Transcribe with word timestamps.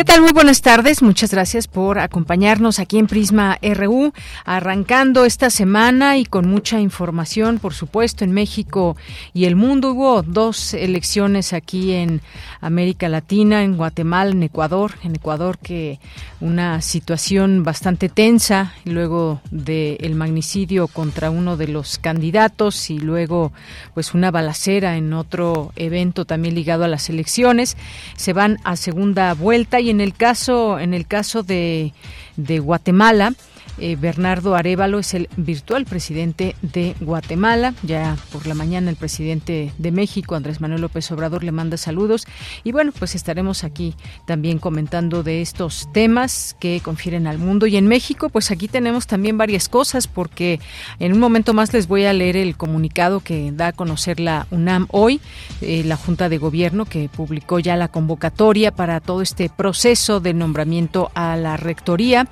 ¿Qué 0.00 0.04
tal? 0.04 0.22
Muy 0.22 0.32
buenas 0.32 0.62
tardes. 0.62 1.02
Muchas 1.02 1.30
gracias 1.30 1.68
por 1.68 1.98
acompañarnos 1.98 2.78
aquí 2.78 2.96
en 2.96 3.06
Prisma 3.06 3.58
RU, 3.60 4.14
arrancando 4.46 5.26
esta 5.26 5.50
semana 5.50 6.16
y 6.16 6.24
con 6.24 6.48
mucha 6.48 6.80
información, 6.80 7.58
por 7.58 7.74
supuesto, 7.74 8.24
en 8.24 8.32
México 8.32 8.96
y 9.34 9.44
el 9.44 9.56
mundo. 9.56 9.92
Hubo 9.92 10.22
dos 10.22 10.72
elecciones 10.72 11.52
aquí 11.52 11.92
en 11.92 12.22
América 12.62 13.10
Latina, 13.10 13.62
en 13.62 13.76
Guatemala, 13.76 14.30
en 14.30 14.42
Ecuador. 14.42 14.92
En 15.04 15.16
Ecuador 15.16 15.58
que 15.58 16.00
una 16.40 16.80
situación 16.80 17.62
bastante 17.62 18.08
tensa 18.08 18.72
luego 18.86 19.42
del 19.50 20.14
magnicidio 20.14 20.88
contra 20.88 21.28
uno 21.28 21.58
de 21.58 21.68
los 21.68 21.98
candidatos 21.98 22.88
y 22.88 22.98
luego 22.98 23.52
pues 23.92 24.14
una 24.14 24.30
balacera 24.30 24.96
en 24.96 25.12
otro 25.12 25.72
evento 25.76 26.24
también 26.24 26.54
ligado 26.54 26.84
a 26.84 26.88
las 26.88 27.10
elecciones. 27.10 27.76
Se 28.16 28.32
van 28.32 28.56
a 28.64 28.76
segunda 28.76 29.34
vuelta 29.34 29.78
y 29.78 29.89
en 29.90 30.00
el 30.00 30.14
caso, 30.14 30.78
en 30.78 30.94
el 30.94 31.06
caso 31.06 31.42
de, 31.42 31.92
de 32.36 32.58
Guatemala, 32.58 33.34
eh, 33.78 33.96
Bernardo 33.96 34.54
Arevalo 34.54 34.98
es 34.98 35.14
el 35.14 35.28
virtual 35.36 35.84
presidente 35.84 36.56
de 36.62 36.94
Guatemala. 37.00 37.74
Ya 37.82 38.16
por 38.32 38.46
la 38.46 38.54
mañana 38.54 38.90
el 38.90 38.96
presidente 38.96 39.72
de 39.78 39.90
México, 39.92 40.34
Andrés 40.34 40.60
Manuel 40.60 40.82
López 40.82 41.10
Obrador, 41.12 41.44
le 41.44 41.52
manda 41.52 41.76
saludos. 41.76 42.26
Y 42.64 42.72
bueno, 42.72 42.92
pues 42.98 43.14
estaremos 43.14 43.64
aquí 43.64 43.94
también 44.26 44.58
comentando 44.58 45.22
de 45.22 45.42
estos 45.42 45.88
temas 45.92 46.56
que 46.60 46.80
confieren 46.82 47.26
al 47.26 47.38
mundo. 47.38 47.66
Y 47.66 47.76
en 47.76 47.86
México, 47.86 48.28
pues 48.28 48.50
aquí 48.50 48.68
tenemos 48.68 49.06
también 49.06 49.38
varias 49.38 49.68
cosas, 49.68 50.06
porque 50.06 50.60
en 50.98 51.12
un 51.12 51.18
momento 51.18 51.54
más 51.54 51.72
les 51.72 51.88
voy 51.88 52.04
a 52.04 52.12
leer 52.12 52.36
el 52.36 52.56
comunicado 52.56 53.20
que 53.20 53.52
da 53.52 53.68
a 53.68 53.72
conocer 53.72 54.20
la 54.20 54.46
UNAM 54.50 54.86
hoy, 54.90 55.20
eh, 55.60 55.82
la 55.84 55.96
Junta 55.96 56.28
de 56.28 56.38
Gobierno, 56.38 56.84
que 56.84 57.08
publicó 57.08 57.58
ya 57.58 57.76
la 57.76 57.88
convocatoria 57.88 58.70
para 58.72 59.00
todo 59.00 59.22
este 59.22 59.48
proceso 59.48 60.20
de 60.20 60.34
nombramiento 60.34 61.10
a 61.14 61.36
la 61.36 61.56
rectoría. 61.56 62.28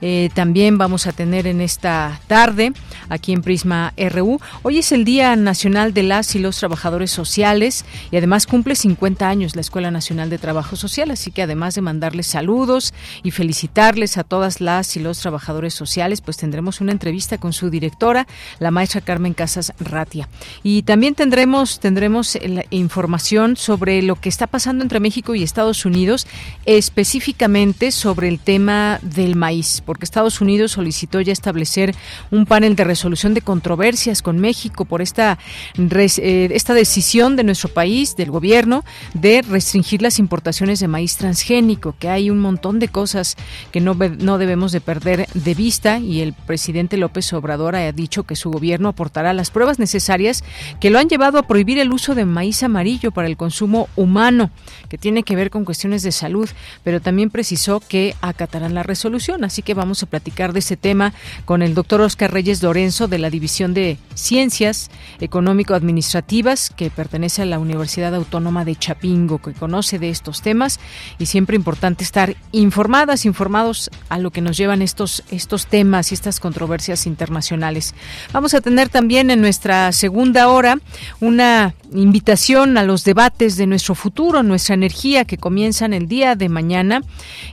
Eh, 0.00 0.30
también 0.34 0.78
vamos 0.78 1.06
a 1.06 1.12
tener 1.12 1.46
en 1.46 1.60
esta 1.60 2.20
tarde 2.26 2.72
aquí 3.08 3.32
en 3.32 3.42
Prisma 3.42 3.92
RU. 3.96 4.40
Hoy 4.62 4.78
es 4.78 4.92
el 4.92 5.04
Día 5.04 5.36
Nacional 5.36 5.94
de 5.94 6.02
las 6.02 6.34
y 6.34 6.38
los 6.38 6.58
Trabajadores 6.58 7.10
Sociales 7.10 7.84
y 8.10 8.16
además 8.16 8.46
cumple 8.46 8.74
50 8.74 9.28
años 9.28 9.54
la 9.54 9.60
Escuela 9.60 9.90
Nacional 9.90 10.30
de 10.30 10.38
Trabajo 10.38 10.76
Social, 10.76 11.10
así 11.10 11.30
que 11.30 11.42
además 11.42 11.74
de 11.74 11.82
mandarles 11.82 12.26
saludos 12.26 12.94
y 13.22 13.30
felicitarles 13.30 14.18
a 14.18 14.24
todas 14.24 14.60
las 14.60 14.96
y 14.96 15.00
los 15.00 15.18
trabajadores 15.20 15.74
sociales, 15.74 16.20
pues 16.20 16.36
tendremos 16.36 16.80
una 16.80 16.92
entrevista 16.92 17.38
con 17.38 17.52
su 17.52 17.70
directora, 17.70 18.26
la 18.58 18.70
maestra 18.70 19.00
Carmen 19.00 19.34
Casas 19.34 19.72
Ratia. 19.78 20.28
Y 20.62 20.82
también 20.82 21.14
tendremos 21.14 21.80
tendremos 21.80 22.38
información 22.70 23.56
sobre 23.56 24.02
lo 24.02 24.16
que 24.16 24.28
está 24.28 24.46
pasando 24.46 24.82
entre 24.82 25.00
México 25.00 25.34
y 25.34 25.42
Estados 25.42 25.84
Unidos, 25.84 26.26
específicamente 26.64 27.90
sobre 27.90 28.28
el 28.28 28.38
tema 28.38 28.98
del 29.02 29.36
maíz 29.36 29.82
porque 29.86 30.04
Estados 30.04 30.40
Unidos 30.40 30.72
solicitó 30.72 31.20
ya 31.22 31.32
establecer 31.32 31.94
un 32.30 32.44
panel 32.44 32.76
de 32.76 32.84
resolución 32.84 33.32
de 33.32 33.40
controversias 33.40 34.20
con 34.20 34.38
México 34.38 34.84
por 34.84 35.00
esta, 35.00 35.38
eh, 35.78 36.48
esta 36.52 36.74
decisión 36.74 37.36
de 37.36 37.44
nuestro 37.44 37.70
país, 37.70 38.16
del 38.16 38.30
gobierno, 38.30 38.84
de 39.14 39.42
restringir 39.42 40.02
las 40.02 40.18
importaciones 40.18 40.80
de 40.80 40.88
maíz 40.88 41.16
transgénico, 41.16 41.94
que 41.98 42.10
hay 42.10 42.28
un 42.28 42.40
montón 42.40 42.78
de 42.78 42.88
cosas 42.88 43.36
que 43.72 43.80
no, 43.80 43.94
no 43.94 44.38
debemos 44.38 44.72
de 44.72 44.80
perder 44.80 45.28
de 45.32 45.54
vista 45.54 45.98
y 45.98 46.20
el 46.20 46.32
presidente 46.32 46.96
López 46.96 47.32
Obrador 47.32 47.76
ha 47.76 47.92
dicho 47.92 48.24
que 48.24 48.36
su 48.36 48.50
gobierno 48.50 48.88
aportará 48.88 49.32
las 49.32 49.50
pruebas 49.50 49.78
necesarias 49.78 50.42
que 50.80 50.90
lo 50.90 50.98
han 50.98 51.08
llevado 51.08 51.38
a 51.38 51.46
prohibir 51.46 51.78
el 51.78 51.92
uso 51.92 52.14
de 52.14 52.24
maíz 52.24 52.62
amarillo 52.62 53.12
para 53.12 53.28
el 53.28 53.36
consumo 53.36 53.88
humano, 53.94 54.50
que 54.88 54.98
tiene 54.98 55.22
que 55.22 55.36
ver 55.36 55.50
con 55.50 55.64
cuestiones 55.64 56.02
de 56.02 56.12
salud, 56.12 56.48
pero 56.82 57.00
también 57.00 57.30
precisó 57.30 57.80
que 57.80 58.14
acatarán 58.20 58.74
la 58.74 58.82
resolución, 58.82 59.44
así 59.44 59.62
que 59.62 59.74
vamos 59.76 60.02
a 60.02 60.06
platicar 60.06 60.52
de 60.52 60.58
ese 60.58 60.76
tema 60.76 61.12
con 61.44 61.62
el 61.62 61.74
doctor 61.74 62.00
Oscar 62.00 62.32
Reyes 62.32 62.62
Lorenzo 62.62 63.06
de 63.06 63.18
la 63.18 63.30
División 63.30 63.74
de 63.74 63.98
Ciencias 64.14 64.90
Económico-Administrativas 65.20 66.70
que 66.70 66.90
pertenece 66.90 67.42
a 67.42 67.46
la 67.46 67.58
Universidad 67.58 68.14
Autónoma 68.14 68.64
de 68.64 68.74
Chapingo, 68.74 69.38
que 69.38 69.52
conoce 69.52 69.98
de 69.98 70.10
estos 70.10 70.42
temas 70.42 70.80
y 71.18 71.26
siempre 71.26 71.56
importante 71.56 72.02
estar 72.02 72.36
informadas, 72.52 73.24
informados 73.24 73.90
a 74.08 74.18
lo 74.18 74.30
que 74.30 74.40
nos 74.40 74.56
llevan 74.56 74.82
estos, 74.82 75.22
estos 75.30 75.66
temas 75.66 76.10
y 76.10 76.14
estas 76.14 76.40
controversias 76.40 77.06
internacionales. 77.06 77.94
Vamos 78.32 78.54
a 78.54 78.60
tener 78.60 78.88
también 78.88 79.30
en 79.30 79.40
nuestra 79.40 79.92
segunda 79.92 80.48
hora 80.48 80.78
una 81.20 81.74
invitación 81.92 82.78
a 82.78 82.82
los 82.82 83.04
debates 83.04 83.56
de 83.56 83.66
nuestro 83.66 83.94
futuro, 83.94 84.42
nuestra 84.42 84.74
energía 84.74 85.24
que 85.24 85.38
comienzan 85.38 85.92
el 85.92 86.08
día 86.08 86.34
de 86.34 86.48
mañana 86.48 87.02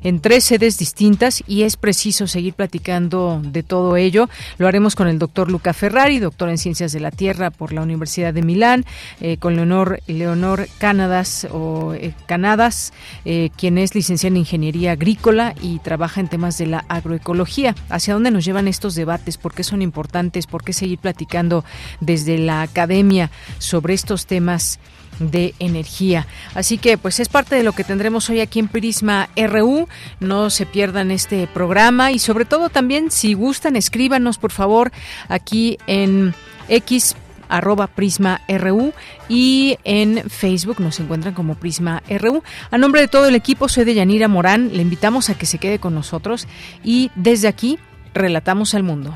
en 0.04 0.20
tres 0.20 0.46
sedes 0.46 0.78
distintas 0.78 1.44
y 1.48 1.64
es 1.64 1.78
preciso 1.78 2.13
seguir 2.14 2.54
platicando 2.54 3.42
de 3.44 3.64
todo 3.64 3.98
ello. 3.98 4.30
Lo 4.58 4.68
haremos 4.68 4.96
con 4.96 5.08
el 5.08 5.20
doctor 5.20 5.50
Luca 5.50 5.74
Ferrari, 5.74 6.20
doctor 6.20 6.50
en 6.50 6.58
Ciencias 6.58 6.92
de 6.92 7.00
la 7.00 7.12
Tierra 7.12 7.52
por 7.52 7.74
la 7.74 7.82
Universidad 7.82 8.34
de 8.34 8.42
Milán, 8.42 8.86
eh, 9.20 9.38
con 9.38 9.56
Leonor, 9.56 10.00
Leonor 10.08 10.68
Canadas, 10.78 11.48
o, 11.52 11.94
eh, 11.94 12.14
Canadas 12.26 12.94
eh, 13.26 13.50
quien 13.58 13.78
es 13.78 13.96
licenciada 13.96 14.34
en 14.34 14.38
Ingeniería 14.38 14.94
Agrícola 14.94 15.56
y 15.62 15.80
trabaja 15.80 16.22
en 16.22 16.28
temas 16.28 16.58
de 16.58 16.68
la 16.68 16.86
agroecología. 16.88 17.76
¿Hacia 17.90 18.14
dónde 18.14 18.32
nos 18.32 18.46
llevan 18.46 18.68
estos 18.68 18.96
debates? 18.96 19.38
¿Por 19.38 19.54
qué 19.54 19.64
son 19.64 19.82
importantes? 19.82 20.48
¿Por 20.48 20.64
qué 20.64 20.74
seguir 20.74 21.00
platicando 21.00 21.64
desde 22.00 22.38
la 22.38 22.62
academia 22.62 23.32
sobre 23.60 23.94
estos 23.94 24.26
temas? 24.26 24.80
De 25.20 25.54
energía. 25.60 26.28
Así 26.56 26.78
que 26.78 26.98
pues 26.98 27.20
es 27.20 27.30
parte 27.30 27.56
de 27.56 27.64
lo 27.64 27.74
que 27.74 27.84
tendremos 27.84 28.30
hoy 28.30 28.40
aquí 28.40 28.60
en 28.60 28.68
Prisma 28.68 29.30
RU. 29.36 29.88
No 30.20 30.50
se 30.50 30.66
pierdan 30.66 31.12
este 31.12 31.48
programa 31.48 32.12
y 32.12 32.20
sobre 32.20 32.46
todo 32.46 32.70
también 32.70 33.12
si 33.12 33.34
gustan 33.34 33.76
escríbanos 33.76 34.38
por 34.38 34.52
favor 34.52 34.92
aquí 35.30 35.78
en 35.88 36.34
X 36.70 37.16
arroba 37.50 37.88
Prisma 37.88 38.42
RU 38.48 38.94
y 39.30 39.78
en 39.84 40.30
Facebook 40.30 40.80
nos 40.80 41.00
encuentran 41.00 41.34
como 41.34 41.56
Prisma 41.56 42.02
RU. 42.10 42.44
A 42.72 42.78
nombre 42.78 43.02
de 43.02 43.08
todo 43.08 43.28
el 43.28 43.36
equipo, 43.36 43.70
soy 43.70 43.86
de 43.86 43.94
Yanira 43.94 44.28
Morán. 44.28 44.72
Le 44.74 44.82
invitamos 44.82 45.30
a 45.30 45.38
que 45.38 45.46
se 45.46 45.60
quede 45.60 45.80
con 45.80 45.94
nosotros 45.94 46.48
y 46.84 47.12
desde 47.16 47.48
aquí 47.48 47.78
relatamos 48.14 48.74
al 48.74 48.84
mundo. 48.84 49.14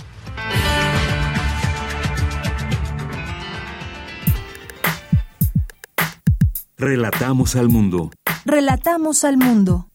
Relatamos 6.79 7.55
al 7.55 7.69
mundo. 7.69 8.11
Relatamos 8.45 9.23
al 9.23 9.37
mundo. 9.37 9.89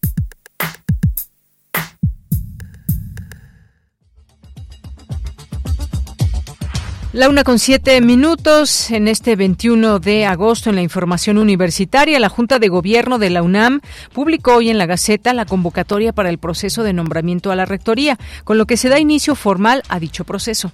La 7.13 7.29
una 7.29 7.45
con 7.45 7.61
siete 7.61 8.01
minutos 8.01 8.91
en 8.91 9.07
este 9.07 9.37
21 9.37 10.01
de 10.01 10.27
agosto 10.27 10.71
en 10.71 10.75
la 10.75 10.83
información 10.83 11.39
universitaria, 11.39 12.19
la 12.19 12.29
Junta 12.29 12.59
de 12.59 12.69
Gobierno 12.69 13.21
de 13.21 13.31
la 13.31 13.45
UNAM 13.45 13.81
publicó 14.13 14.57
hoy 14.57 14.69
en 14.69 14.79
la 14.79 14.87
Gaceta 14.87 15.33
la 15.35 15.47
convocatoria 15.47 16.13
para 16.13 16.31
el 16.31 16.39
proceso 16.39 16.83
de 16.83 16.93
nombramiento 16.93 17.53
a 17.53 17.57
la 17.57 17.65
rectoría, 17.65 18.19
con 18.43 18.59
lo 18.59 18.67
que 18.67 18.77
se 18.77 18.89
da 18.89 18.99
inicio 18.99 19.37
formal 19.37 19.85
a 19.89 20.01
dicho 20.01 20.25
proceso. 20.25 20.73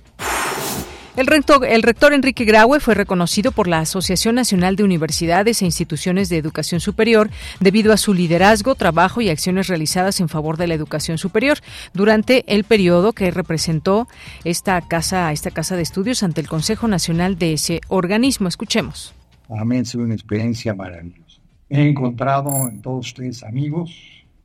El 1.19 1.26
rector, 1.26 1.67
el 1.67 1.82
rector 1.82 2.12
Enrique 2.12 2.44
Graue 2.44 2.79
fue 2.79 2.94
reconocido 2.94 3.50
por 3.50 3.67
la 3.67 3.81
Asociación 3.81 4.37
Nacional 4.37 4.76
de 4.76 4.85
Universidades 4.85 5.61
e 5.61 5.65
Instituciones 5.65 6.29
de 6.29 6.37
Educación 6.37 6.81
Superior 6.81 7.29
debido 7.59 7.93
a 7.93 7.97
su 7.97 8.15
liderazgo, 8.15 8.76
trabajo 8.76 9.20
y 9.20 9.29
acciones 9.29 9.67
realizadas 9.67 10.20
en 10.20 10.29
favor 10.29 10.56
de 10.56 10.69
la 10.69 10.75
educación 10.75 11.19
superior 11.19 11.59
durante 11.93 12.44
el 12.47 12.62
periodo 12.62 13.15
que 13.15 13.32
representó 13.32 14.06
esta 14.44 14.81
casa, 14.81 15.32
esta 15.32 15.50
casa 15.50 15.75
de 15.75 15.82
estudios 15.82 16.23
ante 16.23 16.41
el 16.41 16.47
Consejo 16.47 16.87
Nacional 16.87 17.37
de 17.37 17.55
ese 17.55 17.81
organismo. 17.88 18.47
Escuchemos. 18.47 19.12
Para 19.49 19.65
mí 19.65 19.85
sido 19.85 20.05
una 20.05 20.15
experiencia 20.15 20.73
maravillosa. 20.73 21.41
He 21.69 21.82
encontrado 21.88 22.69
en 22.69 22.81
todos 22.81 23.09
ustedes 23.09 23.43
amigos, 23.43 23.91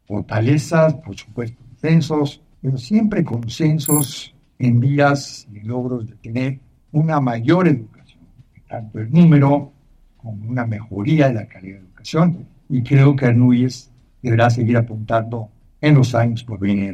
fortalezas, 0.08 0.96
por 0.96 1.16
supuesto, 1.16 1.56
consensos, 1.70 2.42
pero 2.64 2.80
siempre 2.80 3.24
consensos 3.24 4.33
en 4.66 4.80
vías 4.80 5.48
y 5.54 5.60
logros 5.62 6.08
de 6.08 6.16
tener 6.16 6.60
una 6.92 7.20
mayor 7.20 7.68
educación, 7.68 8.22
tanto 8.68 9.00
el 9.00 9.12
número 9.12 9.72
como 10.18 10.46
una 10.48 10.66
mejoría 10.66 11.28
de 11.28 11.34
la 11.34 11.46
calidad 11.48 11.80
de 11.80 11.86
educación. 11.86 12.46
Y 12.70 12.82
creo 12.82 13.16
que 13.16 13.26
Arnúyez 13.26 13.90
deberá 14.22 14.50
seguir 14.50 14.78
apuntando 14.78 15.50
en 15.82 15.96
los 15.96 16.16
años 16.16 16.44
por 16.44 16.60
venir. 16.60 16.94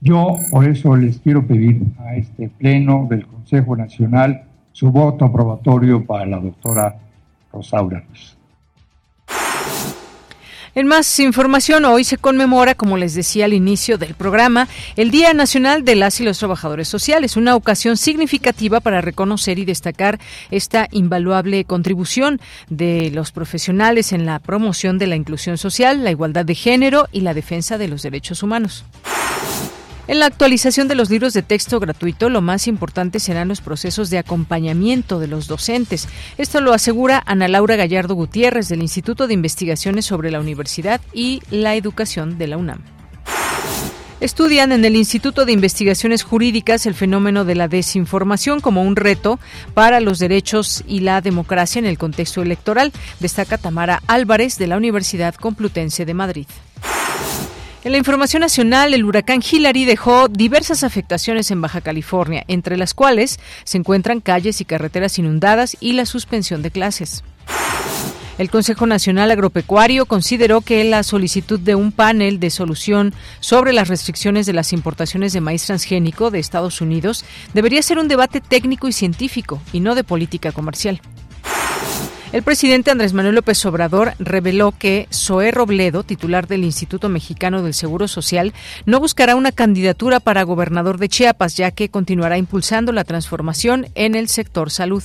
Yo 0.00 0.36
por 0.50 0.66
eso 0.66 0.96
les 0.96 1.18
quiero 1.18 1.46
pedir 1.46 1.82
a 1.98 2.16
este 2.16 2.48
pleno 2.48 3.06
del 3.10 3.26
Consejo 3.26 3.76
Nacional 3.76 4.44
su 4.72 4.90
voto 4.90 5.26
aprobatorio 5.26 6.04
para 6.06 6.24
la 6.24 6.38
doctora 6.38 6.96
Rosaura 7.52 8.02
en 10.78 10.86
más 10.86 11.18
información, 11.18 11.84
hoy 11.84 12.04
se 12.04 12.18
conmemora, 12.18 12.76
como 12.76 12.96
les 12.96 13.12
decía 13.12 13.46
al 13.46 13.52
inicio 13.52 13.98
del 13.98 14.14
programa, 14.14 14.68
el 14.94 15.10
Día 15.10 15.34
Nacional 15.34 15.84
de 15.84 15.96
las 15.96 16.20
y 16.20 16.24
los 16.24 16.38
Trabajadores 16.38 16.86
Sociales, 16.86 17.36
una 17.36 17.56
ocasión 17.56 17.96
significativa 17.96 18.78
para 18.78 19.00
reconocer 19.00 19.58
y 19.58 19.64
destacar 19.64 20.20
esta 20.52 20.86
invaluable 20.92 21.64
contribución 21.64 22.40
de 22.68 23.10
los 23.10 23.32
profesionales 23.32 24.12
en 24.12 24.24
la 24.24 24.38
promoción 24.38 24.98
de 24.98 25.08
la 25.08 25.16
inclusión 25.16 25.58
social, 25.58 26.04
la 26.04 26.12
igualdad 26.12 26.44
de 26.44 26.54
género 26.54 27.08
y 27.10 27.22
la 27.22 27.34
defensa 27.34 27.76
de 27.76 27.88
los 27.88 28.02
derechos 28.02 28.44
humanos. 28.44 28.84
En 30.08 30.20
la 30.20 30.26
actualización 30.26 30.88
de 30.88 30.94
los 30.94 31.10
libros 31.10 31.34
de 31.34 31.42
texto 31.42 31.78
gratuito, 31.78 32.30
lo 32.30 32.40
más 32.40 32.66
importante 32.66 33.20
serán 33.20 33.48
los 33.48 33.60
procesos 33.60 34.08
de 34.08 34.16
acompañamiento 34.16 35.20
de 35.20 35.26
los 35.26 35.48
docentes. 35.48 36.08
Esto 36.38 36.62
lo 36.62 36.72
asegura 36.72 37.22
Ana 37.26 37.46
Laura 37.46 37.76
Gallardo 37.76 38.14
Gutiérrez 38.14 38.70
del 38.70 38.80
Instituto 38.80 39.26
de 39.26 39.34
Investigaciones 39.34 40.06
sobre 40.06 40.30
la 40.30 40.40
Universidad 40.40 41.02
y 41.12 41.42
la 41.50 41.74
Educación 41.74 42.38
de 42.38 42.46
la 42.46 42.56
UNAM. 42.56 42.80
Estudian 44.20 44.72
en 44.72 44.82
el 44.86 44.96
Instituto 44.96 45.44
de 45.44 45.52
Investigaciones 45.52 46.22
Jurídicas 46.22 46.86
el 46.86 46.94
fenómeno 46.94 47.44
de 47.44 47.54
la 47.54 47.68
desinformación 47.68 48.60
como 48.60 48.82
un 48.82 48.96
reto 48.96 49.38
para 49.74 50.00
los 50.00 50.18
derechos 50.18 50.82
y 50.88 51.00
la 51.00 51.20
democracia 51.20 51.80
en 51.80 51.86
el 51.86 51.98
contexto 51.98 52.40
electoral, 52.40 52.92
destaca 53.20 53.58
Tamara 53.58 54.02
Álvarez 54.06 54.56
de 54.56 54.68
la 54.68 54.78
Universidad 54.78 55.34
Complutense 55.34 56.06
de 56.06 56.14
Madrid. 56.14 56.46
En 57.84 57.92
la 57.92 57.98
información 57.98 58.40
nacional, 58.40 58.92
el 58.92 59.04
huracán 59.04 59.40
Hillary 59.40 59.84
dejó 59.84 60.26
diversas 60.26 60.82
afectaciones 60.82 61.52
en 61.52 61.60
Baja 61.60 61.80
California, 61.80 62.44
entre 62.48 62.76
las 62.76 62.92
cuales 62.92 63.38
se 63.62 63.78
encuentran 63.78 64.20
calles 64.20 64.60
y 64.60 64.64
carreteras 64.64 65.16
inundadas 65.18 65.76
y 65.78 65.92
la 65.92 66.04
suspensión 66.04 66.60
de 66.62 66.72
clases. 66.72 67.22
El 68.36 68.50
Consejo 68.50 68.86
Nacional 68.86 69.30
Agropecuario 69.30 70.06
consideró 70.06 70.60
que 70.60 70.82
la 70.84 71.04
solicitud 71.04 71.58
de 71.58 71.76
un 71.76 71.92
panel 71.92 72.40
de 72.40 72.50
solución 72.50 73.14
sobre 73.40 73.72
las 73.72 73.88
restricciones 73.88 74.46
de 74.46 74.52
las 74.52 74.72
importaciones 74.72 75.32
de 75.32 75.40
maíz 75.40 75.64
transgénico 75.66 76.30
de 76.32 76.40
Estados 76.40 76.80
Unidos 76.80 77.24
debería 77.54 77.82
ser 77.82 77.98
un 77.98 78.08
debate 78.08 78.40
técnico 78.40 78.88
y 78.88 78.92
científico 78.92 79.60
y 79.72 79.80
no 79.80 79.94
de 79.94 80.04
política 80.04 80.50
comercial. 80.50 81.00
El 82.30 82.42
presidente 82.42 82.90
Andrés 82.90 83.14
Manuel 83.14 83.36
López 83.36 83.64
Obrador 83.64 84.12
reveló 84.18 84.72
que 84.72 85.08
Zoé 85.10 85.50
Robledo, 85.50 86.02
titular 86.02 86.46
del 86.46 86.62
Instituto 86.62 87.08
Mexicano 87.08 87.62
del 87.62 87.72
Seguro 87.72 88.06
Social, 88.06 88.52
no 88.84 89.00
buscará 89.00 89.34
una 89.34 89.50
candidatura 89.50 90.20
para 90.20 90.42
gobernador 90.42 90.98
de 90.98 91.08
Chiapas, 91.08 91.56
ya 91.56 91.70
que 91.70 91.88
continuará 91.88 92.36
impulsando 92.36 92.92
la 92.92 93.04
transformación 93.04 93.86
en 93.94 94.14
el 94.14 94.28
sector 94.28 94.70
salud. 94.70 95.02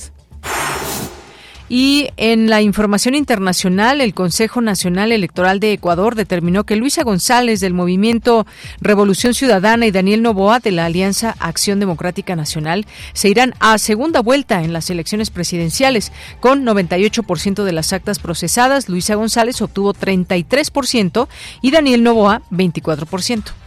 Y 1.68 2.08
en 2.18 2.50
la 2.50 2.60
información 2.60 3.14
internacional, 3.14 4.02
el 4.02 4.12
Consejo 4.12 4.60
Nacional 4.60 5.12
Electoral 5.12 5.60
de 5.60 5.72
Ecuador 5.72 6.14
determinó 6.14 6.64
que 6.64 6.76
Luisa 6.76 7.04
González 7.04 7.60
del 7.60 7.72
movimiento 7.72 8.46
Revolución 8.82 9.32
Ciudadana 9.32 9.86
y 9.86 9.90
Daniel 9.90 10.22
Novoa 10.22 10.60
de 10.60 10.72
la 10.72 10.84
Alianza 10.84 11.34
Acción 11.38 11.80
Democrática 11.80 12.36
Nacional 12.36 12.86
se 13.14 13.30
irán 13.30 13.54
a 13.60 13.78
segunda 13.78 14.20
vuelta 14.20 14.62
en 14.62 14.74
las 14.74 14.90
elecciones 14.90 15.30
presidenciales. 15.30 16.12
Con 16.40 16.66
98% 16.66 17.64
de 17.64 17.72
las 17.72 17.94
actas 17.94 18.18
procesadas, 18.18 18.90
Luisa 18.90 19.14
González 19.14 19.62
obtuvo 19.62 19.94
33% 19.94 21.28
y 21.62 21.70
Daniel 21.70 22.02
Novoa 22.02 22.42
24%. 22.50 23.63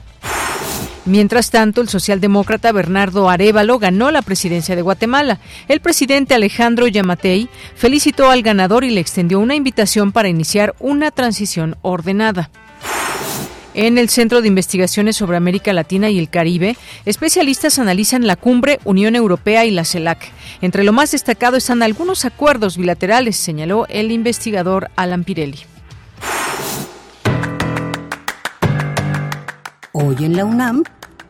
Mientras 1.07 1.51
tanto, 1.51 1.79
el 1.79 1.87
socialdemócrata 1.87 2.73
Bernardo 2.73 3.29
Arevalo 3.29 3.79
ganó 3.79 4.11
la 4.11 4.21
presidencia 4.21 4.75
de 4.75 4.81
Guatemala. 4.81 5.39
El 5.69 5.79
presidente 5.79 6.33
Alejandro 6.33 6.85
Yamatei 6.85 7.47
felicitó 7.75 8.29
al 8.29 8.41
ganador 8.41 8.83
y 8.83 8.89
le 8.89 8.99
extendió 8.99 9.39
una 9.39 9.55
invitación 9.55 10.11
para 10.11 10.27
iniciar 10.27 10.75
una 10.79 11.11
transición 11.11 11.77
ordenada. 11.81 12.49
En 13.73 13.97
el 13.97 14.09
Centro 14.09 14.41
de 14.41 14.49
Investigaciones 14.49 15.15
sobre 15.15 15.37
América 15.37 15.71
Latina 15.71 16.09
y 16.09 16.19
el 16.19 16.29
Caribe, 16.29 16.75
especialistas 17.05 17.79
analizan 17.79 18.27
la 18.27 18.35
cumbre 18.35 18.79
Unión 18.83 19.15
Europea 19.15 19.63
y 19.63 19.71
la 19.71 19.85
CELAC. 19.85 20.29
Entre 20.61 20.83
lo 20.83 20.91
más 20.91 21.11
destacado 21.11 21.55
están 21.55 21.83
algunos 21.83 22.25
acuerdos 22.25 22.75
bilaterales, 22.75 23.37
señaló 23.37 23.85
el 23.87 24.11
investigador 24.11 24.89
Alan 24.97 25.23
Pirelli. 25.23 25.59
Hoy 29.93 30.15
en 30.19 30.35
la 30.35 30.45
UNAM, 30.45 30.83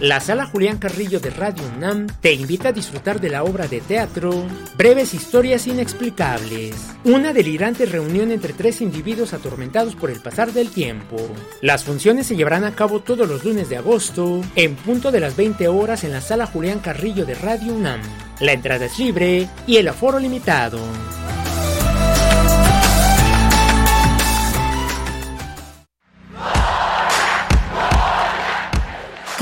La 0.00 0.20
Sala 0.20 0.44
Julián 0.44 0.76
Carrillo 0.76 1.20
de 1.20 1.30
Radio 1.30 1.64
UNAM 1.74 2.06
te 2.20 2.34
invita 2.34 2.68
a 2.68 2.72
disfrutar 2.72 3.18
de 3.18 3.30
la 3.30 3.44
obra 3.44 3.66
de 3.66 3.80
teatro 3.80 4.44
Breves 4.76 5.14
Historias 5.14 5.66
Inexplicables, 5.66 6.76
una 7.04 7.32
delirante 7.32 7.86
reunión 7.86 8.30
entre 8.30 8.52
tres 8.52 8.82
individuos 8.82 9.32
atormentados 9.32 9.96
por 9.96 10.10
el 10.10 10.20
pasar 10.20 10.52
del 10.52 10.68
tiempo. 10.70 11.16
Las 11.62 11.84
funciones 11.84 12.26
se 12.26 12.36
llevarán 12.36 12.64
a 12.64 12.74
cabo 12.74 13.00
todos 13.00 13.26
los 13.26 13.42
lunes 13.42 13.70
de 13.70 13.78
agosto, 13.78 14.42
en 14.54 14.76
punto 14.76 15.10
de 15.10 15.20
las 15.20 15.34
20 15.34 15.66
horas 15.68 16.04
en 16.04 16.12
la 16.12 16.20
Sala 16.20 16.46
Julián 16.46 16.80
Carrillo 16.80 17.24
de 17.24 17.34
Radio 17.34 17.72
UNAM. 17.72 18.02
La 18.40 18.52
entrada 18.52 18.84
es 18.84 18.98
libre 18.98 19.48
y 19.66 19.78
el 19.78 19.88
aforo 19.88 20.18
limitado. 20.18 20.78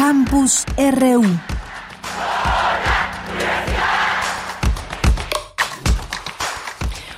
Campus 0.05 0.67
RU. 0.77 1.54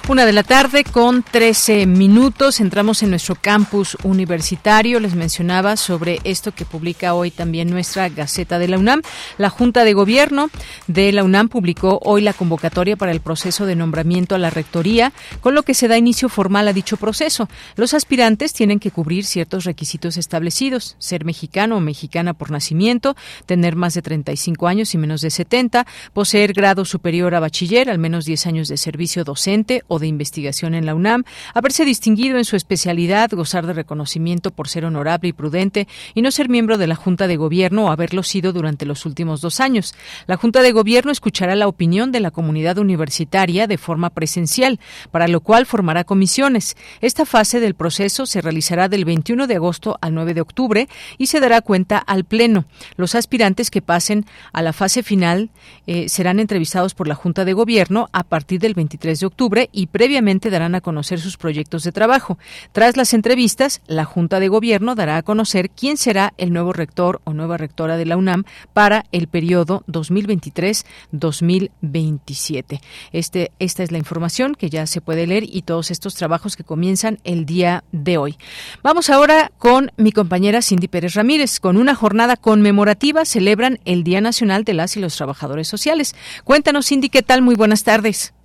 Una 0.08 0.25
de 0.25 0.32
la 0.32 0.44
tarde 0.44 0.84
con 0.84 1.25
13 1.25 1.84
minutos. 1.86 2.60
Entramos 2.60 3.02
en 3.02 3.10
nuestro 3.10 3.34
campus 3.34 3.96
universitario. 4.04 5.00
Les 5.00 5.16
mencionaba 5.16 5.76
sobre 5.76 6.20
esto 6.22 6.52
que 6.52 6.64
publica 6.64 7.12
hoy 7.12 7.32
también 7.32 7.70
nuestra 7.70 8.08
Gaceta 8.08 8.60
de 8.60 8.68
la 8.68 8.78
UNAM. 8.78 9.02
La 9.36 9.50
Junta 9.50 9.82
de 9.82 9.94
Gobierno 9.94 10.48
de 10.86 11.10
la 11.10 11.25
UNAM 11.25 11.48
publicó 11.48 11.98
hoy 12.04 12.22
la 12.22 12.34
convocatoria 12.34 12.94
para 12.94 13.10
el 13.10 13.18
proceso 13.18 13.66
de 13.66 13.75
nombramiento 13.75 14.36
a 14.36 14.38
la 14.38 14.48
rectoría, 14.48 15.12
con 15.40 15.56
lo 15.56 15.64
que 15.64 15.75
se 15.75 15.88
da 15.88 15.98
inicio 15.98 16.28
formal 16.28 16.68
a 16.68 16.72
dicho 16.72 16.96
proceso. 16.96 17.48
Los 17.75 17.92
aspirantes 17.92 18.52
tienen 18.52 18.78
que 18.78 18.92
cubrir 18.92 19.25
ciertos 19.25 19.64
requisitos 19.64 20.18
establecidos: 20.18 20.94
ser 21.00 21.25
mexicano 21.25 21.78
o 21.78 21.80
mexicana 21.80 22.32
por 22.32 22.52
nacimiento, 22.52 23.16
tener 23.44 23.75
más 23.75 23.94
de 23.94 24.02
35 24.02 24.68
años 24.68 24.94
y 24.94 24.98
menos 24.98 25.20
de 25.20 25.30
70, 25.30 25.84
poseer 26.12 26.52
grado 26.52 26.84
superior 26.84 27.34
a 27.34 27.40
bachiller, 27.40 27.90
al 27.90 27.98
menos 27.98 28.25
10 28.25 28.46
años 28.46 28.68
de 28.68 28.76
servicio 28.76 29.25
docente 29.25 29.82
o 29.88 29.95
de 29.98 30.06
investigación 30.06 30.74
en 30.74 30.86
la 30.86 30.94
UNAM, 30.94 31.24
haberse 31.54 31.84
distinguido 31.84 32.38
en 32.38 32.44
su 32.44 32.56
especialidad, 32.56 33.30
gozar 33.30 33.66
de 33.66 33.72
reconocimiento 33.72 34.50
por 34.50 34.68
ser 34.68 34.84
honorable 34.84 35.28
y 35.28 35.32
prudente 35.32 35.88
y 36.14 36.22
no 36.22 36.30
ser 36.30 36.48
miembro 36.48 36.78
de 36.78 36.86
la 36.86 36.94
Junta 36.94 37.26
de 37.26 37.36
Gobierno 37.36 37.86
o 37.86 37.90
haberlo 37.90 38.22
sido 38.22 38.52
durante 38.52 38.86
los 38.86 39.06
últimos 39.06 39.40
dos 39.40 39.60
años. 39.60 39.94
La 40.26 40.36
Junta 40.36 40.62
de 40.62 40.72
Gobierno 40.72 41.12
escuchará 41.12 41.54
la 41.56 41.68
opinión 41.68 42.12
de 42.12 42.20
la 42.20 42.30
comunidad 42.30 42.78
universitaria 42.78 43.66
de 43.66 43.78
forma 43.78 44.10
presencial, 44.10 44.80
para 45.10 45.28
lo 45.28 45.40
cual 45.40 45.66
formará 45.66 46.04
comisiones. 46.04 46.76
Esta 47.00 47.26
fase 47.26 47.60
del 47.60 47.74
proceso 47.74 48.26
se 48.26 48.40
realizará 48.40 48.88
del 48.88 49.04
21 49.04 49.46
de 49.46 49.56
agosto 49.56 49.98
al 50.00 50.14
9 50.14 50.34
de 50.34 50.40
octubre 50.40 50.88
y 51.18 51.26
se 51.26 51.40
dará 51.40 51.60
cuenta 51.60 51.98
al 51.98 52.24
Pleno. 52.24 52.64
Los 52.96 53.14
aspirantes 53.14 53.70
que 53.70 53.82
pasen 53.82 54.26
a 54.52 54.62
la 54.62 54.72
fase 54.72 55.02
final 55.02 55.50
eh, 55.86 56.08
serán 56.08 56.40
entrevistados 56.40 56.94
por 56.94 57.08
la 57.08 57.14
Junta 57.14 57.44
de 57.44 57.52
Gobierno 57.52 58.08
a 58.12 58.24
partir 58.24 58.60
del 58.60 58.74
23 58.74 59.20
de 59.20 59.26
octubre 59.26 59.68
y 59.72 59.86
previamente 59.87 60.50
darán 60.50 60.75
a 60.75 60.81
conocer 60.81 61.21
sus 61.21 61.37
proyectos 61.37 61.85
de 61.85 61.93
trabajo. 61.93 62.38
Tras 62.73 62.97
las 62.97 63.14
entrevistas, 63.14 63.83
la 63.87 64.05
Junta 64.05 64.40
de 64.40 64.49
Gobierno 64.49 64.95
dará 64.95 65.16
a 65.16 65.23
conocer 65.23 65.71
quién 65.71 65.97
será 65.97 66.35
el 66.37 66.52
nuevo 66.52 66.73
rector 66.73 67.21
o 67.25 67.33
nueva 67.33 67.57
rectora 67.57 67.97
de 67.97 68.07
la 68.07 68.16
UNAM 68.16 68.45
para 68.73 69.05
el 69.12 69.28
periodo 69.28 69.85
2023-2027. 69.88 72.81
Este, 73.12 73.52
esta 73.59 73.83
es 73.83 73.93
la 73.93 73.99
información 73.99 74.55
que 74.55 74.71
ya 74.71 74.87
se 74.87 75.00
puede 75.00 75.26
leer 75.26 75.45
y 75.45 75.62
todos 75.62 75.90
estos 75.90 76.14
trabajos 76.14 76.57
que 76.57 76.64
comienzan 76.64 77.19
el 77.25 77.47
día 77.47 77.85
de 77.93 78.19
hoy. 78.19 78.37
Vamos 78.83 79.11
ahora 79.11 79.50
con 79.59 79.93
mi 79.97 80.12
compañera 80.12 80.62
Cindy 80.62 80.88
Pérez 80.88 81.14
Ramírez. 81.14 81.61
Con 81.61 81.76
una 81.76 81.95
jornada 81.95 82.37
conmemorativa 82.37 83.25
celebran 83.25 83.78
el 83.85 84.05
Día 84.05 84.21
Nacional 84.21 84.64
de 84.64 84.75
las 84.75 84.97
y 84.97 85.00
los 85.00 85.16
Trabajadores 85.16 85.69
Sociales. 85.69 86.14
Cuéntanos, 86.45 86.87
Cindy, 86.87 87.09
¿qué 87.09 87.23
tal? 87.23 87.43
Muy 87.43 87.55
buenas 87.55 87.85
tardes. 87.85 88.36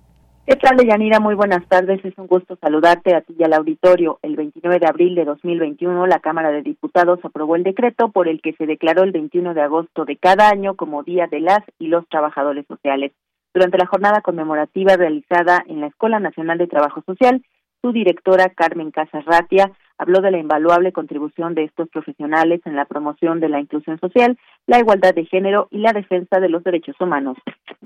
¿Qué 0.44 0.56
tal, 0.56 0.76
Deyanira? 0.76 1.20
Muy 1.20 1.36
buenas 1.36 1.64
tardes. 1.68 2.04
Es 2.04 2.18
un 2.18 2.26
gusto 2.26 2.58
saludarte 2.60 3.14
a 3.14 3.20
ti 3.20 3.32
y 3.38 3.44
al 3.44 3.52
auditorio. 3.52 4.18
El 4.22 4.34
29 4.34 4.80
de 4.80 4.86
abril 4.88 5.14
de 5.14 5.24
2021, 5.24 6.04
la 6.08 6.18
Cámara 6.18 6.50
de 6.50 6.62
Diputados 6.62 7.20
aprobó 7.22 7.54
el 7.54 7.62
decreto 7.62 8.08
por 8.08 8.26
el 8.26 8.42
que 8.42 8.52
se 8.54 8.66
declaró 8.66 9.04
el 9.04 9.12
21 9.12 9.54
de 9.54 9.60
agosto 9.60 10.04
de 10.04 10.16
cada 10.16 10.48
año 10.48 10.74
como 10.74 11.04
Día 11.04 11.28
de 11.30 11.38
las 11.38 11.60
y 11.78 11.86
los 11.86 12.08
Trabajadores 12.08 12.66
Sociales. 12.66 13.12
Durante 13.54 13.78
la 13.78 13.86
jornada 13.86 14.20
conmemorativa 14.20 14.96
realizada 14.96 15.62
en 15.68 15.80
la 15.80 15.86
Escuela 15.86 16.18
Nacional 16.18 16.58
de 16.58 16.66
Trabajo 16.66 17.02
Social, 17.06 17.44
su 17.80 17.92
directora, 17.92 18.48
Carmen 18.48 18.90
Casas 18.90 19.24
Ratia, 19.24 19.70
habló 19.96 20.20
de 20.22 20.32
la 20.32 20.38
invaluable 20.38 20.92
contribución 20.92 21.54
de 21.54 21.64
estos 21.64 21.88
profesionales 21.88 22.60
en 22.64 22.74
la 22.74 22.86
promoción 22.86 23.38
de 23.38 23.48
la 23.48 23.60
inclusión 23.60 24.00
social, 24.00 24.36
la 24.66 24.80
igualdad 24.80 25.14
de 25.14 25.24
género 25.26 25.68
y 25.70 25.78
la 25.78 25.92
defensa 25.92 26.40
de 26.40 26.48
los 26.48 26.64
derechos 26.64 26.96
humanos. 27.00 27.36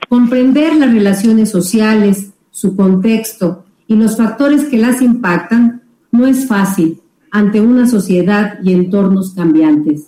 Comprender 0.08 0.74
las 0.76 0.92
relaciones 0.94 1.50
sociales, 1.50 2.35
su 2.56 2.74
contexto 2.74 3.66
y 3.86 3.96
los 3.96 4.16
factores 4.16 4.64
que 4.64 4.78
las 4.78 5.02
impactan 5.02 5.82
no 6.10 6.26
es 6.26 6.46
fácil 6.46 7.02
ante 7.30 7.60
una 7.60 7.86
sociedad 7.86 8.58
y 8.62 8.72
entornos 8.72 9.34
cambiantes. 9.34 10.06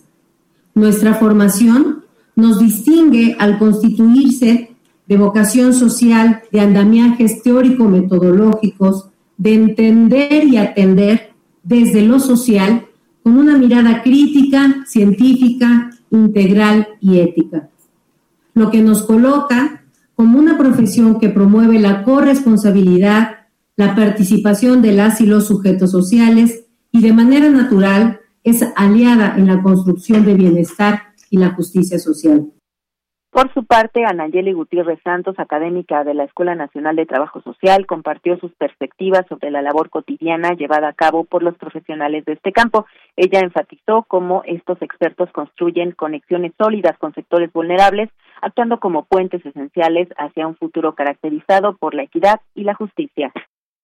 Nuestra 0.74 1.12
formación 1.16 2.04
nos 2.36 2.58
distingue 2.58 3.36
al 3.38 3.58
constituirse 3.58 4.74
de 5.06 5.16
vocación 5.18 5.74
social, 5.74 6.40
de 6.50 6.60
andamiajes 6.60 7.42
teórico-metodológicos, 7.42 9.10
de 9.36 9.52
entender 9.52 10.44
y 10.44 10.56
atender 10.56 11.32
desde 11.62 12.00
lo 12.00 12.18
social 12.18 12.86
con 13.22 13.36
una 13.36 13.58
mirada 13.58 14.02
crítica, 14.02 14.86
científica, 14.86 15.90
integral 16.10 16.88
y 17.02 17.18
ética. 17.18 17.68
Lo 18.54 18.70
que 18.70 18.80
nos 18.80 19.02
coloca 19.02 19.77
como 20.18 20.40
una 20.40 20.58
profesión 20.58 21.20
que 21.20 21.28
promueve 21.28 21.78
la 21.78 22.02
corresponsabilidad, 22.02 23.46
la 23.76 23.94
participación 23.94 24.82
de 24.82 24.90
las 24.90 25.20
y 25.20 25.26
los 25.26 25.46
sujetos 25.46 25.92
sociales 25.92 26.68
y 26.90 27.02
de 27.02 27.12
manera 27.12 27.48
natural 27.50 28.18
es 28.42 28.68
aliada 28.74 29.36
en 29.36 29.46
la 29.46 29.62
construcción 29.62 30.26
de 30.26 30.34
bienestar 30.34 31.14
y 31.30 31.38
la 31.38 31.50
justicia 31.50 32.00
social. 32.00 32.46
Por 33.30 33.54
su 33.54 33.64
parte, 33.64 34.04
Anayeli 34.04 34.54
Gutiérrez 34.54 34.98
Santos, 35.04 35.38
académica 35.38 36.02
de 36.02 36.14
la 36.14 36.24
Escuela 36.24 36.56
Nacional 36.56 36.96
de 36.96 37.06
Trabajo 37.06 37.40
Social, 37.42 37.86
compartió 37.86 38.36
sus 38.40 38.50
perspectivas 38.56 39.24
sobre 39.28 39.52
la 39.52 39.62
labor 39.62 39.88
cotidiana 39.88 40.54
llevada 40.54 40.88
a 40.88 40.94
cabo 40.94 41.22
por 41.22 41.44
los 41.44 41.56
profesionales 41.56 42.24
de 42.24 42.32
este 42.32 42.50
campo. 42.50 42.86
Ella 43.14 43.38
enfatizó 43.38 44.04
cómo 44.08 44.42
estos 44.46 44.82
expertos 44.82 45.30
construyen 45.30 45.92
conexiones 45.92 46.54
sólidas 46.58 46.98
con 46.98 47.14
sectores 47.14 47.52
vulnerables, 47.52 48.10
actuando 48.42 48.80
como 48.80 49.04
puentes 49.04 49.44
esenciales 49.44 50.08
hacia 50.16 50.46
un 50.46 50.56
futuro 50.56 50.94
caracterizado 50.94 51.76
por 51.76 51.94
la 51.94 52.04
equidad 52.04 52.40
y 52.54 52.64
la 52.64 52.74
justicia. 52.74 53.32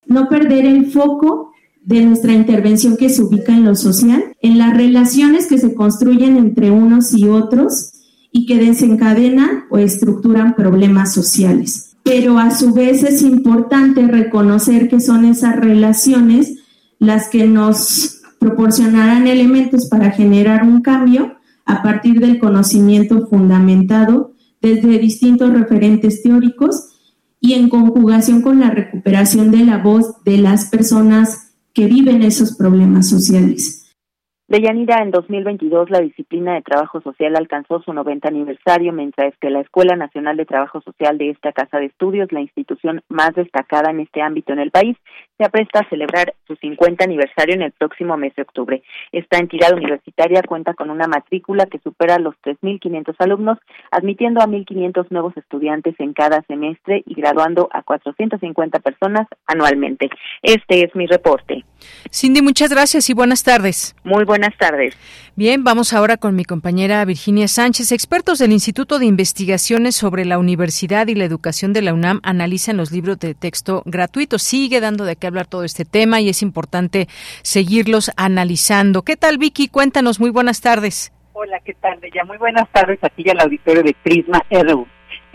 No 0.07 0.29
perder 0.29 0.67
el 0.67 0.87
foco 0.87 1.53
de 1.83 2.03
nuestra 2.05 2.33
intervención 2.33 2.97
que 2.97 3.11
se 3.11 3.23
ubica 3.23 3.53
en 3.53 3.65
lo 3.65 3.75
social, 3.75 4.35
en 4.41 4.59
las 4.59 4.75
relaciones 4.77 5.47
que 5.47 5.59
se 5.59 5.75
construyen 5.75 6.37
entre 6.37 6.71
unos 6.71 7.13
y 7.15 7.29
otros 7.29 7.93
y 8.33 8.47
que 8.47 8.57
desencadenan 8.57 9.65
o 9.71 9.79
estructuran 9.79 10.55
problemas 10.55 11.13
sociales. 11.13 11.97
Pero 12.03 12.39
a 12.39 12.51
su 12.51 12.75
vez 12.75 13.03
es 13.03 13.23
importante 13.23 14.07
reconocer 14.07 14.89
que 14.89 15.01
son 15.01 15.25
esas 15.25 15.57
relaciones 15.57 16.63
las 16.99 17.29
que 17.29 17.47
nos 17.47 18.23
proporcionarán 18.39 19.27
elementos 19.27 19.89
para 19.89 20.11
generar 20.11 20.65
un 20.65 20.83
cambio 20.83 21.37
a 21.65 21.83
partir 21.83 22.21
del 22.21 22.39
conocimiento 22.39 23.27
fundamentado 23.27 24.34
desde 24.65 24.99
distintos 24.99 25.53
referentes 25.53 26.23
teóricos 26.23 26.89
y 27.39 27.53
en 27.53 27.69
conjugación 27.69 28.41
con 28.41 28.61
la 28.61 28.71
recuperación 28.71 29.51
de 29.51 29.59
la 29.59 29.77
voz 29.77 30.25
de 30.25 30.39
las 30.39 30.71
personas 30.71 31.53
que 31.75 31.87
viven 31.87 32.23
esos 32.23 32.57
problemas 32.57 33.07
sociales. 33.07 33.84
Deyanira, 34.47 35.03
en 35.03 35.11
2022 35.11 35.89
la 35.89 36.01
disciplina 36.01 36.53
de 36.53 36.61
trabajo 36.61 37.01
social 37.01 37.35
alcanzó 37.35 37.81
su 37.81 37.95
90 37.95 38.29
aniversario, 38.29 38.93
mientras 38.93 39.33
que 39.39 39.49
la 39.49 39.61
Escuela 39.61 39.97
Nacional 39.97 40.37
de 40.37 40.45
Trabajo 40.45 40.83
Social 40.83 41.17
de 41.17 41.31
esta 41.31 41.53
casa 41.53 41.79
de 41.79 41.87
estudios, 41.87 42.31
la 42.31 42.43
institución 42.43 43.01
más 43.09 43.35
destacada 43.35 43.91
en 43.91 44.01
este 44.01 44.21
ámbito 44.21 44.53
en 44.53 44.59
el 44.59 44.71
país, 44.71 44.99
se 45.39 45.45
apresta 45.45 45.81
a 45.81 45.89
celebrar 45.89 46.35
su 46.47 46.57
50 46.57 47.03
aniversario 47.03 47.55
en 47.55 47.63
el 47.63 47.73
próximo 47.73 48.19
mes 48.19 48.37
de 48.37 48.43
octubre. 48.43 48.83
Esta 49.13 49.39
entidad 49.39 49.73
universitaria 49.73 50.43
cuenta 50.43 50.75
con 50.75 50.91
una 50.91 51.07
matrícula 51.07 51.65
que 51.65 51.79
supera 51.79 52.19
los 52.19 52.35
3.500 52.43 53.15
alumnos, 53.21 53.59
admitiendo 53.91 54.43
a 54.43 54.47
1.500 54.47 55.07
nuevos 55.09 55.35
estudiantes 55.39 55.95
en 55.99 56.13
cada 56.13 56.43
semestre 56.43 57.03
y 57.07 57.15
graduando 57.15 57.71
a 57.73 57.83
450 57.83 58.79
personas 58.81 59.27
anualmente. 59.47 60.11
Este 60.43 60.85
es 60.85 60.95
mi 60.95 61.07
reporte. 61.07 61.65
Cindy, 62.13 62.43
muchas 62.43 62.71
gracias 62.71 63.11
y 63.11 63.15
buenas 63.15 63.43
tardes. 63.43 63.95
Muy 64.05 64.25
buenas 64.25 64.57
tardes. 64.59 64.95
Bien, 65.37 65.65
vamos 65.65 65.93
ahora 65.93 66.17
con 66.17 66.37
mi 66.37 66.45
compañera 66.45 67.05
Virginia 67.05 67.49
Sánchez. 67.49 67.91
Expertos 67.91 68.39
del 68.39 68.53
Instituto 68.53 68.99
de 68.99 69.07
Investigaciones 69.07 69.97
sobre 69.97 70.25
la 70.25 70.39
Universidad 70.39 71.09
y 71.09 71.15
la 71.15 71.25
Educación 71.25 71.73
de 71.73 71.83
la 71.83 71.93
UNAM 71.93 72.21
analizan 72.23 72.77
los 72.77 72.93
libros 72.93 73.19
de 73.19 73.35
texto 73.35 73.83
gratuitos. 73.85 74.43
Sigue 74.43 74.81
dando 74.81 75.05
de 75.05 75.17
qué 75.17 75.27
hablar 75.27 75.47
todo 75.47 75.65
este 75.65 75.85
tema 75.85 76.21
y 76.21 76.29
es 76.29 76.43
importante 76.43 77.09
seguirlos 77.43 78.13
analizando. 78.17 79.03
¿Qué 79.03 79.17
tal, 79.17 79.39
Vicky? 79.39 79.69
Cuéntanos. 79.69 80.21
Muy 80.21 80.31
buenas 80.31 80.61
tardes. 80.61 81.13
Hola, 81.33 81.59
¿qué 81.65 81.75
tal? 81.75 81.99
Ya 82.15 82.25
muy 82.25 82.39
buenas 82.39 82.69
tardes 82.71 83.01
aquí 83.03 83.29
al 83.29 83.41
auditorio 83.41 83.83
de 83.83 83.97
Prisma 84.05 84.41
RU. 84.51 84.87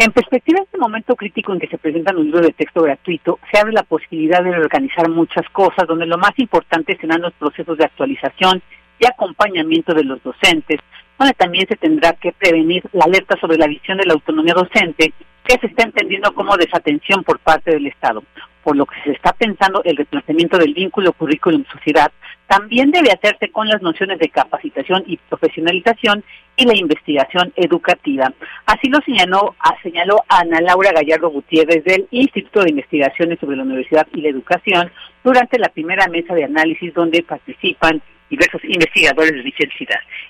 En 0.01 0.13
perspectiva 0.13 0.60
de 0.60 0.63
este 0.63 0.77
momento 0.77 1.13
crítico 1.18 1.51
en 1.51 1.60
que 1.60 1.68
se 1.68 1.77
presentan 1.77 2.15
los 2.15 2.24
libros 2.24 2.44
de 2.44 2.53
texto 2.53 2.82
gratuito, 2.82 3.38
se 3.51 3.60
abre 3.60 3.74
la 3.74 3.84
posibilidad 3.84 4.41
de 4.41 4.53
reorganizar 4.53 5.10
muchas 5.10 5.44
cosas, 5.50 5.86
donde 5.89 6.06
lo 6.06 6.18
más 6.18 6.32
importante 6.38 6.98
serán 7.01 7.22
los 7.22 7.34
procesos 7.34 7.77
de 7.77 7.84
actualización 7.84 8.62
y 8.98 9.06
acompañamiento 9.06 9.94
de 9.94 10.06
los 10.06 10.24
docentes, 10.24 10.79
donde 11.18 11.34
también 11.34 11.68
se 11.68 11.75
tendrá 11.75 12.13
que 12.13 12.32
prevenir 12.32 12.82
la 12.94 13.03
alerta 13.03 13.38
sobre 13.41 13.58
la 13.58 13.68
visión 13.68 13.98
de 13.98 14.06
la 14.06 14.13
autonomía 14.13 14.53
docente 14.53 15.12
que 15.50 15.58
se 15.58 15.65
está 15.65 15.84
entendiendo 15.84 16.32
como 16.36 16.56
desatención 16.58 17.24
por 17.24 17.39
parte 17.39 17.72
del 17.72 17.88
Estado. 17.88 18.24
Por 18.63 18.75
lo 18.75 18.86
que 18.86 19.01
se 19.03 19.12
está 19.13 19.34
pensando 19.34 19.82
el 19.84 19.98
replanteamiento 19.98 20.60
del 20.60 20.75
vínculo 20.75 21.12
currículum-sociedad 21.13 22.12
también 22.46 22.91
debe 22.91 23.12
hacerse 23.12 23.50
con 23.50 23.68
las 23.68 23.82
nociones 23.82 24.20
de 24.20 24.29
capacitación 24.29 25.03
y 25.08 25.18
profesionalización 25.18 26.24
y 26.56 26.65
la 26.65 26.77
investigación 26.77 27.51
educativa. 27.56 28.32
Así 28.68 28.89
lo 28.89 29.00
señaló, 29.01 29.56
señaló 29.82 30.24
Ana 30.27 30.62
Laura 30.62 30.91
Gallardo 30.91 31.29
Gutiérrez 31.29 31.84
del 31.84 32.08
Instituto 32.12 32.62
de 32.62 32.70
Investigaciones 32.70 33.39
sobre 33.39 33.58
la 33.58 33.63
Universidad 33.63 34.06
y 34.13 34.22
la 34.22 34.29
Educación 34.29 34.91
durante 35.24 35.58
la 35.58 35.70
primera 35.70 36.08
mesa 36.10 36.36
de 36.36 36.44
análisis 36.44 36.94
donde 36.94 37.24
participan 37.24 38.03
diversos 38.29 38.63
investigadores 38.65 39.32
de 39.32 39.41
dicha 39.41 39.65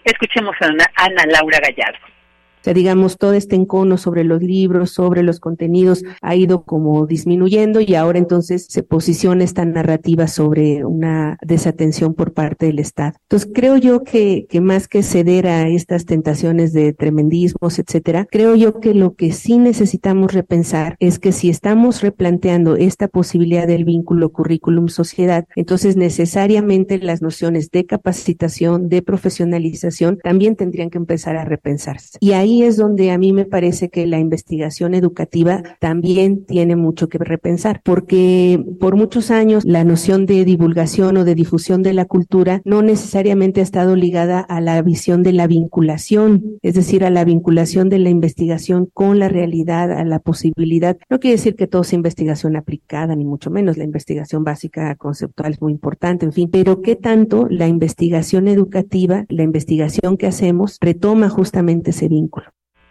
Escuchemos 0.06 0.56
a 0.62 0.68
Ana 0.96 1.26
Laura 1.28 1.60
Gallardo. 1.60 2.19
O 2.60 2.64
sea, 2.64 2.74
digamos, 2.74 3.18
todo 3.18 3.34
este 3.34 3.56
encono 3.56 3.98
sobre 3.98 4.26
los 4.26 4.42
libros, 4.42 4.92
sobre 4.92 5.24
los 5.24 5.40
contenidos, 5.40 6.04
ha 6.22 6.36
ido 6.36 6.64
como 6.64 7.06
disminuyendo 7.06 7.80
y 7.80 7.96
ahora 7.96 8.20
entonces 8.20 8.66
se 8.70 8.84
posiciona 8.84 9.46
esta 9.46 9.64
narrativa 9.64 10.28
sobre 10.28 10.84
una 10.84 11.38
desatención 11.42 12.14
por 12.14 12.34
parte 12.34 12.66
del 12.66 12.80
Estado. 12.80 13.14
Entonces, 13.30 13.50
creo 13.54 13.78
yo 13.78 14.04
que, 14.04 14.46
que 14.50 14.60
más 14.60 14.90
que 14.90 15.04
ceder 15.04 15.48
a 15.48 15.70
estas 15.70 16.06
tentaciones 16.06 16.74
de 16.74 16.92
tremendismos, 16.92 17.80
etcétera, 17.80 18.28
creo 18.30 18.56
yo 18.56 18.82
que 18.82 18.94
lo 18.94 19.14
que 19.16 19.32
sí 19.32 19.58
necesitamos 19.58 20.34
repensar 20.34 20.98
es 21.00 21.18
que 21.18 21.32
si 21.32 21.50
estamos 21.50 22.02
replanteando 22.02 22.76
esta 22.76 23.08
posibilidad 23.08 23.68
del 23.68 23.86
vínculo 23.86 24.32
currículum-sociedad, 24.32 25.46
entonces 25.56 25.96
necesariamente 25.96 26.98
las 26.98 27.22
nociones 27.22 27.72
de 27.72 27.86
capacitación, 27.86 28.90
de 28.90 29.02
profesionalización, 29.02 30.18
también 30.22 30.58
tendrían 30.58 30.90
que 30.90 30.98
empezar 30.98 31.38
a 31.38 31.46
repensarse. 31.46 32.18
Y 32.20 32.34
ahí 32.34 32.49
ahí 32.50 32.64
es 32.64 32.78
donde 32.78 33.12
a 33.12 33.18
mí 33.18 33.32
me 33.32 33.46
parece 33.46 33.90
que 33.90 34.08
la 34.08 34.20
investigación 34.20 34.96
educativa 34.96 35.62
también 35.80 36.46
tiene 36.46 36.76
mucho 36.76 37.08
que 37.08 37.20
repensar, 37.20 37.82
porque 37.84 38.64
por 38.80 38.96
muchos 38.96 39.30
años 39.30 39.66
la 39.66 39.84
noción 39.84 40.26
de 40.26 40.46
divulgación 40.46 41.18
o 41.18 41.26
de 41.26 41.36
difusión 41.36 41.84
de 41.84 41.94
la 41.94 42.06
cultura 42.06 42.62
no 42.66 42.82
necesariamente 42.82 43.60
ha 43.60 43.64
estado 43.64 43.96
ligada 43.96 44.40
a 44.40 44.62
la 44.62 44.82
visión 44.82 45.22
de 45.22 45.34
la 45.34 45.46
vinculación, 45.46 46.58
es 46.64 46.74
decir, 46.74 47.06
a 47.06 47.12
la 47.12 47.24
vinculación 47.24 47.90
de 47.90 48.00
la 48.00 48.10
investigación 48.10 48.90
con 48.92 49.20
la 49.20 49.30
realidad, 49.30 49.92
a 49.92 50.04
la 50.04 50.20
posibilidad. 50.20 50.98
No 51.10 51.20
quiere 51.20 51.36
decir 51.36 51.56
que 51.56 51.68
todo 51.68 51.84
sea 51.84 51.98
investigación 51.98 52.56
aplicada, 52.56 53.16
ni 53.16 53.26
mucho 53.26 53.52
menos. 53.52 53.78
La 53.78 53.84
investigación 53.84 54.44
básica 54.44 54.96
conceptual 54.96 55.54
es 55.54 55.62
muy 55.62 55.72
importante, 55.72 56.26
en 56.26 56.34
fin, 56.34 56.50
pero 56.52 56.82
qué 56.82 56.96
tanto 56.96 57.48
la 57.50 57.68
investigación 57.68 58.48
educativa, 58.48 59.26
la 59.30 59.44
investigación 59.44 60.18
que 60.18 60.28
hacemos, 60.28 60.78
retoma 60.82 61.30
justamente 61.30 61.92
ese 61.92 62.08
vínculo. 62.08 62.39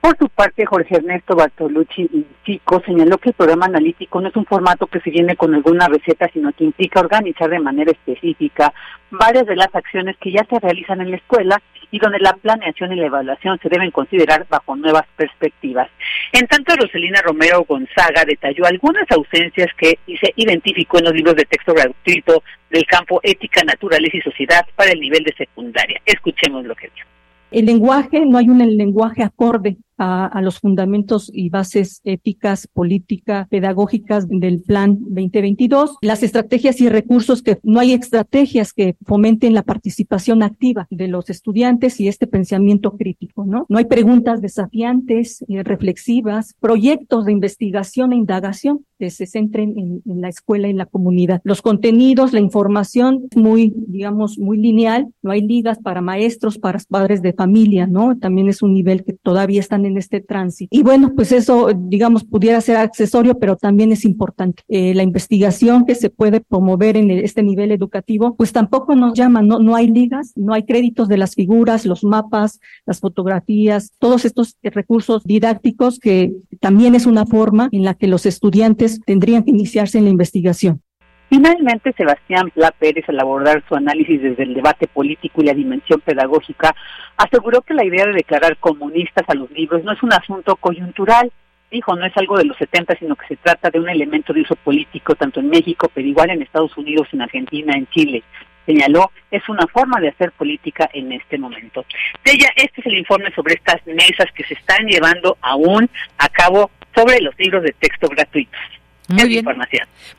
Por 0.00 0.17
su 0.17 0.28
parte, 0.28 0.64
Jorge 0.64 0.97
Ernesto 0.97 1.35
Bartolucci 1.35 2.09
Chico 2.45 2.81
señaló 2.87 3.19
que 3.19 3.31
el 3.31 3.35
programa 3.35 3.67
analítico 3.67 4.21
no 4.21 4.28
es 4.28 4.37
un 4.37 4.47
formato 4.47 4.87
que 4.87 5.00
se 5.00 5.11
viene 5.11 5.35
con 5.35 5.55
alguna 5.55 5.88
receta, 5.88 6.31
sino 6.33 6.52
que 6.52 6.64
implica 6.64 7.00
organizar 7.00 7.50
de 7.50 7.59
manera 7.59 7.90
específica 7.90 8.73
varias 9.11 9.47
de 9.47 9.57
las 9.57 9.75
acciones 9.75 10.17
que 10.21 10.31
ya 10.31 10.47
se 10.49 10.61
realizan 10.61 11.00
en 11.00 11.11
la 11.11 11.17
escuela 11.17 11.61
y 11.90 11.99
donde 11.99 12.21
la 12.21 12.33
planeación 12.35 12.93
y 12.93 12.97
la 12.97 13.07
evaluación 13.07 13.59
se 13.61 13.69
deben 13.69 13.90
considerar 13.90 14.47
bajo 14.49 14.76
nuevas 14.76 15.05
perspectivas. 15.17 15.88
En 16.33 16.47
tanto, 16.47 16.76
Roselina 16.76 17.21
Romero 17.23 17.64
Gonzaga 17.69 18.25
detalló 18.25 18.67
algunas 18.67 19.11
ausencias 19.11 19.69
que 19.76 19.99
se 20.07 20.33
identificó 20.37 20.99
en 20.99 21.07
los 21.07 21.14
libros 21.14 21.35
de 21.35 21.45
texto 21.45 21.75
gratuito 21.75 22.45
del 22.71 22.87
campo 22.87 23.19
ética, 23.25 23.64
naturales 23.64 24.14
y 24.14 24.21
sociedad 24.21 24.64
para 24.76 24.93
el 24.93 25.00
nivel 25.00 25.25
de 25.25 25.35
secundaria. 25.35 26.00
Escuchemos 26.07 26.64
lo 26.64 26.76
que 26.76 26.90
dijo. 26.95 27.09
El 27.50 27.67
lenguaje, 27.67 28.25
no 28.26 28.38
hay 28.38 28.49
un 28.49 28.59
lenguaje 28.59 29.25
acorde 29.25 29.76
a, 29.99 30.40
los 30.43 30.61
fundamentos 30.61 31.31
y 31.33 31.50
bases 31.50 32.00
éticas, 32.05 32.67
políticas, 32.67 33.49
pedagógicas 33.49 34.28
del 34.28 34.62
Plan 34.62 34.99
2022. 35.00 35.97
Las 36.00 36.23
estrategias 36.23 36.81
y 36.81 36.88
recursos 36.88 37.43
que 37.43 37.59
no 37.62 37.81
hay 37.81 37.93
estrategias 37.93 38.73
que 38.73 38.97
fomenten 39.05 39.55
la 39.55 39.62
participación 39.62 40.43
activa 40.43 40.87
de 40.90 41.09
los 41.09 41.31
estudiantes 41.31 42.00
y 42.00 42.09
este 42.09 42.26
pensamiento 42.26 42.97
crítico, 42.97 43.45
¿no? 43.45 43.67
No 43.69 43.78
hay 43.78 43.87
preguntas 43.87 44.40
desafiantes, 44.40 45.45
y 45.47 45.62
reflexivas, 45.62 46.55
proyectos 46.61 47.25
de 47.25 47.33
investigación 47.33 48.12
e 48.12 48.17
indagación 48.17 48.85
que 48.99 49.11
se 49.11 49.26
centren 49.26 49.78
en, 49.78 50.02
en, 50.05 50.21
la 50.21 50.28
escuela 50.28 50.67
y 50.67 50.73
en 50.73 50.76
la 50.76 50.87
comunidad. 50.87 51.40
Los 51.45 51.62
contenidos, 51.62 52.33
la 52.33 52.40
información 52.40 53.28
muy, 53.37 53.73
digamos, 53.76 54.38
muy 54.38 54.59
lineal, 54.59 55.09
no 55.23 55.31
hay 55.31 55.43
ligas 55.43 55.78
para 55.78 56.00
maestros, 56.00 56.59
para 56.59 56.78
padres 56.88 57.23
de 57.23 57.33
familia, 57.33 57.87
¿no? 57.87 58.17
También 58.19 58.49
es 58.49 58.62
un 58.62 58.75
nivel 58.75 59.05
que 59.05 59.12
todavía 59.12 59.61
están 59.61 59.85
en 59.88 59.97
este 59.97 60.21
tránsito. 60.21 60.68
Y 60.71 60.83
bueno, 60.83 61.12
pues 61.14 61.33
eso, 61.33 61.71
digamos, 61.75 62.24
pudiera 62.24 62.61
ser 62.61 62.77
accesorio, 62.77 63.38
pero 63.38 63.57
también 63.57 63.92
es 63.92 64.05
importante. 64.05 64.62
Eh, 64.68 64.94
la 64.94 65.03
investigación 65.03 65.85
que 65.85 65.94
se 65.94 66.11
puede 66.11 66.40
promover 66.40 66.96
en 66.96 67.11
este 67.11 67.42
nivel 67.42 67.72
educativo, 67.72 68.37
pues 68.37 68.53
tampoco 68.53 68.94
nos 68.94 69.14
llama, 69.14 69.42
no, 69.42 69.59
no 69.59 69.74
hay 69.74 69.88
ligas, 69.88 70.33
no 70.37 70.55
hay 70.55 70.64
créditos 70.64 71.09
de 71.09 71.18
las 71.18 71.35
figuras, 71.35 71.87
los 71.87 72.05
mapas, 72.05 72.61
las 72.87 73.01
fotografías, 73.01 73.92
todos 73.98 74.24
estos 74.24 74.57
recursos 74.62 75.24
didácticos 75.24 75.98
que 75.98 76.35
también 76.61 76.94
es 76.94 77.07
una 77.07 77.27
forma 77.27 77.68
en 77.72 77.85
la 77.85 77.94
que 77.94 78.07
los 78.07 78.27
estudiantes 78.27 79.01
tendrían 79.05 79.42
que 79.42 79.51
iniciarse 79.51 79.98
en 79.98 80.05
la 80.05 80.11
investigación. 80.11 80.83
Finalmente, 81.29 81.93
Sebastián 81.93 82.51
Pla 82.51 82.71
Pérez, 82.71 83.07
al 83.09 83.21
abordar 83.21 83.62
su 83.69 83.75
análisis 83.75 84.23
desde 84.23 84.45
el 84.45 84.55
debate 84.55 84.87
político 84.87 85.43
y 85.43 85.47
la 85.47 85.53
dimensión 85.53 86.01
pedagógica, 86.01 86.75
aseguró 87.19 87.61
que 87.61 87.75
la 87.75 87.85
idea 87.85 88.07
de 88.07 88.12
declarar 88.12 88.57
comunistas 88.57 89.29
a 89.29 89.35
los 89.35 89.51
libros 89.51 89.85
no 89.85 89.93
es 89.93 90.03
un 90.03 90.12
asunto 90.12 90.57
coyuntural, 90.57 91.31
dijo, 91.71 91.95
no 91.97 92.07
es 92.07 92.17
algo 92.17 92.38
de 92.38 92.47
los 92.47 92.57
70, 92.57 92.97
sino 92.99 93.14
que 93.14 93.27
se 93.27 93.37
trata 93.37 93.69
de 93.69 93.79
un 93.79 93.91
elemento 93.91 94.33
de 94.33 94.41
uso 94.41 94.57
político 94.57 95.14
tanto 95.17 95.41
en 95.41 95.51
México, 95.51 95.91
pero 95.93 96.09
igual 96.09 96.31
en 96.31 96.41
Estados 96.41 96.75
Unidos, 96.79 97.09
en 97.12 97.21
Argentina, 97.21 97.75
en 97.77 97.87
Chile. 97.88 98.23
Señaló, 98.64 99.11
es 99.31 99.47
una 99.51 99.67
forma 99.67 100.01
de 100.01 100.09
hacer 100.09 100.33
política 100.33 100.88
en 100.95 101.12
este 101.12 101.37
momento. 101.37 101.85
Ella, 102.25 102.49
este 102.57 102.81
es 102.81 102.87
el 102.87 102.99
informe 102.99 103.31
sobre 103.35 103.55
estas 103.55 103.87
mesas 103.87 104.33
que 104.35 104.45
se 104.45 104.55
están 104.55 104.87
llevando 104.87 105.37
aún 105.43 105.91
a 106.19 106.29
cabo 106.31 106.71
sobre 106.95 107.21
los 107.21 107.38
libros 107.38 107.62
de 107.62 107.75
texto 107.79 108.09
gratuitos. 108.09 108.78
Muy 109.09 109.29
bien. 109.29 109.44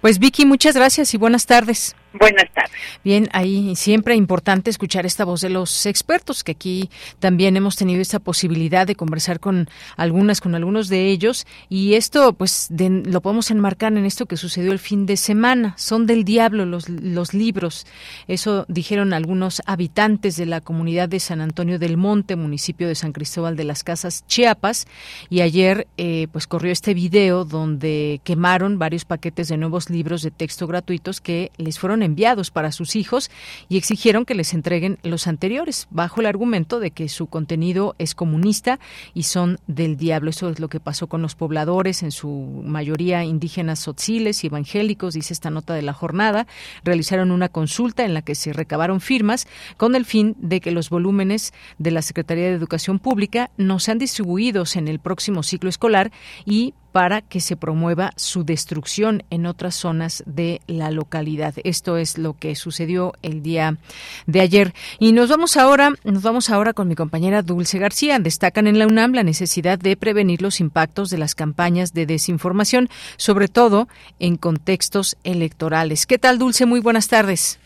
Pues 0.01 0.19
Vicky, 0.19 0.45
muchas 0.45 0.75
gracias 0.75 1.13
y 1.13 1.17
buenas 1.17 1.45
tardes. 1.45 1.95
Buenas 2.11 2.51
tardes. 2.53 2.71
Bien, 3.03 3.29
ahí 3.33 3.75
siempre 3.75 4.15
importante 4.15 4.71
escuchar 4.71 5.05
esta 5.05 5.25
voz 5.25 5.41
de 5.41 5.49
los 5.49 5.85
expertos, 5.85 6.43
que 6.43 6.53
aquí 6.53 6.89
también 7.19 7.55
hemos 7.55 7.75
tenido 7.75 8.01
esta 8.01 8.17
posibilidad 8.17 8.87
de 8.87 8.95
conversar 8.95 9.39
con 9.39 9.69
algunas, 9.95 10.41
con 10.41 10.55
algunos 10.55 10.89
de 10.89 11.09
ellos, 11.09 11.45
y 11.69 11.93
esto, 11.93 12.33
pues, 12.33 12.69
lo 12.71 13.21
podemos 13.21 13.51
enmarcar 13.51 13.93
en 13.93 14.05
esto 14.05 14.25
que 14.25 14.37
sucedió 14.37 14.71
el 14.71 14.79
fin 14.79 15.05
de 15.05 15.17
semana. 15.17 15.75
Son 15.77 16.07
del 16.07 16.23
diablo 16.23 16.65
los, 16.65 16.89
los 16.89 17.35
libros. 17.35 17.85
Eso 18.27 18.65
dijeron 18.67 19.13
algunos 19.13 19.61
habitantes 19.67 20.35
de 20.35 20.47
la 20.47 20.61
comunidad 20.61 21.09
de 21.09 21.19
San 21.19 21.41
Antonio 21.41 21.77
del 21.77 21.95
Monte, 21.95 22.35
municipio 22.35 22.87
de 22.87 22.95
San 22.95 23.11
Cristóbal 23.11 23.55
de 23.55 23.65
las 23.65 23.83
Casas, 23.83 24.25
Chiapas, 24.25 24.87
y 25.29 25.41
ayer, 25.41 25.87
eh, 25.97 26.27
pues, 26.31 26.47
corrió 26.47 26.71
este 26.71 26.95
video 26.95 27.45
donde 27.45 28.19
quemaron 28.23 28.79
varios 28.79 29.05
paquetes 29.05 29.47
de 29.47 29.57
nuevos 29.57 29.91
libros 29.91 30.23
de 30.23 30.31
texto 30.31 30.65
gratuitos 30.65 31.21
que 31.21 31.51
les 31.57 31.77
fueron 31.77 31.98
enviados 32.03 32.51
para 32.51 32.71
sus 32.71 32.95
hijos 32.95 33.31
y 33.67 33.77
exigieron 33.77 34.25
que 34.25 34.35
les 34.35 34.53
entreguen 34.53 34.99
los 35.03 35.27
anteriores, 35.27 35.87
bajo 35.89 36.21
el 36.21 36.27
argumento 36.27 36.79
de 36.79 36.91
que 36.91 37.09
su 37.09 37.27
contenido 37.27 37.95
es 37.97 38.15
comunista 38.15 38.79
y 39.13 39.23
son 39.23 39.59
del 39.67 39.97
diablo. 39.97 40.29
Eso 40.29 40.49
es 40.49 40.59
lo 40.59 40.67
que 40.67 40.79
pasó 40.79 41.07
con 41.07 41.21
los 41.21 41.35
pobladores, 41.35 42.03
en 42.03 42.11
su 42.11 42.61
mayoría 42.65 43.23
indígenas 43.23 43.79
sotziles 43.79 44.43
y 44.43 44.47
evangélicos, 44.47 45.13
dice 45.13 45.33
esta 45.33 45.49
nota 45.49 45.73
de 45.73 45.81
la 45.81 45.93
jornada. 45.93 46.47
Realizaron 46.83 47.31
una 47.31 47.49
consulta 47.49 48.05
en 48.05 48.13
la 48.13 48.21
que 48.21 48.35
se 48.35 48.53
recabaron 48.53 49.01
firmas 49.01 49.47
con 49.77 49.95
el 49.95 50.05
fin 50.05 50.35
de 50.39 50.61
que 50.61 50.71
los 50.71 50.89
volúmenes 50.89 51.53
de 51.77 51.91
la 51.91 52.01
Secretaría 52.01 52.45
de 52.45 52.53
Educación 52.53 52.99
Pública 52.99 53.51
no 53.57 53.79
sean 53.79 53.97
distribuidos 53.97 54.75
en 54.75 54.87
el 54.87 54.99
próximo 54.99 55.43
ciclo 55.43 55.69
escolar 55.69 56.11
y 56.45 56.73
para 56.91 57.21
que 57.21 57.39
se 57.39 57.55
promueva 57.55 58.11
su 58.15 58.43
destrucción 58.43 59.23
en 59.29 59.45
otras 59.45 59.75
zonas 59.75 60.23
de 60.25 60.61
la 60.67 60.91
localidad. 60.91 61.53
Esto 61.63 61.97
es 61.97 62.17
lo 62.17 62.33
que 62.33 62.55
sucedió 62.55 63.13
el 63.21 63.41
día 63.41 63.77
de 64.25 64.41
ayer. 64.41 64.73
Y 64.99 65.11
nos 65.11 65.29
vamos 65.29 65.57
ahora, 65.57 65.93
nos 66.03 66.23
vamos 66.23 66.49
ahora 66.49 66.73
con 66.73 66.87
mi 66.87 66.95
compañera 66.95 67.41
Dulce 67.41 67.79
García. 67.79 68.19
Destacan 68.19 68.67
en 68.67 68.79
la 68.79 68.87
UNAM 68.87 69.13
la 69.13 69.23
necesidad 69.23 69.77
de 69.77 69.95
prevenir 69.97 70.41
los 70.41 70.59
impactos 70.59 71.09
de 71.09 71.17
las 71.17 71.35
campañas 71.35 71.93
de 71.93 72.05
desinformación, 72.05 72.89
sobre 73.17 73.47
todo 73.47 73.87
en 74.19 74.37
contextos 74.37 75.17
electorales. 75.23 76.05
¿Qué 76.05 76.17
tal, 76.17 76.39
Dulce? 76.39 76.65
Muy 76.65 76.79
buenas 76.79 77.07
tardes. 77.07 77.59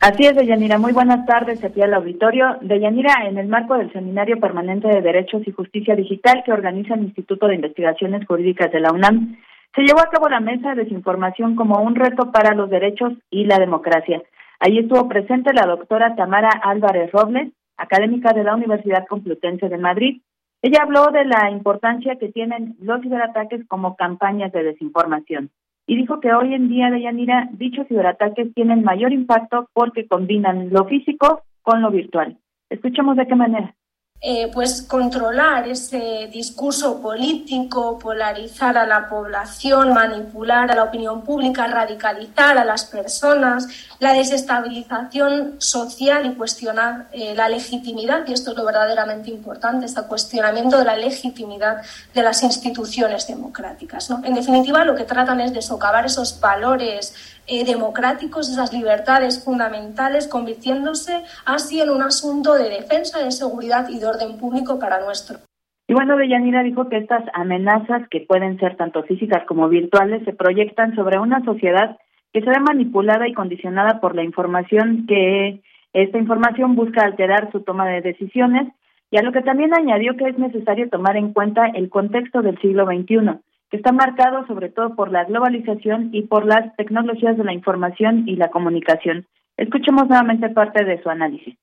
Así 0.00 0.26
es, 0.26 0.36
Deyanira. 0.36 0.78
Muy 0.78 0.92
buenas 0.92 1.26
tardes 1.26 1.62
aquí 1.64 1.82
al 1.82 1.92
auditorio. 1.92 2.56
Deyanira, 2.60 3.26
en 3.26 3.36
el 3.36 3.48
marco 3.48 3.76
del 3.76 3.92
Seminario 3.92 4.38
Permanente 4.38 4.86
de 4.86 5.02
Derechos 5.02 5.42
y 5.44 5.50
Justicia 5.50 5.96
Digital 5.96 6.44
que 6.46 6.52
organiza 6.52 6.94
el 6.94 7.02
Instituto 7.02 7.48
de 7.48 7.56
Investigaciones 7.56 8.24
Jurídicas 8.24 8.70
de 8.70 8.78
la 8.78 8.92
UNAM, 8.92 9.36
se 9.74 9.82
llevó 9.82 9.98
a 9.98 10.08
cabo 10.08 10.28
la 10.28 10.38
mesa 10.38 10.70
de 10.70 10.84
desinformación 10.84 11.56
como 11.56 11.82
un 11.82 11.96
reto 11.96 12.30
para 12.30 12.54
los 12.54 12.70
derechos 12.70 13.12
y 13.28 13.46
la 13.46 13.58
democracia. 13.58 14.22
Allí 14.60 14.78
estuvo 14.78 15.08
presente 15.08 15.52
la 15.52 15.66
doctora 15.66 16.14
Tamara 16.14 16.50
Álvarez 16.62 17.10
Robles, 17.10 17.52
académica 17.76 18.32
de 18.32 18.44
la 18.44 18.54
Universidad 18.54 19.04
Complutense 19.08 19.68
de 19.68 19.78
Madrid. 19.78 20.22
Ella 20.62 20.82
habló 20.82 21.06
de 21.06 21.24
la 21.24 21.50
importancia 21.50 22.14
que 22.20 22.28
tienen 22.28 22.76
los 22.80 23.02
ciberataques 23.02 23.66
como 23.66 23.96
campañas 23.96 24.52
de 24.52 24.62
desinformación 24.62 25.50
y 25.88 25.96
dijo 25.96 26.20
que 26.20 26.34
hoy 26.34 26.52
en 26.52 26.68
día, 26.68 26.90
de 26.90 27.00
Yanira, 27.00 27.48
dichos 27.52 27.88
ciberataques 27.88 28.52
tienen 28.52 28.84
mayor 28.84 29.10
impacto 29.10 29.70
porque 29.72 30.06
combinan 30.06 30.68
lo 30.68 30.84
físico 30.84 31.42
con 31.62 31.80
lo 31.80 31.90
virtual. 31.90 32.36
Escuchemos 32.68 33.16
de 33.16 33.26
qué 33.26 33.34
manera. 33.34 33.74
Eh, 34.20 34.50
pues 34.52 34.82
controlar 34.82 35.68
ese 35.68 36.28
discurso 36.32 37.00
político, 37.00 38.00
polarizar 38.00 38.76
a 38.76 38.84
la 38.84 39.08
población, 39.08 39.92
manipular 39.92 40.68
a 40.72 40.74
la 40.74 40.82
opinión 40.82 41.22
pública, 41.22 41.68
radicalizar 41.68 42.58
a 42.58 42.64
las 42.64 42.84
personas, 42.84 43.68
la 44.00 44.14
desestabilización 44.14 45.54
social 45.58 46.26
y 46.26 46.34
cuestionar 46.34 47.06
eh, 47.12 47.32
la 47.36 47.48
legitimidad, 47.48 48.26
y 48.26 48.32
esto 48.32 48.50
es 48.50 48.56
lo 48.56 48.64
verdaderamente 48.64 49.30
importante, 49.30 49.86
este 49.86 50.02
cuestionamiento 50.02 50.78
de 50.78 50.84
la 50.84 50.96
legitimidad 50.96 51.82
de 52.12 52.22
las 52.24 52.42
instituciones 52.42 53.28
democráticas. 53.28 54.10
En 54.24 54.34
definitiva, 54.34 54.84
lo 54.84 54.96
que 54.96 55.04
tratan 55.04 55.40
es 55.40 55.52
de 55.52 55.62
socavar 55.62 56.06
esos 56.06 56.40
valores 56.40 57.14
eh, 57.48 57.64
democráticos, 57.64 58.50
esas 58.50 58.72
libertades 58.72 59.44
fundamentales, 59.44 60.28
convirtiéndose 60.28 61.22
así 61.44 61.80
en 61.80 61.90
un 61.90 62.02
asunto 62.02 62.54
de 62.54 62.68
defensa, 62.68 63.22
de 63.24 63.30
seguridad 63.30 63.88
y 63.88 63.98
de 63.98 64.06
orden 64.06 64.38
público 64.38 64.78
para 64.78 65.00
nuestro. 65.00 65.38
Y 65.86 65.94
bueno, 65.94 66.16
Deyanira 66.16 66.62
dijo 66.62 66.88
que 66.88 66.98
estas 66.98 67.24
amenazas, 67.32 68.06
que 68.10 68.20
pueden 68.20 68.58
ser 68.58 68.76
tanto 68.76 69.02
físicas 69.04 69.44
como 69.46 69.68
virtuales, 69.68 70.22
se 70.24 70.34
proyectan 70.34 70.94
sobre 70.94 71.18
una 71.18 71.42
sociedad 71.44 71.96
que 72.32 72.42
se 72.42 72.50
ve 72.50 72.60
manipulada 72.60 73.26
y 73.26 73.32
condicionada 73.32 73.98
por 74.00 74.14
la 74.14 74.22
información 74.22 75.06
que 75.06 75.62
esta 75.94 76.18
información 76.18 76.76
busca 76.76 77.02
alterar 77.02 77.50
su 77.50 77.62
toma 77.62 77.88
de 77.88 78.02
decisiones 78.02 78.68
y 79.10 79.16
a 79.16 79.22
lo 79.22 79.32
que 79.32 79.40
también 79.40 79.72
añadió 79.74 80.16
que 80.16 80.28
es 80.28 80.38
necesario 80.38 80.90
tomar 80.90 81.16
en 81.16 81.32
cuenta 81.32 81.66
el 81.66 81.88
contexto 81.88 82.42
del 82.42 82.60
siglo 82.60 82.84
XXI, 82.84 83.40
que 83.70 83.76
está 83.76 83.92
marcado 83.92 84.46
sobre 84.46 84.70
todo 84.70 84.94
por 84.94 85.10
la 85.10 85.24
globalización 85.24 86.10
y 86.12 86.22
por 86.22 86.46
las 86.46 86.74
tecnologías 86.76 87.36
de 87.36 87.44
la 87.44 87.52
información 87.52 88.28
y 88.28 88.36
la 88.36 88.50
comunicación. 88.50 89.26
Escuchemos 89.56 90.08
nuevamente 90.08 90.48
parte 90.50 90.84
de 90.84 91.02
su 91.02 91.10
análisis. 91.10 91.56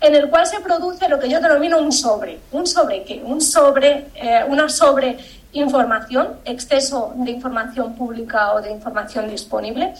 En 0.00 0.14
el 0.14 0.28
cual 0.28 0.46
se 0.46 0.60
produce 0.60 1.08
lo 1.08 1.18
que 1.18 1.30
yo 1.30 1.40
denomino 1.40 1.78
un 1.78 1.90
sobre. 1.90 2.38
¿Un 2.52 2.66
sobre 2.66 3.02
qué? 3.04 3.22
Un 3.24 3.40
sobre, 3.40 4.06
eh, 4.14 4.44
una 4.48 4.68
sobre 4.68 5.16
información, 5.52 6.36
exceso 6.44 7.14
de 7.16 7.30
información 7.30 7.94
pública 7.94 8.52
o 8.52 8.60
de 8.60 8.72
información 8.72 9.28
disponible, 9.28 9.94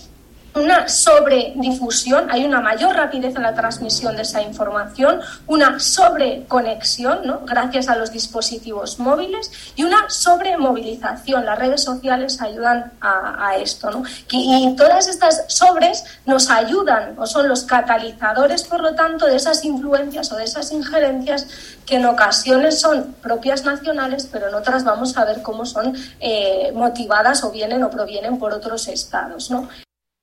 una 0.57 0.89
sobredifusión, 0.89 2.31
hay 2.31 2.45
una 2.45 2.61
mayor 2.61 2.97
rapidez 2.97 3.37
en 3.37 3.43
la 3.43 3.55
transmisión 3.55 4.17
de 4.17 4.23
esa 4.23 4.43
información, 4.43 5.21
una 5.47 5.79
sobreconexión, 5.79 7.21
¿no? 7.25 7.41
gracias 7.45 7.89
a 7.89 7.97
los 7.97 8.11
dispositivos 8.11 8.99
móviles, 8.99 9.51
y 9.77 9.85
una 9.85 10.09
sobremovilización. 10.09 11.45
Las 11.45 11.59
redes 11.59 11.83
sociales 11.83 12.41
ayudan 12.41 12.93
a, 13.01 13.57
esto. 13.57 13.91
¿no? 13.91 14.03
Y, 14.31 14.75
todas 14.77 15.09
estas 15.09 15.45
sobres 15.49 16.05
nos 16.27 16.51
ayudan 16.51 17.15
o 17.19 17.27
son 17.27 17.49
los 17.49 17.65
catalizadores, 17.65 18.65
por 18.65 18.81
lo 18.81 18.95
tanto, 18.95 19.27
de 19.27 19.37
esas 19.37 19.65
influencias 19.65 20.33
o 20.33 20.37
de 20.37 20.45
esas 20.45 20.73
injerencias 20.73 21.47
que 21.87 21.97
en 21.97 22.07
ocasiones 22.07 22.81
son 22.81 23.15
propias 23.23 23.65
nacionales, 23.65 24.29
pero 24.31 24.49
en 24.49 24.55
otras 24.55 24.85
vamos 24.85 25.17
a 25.17 25.25
ver 25.25 25.43
cómo 25.43 25.65
son 25.65 25.97
eh, 26.21 26.73
motivadas 26.75 27.45
o 27.45 27.51
vienen 27.51 27.83
o 27.85 27.91
provienen 27.91 28.39
por 28.39 28.53
otros 28.53 28.89
estados. 28.89 29.51
¿no? 29.51 29.69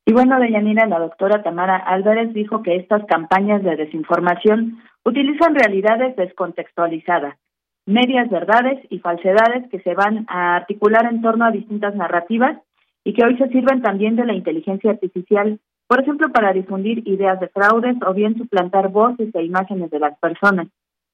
Y 0.05 0.11
bueno, 0.11 0.37
Deyanira, 0.39 0.85
la 0.85 0.99
doctora 0.99 1.43
Tamara 1.43 1.77
Álvarez 1.77 2.33
dijo 2.33 2.61
que 2.61 2.75
estas 2.75 3.05
campañas 3.05 3.63
de 3.63 3.77
desinformación 3.77 4.79
utilizan 5.05 5.55
realidades 5.55 6.15
descontextualizadas, 6.17 7.37
medias 7.85 8.29
verdades 8.29 8.85
y 8.89 8.99
falsedades 8.99 9.69
que 9.69 9.79
se 9.79 9.93
van 9.93 10.25
a 10.27 10.57
articular 10.57 11.05
en 11.05 11.21
torno 11.21 11.45
a 11.45 11.51
distintas 11.51 11.95
narrativas 11.95 12.57
y 13.05 13.13
que 13.13 13.25
hoy 13.25 13.37
se 13.37 13.47
sirven 13.47 13.81
también 13.81 14.17
de 14.17 14.25
la 14.25 14.33
inteligencia 14.33 14.91
artificial, 14.91 15.59
por 15.87 16.01
ejemplo, 16.01 16.29
para 16.33 16.51
difundir 16.51 17.07
ideas 17.07 17.39
de 17.39 17.47
fraudes 17.47 17.95
o 18.05 18.13
bien 18.13 18.37
suplantar 18.37 18.89
voces 18.89 19.33
e 19.33 19.43
imágenes 19.43 19.89
de 19.89 19.99
las 19.99 20.17
personas. 20.19 20.67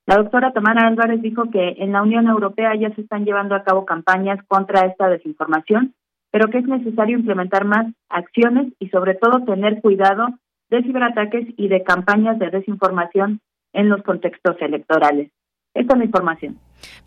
La 0.07 0.17
doctora 0.17 0.51
Tamara 0.51 0.87
Álvarez 0.87 1.21
dijo 1.21 1.51
que 1.51 1.75
en 1.77 1.91
la 1.91 2.01
Unión 2.01 2.27
Europea 2.27 2.73
ya 2.75 2.89
se 2.95 3.01
están 3.01 3.25
llevando 3.25 3.53
a 3.53 3.63
cabo 3.63 3.85
campañas 3.85 4.39
contra 4.47 4.87
esta 4.87 5.09
desinformación 5.09 5.93
pero 6.31 6.49
que 6.49 6.59
es 6.59 6.65
necesario 6.65 7.17
implementar 7.17 7.65
más 7.65 7.87
acciones 8.09 8.73
y 8.79 8.89
sobre 8.89 9.15
todo 9.15 9.43
tener 9.45 9.81
cuidado 9.81 10.27
de 10.69 10.83
ciberataques 10.83 11.47
y 11.57 11.67
de 11.67 11.83
campañas 11.83 12.37
de 12.39 12.49
desinformación 12.49 13.41
en 13.73 13.89
los 13.89 14.03
contextos 14.03 14.55
electorales. 14.59 15.31
Esta 15.73 15.93
es 15.93 15.99
la 15.99 16.05
información. 16.05 16.57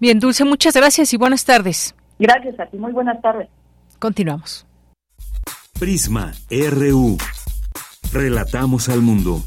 Bien, 0.00 0.18
Dulce, 0.18 0.44
muchas 0.44 0.74
gracias 0.74 1.12
y 1.12 1.16
buenas 1.16 1.44
tardes. 1.44 1.94
Gracias 2.18 2.58
a 2.60 2.66
ti, 2.66 2.76
muy 2.76 2.92
buenas 2.92 3.20
tardes. 3.20 3.48
Continuamos. 3.98 4.66
Prisma 5.78 6.32
RU. 6.50 7.16
Relatamos 8.12 8.88
al 8.88 9.00
mundo. 9.00 9.38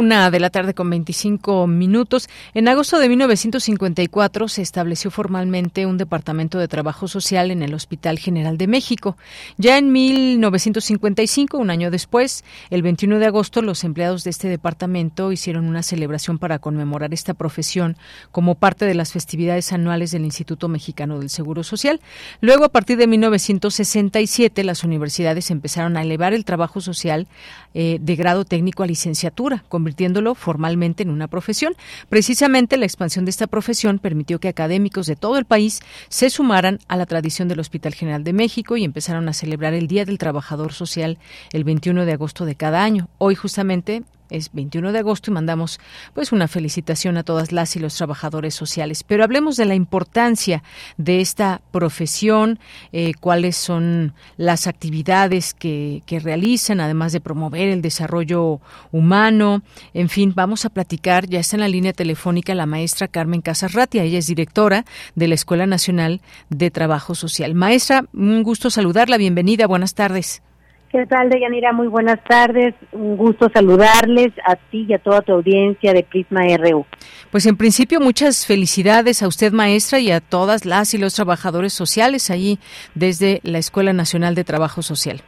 Una 0.00 0.30
de 0.30 0.40
la 0.40 0.48
tarde 0.48 0.72
con 0.72 0.88
25 0.88 1.66
minutos. 1.66 2.30
En 2.54 2.68
agosto 2.68 2.98
de 2.98 3.06
1954 3.06 4.48
se 4.48 4.62
estableció 4.62 5.10
formalmente 5.10 5.84
un 5.84 5.98
departamento 5.98 6.58
de 6.58 6.68
trabajo 6.68 7.06
social 7.06 7.50
en 7.50 7.62
el 7.62 7.74
Hospital 7.74 8.18
General 8.18 8.56
de 8.56 8.66
México. 8.66 9.18
Ya 9.58 9.76
en 9.76 9.92
1955, 9.92 11.58
un 11.58 11.68
año 11.68 11.90
después, 11.90 12.44
el 12.70 12.80
21 12.80 13.18
de 13.18 13.26
agosto, 13.26 13.60
los 13.60 13.84
empleados 13.84 14.24
de 14.24 14.30
este 14.30 14.48
departamento 14.48 15.32
hicieron 15.32 15.66
una 15.66 15.82
celebración 15.82 16.38
para 16.38 16.60
conmemorar 16.60 17.12
esta 17.12 17.34
profesión 17.34 17.98
como 18.32 18.54
parte 18.54 18.86
de 18.86 18.94
las 18.94 19.12
festividades 19.12 19.70
anuales 19.70 20.12
del 20.12 20.24
Instituto 20.24 20.68
Mexicano 20.68 21.18
del 21.18 21.28
Seguro 21.28 21.62
Social. 21.62 22.00
Luego, 22.40 22.64
a 22.64 22.70
partir 22.70 22.96
de 22.96 23.06
1967, 23.06 24.64
las 24.64 24.82
universidades 24.82 25.50
empezaron 25.50 25.98
a 25.98 26.02
elevar 26.02 26.32
el 26.32 26.46
trabajo 26.46 26.80
social 26.80 27.28
eh, 27.74 27.98
de 28.00 28.16
grado 28.16 28.44
técnico 28.44 28.82
a 28.82 28.86
licenciatura 28.86 29.64
convirtiéndolo 29.68 30.34
formalmente 30.34 31.02
en 31.02 31.10
una 31.10 31.28
profesión. 31.28 31.74
Precisamente 32.08 32.76
la 32.76 32.86
expansión 32.86 33.24
de 33.24 33.30
esta 33.30 33.46
profesión 33.46 33.98
permitió 33.98 34.40
que 34.40 34.48
académicos 34.48 35.06
de 35.06 35.16
todo 35.16 35.38
el 35.38 35.44
país 35.44 35.80
se 36.08 36.30
sumaran 36.30 36.78
a 36.88 36.96
la 36.96 37.06
tradición 37.06 37.48
del 37.48 37.60
Hospital 37.60 37.94
General 37.94 38.24
de 38.24 38.32
México 38.32 38.76
y 38.76 38.84
empezaron 38.84 39.28
a 39.28 39.32
celebrar 39.32 39.74
el 39.74 39.86
Día 39.86 40.04
del 40.04 40.18
Trabajador 40.18 40.72
Social 40.72 41.18
el 41.52 41.64
21 41.64 42.04
de 42.04 42.12
agosto 42.12 42.44
de 42.44 42.54
cada 42.54 42.82
año. 42.82 43.08
Hoy 43.18 43.34
justamente 43.34 44.02
es 44.30 44.50
21 44.52 44.92
de 44.92 44.98
agosto 45.00 45.30
y 45.30 45.34
mandamos 45.34 45.80
pues 46.14 46.32
una 46.32 46.48
felicitación 46.48 47.16
a 47.16 47.22
todas 47.22 47.52
las 47.52 47.76
y 47.76 47.80
los 47.80 47.94
trabajadores 47.94 48.54
sociales. 48.54 49.02
Pero 49.04 49.24
hablemos 49.24 49.56
de 49.56 49.66
la 49.66 49.74
importancia 49.74 50.62
de 50.96 51.20
esta 51.20 51.60
profesión, 51.70 52.58
eh, 52.92 53.12
cuáles 53.20 53.56
son 53.56 54.14
las 54.36 54.66
actividades 54.66 55.54
que, 55.54 56.02
que 56.06 56.20
realizan, 56.20 56.80
además 56.80 57.12
de 57.12 57.20
promover 57.20 57.68
el 57.68 57.82
desarrollo 57.82 58.60
humano. 58.92 59.62
En 59.94 60.08
fin, 60.08 60.32
vamos 60.34 60.64
a 60.64 60.70
platicar, 60.70 61.26
ya 61.26 61.40
está 61.40 61.56
en 61.56 61.60
la 61.60 61.68
línea 61.68 61.92
telefónica 61.92 62.54
la 62.54 62.66
maestra 62.66 63.08
Carmen 63.08 63.40
Casarratia, 63.40 64.02
ella 64.02 64.18
es 64.18 64.26
directora 64.26 64.84
de 65.14 65.28
la 65.28 65.34
Escuela 65.34 65.66
Nacional 65.66 66.20
de 66.48 66.70
Trabajo 66.70 67.14
Social. 67.14 67.54
Maestra, 67.54 68.04
un 68.12 68.42
gusto 68.42 68.70
saludarla, 68.70 69.16
bienvenida, 69.16 69.66
buenas 69.66 69.94
tardes. 69.94 70.42
¿Qué 70.90 71.06
tal, 71.06 71.30
Deyanira? 71.30 71.72
Muy 71.72 71.86
buenas 71.86 72.18
tardes. 72.24 72.74
Un 72.90 73.16
gusto 73.16 73.48
saludarles 73.54 74.32
a 74.44 74.56
ti 74.56 74.86
y 74.88 74.92
a 74.92 74.98
toda 74.98 75.20
tu 75.20 75.32
audiencia 75.32 75.92
de 75.92 76.02
Prisma 76.02 76.40
RU. 76.56 76.84
Pues 77.30 77.46
en 77.46 77.56
principio 77.56 78.00
muchas 78.00 78.44
felicidades 78.44 79.22
a 79.22 79.28
usted, 79.28 79.52
maestra, 79.52 80.00
y 80.00 80.10
a 80.10 80.20
todas 80.20 80.64
las 80.64 80.92
y 80.92 80.98
los 80.98 81.14
trabajadores 81.14 81.72
sociales 81.72 82.28
allí 82.28 82.58
desde 82.96 83.38
la 83.44 83.58
Escuela 83.58 83.92
Nacional 83.92 84.34
de 84.34 84.42
Trabajo 84.42 84.82
Social. 84.82 85.22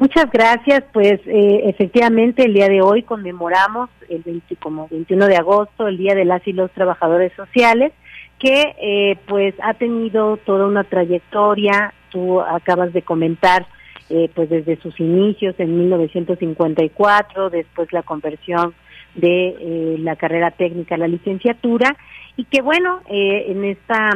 Muchas 0.00 0.28
gracias. 0.32 0.82
Pues 0.92 1.20
eh, 1.26 1.60
efectivamente 1.66 2.44
el 2.44 2.54
día 2.54 2.68
de 2.68 2.82
hoy 2.82 3.04
conmemoramos 3.04 3.90
el 4.08 4.22
20, 4.24 4.56
como 4.56 4.88
21 4.88 5.26
de 5.28 5.36
agosto, 5.36 5.86
el 5.86 5.98
Día 5.98 6.16
de 6.16 6.24
las 6.24 6.44
y 6.48 6.52
los 6.52 6.72
Trabajadores 6.72 7.32
Sociales, 7.34 7.92
que 8.40 8.74
eh, 8.82 9.18
pues 9.28 9.54
ha 9.62 9.74
tenido 9.74 10.36
toda 10.38 10.66
una 10.66 10.82
trayectoria. 10.82 11.94
Tú 12.10 12.40
acabas 12.40 12.92
de 12.92 13.02
comentar 13.02 13.66
eh, 14.10 14.30
pues 14.34 14.48
desde 14.48 14.76
sus 14.80 14.98
inicios 15.00 15.54
en 15.58 15.78
1954, 15.78 17.50
después 17.50 17.92
la 17.92 18.02
conversión 18.02 18.74
de 19.14 19.48
eh, 19.48 19.96
la 19.98 20.16
carrera 20.16 20.50
técnica 20.50 20.94
a 20.94 20.98
la 20.98 21.08
licenciatura. 21.08 21.96
Y 22.36 22.44
que 22.44 22.62
bueno, 22.62 23.00
eh, 23.08 23.46
en 23.48 23.64
esta 23.64 24.10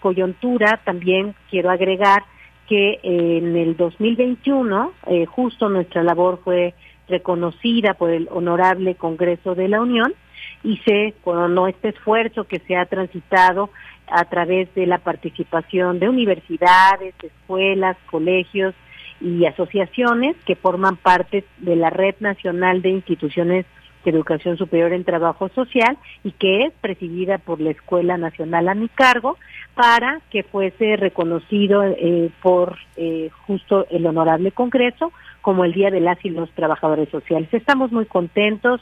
coyuntura 0.00 0.80
también 0.84 1.34
quiero 1.50 1.70
agregar 1.70 2.24
que 2.68 3.00
en 3.02 3.56
el 3.56 3.76
2021 3.76 4.92
justo 5.28 5.68
nuestra 5.68 6.02
labor 6.04 6.40
fue 6.42 6.74
reconocida 7.08 7.94
por 7.94 8.10
el 8.10 8.28
Honorable 8.30 8.94
Congreso 8.94 9.54
de 9.54 9.68
la 9.68 9.80
Unión 9.80 10.14
y 10.62 10.78
se 10.78 11.14
coronó 11.22 11.66
este 11.66 11.88
esfuerzo 11.88 12.44
que 12.44 12.60
se 12.60 12.76
ha 12.76 12.86
transitado 12.86 13.70
a 14.06 14.24
través 14.24 14.72
de 14.74 14.86
la 14.86 14.98
participación 14.98 15.98
de 15.98 16.08
universidades, 16.08 17.14
escuelas, 17.22 17.96
colegios, 18.10 18.74
y 19.20 19.46
asociaciones 19.46 20.36
que 20.46 20.56
forman 20.56 20.96
parte 20.96 21.44
de 21.58 21.76
la 21.76 21.90
Red 21.90 22.16
Nacional 22.20 22.82
de 22.82 22.90
Instituciones 22.90 23.66
de 24.04 24.10
Educación 24.10 24.56
Superior 24.56 24.92
en 24.92 25.04
Trabajo 25.04 25.48
Social 25.50 25.98
y 26.24 26.32
que 26.32 26.64
es 26.64 26.72
presidida 26.80 27.38
por 27.38 27.60
la 27.60 27.70
Escuela 27.70 28.16
Nacional 28.16 28.68
a 28.68 28.74
mi 28.74 28.88
cargo 28.88 29.36
para 29.74 30.20
que 30.30 30.42
fuese 30.42 30.96
reconocido 30.96 31.82
eh, 31.84 32.30
por 32.42 32.78
eh, 32.96 33.30
justo 33.46 33.86
el 33.90 34.06
Honorable 34.06 34.52
Congreso 34.52 35.12
como 35.42 35.64
el 35.64 35.72
Día 35.72 35.90
de 35.90 36.00
las 36.00 36.22
y 36.24 36.30
los 36.30 36.50
Trabajadores 36.52 37.08
Sociales. 37.10 37.48
Estamos 37.52 37.92
muy 37.92 38.06
contentos, 38.06 38.80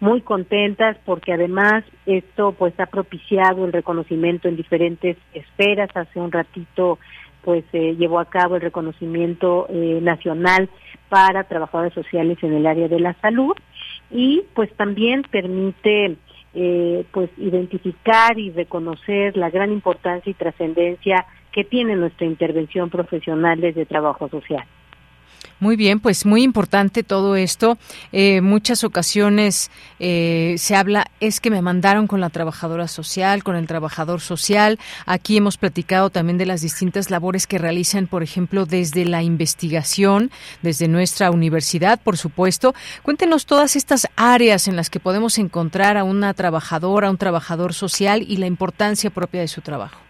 muy 0.00 0.20
contentas 0.20 0.96
porque 1.04 1.32
además 1.32 1.84
esto 2.06 2.52
pues 2.52 2.78
ha 2.78 2.86
propiciado 2.86 3.64
el 3.64 3.72
reconocimiento 3.72 4.48
en 4.48 4.56
diferentes 4.56 5.16
esferas. 5.34 5.90
Hace 5.94 6.20
un 6.20 6.32
ratito 6.32 6.98
pues 7.42 7.64
se 7.70 7.96
llevó 7.96 8.20
a 8.20 8.26
cabo 8.26 8.56
el 8.56 8.62
reconocimiento 8.62 9.66
eh, 9.68 10.00
nacional 10.02 10.68
para 11.08 11.44
trabajadores 11.44 11.94
sociales 11.94 12.38
en 12.42 12.52
el 12.52 12.66
área 12.66 12.88
de 12.88 13.00
la 13.00 13.14
salud 13.20 13.54
y 14.10 14.42
pues 14.54 14.72
también 14.74 15.22
permite 15.30 16.16
eh, 16.54 17.04
pues 17.12 17.30
identificar 17.36 18.38
y 18.38 18.50
reconocer 18.50 19.36
la 19.36 19.50
gran 19.50 19.72
importancia 19.72 20.30
y 20.30 20.34
trascendencia 20.34 21.26
que 21.52 21.64
tiene 21.64 21.96
nuestra 21.96 22.26
intervención 22.26 22.90
profesional 22.90 23.60
desde 23.60 23.86
trabajo 23.86 24.28
social. 24.28 24.64
Muy 25.60 25.74
bien, 25.74 25.98
pues 25.98 26.24
muy 26.24 26.44
importante 26.44 27.02
todo 27.02 27.34
esto. 27.34 27.78
Eh, 28.12 28.40
muchas 28.40 28.84
ocasiones 28.84 29.72
eh, 29.98 30.54
se 30.56 30.76
habla, 30.76 31.10
es 31.18 31.40
que 31.40 31.50
me 31.50 31.62
mandaron 31.62 32.06
con 32.06 32.20
la 32.20 32.30
trabajadora 32.30 32.86
social, 32.86 33.42
con 33.42 33.56
el 33.56 33.66
trabajador 33.66 34.20
social. 34.20 34.78
Aquí 35.04 35.36
hemos 35.36 35.56
platicado 35.56 36.10
también 36.10 36.38
de 36.38 36.46
las 36.46 36.60
distintas 36.60 37.10
labores 37.10 37.48
que 37.48 37.58
realizan, 37.58 38.06
por 38.06 38.22
ejemplo, 38.22 38.66
desde 38.66 39.04
la 39.04 39.24
investigación, 39.24 40.30
desde 40.62 40.86
nuestra 40.86 41.32
universidad, 41.32 42.00
por 42.00 42.16
supuesto. 42.16 42.72
Cuéntenos 43.02 43.44
todas 43.44 43.74
estas 43.74 44.06
áreas 44.14 44.68
en 44.68 44.76
las 44.76 44.90
que 44.90 45.00
podemos 45.00 45.38
encontrar 45.38 45.96
a 45.96 46.04
una 46.04 46.34
trabajadora, 46.34 47.08
a 47.08 47.10
un 47.10 47.18
trabajador 47.18 47.74
social 47.74 48.22
y 48.22 48.36
la 48.36 48.46
importancia 48.46 49.10
propia 49.10 49.40
de 49.40 49.48
su 49.48 49.60
trabajo. 49.60 50.07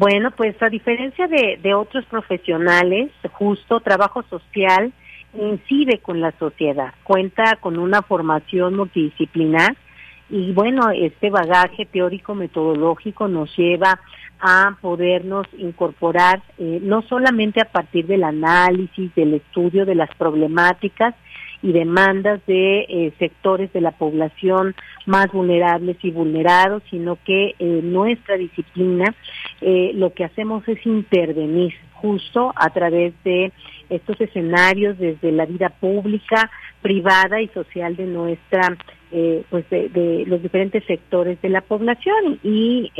Bueno, 0.00 0.30
pues 0.30 0.56
a 0.62 0.70
diferencia 0.70 1.28
de, 1.28 1.58
de 1.62 1.74
otros 1.74 2.06
profesionales, 2.06 3.10
justo 3.32 3.80
trabajo 3.80 4.22
social 4.30 4.94
incide 5.34 5.98
con 5.98 6.22
la 6.22 6.32
sociedad, 6.38 6.94
cuenta 7.04 7.56
con 7.60 7.78
una 7.78 8.00
formación 8.00 8.76
multidisciplinar 8.76 9.76
y 10.30 10.52
bueno, 10.52 10.88
este 10.90 11.28
bagaje 11.28 11.84
teórico 11.84 12.34
metodológico 12.34 13.28
nos 13.28 13.54
lleva 13.58 14.00
a 14.40 14.78
podernos 14.80 15.46
incorporar 15.58 16.42
eh, 16.56 16.78
no 16.80 17.02
solamente 17.02 17.60
a 17.60 17.70
partir 17.70 18.06
del 18.06 18.24
análisis, 18.24 19.14
del 19.14 19.34
estudio 19.34 19.84
de 19.84 19.96
las 19.96 20.08
problemáticas, 20.14 21.14
y 21.62 21.72
demandas 21.72 22.40
de 22.46 22.80
eh, 22.80 23.12
sectores 23.18 23.72
de 23.72 23.80
la 23.80 23.92
población 23.92 24.74
más 25.06 25.30
vulnerables 25.32 25.96
y 26.02 26.10
vulnerados, 26.10 26.82
sino 26.90 27.18
que 27.24 27.54
eh, 27.58 27.80
nuestra 27.82 28.36
disciplina 28.36 29.14
eh, 29.60 29.92
lo 29.94 30.12
que 30.14 30.24
hacemos 30.24 30.66
es 30.68 30.84
intervenir 30.86 31.74
justo 31.92 32.52
a 32.56 32.70
través 32.70 33.12
de 33.24 33.52
estos 33.90 34.18
escenarios 34.20 34.98
desde 34.98 35.32
la 35.32 35.44
vida 35.44 35.68
pública, 35.68 36.50
privada 36.80 37.42
y 37.42 37.48
social 37.48 37.94
de 37.96 38.06
nuestra, 38.06 38.78
pues 39.50 39.68
de, 39.68 40.24
los 40.26 40.40
diferentes 40.40 40.82
sectores 40.84 41.42
de 41.42 41.50
la 41.50 41.60
población. 41.60 42.38
Y 42.42 42.90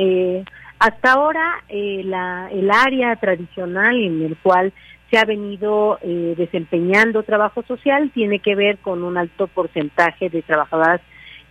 hasta 0.79 1.13
ahora 1.13 1.65
el 1.71 2.13
área 2.13 3.17
tradicional 3.17 3.97
en 3.97 4.23
el 4.23 4.37
cual 4.37 4.71
se 5.11 5.19
ha 5.19 5.25
venido 5.25 5.99
eh, 6.03 6.35
desempeñando 6.37 7.25
trabajo 7.25 7.63
social 7.63 8.11
tiene 8.15 8.39
que 8.39 8.55
ver 8.55 8.79
con 8.79 9.03
un 9.03 9.19
alto 9.19 9.49
porcentaje 9.49 10.31
de 10.31 10.43
trabajadoras 10.43 11.01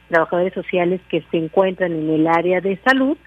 trabajadores 0.07 0.53
sociales 0.53 1.01
que 1.09 1.23
se 1.29 1.37
encuentran 1.37 1.91
en 1.91 2.09
el 2.09 2.27
área 2.27 2.61
de 2.61 2.77
salud. 2.77 3.17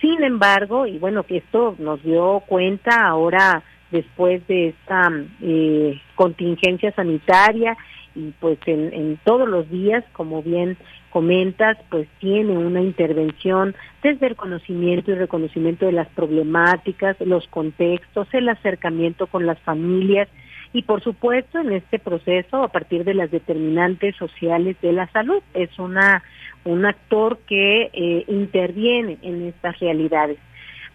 Sin 0.00 0.22
embargo, 0.24 0.86
y 0.86 0.98
bueno, 0.98 1.24
que 1.24 1.38
esto 1.38 1.74
nos 1.78 2.02
dio 2.02 2.42
cuenta 2.46 3.06
ahora 3.06 3.62
después 3.90 4.46
de 4.46 4.68
esta 4.68 5.10
eh, 5.42 6.00
contingencia 6.14 6.92
sanitaria 6.92 7.76
y 8.14 8.32
pues 8.40 8.58
en, 8.66 8.92
en 8.92 9.18
todos 9.24 9.48
los 9.48 9.68
días, 9.70 10.04
como 10.12 10.42
bien 10.42 10.76
comentas, 11.10 11.76
pues 11.90 12.08
tiene 12.18 12.56
una 12.56 12.80
intervención 12.80 13.74
desde 14.02 14.28
el 14.28 14.36
conocimiento 14.36 15.10
y 15.10 15.14
reconocimiento 15.14 15.86
de 15.86 15.92
las 15.92 16.08
problemáticas, 16.08 17.16
los 17.20 17.46
contextos, 17.48 18.28
el 18.32 18.48
acercamiento 18.48 19.26
con 19.26 19.46
las 19.46 19.58
familias 19.60 20.28
y 20.72 20.82
por 20.82 21.02
supuesto 21.02 21.58
en 21.58 21.72
este 21.72 21.98
proceso 21.98 22.62
a 22.62 22.68
partir 22.68 23.04
de 23.04 23.14
las 23.14 23.30
determinantes 23.30 24.14
sociales 24.16 24.76
de 24.80 24.92
la 24.92 25.08
salud. 25.08 25.42
Es 25.54 25.78
una 25.78 26.22
un 26.64 26.84
actor 26.84 27.38
que 27.46 27.90
eh, 27.92 28.24
interviene 28.28 29.18
en 29.22 29.48
estas 29.48 29.78
realidades. 29.80 30.38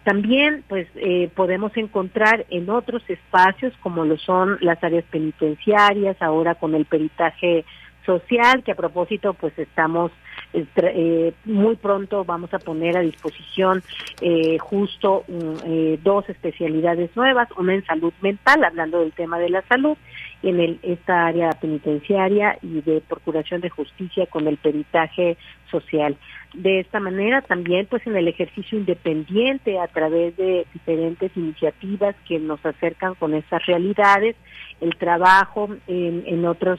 También 0.06 0.62
pues 0.68 0.86
eh, 0.94 1.28
podemos 1.34 1.76
encontrar 1.76 2.46
en 2.50 2.70
otros 2.70 3.02
espacios 3.10 3.72
como 3.80 4.04
lo 4.04 4.16
son 4.16 4.56
las 4.60 4.80
áreas 4.84 5.04
penitenciarias, 5.10 6.22
ahora 6.22 6.54
con 6.54 6.76
el 6.76 6.84
peritaje 6.84 7.64
social, 8.04 8.62
que 8.62 8.70
a 8.70 8.76
propósito 8.76 9.34
pues 9.34 9.58
estamos 9.58 10.12
eh, 10.52 10.64
eh, 10.76 11.32
muy 11.44 11.74
pronto 11.74 12.24
vamos 12.24 12.54
a 12.54 12.60
poner 12.60 12.96
a 12.96 13.00
disposición 13.00 13.82
eh, 14.20 14.58
justo 14.58 15.24
mm, 15.26 16.02
dos 16.04 16.28
especialidades 16.28 17.10
nuevas, 17.16 17.48
una 17.58 17.74
en 17.74 17.84
salud 17.84 18.12
mental, 18.20 18.62
hablando 18.62 19.00
del 19.00 19.12
tema 19.12 19.40
de 19.40 19.50
la 19.50 19.62
salud, 19.62 19.98
en 20.46 20.60
el, 20.60 20.78
esta 20.82 21.26
área 21.26 21.50
penitenciaria 21.50 22.56
y 22.62 22.80
de 22.80 23.00
procuración 23.00 23.60
de 23.60 23.70
justicia 23.70 24.26
con 24.26 24.46
el 24.46 24.56
peritaje 24.56 25.36
social. 25.70 26.16
De 26.54 26.80
esta 26.80 27.00
manera 27.00 27.42
también 27.42 27.86
pues 27.86 28.06
en 28.06 28.16
el 28.16 28.28
ejercicio 28.28 28.78
independiente 28.78 29.78
a 29.80 29.88
través 29.88 30.36
de 30.36 30.66
diferentes 30.72 31.36
iniciativas 31.36 32.14
que 32.28 32.38
nos 32.38 32.64
acercan 32.64 33.14
con 33.16 33.34
estas 33.34 33.66
realidades, 33.66 34.36
el 34.80 34.96
trabajo 34.96 35.68
en, 35.88 36.22
en 36.26 36.46
otras 36.46 36.78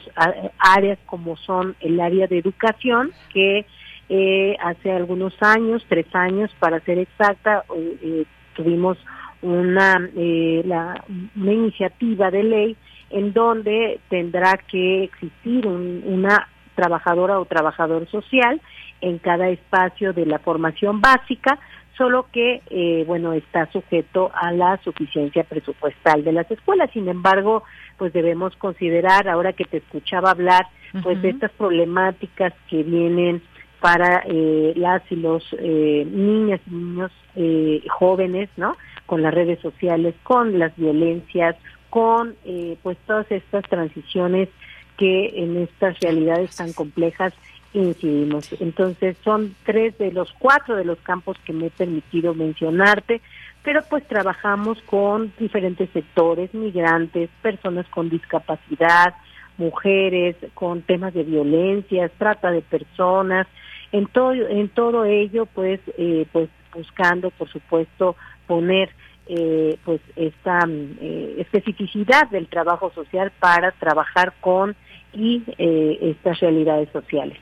áreas 0.58 0.98
como 1.06 1.36
son 1.36 1.76
el 1.80 2.00
área 2.00 2.26
de 2.26 2.38
educación 2.38 3.12
que 3.32 3.66
eh, 4.08 4.56
hace 4.60 4.90
algunos 4.90 5.34
años, 5.42 5.84
tres 5.86 6.06
años 6.14 6.50
para 6.58 6.80
ser 6.80 6.98
exacta, 6.98 7.64
eh, 7.76 7.98
eh, 8.02 8.24
tuvimos 8.54 8.96
una, 9.42 9.98
la, 10.14 11.04
una 11.36 11.52
iniciativa 11.52 12.30
de 12.30 12.42
ley 12.42 12.76
en 13.10 13.32
donde 13.32 14.00
tendrá 14.08 14.56
que 14.56 15.04
existir 15.04 15.66
una 15.66 16.48
trabajadora 16.74 17.40
o 17.40 17.44
trabajador 17.44 18.08
social 18.08 18.60
en 19.00 19.18
cada 19.18 19.48
espacio 19.48 20.12
de 20.12 20.26
la 20.26 20.38
formación 20.38 21.00
básica, 21.00 21.58
solo 21.96 22.26
que, 22.32 22.62
bueno, 23.06 23.32
está 23.32 23.70
sujeto 23.72 24.30
a 24.32 24.52
la 24.52 24.76
suficiencia 24.84 25.42
presupuestal 25.42 26.22
de 26.22 26.32
las 26.32 26.48
escuelas. 26.50 26.90
Sin 26.92 27.08
embargo, 27.08 27.64
pues 27.96 28.12
debemos 28.12 28.54
considerar, 28.56 29.28
ahora 29.28 29.52
que 29.52 29.64
te 29.64 29.78
escuchaba 29.78 30.30
hablar, 30.30 30.66
pues 31.02 31.20
de 31.20 31.30
estas 31.30 31.50
problemáticas 31.52 32.54
que 32.68 32.82
vienen 32.84 33.42
para 33.80 34.22
eh, 34.26 34.72
las 34.76 35.02
y 35.10 35.16
los 35.16 35.44
eh, 35.58 36.06
niñas 36.10 36.60
y 36.66 36.74
niños 36.74 37.12
eh, 37.36 37.82
jóvenes, 37.88 38.48
¿no? 38.56 38.76
Con 39.06 39.22
las 39.22 39.32
redes 39.32 39.60
sociales, 39.60 40.14
con 40.22 40.58
las 40.58 40.74
violencias, 40.76 41.56
con 41.90 42.36
eh, 42.44 42.76
pues 42.82 42.96
todas 43.06 43.30
estas 43.30 43.64
transiciones 43.64 44.48
que 44.96 45.42
en 45.42 45.56
estas 45.56 45.98
realidades 46.00 46.56
tan 46.56 46.72
complejas 46.72 47.32
incidimos. 47.72 48.48
Entonces 48.60 49.16
son 49.22 49.54
tres 49.64 49.96
de 49.98 50.12
los 50.12 50.32
cuatro 50.38 50.76
de 50.76 50.84
los 50.84 50.98
campos 51.00 51.36
que 51.44 51.52
me 51.52 51.66
he 51.66 51.70
permitido 51.70 52.34
mencionarte, 52.34 53.20
pero 53.62 53.82
pues 53.88 54.06
trabajamos 54.06 54.80
con 54.82 55.32
diferentes 55.38 55.90
sectores, 55.90 56.52
migrantes, 56.54 57.30
personas 57.42 57.86
con 57.88 58.08
discapacidad, 58.08 59.14
mujeres, 59.56 60.36
con 60.54 60.82
temas 60.82 61.14
de 61.14 61.24
violencia, 61.24 62.08
trata 62.08 62.50
de 62.50 62.62
personas, 62.62 63.46
en 63.92 64.06
todo 64.06 64.32
en 64.32 64.68
todo 64.68 65.04
ello 65.04 65.46
pues 65.46 65.80
eh, 65.96 66.26
pues 66.32 66.48
buscando 66.74 67.30
por 67.30 67.48
supuesto 67.48 68.16
poner 68.46 68.90
eh, 69.28 69.78
pues 69.84 70.00
esta 70.16 70.60
eh, 70.66 71.36
especificidad 71.38 72.28
del 72.30 72.48
trabajo 72.48 72.90
social 72.94 73.32
para 73.38 73.72
trabajar 73.72 74.34
con 74.40 74.74
y 75.12 75.42
estas 75.56 76.38
realidades 76.40 76.90
sociales 76.92 77.38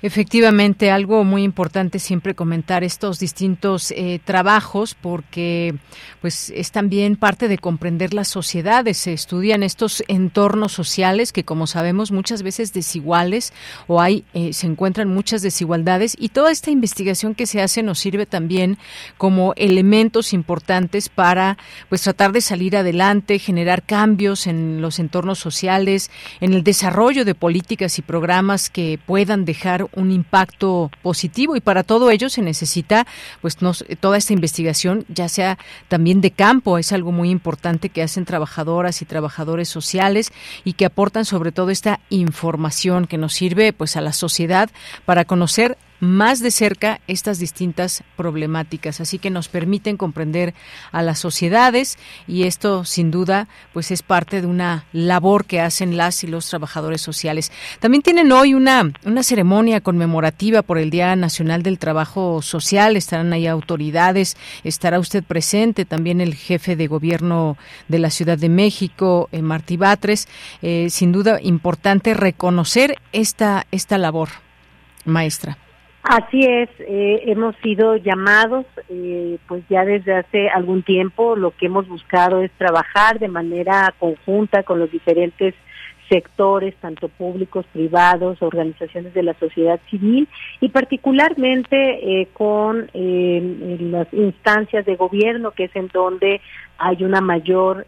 Efectivamente, 0.00 0.92
algo 0.92 1.24
muy 1.24 1.42
importante 1.42 1.98
siempre 1.98 2.36
comentar 2.36 2.84
estos 2.84 3.18
distintos 3.18 3.90
eh, 3.90 4.20
trabajos 4.24 4.94
porque 4.94 5.74
pues 6.20 6.50
es 6.50 6.70
también 6.70 7.16
parte 7.16 7.48
de 7.48 7.58
comprender 7.58 8.14
las 8.14 8.28
sociedades. 8.28 8.96
Se 8.98 9.12
estudian 9.12 9.64
estos 9.64 10.04
entornos 10.06 10.70
sociales 10.70 11.32
que, 11.32 11.42
como 11.42 11.66
sabemos, 11.66 12.12
muchas 12.12 12.44
veces 12.44 12.72
desiguales 12.72 13.52
o 13.88 14.00
hay 14.00 14.24
eh, 14.34 14.52
se 14.52 14.68
encuentran 14.68 15.08
muchas 15.08 15.42
desigualdades 15.42 16.14
y 16.16 16.28
toda 16.28 16.52
esta 16.52 16.70
investigación 16.70 17.34
que 17.34 17.46
se 17.46 17.60
hace 17.60 17.82
nos 17.82 17.98
sirve 17.98 18.24
también 18.24 18.78
como 19.16 19.52
elementos 19.56 20.32
importantes 20.32 21.08
para 21.08 21.58
pues 21.88 22.02
tratar 22.02 22.30
de 22.30 22.40
salir 22.40 22.76
adelante, 22.76 23.40
generar 23.40 23.82
cambios 23.82 24.46
en 24.46 24.80
los 24.80 25.00
entornos 25.00 25.40
sociales, 25.40 26.12
en 26.40 26.52
el 26.52 26.62
desarrollo 26.62 27.24
de 27.24 27.34
políticas 27.34 27.98
y 27.98 28.02
programas 28.02 28.70
que 28.70 29.00
puedan 29.04 29.44
dejar 29.44 29.87
un 29.94 30.10
impacto 30.10 30.90
positivo 31.02 31.56
y 31.56 31.60
para 31.60 31.82
todo 31.82 32.10
ello 32.10 32.28
se 32.28 32.42
necesita 32.42 33.06
pues 33.40 33.56
toda 34.00 34.16
esta 34.16 34.32
investigación 34.32 35.04
ya 35.08 35.28
sea 35.28 35.58
también 35.88 36.20
de 36.20 36.30
campo 36.30 36.78
es 36.78 36.92
algo 36.92 37.12
muy 37.12 37.30
importante 37.30 37.88
que 37.88 38.02
hacen 38.02 38.24
trabajadoras 38.24 39.02
y 39.02 39.04
trabajadores 39.04 39.68
sociales 39.68 40.32
y 40.64 40.74
que 40.74 40.86
aportan 40.86 41.24
sobre 41.24 41.52
todo 41.52 41.70
esta 41.70 42.00
información 42.10 43.06
que 43.06 43.18
nos 43.18 43.34
sirve 43.34 43.72
pues 43.72 43.96
a 43.96 44.00
la 44.00 44.12
sociedad 44.12 44.70
para 45.04 45.24
conocer 45.24 45.76
más 46.00 46.40
de 46.40 46.50
cerca 46.50 47.00
estas 47.06 47.38
distintas 47.38 48.02
problemáticas, 48.16 49.00
así 49.00 49.18
que 49.18 49.30
nos 49.30 49.48
permiten 49.48 49.96
comprender 49.96 50.54
a 50.92 51.02
las 51.02 51.18
sociedades 51.18 51.98
y 52.26 52.44
esto 52.44 52.84
sin 52.84 53.10
duda 53.10 53.48
pues 53.72 53.90
es 53.90 54.02
parte 54.02 54.40
de 54.40 54.46
una 54.46 54.86
labor 54.92 55.44
que 55.44 55.60
hacen 55.60 55.96
las 55.96 56.22
y 56.24 56.26
los 56.26 56.48
trabajadores 56.48 57.00
sociales. 57.00 57.52
También 57.80 58.02
tienen 58.02 58.32
hoy 58.32 58.54
una 58.54 58.92
una 59.04 59.22
ceremonia 59.22 59.80
conmemorativa 59.80 60.62
por 60.62 60.78
el 60.78 60.90
Día 60.90 61.16
Nacional 61.16 61.62
del 61.62 61.78
Trabajo 61.78 62.42
Social, 62.42 62.96
estarán 62.96 63.32
ahí 63.32 63.46
autoridades, 63.46 64.36
estará 64.64 64.98
usted 64.98 65.24
presente, 65.24 65.84
también 65.84 66.20
el 66.20 66.34
jefe 66.34 66.76
de 66.76 66.86
gobierno 66.86 67.56
de 67.88 67.98
la 67.98 68.10
Ciudad 68.10 68.38
de 68.38 68.48
México, 68.48 69.28
eh, 69.32 69.42
Martí 69.42 69.76
Batres, 69.76 70.28
eh, 70.62 70.88
sin 70.90 71.12
duda 71.12 71.38
importante 71.42 72.14
reconocer 72.14 72.96
esta 73.12 73.66
esta 73.70 73.98
labor, 73.98 74.28
maestra. 75.04 75.58
Así 76.08 76.40
es, 76.40 76.70
eh, 76.78 77.24
hemos 77.26 77.54
sido 77.56 77.96
llamados, 77.96 78.64
eh, 78.88 79.36
pues 79.46 79.62
ya 79.68 79.84
desde 79.84 80.14
hace 80.14 80.48
algún 80.48 80.82
tiempo 80.82 81.36
lo 81.36 81.50
que 81.50 81.66
hemos 81.66 81.86
buscado 81.86 82.40
es 82.40 82.50
trabajar 82.52 83.18
de 83.18 83.28
manera 83.28 83.94
conjunta 83.98 84.62
con 84.62 84.78
los 84.78 84.90
diferentes 84.90 85.54
sectores, 86.08 86.74
tanto 86.76 87.08
públicos, 87.08 87.66
privados, 87.74 88.40
organizaciones 88.40 89.12
de 89.12 89.22
la 89.22 89.34
sociedad 89.34 89.78
civil 89.90 90.26
y 90.60 90.70
particularmente 90.70 91.76
eh, 92.22 92.28
con 92.32 92.88
las 92.94 94.10
instancias 94.14 94.86
de 94.86 94.96
gobierno, 94.96 95.50
que 95.50 95.64
es 95.64 95.76
en 95.76 95.88
donde 95.88 96.40
hay 96.78 97.04
una 97.04 97.20
mayor 97.20 97.86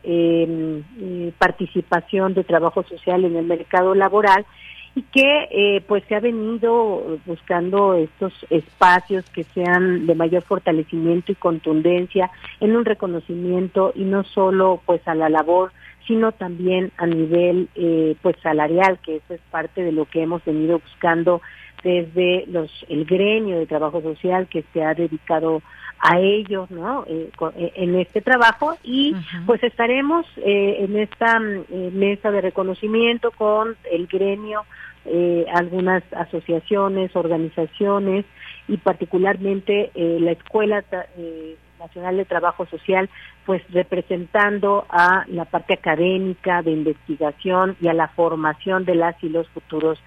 participación 1.39 2.35
de 2.35 2.45
trabajo 2.45 2.83
social 2.83 3.25
en 3.25 3.37
el 3.37 3.47
mercado 3.47 3.95
laboral 3.95 4.45
y 4.95 5.03
que 5.03 5.49
eh, 5.51 5.85
pues 5.87 6.03
se 6.09 6.17
ha 6.17 6.21
venido 6.21 7.19
buscando 7.25 7.95
estos 7.95 8.33
espacios 8.51 9.25
que 9.31 9.45
sean 9.45 10.07
de 10.07 10.15
mayor 10.15 10.43
fortalecimiento 10.43 11.33
y 11.33 11.37
contundencia 11.37 12.31
en 12.59 12.75
un 12.75 12.85
reconocimiento 12.85 13.93
y 13.95 14.05
no 14.05 14.25
solo 14.25 14.83
pues 14.85 15.07
a 15.07 15.15
la 15.15 15.29
labor 15.29 15.73
sino 16.07 16.33
también 16.33 16.91
a 16.97 17.07
nivel 17.07 17.69
eh, 17.77 18.17
pues 18.21 18.37
salarial 18.43 18.99
que 19.01 19.17
eso 19.17 19.35
es 19.35 19.41
parte 19.51 19.83
de 19.83 19.93
lo 19.93 20.07
que 20.07 20.23
hemos 20.23 20.45
venido 20.45 20.81
buscando 20.81 21.41
desde 21.85 22.45
los 22.49 22.71
el 22.89 23.05
gremio 23.05 23.59
de 23.59 23.67
trabajo 23.67 24.03
social 24.03 24.49
que 24.49 24.65
se 24.73 24.83
ha 24.83 24.95
dedicado 24.95 25.63
a 26.01 26.19
ellos 26.19 26.71
no 26.71 27.05
eh, 27.07 27.31
en 27.77 27.95
este 27.97 28.21
trabajo 28.21 28.77
y 28.83 29.15
pues 29.47 29.63
estaremos 29.63 30.27
en 30.37 30.97
esta 30.97 31.39
mesa 31.39 32.31
de 32.31 32.41
reconocimiento 32.41 33.31
con 33.33 33.77
el 33.91 34.07
gremio 34.07 34.65
eh, 35.07 35.47
algunas 35.55 36.03
asociaciones, 36.13 37.17
organizaciones 37.17 38.27
y 38.69 38.77
particularmente 38.77 39.91
eh, 39.95 40.19
la 40.21 40.33
Escuela 40.33 40.85
eh, 41.17 41.57
Nacional 41.79 42.19
de 42.19 42.27
Trabajo 42.27 42.67
Social, 42.67 43.09
pues 43.47 43.63
representando 43.71 44.85
a 44.91 45.25
la 45.29 45.47
parte 45.47 45.73
académica 45.73 46.61
de 46.61 46.73
investigación 46.73 47.77
y 47.81 47.89
a 47.89 47.95
la 47.95 48.09
formación 48.09 48.85
de 48.85 48.95
las 48.95 49.17
y 49.25 49.31
los 49.31 49.49
futuros 49.49 49.99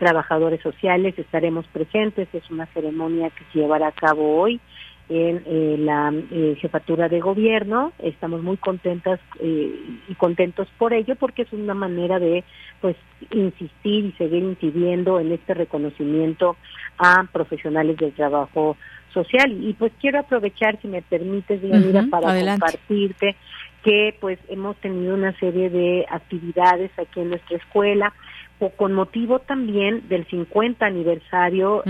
trabajadores 0.00 0.60
sociales. 0.62 1.16
Estaremos 1.16 1.64
presentes, 1.68 2.28
es 2.32 2.50
una 2.50 2.66
ceremonia 2.66 3.30
que 3.30 3.44
se 3.52 3.60
llevará 3.60 3.86
a 3.86 3.92
cabo 3.92 4.40
hoy 4.40 4.60
en 5.10 5.42
eh, 5.44 5.76
la 5.76 6.12
eh, 6.30 6.56
jefatura 6.60 7.08
de 7.08 7.20
gobierno. 7.20 7.92
Estamos 7.98 8.42
muy 8.42 8.56
contentas 8.56 9.18
eh, 9.40 9.74
y 10.08 10.14
contentos 10.14 10.68
por 10.78 10.92
ello 10.92 11.16
porque 11.16 11.42
es 11.42 11.52
una 11.52 11.74
manera 11.74 12.20
de 12.20 12.44
pues 12.80 12.96
insistir 13.32 14.04
y 14.06 14.12
seguir 14.12 14.44
incidiendo 14.44 15.18
en 15.18 15.32
este 15.32 15.54
reconocimiento 15.54 16.56
a 16.96 17.24
profesionales 17.32 17.96
del 17.96 18.12
trabajo 18.12 18.76
social. 19.12 19.52
Y 19.64 19.72
pues 19.72 19.92
quiero 20.00 20.20
aprovechar 20.20 20.80
si 20.80 20.86
me 20.86 21.02
permites 21.02 21.60
Dianira 21.60 22.06
para 22.08 22.38
compartirte 22.52 23.34
que 23.82 24.14
pues 24.20 24.38
hemos 24.48 24.76
tenido 24.76 25.14
una 25.14 25.36
serie 25.40 25.70
de 25.70 26.06
actividades 26.08 26.92
aquí 26.96 27.20
en 27.20 27.30
nuestra 27.30 27.56
escuela 27.56 28.12
con 28.76 28.92
motivo 28.92 29.38
también 29.38 30.06
del 30.08 30.26
50 30.26 30.84
aniversario 30.84 31.82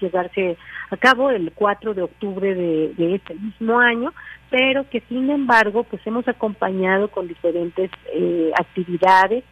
llegarse 0.00 0.56
a 0.90 0.96
cabo 0.96 1.30
el 1.30 1.52
4 1.52 1.94
de 1.94 2.02
octubre 2.02 2.54
de, 2.54 3.14
este 3.14 3.34
mismo 3.34 3.78
año, 3.78 4.12
pero 4.50 4.88
que 4.88 5.00
sin 5.08 5.30
embargo 5.30 5.84
pues 5.84 6.04
hemos 6.06 6.26
acompañado 6.28 7.08
con 7.08 7.28
diferentes 7.28 7.90
eh, 8.12 8.50
actividades 8.58 9.44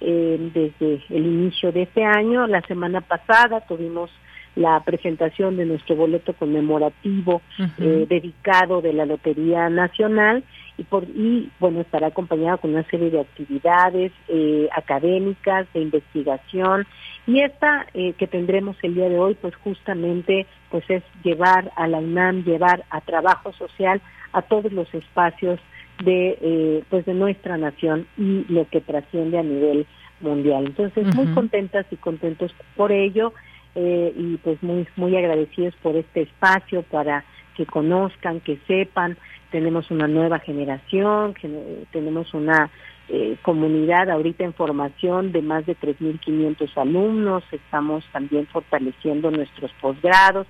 eh, 0.00 0.50
desde 0.52 1.02
el 1.08 1.26
inicio 1.26 1.72
de 1.72 1.82
este 1.82 2.04
año. 2.04 2.46
La 2.46 2.60
semana 2.62 3.00
pasada 3.00 3.60
tuvimos 3.62 4.10
la 4.56 4.80
presentación 4.84 5.56
de 5.56 5.66
nuestro 5.66 5.96
boleto 5.96 6.32
conmemorativo 6.34 7.42
eh, 7.78 8.06
dedicado 8.08 8.80
de 8.80 8.92
la 8.92 9.04
Lotería 9.04 9.68
Nacional 9.68 10.44
y, 10.76 10.84
por, 10.84 11.04
y 11.04 11.50
bueno, 11.60 11.80
estará 11.80 12.08
acompañado 12.08 12.58
con 12.58 12.70
una 12.70 12.82
serie 12.84 13.10
de 13.10 13.20
actividades 13.20 14.12
eh, 14.28 14.68
académicas, 14.76 15.66
de 15.72 15.80
investigación 15.80 16.86
y 17.26 17.40
esta 17.40 17.86
eh, 17.94 18.14
que 18.14 18.26
tendremos 18.26 18.76
el 18.82 18.94
día 18.94 19.08
de 19.08 19.18
hoy 19.18 19.34
pues 19.34 19.54
justamente 19.56 20.46
pues 20.70 20.84
es 20.88 21.02
llevar 21.22 21.72
a 21.76 21.86
la 21.86 21.98
UNAM, 21.98 22.44
llevar 22.44 22.84
a 22.90 23.00
trabajo 23.00 23.52
social 23.52 24.00
a 24.32 24.42
todos 24.42 24.72
los 24.72 24.92
espacios 24.92 25.60
de 26.04 26.82
pues 26.90 27.04
de 27.04 27.14
nuestra 27.14 27.56
nación 27.56 28.08
y 28.18 28.44
lo 28.48 28.68
que 28.68 28.80
trasciende 28.80 29.38
a 29.38 29.44
nivel 29.44 29.86
mundial. 30.20 30.66
Entonces, 30.66 31.14
muy 31.14 31.26
contentas 31.34 31.86
y 31.90 31.96
contentos 31.96 32.52
por 32.76 32.90
ello 32.90 33.32
eh, 33.74 34.12
y 34.16 34.36
pues 34.38 34.62
muy 34.62 34.86
muy 34.96 35.16
agradecidos 35.16 35.74
por 35.76 35.96
este 35.96 36.22
espacio 36.22 36.82
para 36.82 37.24
que 37.56 37.66
conozcan, 37.66 38.40
que 38.40 38.58
sepan, 38.66 39.16
tenemos 39.54 39.88
una 39.92 40.08
nueva 40.08 40.40
generación, 40.40 41.32
que 41.32 41.48
tenemos 41.92 42.34
una 42.34 42.70
eh, 43.08 43.36
comunidad 43.40 44.10
ahorita 44.10 44.42
en 44.42 44.52
formación 44.52 45.30
de 45.30 45.42
más 45.42 45.64
de 45.64 45.76
3.500 45.76 46.76
alumnos, 46.76 47.44
estamos 47.52 48.04
también 48.10 48.48
fortaleciendo 48.48 49.30
nuestros 49.30 49.70
posgrados 49.80 50.48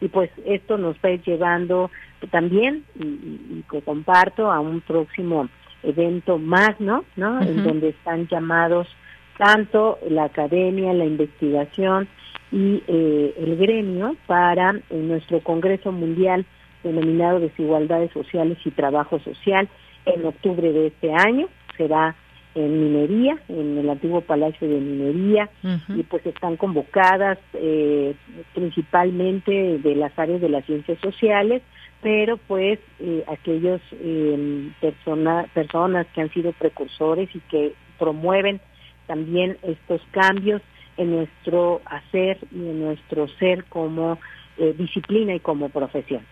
y 0.00 0.06
pues 0.06 0.30
esto 0.46 0.78
nos 0.78 0.94
va 0.98 1.16
llevando 1.16 1.90
también, 2.30 2.84
y, 2.94 3.64
que 3.68 3.82
comparto, 3.82 4.52
a 4.52 4.60
un 4.60 4.80
próximo 4.82 5.48
evento 5.82 6.38
magno, 6.38 7.04
¿no? 7.16 7.42
En 7.42 7.64
donde 7.64 7.88
están 7.88 8.28
llamados 8.28 8.86
tanto 9.36 9.98
la 10.08 10.26
academia, 10.26 10.94
la 10.94 11.06
investigación, 11.06 12.06
y 12.52 12.84
eh, 12.86 13.34
el 13.36 13.56
gremio 13.56 14.14
para 14.28 14.80
nuestro 14.90 15.40
Congreso 15.40 15.90
Mundial 15.90 16.46
denominado 16.84 17.40
Desigualdades 17.40 18.12
Sociales 18.12 18.58
y 18.64 18.70
Trabajo 18.70 19.18
Social 19.20 19.68
en 20.06 20.24
octubre 20.24 20.72
de 20.72 20.86
este 20.88 21.12
año. 21.12 21.48
Será 21.76 22.14
en 22.54 22.84
minería, 22.84 23.36
en 23.48 23.78
el 23.78 23.90
antiguo 23.90 24.20
Palacio 24.20 24.68
de 24.68 24.78
Minería, 24.78 25.50
y 25.88 26.04
pues 26.04 26.24
están 26.24 26.56
convocadas 26.56 27.38
eh, 27.54 28.14
principalmente 28.54 29.78
de 29.78 29.96
las 29.96 30.16
áreas 30.16 30.40
de 30.40 30.48
las 30.48 30.64
ciencias 30.64 30.98
sociales, 31.00 31.62
pero 32.00 32.36
pues 32.36 32.78
eh, 33.00 33.24
aquellos 33.26 33.80
eh, 33.92 34.70
personas 35.54 36.06
que 36.14 36.20
han 36.20 36.30
sido 36.32 36.52
precursores 36.52 37.28
y 37.34 37.40
que 37.40 37.72
promueven 37.98 38.60
también 39.06 39.58
estos 39.62 40.00
cambios 40.12 40.62
en 40.96 41.10
nuestro 41.10 41.80
hacer 41.86 42.38
y 42.52 42.58
en 42.58 42.80
nuestro 42.80 43.26
ser 43.38 43.64
como 43.64 44.18
eh, 44.58 44.74
disciplina 44.78 45.34
y 45.34 45.40
como 45.40 45.68
profesión. 45.68 46.24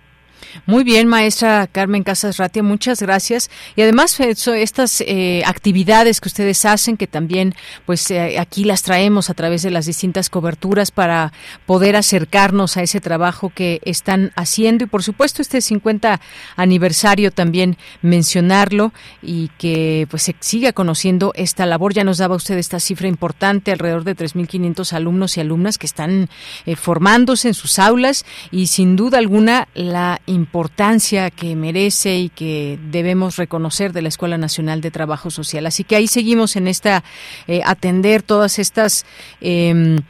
Muy 0.66 0.84
bien, 0.84 1.08
maestra 1.08 1.66
Carmen 1.66 2.02
Casas 2.02 2.36
Ratia, 2.36 2.62
muchas 2.62 3.00
gracias. 3.00 3.50
Y 3.76 3.82
además, 3.82 4.18
eh, 4.20 4.34
estas 4.56 5.00
eh, 5.00 5.42
actividades 5.46 6.20
que 6.20 6.28
ustedes 6.28 6.64
hacen, 6.64 6.96
que 6.96 7.06
también 7.06 7.54
pues 7.86 8.10
eh, 8.10 8.38
aquí 8.38 8.64
las 8.64 8.82
traemos 8.82 9.30
a 9.30 9.34
través 9.34 9.62
de 9.62 9.70
las 9.70 9.86
distintas 9.86 10.30
coberturas 10.30 10.90
para 10.90 11.32
poder 11.66 11.96
acercarnos 11.96 12.76
a 12.76 12.82
ese 12.82 13.00
trabajo 13.00 13.50
que 13.54 13.80
están 13.84 14.32
haciendo. 14.36 14.84
Y 14.84 14.86
por 14.86 15.02
supuesto, 15.02 15.42
este 15.42 15.60
50 15.60 16.20
aniversario 16.56 17.30
también 17.30 17.76
mencionarlo 18.02 18.92
y 19.22 19.48
que 19.58 20.06
pues 20.10 20.22
se 20.24 20.36
siga 20.40 20.72
conociendo 20.72 21.32
esta 21.34 21.66
labor. 21.66 21.94
Ya 21.94 22.04
nos 22.04 22.18
daba 22.18 22.36
usted 22.36 22.58
esta 22.58 22.80
cifra 22.80 23.08
importante, 23.08 23.72
alrededor 23.72 24.04
de 24.04 24.16
3.500 24.16 24.92
alumnos 24.92 25.36
y 25.36 25.40
alumnas 25.40 25.78
que 25.78 25.86
están 25.86 26.28
formándose 26.76 27.48
en 27.48 27.54
sus 27.54 27.78
aulas 27.78 28.24
y 28.50 28.66
sin 28.66 28.96
duda 28.96 29.18
alguna 29.18 29.68
la 29.74 30.20
importancia 30.32 31.30
que 31.30 31.54
merece 31.56 32.18
y 32.18 32.28
que 32.28 32.78
debemos 32.90 33.36
reconocer 33.36 33.92
de 33.92 34.02
la 34.02 34.08
Escuela 34.08 34.38
Nacional 34.38 34.80
de 34.80 34.90
Trabajo 34.90 35.30
Social. 35.30 35.66
Así 35.66 35.84
que 35.84 35.96
ahí 35.96 36.08
seguimos 36.08 36.56
en 36.56 36.68
esta, 36.68 37.04
eh, 37.46 37.60
atender 37.64 38.22
todas 38.22 38.58
estas... 38.58 39.06
Em, 39.40 40.00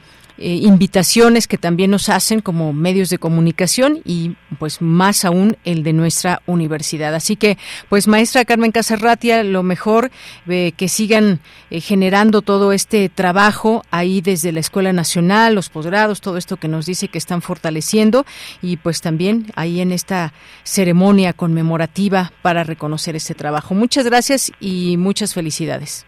eh, 0.43 0.59
invitaciones 0.63 1.47
que 1.47 1.57
también 1.57 1.93
nos 1.93 2.09
hacen 2.09 2.41
como 2.41 2.73
medios 2.73 3.11
de 3.11 3.19
comunicación 3.19 4.01
y 4.05 4.35
pues 4.59 4.83
más 4.83 5.25
aún 5.25 5.57
el 5.63 5.85
de 5.85 5.93
nuestra 5.93 6.43
universidad. 6.47 7.15
Así 7.15 7.37
que 7.37 7.59
pues 7.89 8.09
maestra 8.09 8.45
Carmen 8.45 8.73
Casarratia, 8.73 9.45
lo 9.45 9.63
mejor 9.63 10.11
eh, 10.49 10.73
que 10.77 10.89
sigan 10.89 11.39
eh, 11.71 11.81
generando 11.81 12.43
todo 12.43 12.73
este 12.73 13.09
trabajo 13.09 13.85
ahí 13.93 14.21
desde 14.21 14.51
la 14.51 14.59
Escuela 14.59 14.93
Nacional, 14.93 15.55
los 15.55 15.69
posgrados, 15.69 16.21
todo 16.21 16.37
esto 16.37 16.57
que 16.57 16.67
nos 16.67 16.87
dice 16.87 17.07
que 17.07 17.19
están 17.19 17.41
fortaleciendo 17.41 18.27
y 18.61 18.79
pues 18.79 19.01
también 19.01 19.47
ahí 19.55 19.81
en 19.81 19.93
esta 19.93 20.33
ceremonia 20.65 21.35
conmemorativa 21.35 22.33
para 22.43 22.65
reconocer 22.65 23.15
este 23.15 23.37
trabajo. 23.37 23.77
Muchas 23.77 24.07
gracias 24.07 24.51
y 24.59 24.97
muchas 24.97 25.35
felicidades. 25.35 26.05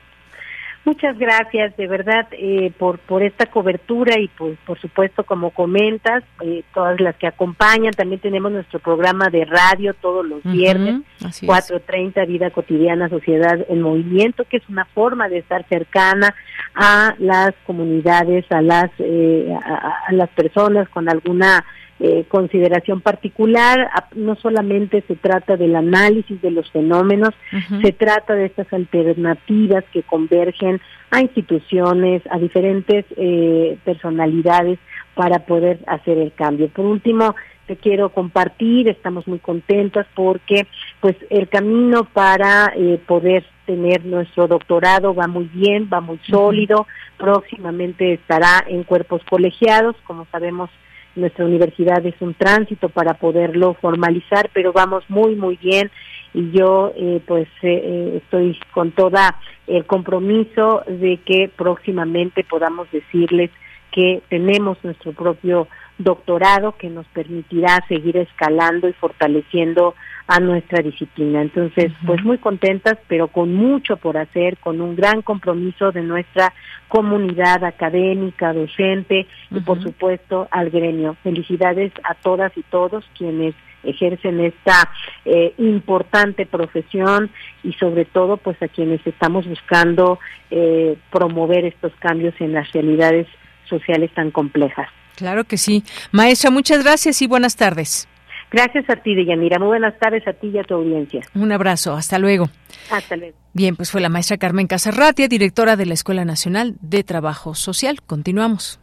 Muchas 0.85 1.18
gracias, 1.18 1.74
de 1.78 1.87
verdad, 1.87 2.28
eh, 2.32 2.70
por, 2.78 2.99
por 2.99 3.22
esta 3.22 3.47
cobertura 3.47 4.20
y 4.20 4.28
pues, 4.28 4.59
por 4.66 4.78
supuesto, 4.78 5.24
como 5.24 5.49
comentas, 5.51 6.22
eh, 6.43 6.62
todas 6.74 7.01
las 7.01 7.16
que 7.16 7.26
acompañan, 7.26 7.93
también 7.93 8.20
tenemos 8.20 8.53
nuestro 8.53 8.80
programa 8.80 9.30
de 9.30 9.47
radio 9.47 9.95
todos 9.95 10.26
los 10.26 10.43
viernes, 10.43 11.01
4.30, 11.20 12.26
Vida 12.26 12.51
Cotidiana, 12.51 13.09
Sociedad 13.09 13.64
en 13.70 13.80
Movimiento, 13.80 14.45
que 14.45 14.59
es 14.59 14.68
una 14.68 14.85
forma 14.85 15.30
de 15.30 15.39
estar 15.39 15.66
cercana 15.68 16.35
a 16.74 17.14
las 17.18 17.55
comunidades, 17.64 18.45
a 18.51 18.61
las, 18.61 18.91
eh, 18.99 19.57
a 19.64 20.12
las 20.12 20.28
personas 20.30 20.87
con 20.91 21.09
alguna 21.09 21.64
eh, 22.01 22.24
consideración 22.28 23.01
particular. 23.01 23.88
No 24.14 24.34
solamente 24.36 25.03
se 25.07 25.16
trata 25.16 25.57
del 25.57 25.76
análisis 25.76 26.40
de 26.42 26.51
los 26.51 26.70
fenómenos, 26.70 27.34
se 27.82 27.92
trata 27.92 28.34
de 28.34 28.47
estas 28.47 28.72
alternativas 28.72 29.84
que 29.92 30.03
convergen 30.03 30.80
a 31.11 31.20
instituciones, 31.20 32.22
a 32.30 32.38
diferentes 32.38 33.05
eh, 33.16 33.78
personalidades 33.84 34.78
para 35.14 35.40
poder 35.40 35.78
hacer 35.86 36.18
el 36.18 36.32
cambio. 36.32 36.68
Por 36.68 36.84
último, 36.84 37.34
te 37.66 37.76
quiero 37.76 38.11
compartir, 38.11 38.88
estamos 38.88 39.26
muy 39.26 39.38
contentas 39.38 40.07
porque 40.14 40.66
pues 41.01 41.16
el 41.30 41.49
camino 41.49 42.05
para 42.05 42.72
eh, 42.76 43.01
poder 43.07 43.45
tener 43.66 44.05
nuestro 44.05 44.47
doctorado 44.47 45.14
va 45.14 45.26
muy 45.26 45.45
bien, 45.45 45.88
va 45.92 46.01
muy 46.01 46.18
sólido, 46.28 46.86
próximamente 47.16 48.14
estará 48.14 48.64
en 48.66 48.82
cuerpos 48.84 49.22
colegiados, 49.28 49.97
como 50.05 50.26
sabemos 50.30 50.68
nuestra 51.16 51.44
universidad 51.44 52.04
es 52.04 52.14
un 52.20 52.34
tránsito 52.34 52.88
para 52.88 53.14
poderlo 53.14 53.74
formalizar, 53.74 54.50
pero 54.52 54.72
vamos 54.72 55.04
muy, 55.08 55.34
muy 55.36 55.56
bien. 55.56 55.90
Y 56.32 56.50
yo 56.50 56.92
eh, 56.96 57.20
pues 57.26 57.46
eh, 57.62 57.80
eh, 57.82 58.20
estoy 58.22 58.58
con 58.72 58.90
toda 58.90 59.36
el 59.66 59.84
compromiso 59.86 60.82
de 60.86 61.18
que 61.24 61.50
próximamente 61.56 62.44
podamos 62.44 62.90
decirles 62.90 63.50
que 63.92 64.22
tenemos 64.28 64.76
nuestro 64.82 65.12
propio 65.12 65.68
doctorado 65.98 66.76
que 66.76 66.90
nos 66.90 67.06
permitirá 67.06 67.84
seguir 67.86 68.16
escalando 68.16 68.88
y 68.88 68.92
fortaleciendo 68.94 69.94
a 70.27 70.41
nuestra 70.41 70.83
disciplina. 70.83 71.43
Entonces, 71.43 71.93
pues 72.07 72.25
muy 72.25 72.39
contentas, 72.39 72.99
pero 73.09 73.29
con 73.29 73.55
mucho 73.55 73.97
por 73.97 74.16
hacer, 74.16 74.57
con 74.59 74.81
un 74.81 74.97
gran 74.97 75.22
compromiso 75.22 75.93
de 75.93 76.03
nuestra 76.03 76.53
comunidad 76.89 77.64
académica, 77.64 78.53
docente 78.53 79.27
y 79.51 79.61
por 79.61 79.83
supuesto 79.83 80.49
al 80.51 80.70
gremio. 80.70 81.16
Felicidades 81.22 81.93
a 82.05 82.14
todas 82.14 82.57
y 82.57 82.62
todos 82.62 83.05
quienes 83.16 83.55
ejercen 83.83 84.41
esta 84.41 84.91
eh, 85.27 85.53
importante 85.59 86.47
profesión 86.47 87.31
y 87.62 87.75
sobre 87.75 88.07
todo 88.07 88.39
pues 88.39 88.61
a 88.62 88.68
quienes 88.68 89.07
estamos 89.07 89.47
buscando 89.47 90.18
eh, 90.51 90.97
promover 91.11 91.66
estos 91.66 91.93
cambios 91.97 92.35
en 92.41 92.53
las 92.55 92.72
realidades 92.72 93.27
sociales 93.68 94.11
tan 94.14 94.31
complejas. 94.31 94.89
Claro 95.16 95.45
que 95.45 95.59
sí. 95.59 95.85
Maestra, 96.12 96.51
muchas 96.51 96.83
gracias 96.83 97.20
y 97.22 97.27
buenas 97.27 97.57
tardes. 97.57 98.09
Gracias 98.55 98.88
a 98.88 98.94
ti, 98.94 99.16
Deyanira. 99.16 99.59
Muy 99.59 99.66
buenas 99.66 99.98
tardes 99.98 100.24
a 100.28 100.32
ti 100.32 100.46
y 100.46 100.59
a 100.59 100.62
tu 100.62 100.74
audiencia. 100.74 101.22
Un 101.34 101.50
abrazo. 101.50 101.94
Hasta 101.94 102.20
luego. 102.20 102.48
Hasta 102.88 103.16
luego. 103.16 103.36
Bien, 103.52 103.74
pues 103.74 103.90
fue 103.90 104.00
la 104.00 104.09
maestra 104.09 104.36
Carmen 104.36 104.68
Casarratia, 104.68 105.26
directora 105.26 105.74
de 105.74 105.86
la 105.86 105.94
Escuela 105.94 106.24
Nacional 106.24 106.76
de 106.80 107.02
Trabajo 107.02 107.57
Social. 107.57 108.00
Continuamos. 108.07 108.78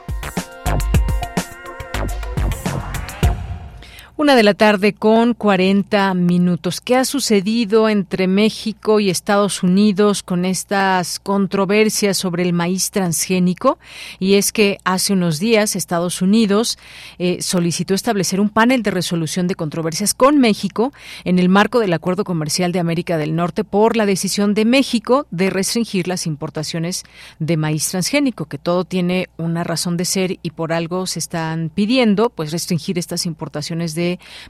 Una 4.15 4.35
de 4.35 4.43
la 4.43 4.53
tarde 4.53 4.93
con 4.93 5.33
40 5.33 6.13
minutos. 6.13 6.81
¿Qué 6.81 6.95
ha 6.95 7.03
sucedido 7.03 7.89
entre 7.89 8.27
México 8.27 8.99
y 8.99 9.09
Estados 9.09 9.63
Unidos 9.63 10.21
con 10.21 10.45
estas 10.45 11.19
controversias 11.19 12.15
sobre 12.15 12.43
el 12.43 12.53
maíz 12.53 12.91
transgénico? 12.91 13.79
Y 14.19 14.35
es 14.35 14.51
que 14.51 14.77
hace 14.83 15.13
unos 15.13 15.39
días 15.39 15.75
Estados 15.75 16.21
Unidos 16.21 16.77
eh, 17.17 17.41
solicitó 17.41 17.95
establecer 17.95 18.39
un 18.39 18.49
panel 18.49 18.83
de 18.83 18.91
resolución 18.91 19.47
de 19.47 19.55
controversias 19.55 20.13
con 20.13 20.37
México 20.37 20.93
en 21.23 21.39
el 21.39 21.49
marco 21.49 21.79
del 21.79 21.93
Acuerdo 21.93 22.23
Comercial 22.23 22.71
de 22.71 22.77
América 22.77 23.17
del 23.17 23.35
Norte 23.35 23.63
por 23.63 23.97
la 23.97 24.05
decisión 24.05 24.53
de 24.53 24.65
México 24.65 25.25
de 25.31 25.49
restringir 25.49 26.07
las 26.07 26.27
importaciones 26.27 27.03
de 27.39 27.57
maíz 27.57 27.89
transgénico, 27.89 28.45
que 28.45 28.59
todo 28.59 28.85
tiene 28.85 29.29
una 29.37 29.63
razón 29.63 29.97
de 29.97 30.05
ser 30.05 30.37
y 30.43 30.51
por 30.51 30.71
algo 30.71 31.07
se 31.07 31.17
están 31.17 31.71
pidiendo, 31.73 32.29
pues 32.29 32.51
restringir 32.51 32.99
estas 32.99 33.25
importaciones 33.25 33.95
de 33.95 34.02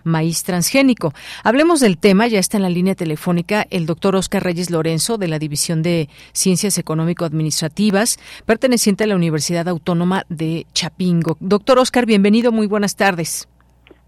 maíz 0.03 0.43
transgénico. 0.43 1.13
Hablemos 1.43 1.79
del 1.79 1.97
tema, 1.97 2.27
ya 2.27 2.39
está 2.39 2.57
en 2.57 2.63
la 2.63 2.69
línea 2.69 2.95
telefónica 2.95 3.67
el 3.69 3.85
doctor 3.85 4.15
Oscar 4.15 4.43
Reyes 4.43 4.69
Lorenzo 4.69 5.17
de 5.17 5.27
la 5.27 5.39
División 5.39 5.81
de 5.81 6.09
Ciencias 6.33 6.77
Económico-Administrativas, 6.77 8.19
perteneciente 8.45 9.03
a 9.03 9.07
la 9.07 9.15
Universidad 9.15 9.67
Autónoma 9.67 10.25
de 10.29 10.65
Chapingo. 10.73 11.37
Doctor 11.39 11.79
Oscar, 11.79 12.05
bienvenido, 12.05 12.51
muy 12.51 12.67
buenas 12.67 12.95
tardes. 12.95 13.47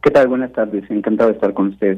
¿Qué 0.06 0.12
tal? 0.12 0.28
Buenas 0.28 0.54
tardes, 0.54 0.84
encantado 0.92 1.32
de 1.32 1.34
estar 1.34 1.52
con 1.56 1.70
ustedes. 1.70 1.98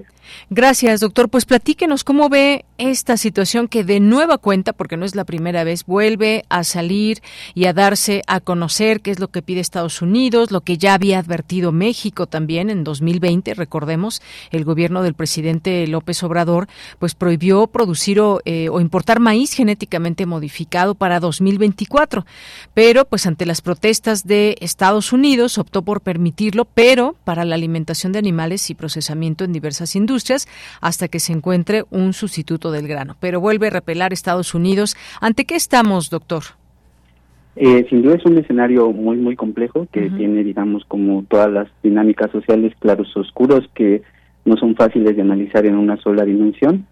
Gracias, 0.49 1.01
doctor. 1.01 1.27
Pues 1.27 1.43
platíquenos 1.43 2.05
cómo 2.05 2.29
ve 2.29 2.63
esta 2.77 3.17
situación 3.17 3.67
que 3.67 3.83
de 3.83 3.99
nueva 3.99 4.37
cuenta, 4.37 4.71
porque 4.71 4.95
no 4.95 5.03
es 5.03 5.13
la 5.13 5.25
primera 5.25 5.65
vez, 5.65 5.85
vuelve 5.85 6.45
a 6.47 6.63
salir 6.63 7.19
y 7.53 7.65
a 7.65 7.73
darse 7.73 8.21
a 8.27 8.39
conocer 8.39 9.01
qué 9.01 9.11
es 9.11 9.19
lo 9.19 9.27
que 9.27 9.41
pide 9.41 9.59
Estados 9.59 10.01
Unidos, 10.01 10.51
lo 10.51 10.61
que 10.61 10.77
ya 10.77 10.93
había 10.93 11.19
advertido 11.19 11.73
México 11.73 12.27
también 12.27 12.69
en 12.69 12.85
2020. 12.85 13.53
Recordemos, 13.55 14.21
el 14.51 14.63
gobierno 14.63 15.03
del 15.03 15.13
presidente 15.13 15.85
López 15.87 16.23
Obrador 16.23 16.67
pues 16.99 17.13
prohibió 17.13 17.67
producir 17.67 18.21
o, 18.21 18.39
eh, 18.45 18.69
o 18.69 18.79
importar 18.79 19.19
maíz 19.19 19.51
genéticamente 19.51 20.25
modificado 20.25 20.95
para 20.95 21.19
2024, 21.19 22.25
pero 22.73 23.03
pues 23.03 23.27
ante 23.27 23.45
las 23.45 23.59
protestas 23.59 24.25
de 24.25 24.55
Estados 24.61 25.11
Unidos 25.11 25.57
optó 25.57 25.81
por 25.81 25.99
permitirlo, 25.99 26.63
pero 26.63 27.17
para 27.25 27.43
la 27.43 27.55
alimentación 27.55 27.96
de 28.05 28.19
animales 28.19 28.69
y 28.69 28.75
procesamiento 28.75 29.43
en 29.43 29.53
diversas 29.53 29.95
industrias 29.95 30.47
hasta 30.81 31.07
que 31.07 31.19
se 31.19 31.33
encuentre 31.33 31.83
un 31.89 32.13
sustituto 32.13 32.71
del 32.71 32.87
grano. 32.87 33.15
Pero 33.19 33.41
vuelve 33.41 33.67
a 33.67 33.71
repelar 33.71 34.13
Estados 34.13 34.53
Unidos. 34.53 34.95
¿Ante 35.19 35.45
qué 35.45 35.55
estamos, 35.55 36.09
doctor? 36.09 36.43
Eh, 37.55 37.87
sin 37.89 38.03
duda 38.03 38.15
es 38.15 38.25
un 38.25 38.37
escenario 38.37 38.91
muy, 38.91 39.17
muy 39.17 39.35
complejo 39.35 39.87
que 39.91 40.11
tiene, 40.11 40.43
digamos, 40.43 40.85
como 40.85 41.23
todas 41.27 41.51
las 41.51 41.67
dinámicas 41.81 42.29
sociales 42.29 42.73
claros 42.79 43.15
oscuros 43.17 43.67
que 43.73 44.03
no 44.45 44.55
son 44.57 44.75
fáciles 44.75 45.15
de 45.15 45.23
analizar 45.23 45.65
en 45.65 45.75
una 45.75 45.97
sola 45.97 46.23
dimensión. 46.23 46.85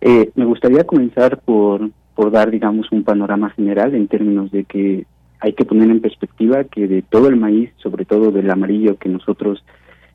Eh, 0.00 0.30
me 0.34 0.46
gustaría 0.46 0.84
comenzar 0.84 1.40
por, 1.40 1.90
por 2.14 2.30
dar, 2.30 2.50
digamos, 2.50 2.90
un 2.90 3.04
panorama 3.04 3.50
general 3.50 3.94
en 3.94 4.08
términos 4.08 4.50
de 4.50 4.64
que 4.64 5.04
hay 5.40 5.52
que 5.52 5.64
poner 5.64 5.90
en 5.90 6.00
perspectiva 6.00 6.64
que 6.64 6.88
de 6.88 7.02
todo 7.02 7.28
el 7.28 7.36
maíz, 7.36 7.70
sobre 7.76 8.04
todo 8.04 8.30
del 8.30 8.50
amarillo 8.50 8.96
que 8.96 9.08
nosotros 9.08 9.62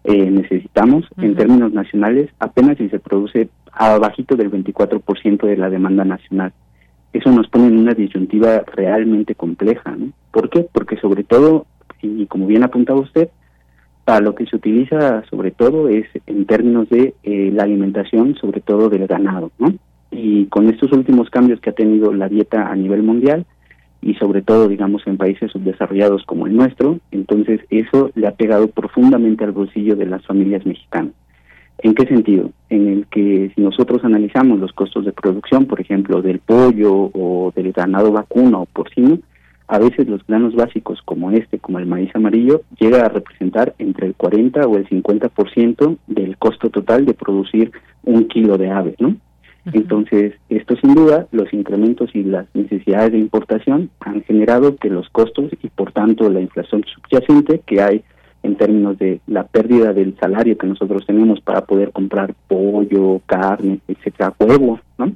eh, 0.03 0.29
necesitamos 0.29 1.05
en 1.17 1.35
términos 1.35 1.71
nacionales 1.71 2.29
apenas 2.39 2.77
si 2.77 2.89
se 2.89 2.99
produce 2.99 3.49
abajito 3.71 4.35
del 4.35 4.51
24% 4.51 5.45
de 5.45 5.57
la 5.57 5.69
demanda 5.69 6.03
nacional. 6.03 6.51
Eso 7.13 7.31
nos 7.31 7.47
pone 7.47 7.67
en 7.67 7.77
una 7.77 7.93
disyuntiva 7.93 8.63
realmente 8.75 9.35
compleja. 9.35 9.95
¿no? 9.95 10.11
¿Por 10.31 10.49
qué? 10.49 10.67
Porque 10.71 10.97
sobre 10.97 11.23
todo, 11.23 11.65
y 12.01 12.25
como 12.25 12.47
bien 12.47 12.63
apuntaba 12.63 12.99
usted, 12.99 13.29
para 14.03 14.19
lo 14.19 14.35
que 14.35 14.45
se 14.45 14.57
utiliza 14.57 15.23
sobre 15.29 15.51
todo 15.51 15.87
es 15.87 16.05
en 16.27 16.45
términos 16.45 16.89
de 16.89 17.13
eh, 17.23 17.51
la 17.53 17.63
alimentación, 17.63 18.35
sobre 18.35 18.59
todo 18.59 18.89
del 18.89 19.07
ganado. 19.07 19.51
¿no? 19.59 19.73
Y 20.11 20.47
con 20.47 20.67
estos 20.69 20.91
últimos 20.91 21.29
cambios 21.29 21.61
que 21.61 21.69
ha 21.69 21.73
tenido 21.73 22.11
la 22.13 22.27
dieta 22.27 22.67
a 22.67 22.75
nivel 22.75 23.03
mundial, 23.03 23.45
y 24.03 24.15
sobre 24.15 24.41
todo, 24.41 24.67
digamos, 24.67 25.05
en 25.07 25.17
países 25.17 25.51
subdesarrollados 25.51 26.23
como 26.25 26.45
el 26.45 26.55
nuestro, 26.55 26.99
entonces 27.11 27.61
eso 27.69 28.11
le 28.15 28.27
ha 28.27 28.35
pegado 28.35 28.67
profundamente 28.67 29.43
al 29.43 29.51
bolsillo 29.51 29.95
de 29.95 30.05
las 30.05 30.25
familias 30.25 30.65
mexicanas. 30.65 31.13
¿En 31.79 31.95
qué 31.95 32.05
sentido? 32.05 32.51
En 32.69 32.87
el 32.87 33.07
que 33.07 33.51
si 33.55 33.61
nosotros 33.61 34.03
analizamos 34.03 34.59
los 34.59 34.71
costos 34.73 35.05
de 35.05 35.11
producción, 35.11 35.65
por 35.65 35.81
ejemplo, 35.81 36.21
del 36.21 36.39
pollo 36.39 36.93
o 37.13 37.51
del 37.55 37.71
ganado 37.71 38.11
vacuno 38.11 38.61
o 38.61 38.65
porcino, 38.65 39.19
a 39.67 39.79
veces 39.79 40.07
los 40.07 40.25
granos 40.27 40.55
básicos 40.55 41.01
como 41.03 41.31
este, 41.31 41.59
como 41.59 41.79
el 41.79 41.85
maíz 41.85 42.13
amarillo, 42.15 42.61
llega 42.79 43.05
a 43.05 43.09
representar 43.09 43.73
entre 43.79 44.07
el 44.07 44.15
40 44.15 44.67
o 44.67 44.77
el 44.77 44.87
50% 44.87 45.97
del 46.07 46.37
costo 46.37 46.69
total 46.69 47.05
de 47.05 47.13
producir 47.13 47.71
un 48.03 48.27
kilo 48.27 48.57
de 48.57 48.69
ave, 48.69 48.95
¿no? 48.99 49.15
Entonces, 49.71 50.33
esto 50.49 50.75
sin 50.75 50.93
duda, 50.93 51.27
los 51.31 51.53
incrementos 51.53 52.13
y 52.13 52.23
las 52.23 52.47
necesidades 52.53 53.13
de 53.13 53.19
importación 53.19 53.89
han 54.01 54.21
generado 54.23 54.75
que 54.75 54.89
los 54.89 55.07
costos 55.09 55.51
y 55.61 55.69
por 55.69 55.93
tanto 55.93 56.29
la 56.29 56.41
inflación 56.41 56.83
subyacente 56.83 57.61
que 57.65 57.81
hay 57.81 58.03
en 58.43 58.57
términos 58.57 58.97
de 58.99 59.21
la 59.25 59.45
pérdida 59.45 59.93
del 59.93 60.17
salario 60.19 60.57
que 60.57 60.67
nosotros 60.67 61.05
tenemos 61.05 61.39
para 61.39 61.65
poder 61.65 61.91
comprar 61.91 62.35
pollo, 62.49 63.21
carne, 63.25 63.79
etcétera, 63.87 64.33
huevo, 64.37 64.81
¿no? 64.97 65.13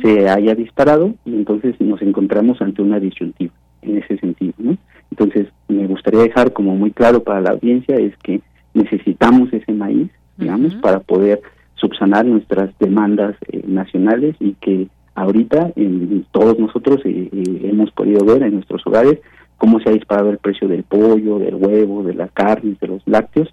Se 0.00 0.28
haya 0.28 0.54
disparado 0.54 1.12
y 1.24 1.34
entonces 1.34 1.74
nos 1.80 2.00
encontramos 2.02 2.62
ante 2.62 2.80
una 2.80 3.00
disyuntiva 3.00 3.52
en 3.82 3.98
ese 3.98 4.16
sentido, 4.18 4.54
¿no? 4.58 4.76
Entonces, 5.10 5.48
me 5.66 5.88
gustaría 5.88 6.20
dejar 6.20 6.52
como 6.52 6.76
muy 6.76 6.92
claro 6.92 7.24
para 7.24 7.40
la 7.40 7.50
audiencia 7.50 7.96
es 7.96 8.16
que 8.18 8.40
necesitamos 8.74 9.52
ese 9.52 9.72
maíz, 9.72 10.08
digamos, 10.36 10.76
para 10.76 11.00
poder 11.00 11.40
subsanar 11.78 12.26
nuestras 12.26 12.70
demandas 12.78 13.36
eh, 13.50 13.62
nacionales 13.66 14.36
y 14.40 14.52
que 14.54 14.88
ahorita 15.14 15.72
en, 15.76 16.26
todos 16.30 16.58
nosotros 16.58 17.00
eh, 17.04 17.28
eh, 17.32 17.60
hemos 17.64 17.90
podido 17.92 18.24
ver 18.24 18.42
en 18.42 18.54
nuestros 18.54 18.86
hogares 18.86 19.18
cómo 19.56 19.80
se 19.80 19.88
ha 19.88 19.92
disparado 19.92 20.30
el 20.30 20.38
precio 20.38 20.68
del 20.68 20.84
pollo, 20.84 21.38
del 21.38 21.54
huevo, 21.54 22.02
de 22.04 22.14
la 22.14 22.28
carne, 22.28 22.76
de 22.80 22.86
los 22.86 23.02
lácteos 23.06 23.48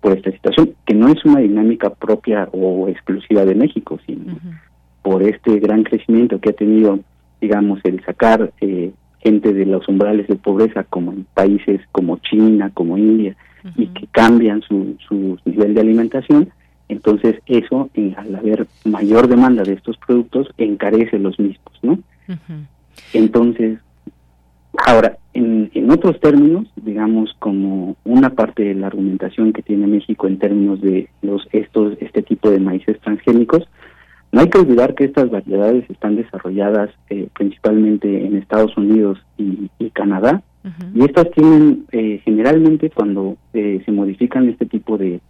por 0.00 0.16
esta 0.16 0.30
situación, 0.30 0.74
que 0.86 0.94
no 0.94 1.08
es 1.08 1.22
una 1.24 1.40
dinámica 1.40 1.90
propia 1.90 2.48
o 2.52 2.88
exclusiva 2.88 3.44
de 3.44 3.54
México, 3.54 3.98
sino 4.06 4.34
por 5.02 5.22
este 5.22 5.58
gran 5.58 5.82
crecimiento 5.82 6.40
que 6.40 6.50
ha 6.50 6.54
tenido, 6.54 7.00
digamos, 7.38 7.80
el 7.84 8.02
sacar 8.02 8.50
gente 9.18 9.52
de 9.52 9.66
los 9.66 9.86
umbrales 9.88 10.26
de 10.26 10.36
pobreza 10.36 10.84
como 10.84 11.12
en 11.12 11.26
países 11.34 11.82
como 11.92 12.16
China, 12.16 12.70
como 12.72 12.96
India, 12.96 13.36
y 13.76 13.88
que 13.88 14.06
cambian 14.06 14.62
su, 14.62 14.96
su 15.06 15.38
nivel 15.44 15.74
de 15.74 15.82
alimentación, 15.82 16.50
entonces 16.90 17.36
eso, 17.46 17.88
al 18.16 18.34
haber 18.34 18.66
mayor 18.84 19.28
demanda 19.28 19.62
de 19.62 19.74
estos 19.74 19.96
productos, 19.98 20.48
encarece 20.58 21.18
los 21.18 21.38
mismos, 21.38 21.78
¿no? 21.82 21.98
Entonces, 23.12 23.78
ahora, 24.86 25.18
en, 25.34 25.70
en 25.74 25.90
otros 25.90 26.20
términos, 26.20 26.66
digamos 26.76 27.34
como 27.38 27.96
una 28.04 28.30
parte 28.30 28.64
de 28.64 28.74
la 28.74 28.88
argumentación 28.88 29.52
que 29.52 29.62
tiene 29.62 29.86
México 29.86 30.26
en 30.26 30.38
términos 30.38 30.80
de 30.80 31.08
los 31.22 31.46
estos 31.52 31.96
este 32.00 32.22
tipo 32.22 32.50
de 32.50 32.60
maíces 32.60 32.98
transgénicos, 33.00 33.68
no 34.32 34.40
hay 34.40 34.48
que 34.48 34.58
olvidar 34.58 34.94
que 34.94 35.04
estas 35.04 35.30
variedades 35.30 35.88
están 35.90 36.16
desarrolladas 36.16 36.90
eh, 37.08 37.28
principalmente 37.36 38.26
en 38.26 38.36
Estados 38.36 38.76
Unidos 38.76 39.18
y, 39.36 39.68
Canadá, 39.92 40.42
y 40.94 41.02
estas 41.02 41.30
tienen 41.32 41.86
eh, 41.90 42.20
generalmente 42.24 42.90
cuando 42.90 43.36
eh, 43.54 43.82
se 43.84 43.92
modifican 43.92 44.48
este 44.48 44.66
tipo 44.66 44.98
de, 44.98 45.20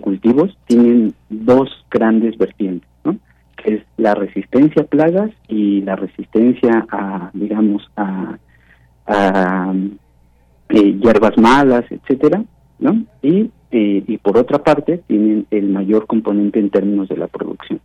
cultivos 0.00 0.56
tienen 0.66 1.14
dos 1.28 1.68
grandes 1.90 2.36
vertientes, 2.38 2.88
¿no? 3.04 3.16
que 3.56 3.76
es 3.76 3.82
la 3.96 4.14
resistencia 4.14 4.82
a 4.82 4.86
plagas 4.86 5.30
y 5.48 5.80
la 5.82 5.96
resistencia 5.96 6.86
a, 6.90 7.30
digamos, 7.32 7.90
a, 7.96 8.36
eh, 10.68 10.98
hierbas 11.00 11.36
malas, 11.36 11.84
etcétera, 11.90 12.42
¿no? 12.78 13.04
Y, 13.22 13.50
eh, 13.70 14.02
y 14.06 14.18
por 14.18 14.38
otra 14.38 14.58
parte 14.62 14.98
tienen 15.06 15.46
el 15.50 15.68
mayor 15.68 16.06
componente 16.06 16.58
en 16.58 16.70
términos 16.70 17.08
de 17.08 17.16
la 17.16 17.28
producción. 17.28 17.80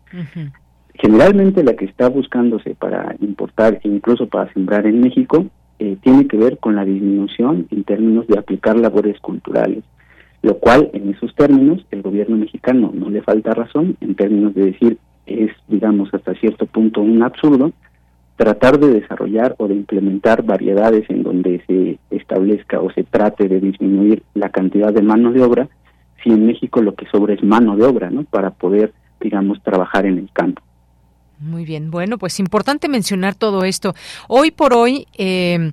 Generalmente 0.94 1.64
la 1.64 1.76
que 1.76 1.86
está 1.86 2.10
buscándose 2.10 2.76
para 2.76 3.16
importar 3.20 3.80
e 3.84 3.88
incluso 3.88 4.28
para 4.28 4.52
sembrar 4.54 4.86
en 4.86 5.02
México 5.02 5.46
eh, 5.80 5.98
tiene 6.02 6.28
que 6.28 6.38
ver 6.38 6.58
con 6.58 6.76
la 6.76 6.84
disminución 6.84 7.68
en 7.72 7.84
términos 7.86 8.28
de 8.28 8.38
aplicar 8.38 8.78
labores 8.78 9.20
culturales 9.20 9.84
lo 10.42 10.58
cual 10.58 10.90
en 10.94 11.10
esos 11.10 11.34
términos 11.36 11.86
el 11.92 12.02
gobierno 12.02 12.38
mexicano 12.38 12.92
no 12.94 13.10
le 13.10 13.22
falta 13.22 13.54
razón 13.54 13.98
en 14.02 14.16
términos 14.16 14.54
de 14.54 14.72
decir 14.72 14.98
es 15.26 15.52
digamos 15.68 16.14
hasta 16.14 16.34
cierto 16.36 16.66
punto 16.66 17.02
un 17.02 17.22
absurdo 17.24 17.72
tratar 18.36 18.80
de 18.80 18.88
desarrollar 18.88 19.56
o 19.58 19.68
de 19.68 19.76
implementar 19.76 20.44
variedades 20.44 21.10
en 21.10 21.24
donde 21.24 21.62
se 21.68 22.00
establezca 22.16 22.80
o 22.80 22.90
se 22.92 23.04
trate 23.04 23.50
de 23.50 23.60
disminuir 23.60 24.24
la 24.34 24.50
cantidad 24.50 24.94
de 24.94 25.02
mano 25.02 25.34
de 25.34 25.42
obra 25.42 25.68
si 26.24 26.30
en 26.30 26.46
México 26.46 26.82
lo 26.82 26.96
que 26.96 27.06
sobra 27.08 27.34
es 27.34 27.44
mano 27.44 27.76
de 27.76 27.84
obra 27.84 28.10
no 28.10 28.24
para 28.24 28.52
poder 28.52 28.94
digamos 29.20 29.62
trabajar 29.62 30.06
en 30.06 30.18
el 30.18 30.30
campo. 30.32 30.62
Muy 31.40 31.64
bien, 31.64 31.90
bueno, 31.90 32.18
pues 32.18 32.38
importante 32.42 32.90
mencionar 32.90 33.34
todo 33.34 33.64
esto. 33.64 33.94
Hoy 34.28 34.52
por 34.52 34.74
hoy, 34.74 35.08
eh, 35.18 35.72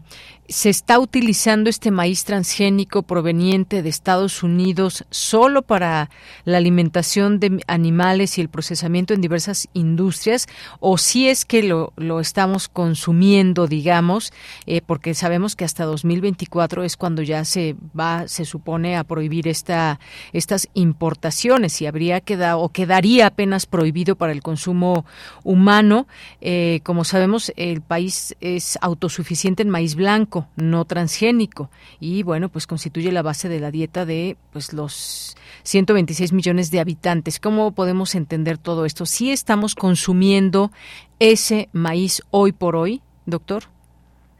se 0.49 0.71
está 0.71 0.99
utilizando 0.99 1.71
este 1.71 1.91
maíz 1.91 2.25
transgénico 2.25 3.03
proveniente 3.03 3.83
de 3.83 3.89
Estados 3.89 4.43
Unidos 4.43 5.05
solo 5.11 5.63
para 5.63 6.11
la 6.45 6.59
alimentación 6.59 7.41
de 7.41 7.63
animales 7.67 8.39
y 8.39 8.41
el 8.43 8.49
procesamiento 8.49 9.15
en 9.15 9.21
diversas 9.21 9.69
industrias 9.73 10.47
o 10.79 10.99
si 10.99 11.29
es 11.29 11.45
que 11.45 11.63
lo, 11.63 11.93
lo 11.97 12.21
estamos 12.21 12.69
consumiendo, 12.69 13.67
digamos, 13.67 14.33
eh, 14.67 14.83
porque 14.85 15.15
sabemos 15.15 15.57
que 15.57 15.65
hasta 15.65 15.85
2024 15.85 16.85
es 16.85 16.97
cuando 16.97 17.23
ya 17.23 17.45
se 17.45 17.77
va, 17.99 18.29
se 18.29 18.45
supone 18.45 18.97
a 18.97 19.05
prohibir 19.05 19.49
esta, 19.49 19.99
estas 20.33 20.69
importaciones 20.75 21.81
y 21.81 21.87
habría 21.87 22.21
quedado 22.21 22.61
o 22.61 22.69
quedaría 22.69 23.29
apenas 23.29 23.67
prohibido 23.67 24.17
para 24.17 24.33
el 24.33 24.43
consumo 24.43 25.05
humano. 25.43 26.07
Eh, 26.41 26.81
como 26.83 27.05
sabemos, 27.05 27.53
el 27.57 27.81
país 27.81 28.37
es 28.41 28.79
autosuficiente 28.81 29.63
en 29.63 29.71
maíz 29.71 29.95
blanco 29.95 30.36
no 30.57 30.85
transgénico, 30.85 31.71
y 32.01 32.23
bueno, 32.23 32.49
pues 32.49 32.67
constituye 32.67 33.13
la 33.13 33.23
base 33.23 33.49
de 33.49 33.61
la 33.61 33.71
dieta 33.71 34.05
de 34.05 34.37
pues 34.53 34.73
los 34.73 35.37
126 35.63 36.33
millones 36.33 36.71
de 36.71 36.81
habitantes. 36.81 37.41
¿Cómo 37.41 37.73
podemos 37.73 38.15
entender 38.15 38.59
todo 38.59 38.85
esto? 38.85 39.07
¿Sí 39.07 39.31
estamos 39.31 39.75
consumiendo 39.75 40.71
ese 41.19 41.69
maíz 41.73 42.23
hoy 42.31 42.53
por 42.53 42.77
hoy, 42.77 43.01
doctor? 43.27 43.65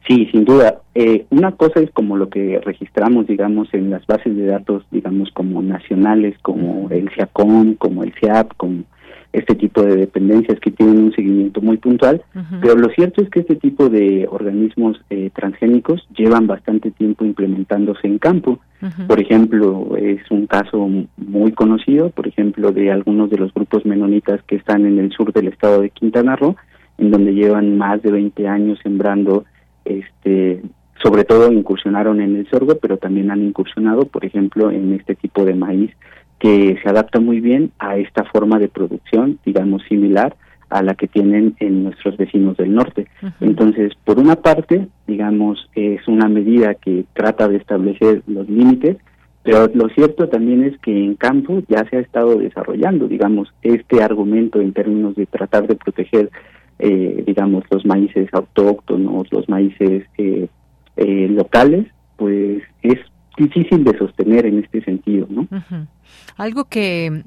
Sí, 0.07 0.25
sin 0.31 0.45
duda. 0.45 0.81
Eh, 0.95 1.25
una 1.31 1.51
cosa 1.51 1.81
es 1.81 1.91
como 1.91 2.15
lo 2.15 2.29
que 2.29 2.61
registramos, 2.63 3.27
digamos, 3.27 3.73
en 3.73 3.89
las 3.89 4.05
bases 4.07 4.35
de 4.37 4.45
datos, 4.45 4.85
digamos, 4.89 5.29
como 5.31 5.61
nacionales, 5.61 6.37
como 6.41 6.89
el 6.91 7.09
CIACON, 7.13 7.75
como 7.75 8.03
el 8.03 8.13
CIAP, 8.13 8.53
como 8.55 8.83
este 9.37 9.55
tipo 9.55 9.83
de 9.83 9.95
dependencias 9.95 10.59
que 10.59 10.71
tienen 10.71 10.97
un 10.97 11.13
seguimiento 11.13 11.61
muy 11.61 11.77
puntual, 11.77 12.21
pero 12.61 12.75
lo 12.75 12.89
cierto 12.89 13.21
es 13.21 13.29
que 13.29 13.41
este 13.41 13.55
tipo 13.55 13.89
de 13.89 14.27
organismos 14.29 14.99
eh, 15.09 15.29
transgénicos 15.33 16.07
llevan 16.15 16.47
bastante 16.47 16.91
tiempo 16.91 17.25
implementándose 17.25 18.07
en 18.07 18.17
campo. 18.17 18.59
Por 19.07 19.19
ejemplo, 19.19 19.95
es 19.97 20.19
un 20.29 20.47
caso 20.47 20.89
muy 21.17 21.51
conocido, 21.51 22.09
por 22.09 22.27
ejemplo, 22.27 22.71
de 22.71 22.91
algunos 22.91 23.29
de 23.29 23.37
los 23.37 23.53
grupos 23.53 23.85
menonitas 23.85 24.41
que 24.43 24.55
están 24.55 24.85
en 24.85 24.99
el 24.99 25.11
sur 25.11 25.33
del 25.33 25.47
estado 25.47 25.81
de 25.81 25.89
Quintana 25.89 26.35
Roo, 26.35 26.55
en 26.97 27.11
donde 27.11 27.33
llevan 27.33 27.77
más 27.77 28.01
de 28.01 28.11
20 28.11 28.47
años 28.47 28.79
sembrando 28.83 29.45
este 29.85 30.61
sobre 31.03 31.25
todo 31.25 31.51
incursionaron 31.51 32.21
en 32.21 32.35
el 32.35 32.49
sorgo, 32.49 32.75
pero 32.81 32.97
también 32.97 33.29
han 33.29 33.43
incursionado, 33.43 34.05
por 34.05 34.25
ejemplo, 34.25 34.71
en 34.71 34.93
este 34.93 35.13
tipo 35.13 35.45
de 35.45 35.53
maíz 35.53 35.91
que 36.39 36.77
se 36.81 36.89
adapta 36.89 37.19
muy 37.19 37.39
bien 37.39 37.71
a 37.79 37.97
esta 37.97 38.23
forma 38.25 38.59
de 38.59 38.69
producción, 38.69 39.39
digamos, 39.45 39.81
similar 39.89 40.35
a 40.69 40.81
la 40.83 40.95
que 40.95 41.07
tienen 41.07 41.55
en 41.59 41.83
nuestros 41.83 42.17
vecinos 42.17 42.57
del 42.57 42.75
norte. 42.75 43.07
Entonces, 43.39 43.93
por 44.03 44.19
una 44.19 44.35
parte, 44.35 44.87
digamos, 45.07 45.69
es 45.75 46.05
una 46.07 46.27
medida 46.27 46.75
que 46.75 47.05
trata 47.13 47.47
de 47.47 47.57
establecer 47.57 48.21
los 48.27 48.49
límites, 48.49 48.97
pero 49.43 49.69
lo 49.73 49.87
cierto 49.89 50.27
también 50.27 50.65
es 50.65 50.77
que 50.79 50.91
en 50.91 51.15
campo 51.15 51.63
ya 51.69 51.85
se 51.89 51.97
ha 51.97 51.99
estado 52.01 52.37
desarrollando, 52.37 53.07
digamos, 53.07 53.53
este 53.61 54.03
argumento 54.03 54.59
en 54.59 54.73
términos 54.73 55.15
de 55.15 55.25
tratar 55.25 55.67
de 55.67 55.75
proteger, 55.75 56.29
eh, 56.79 57.23
digamos, 57.25 57.63
los 57.71 57.85
maíces 57.85 58.27
autóctonos, 58.33 59.31
los 59.31 59.47
maíces 59.47 60.03
eh, 60.17 60.49
eh, 60.97 61.27
locales, 61.29 61.87
pues 62.17 62.61
es 62.81 62.99
difícil 63.37 63.85
de 63.85 63.97
sostener 63.97 64.47
en 64.47 64.59
este 64.59 64.83
sentido, 64.83 65.27
¿no? 65.29 65.47
Algo 66.37 66.65
que 66.65 67.23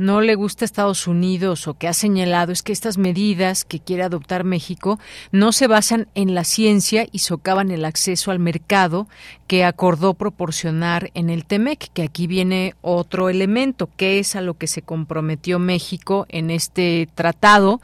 no 0.00 0.22
le 0.22 0.34
gusta 0.34 0.64
a 0.64 0.66
Estados 0.66 1.06
Unidos 1.06 1.68
o 1.68 1.74
que 1.74 1.86
ha 1.86 1.92
señalado 1.92 2.52
es 2.52 2.62
que 2.62 2.72
estas 2.72 2.96
medidas 2.96 3.66
que 3.66 3.80
quiere 3.80 4.02
adoptar 4.02 4.44
México 4.44 4.98
no 5.30 5.52
se 5.52 5.66
basan 5.66 6.08
en 6.14 6.34
la 6.34 6.44
ciencia 6.44 7.06
y 7.12 7.18
socavan 7.18 7.70
el 7.70 7.84
acceso 7.84 8.30
al 8.30 8.38
mercado 8.38 9.08
que 9.46 9.64
acordó 9.64 10.14
proporcionar 10.14 11.10
en 11.14 11.28
el 11.28 11.44
TEMEC, 11.44 11.90
que 11.92 12.02
aquí 12.02 12.26
viene 12.26 12.74
otro 12.82 13.28
elemento, 13.28 13.90
que 13.96 14.20
es 14.20 14.36
a 14.36 14.40
lo 14.40 14.54
que 14.54 14.68
se 14.68 14.80
comprometió 14.80 15.58
México 15.58 16.24
en 16.28 16.50
este 16.50 17.08
tratado. 17.16 17.80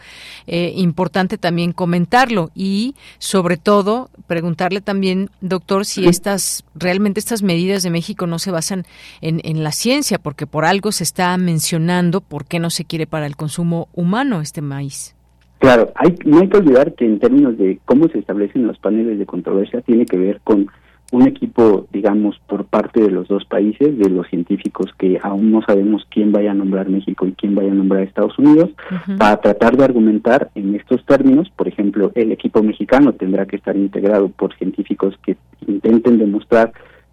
Eh, 0.46 0.72
importante 0.76 1.38
también 1.38 1.72
comentarlo 1.72 2.50
y, 2.54 2.94
sobre 3.18 3.56
todo, 3.56 4.10
preguntarle 4.28 4.80
también, 4.80 5.28
doctor, 5.40 5.84
si 5.84 6.06
estas 6.06 6.64
realmente 6.74 7.18
estas 7.18 7.42
medidas 7.42 7.82
de 7.82 7.90
México 7.90 8.26
no 8.28 8.38
se 8.38 8.52
basan 8.52 8.86
en, 9.20 9.40
en 9.42 9.64
la 9.64 9.72
ciencia, 9.72 10.18
porque 10.18 10.35
por 10.44 10.66
algo 10.66 10.92
se 10.92 11.04
está 11.04 11.34
mencionando 11.38 12.20
por 12.20 12.44
qué 12.44 12.58
no 12.58 12.68
se 12.68 12.84
quiere 12.84 13.06
para 13.06 13.26
el 13.26 13.36
consumo 13.36 13.88
humano 13.94 14.42
este 14.42 14.60
maíz. 14.60 15.16
Claro, 15.58 15.90
hay, 15.94 16.14
no 16.26 16.40
hay 16.40 16.48
que 16.48 16.58
olvidar 16.58 16.94
que 16.94 17.06
en 17.06 17.18
términos 17.18 17.56
de 17.56 17.78
cómo 17.86 18.08
se 18.08 18.18
establecen 18.18 18.66
los 18.66 18.78
paneles 18.78 19.18
de 19.18 19.24
controversia 19.24 19.80
tiene 19.80 20.04
que 20.04 20.18
ver 20.18 20.40
con 20.44 20.68
un 21.12 21.26
equipo, 21.26 21.86
digamos, 21.92 22.38
por 22.48 22.64
parte 22.64 23.00
de 23.00 23.10
los 23.10 23.28
dos 23.28 23.44
países, 23.44 23.96
de 23.96 24.10
los 24.10 24.26
científicos 24.28 24.92
que 24.98 25.18
aún 25.22 25.52
no 25.52 25.62
sabemos 25.62 26.06
quién 26.10 26.32
vaya 26.32 26.50
a 26.50 26.54
nombrar 26.54 26.88
México 26.88 27.26
y 27.26 27.32
quién 27.32 27.54
vaya 27.54 27.70
a 27.70 27.74
nombrar 27.74 28.02
Estados 28.02 28.36
Unidos, 28.38 28.70
para 29.16 29.36
tratar 29.36 29.76
de 29.76 29.84
argumentar 29.84 30.50
en 30.54 30.74
estos 30.74 31.04
términos. 31.06 31.48
Por 31.54 31.68
ejemplo, 31.68 32.10
el 32.14 32.32
equipo 32.32 32.62
mexicano 32.62 33.12
tendrá 33.12 33.46
que 33.46 33.56
estar 33.56 33.76
integrado 33.76 34.28
por 34.28 34.56
científicos 34.56 35.14
que 35.24 35.36
intenten 35.66 36.18
demostrar 36.18 36.72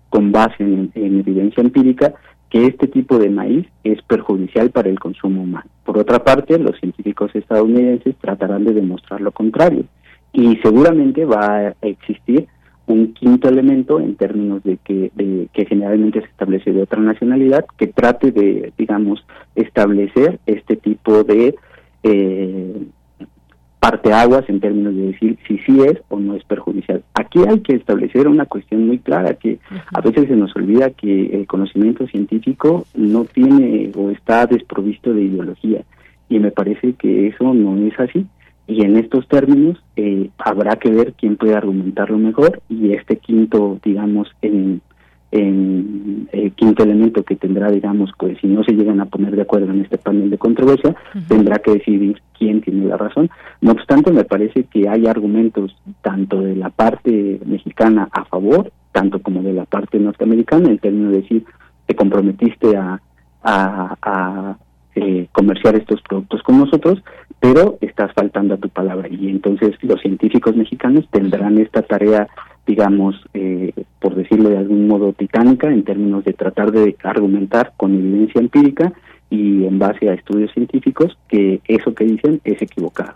con 0.10 0.32
base 0.32 0.64
en, 0.64 0.92
en 0.96 1.20
evidencia 1.20 1.62
empírica 1.62 2.14
que 2.54 2.68
este 2.68 2.88
tipo 2.88 3.18
de 3.18 3.32
maíz 3.32 3.66
es 3.84 4.00
perjudicial 4.04 4.70
para 4.70 4.88
el 4.88 5.00
consumo 5.00 5.42
humano. 5.42 5.66
Por 5.84 5.98
otra 5.98 6.24
parte, 6.24 6.60
los 6.60 6.80
científicos 6.80 7.32
estadounidenses 7.34 8.16
tratarán 8.22 8.64
de 8.64 8.76
demostrar 8.76 9.22
lo 9.22 9.32
contrario 9.32 9.86
y 10.34 10.58
seguramente 10.58 11.26
va 11.26 11.70
a 11.70 11.76
existir 11.82 12.48
un 12.86 13.16
quinto 13.16 13.50
elemento 13.50 14.00
en 14.00 14.16
términos 14.18 14.62
de 14.64 14.78
que, 14.78 15.12
de, 15.16 15.48
que 15.52 15.66
generalmente 15.66 16.22
se 16.22 16.28
establece 16.28 16.72
de 16.72 16.84
otra 16.84 17.02
nacionalidad 17.02 17.66
que 17.76 17.88
trate 17.88 18.32
de, 18.32 18.72
digamos, 18.78 19.26
establecer 19.56 20.40
este 20.46 20.76
tipo 20.76 21.24
de 21.24 21.56
eh, 22.04 22.84
parteaguas 23.84 24.48
en 24.48 24.62
términos 24.62 24.96
de 24.96 25.08
decir 25.08 25.38
si 25.46 25.58
sí 25.58 25.78
es 25.82 25.98
o 26.08 26.18
no 26.18 26.36
es 26.36 26.44
perjudicial. 26.46 27.04
Aquí 27.16 27.40
hay 27.46 27.60
que 27.60 27.76
establecer 27.76 28.30
una 28.30 28.46
cuestión 28.46 28.88
muy 28.88 28.98
clara, 28.98 29.34
que 29.34 29.60
a 29.94 30.00
veces 30.00 30.30
se 30.30 30.38
nos 30.38 30.56
olvida 30.56 30.92
que 30.92 31.26
el 31.36 31.46
conocimiento 31.48 32.08
científico 32.08 32.86
no 32.96 33.26
tiene 33.26 33.92
o 33.94 34.10
está 34.10 34.46
desprovisto 34.46 35.14
de 35.14 35.24
ideología 35.24 35.82
y 36.30 36.40
me 36.40 36.52
parece 36.52 36.94
que 36.94 37.28
eso 37.28 37.54
no 37.54 37.76
es 37.86 38.00
así 38.00 38.26
y 38.68 38.86
en 38.86 38.96
estos 38.96 39.28
términos 39.28 39.84
eh, 39.98 40.30
habrá 40.38 40.78
que 40.78 40.90
ver 40.90 41.14
quién 41.20 41.36
puede 41.36 41.54
argumentarlo 41.54 42.18
mejor 42.18 42.62
y 42.70 42.94
este 42.94 43.18
quinto, 43.18 43.80
digamos, 43.84 44.30
en, 44.42 44.82
en 45.34 46.30
el 46.32 46.52
quinto 46.52 46.84
elemento 46.84 47.24
que 47.24 47.36
tendrá, 47.36 47.72
digamos, 47.72 48.12
pues 48.20 48.38
si 48.40 48.46
no 48.46 48.64
se 48.64 48.74
llegan 48.74 49.02
a 49.02 49.08
poner 49.08 49.36
de 49.36 49.42
acuerdo 49.42 49.72
en 49.72 49.82
este 49.82 49.98
panel 49.98 50.30
de 50.30 50.38
controversia, 50.38 50.96
tendrá 51.28 51.58
que 51.58 51.72
decidir 51.72 52.22
quién 52.38 52.62
tiene 52.62 52.86
la 52.86 52.98
razón. 52.98 53.32
No 53.60 53.72
obstante, 53.72 54.12
me 54.12 54.26
parece 54.26 54.66
que 54.66 54.88
hay 54.88 55.08
argumentos 55.08 55.76
tanto 56.04 56.42
de 56.42 56.56
la 56.56 56.70
parte 56.70 57.40
mexicana 57.48 58.10
a 58.12 58.26
favor, 58.26 58.72
tanto 58.92 59.24
como 59.24 59.42
de 59.42 59.54
la 59.54 59.66
parte 59.66 59.98
norteamericana, 59.98 60.70
en 60.70 60.78
términos 60.78 61.14
de 61.14 61.22
decir, 61.22 61.46
te 61.88 61.96
comprometiste 61.96 62.78
a, 62.78 63.02
a, 63.42 63.98
a 64.04 64.58
eh, 64.94 65.28
comerciar 65.32 65.76
estos 65.76 66.00
productos 66.04 66.44
con 66.44 66.60
nosotros, 66.60 67.02
pero 67.40 67.80
estás 67.82 68.14
faltando 68.14 68.54
a 68.54 68.58
tu 68.58 68.70
palabra. 68.70 69.08
Y 69.10 69.30
entonces 69.30 69.72
los 69.82 70.00
científicos 70.00 70.56
mexicanos 70.56 71.08
tendrán 71.10 71.58
esta 71.58 71.82
tarea, 71.82 72.28
digamos, 72.66 73.16
eh, 73.34 73.74
por 74.00 74.16
decirlo 74.16 74.50
de 74.50 74.58
algún 74.58 74.88
modo, 74.88 75.14
titánica 75.14 75.68
en 75.68 75.84
términos 75.84 76.24
de 76.24 76.34
tratar 76.34 76.72
de 76.72 76.96
argumentar 77.04 77.74
con 77.78 77.94
evidencia 77.94 78.40
empírica 78.40 78.94
y 79.30 79.66
en 79.66 79.80
base 79.80 80.10
a 80.10 80.14
estudios 80.14 80.52
científicos 80.54 81.18
que 81.28 81.62
eso 81.68 81.94
que 81.94 82.06
dicen 82.06 82.40
es 82.44 82.62
equivocado. 82.62 83.16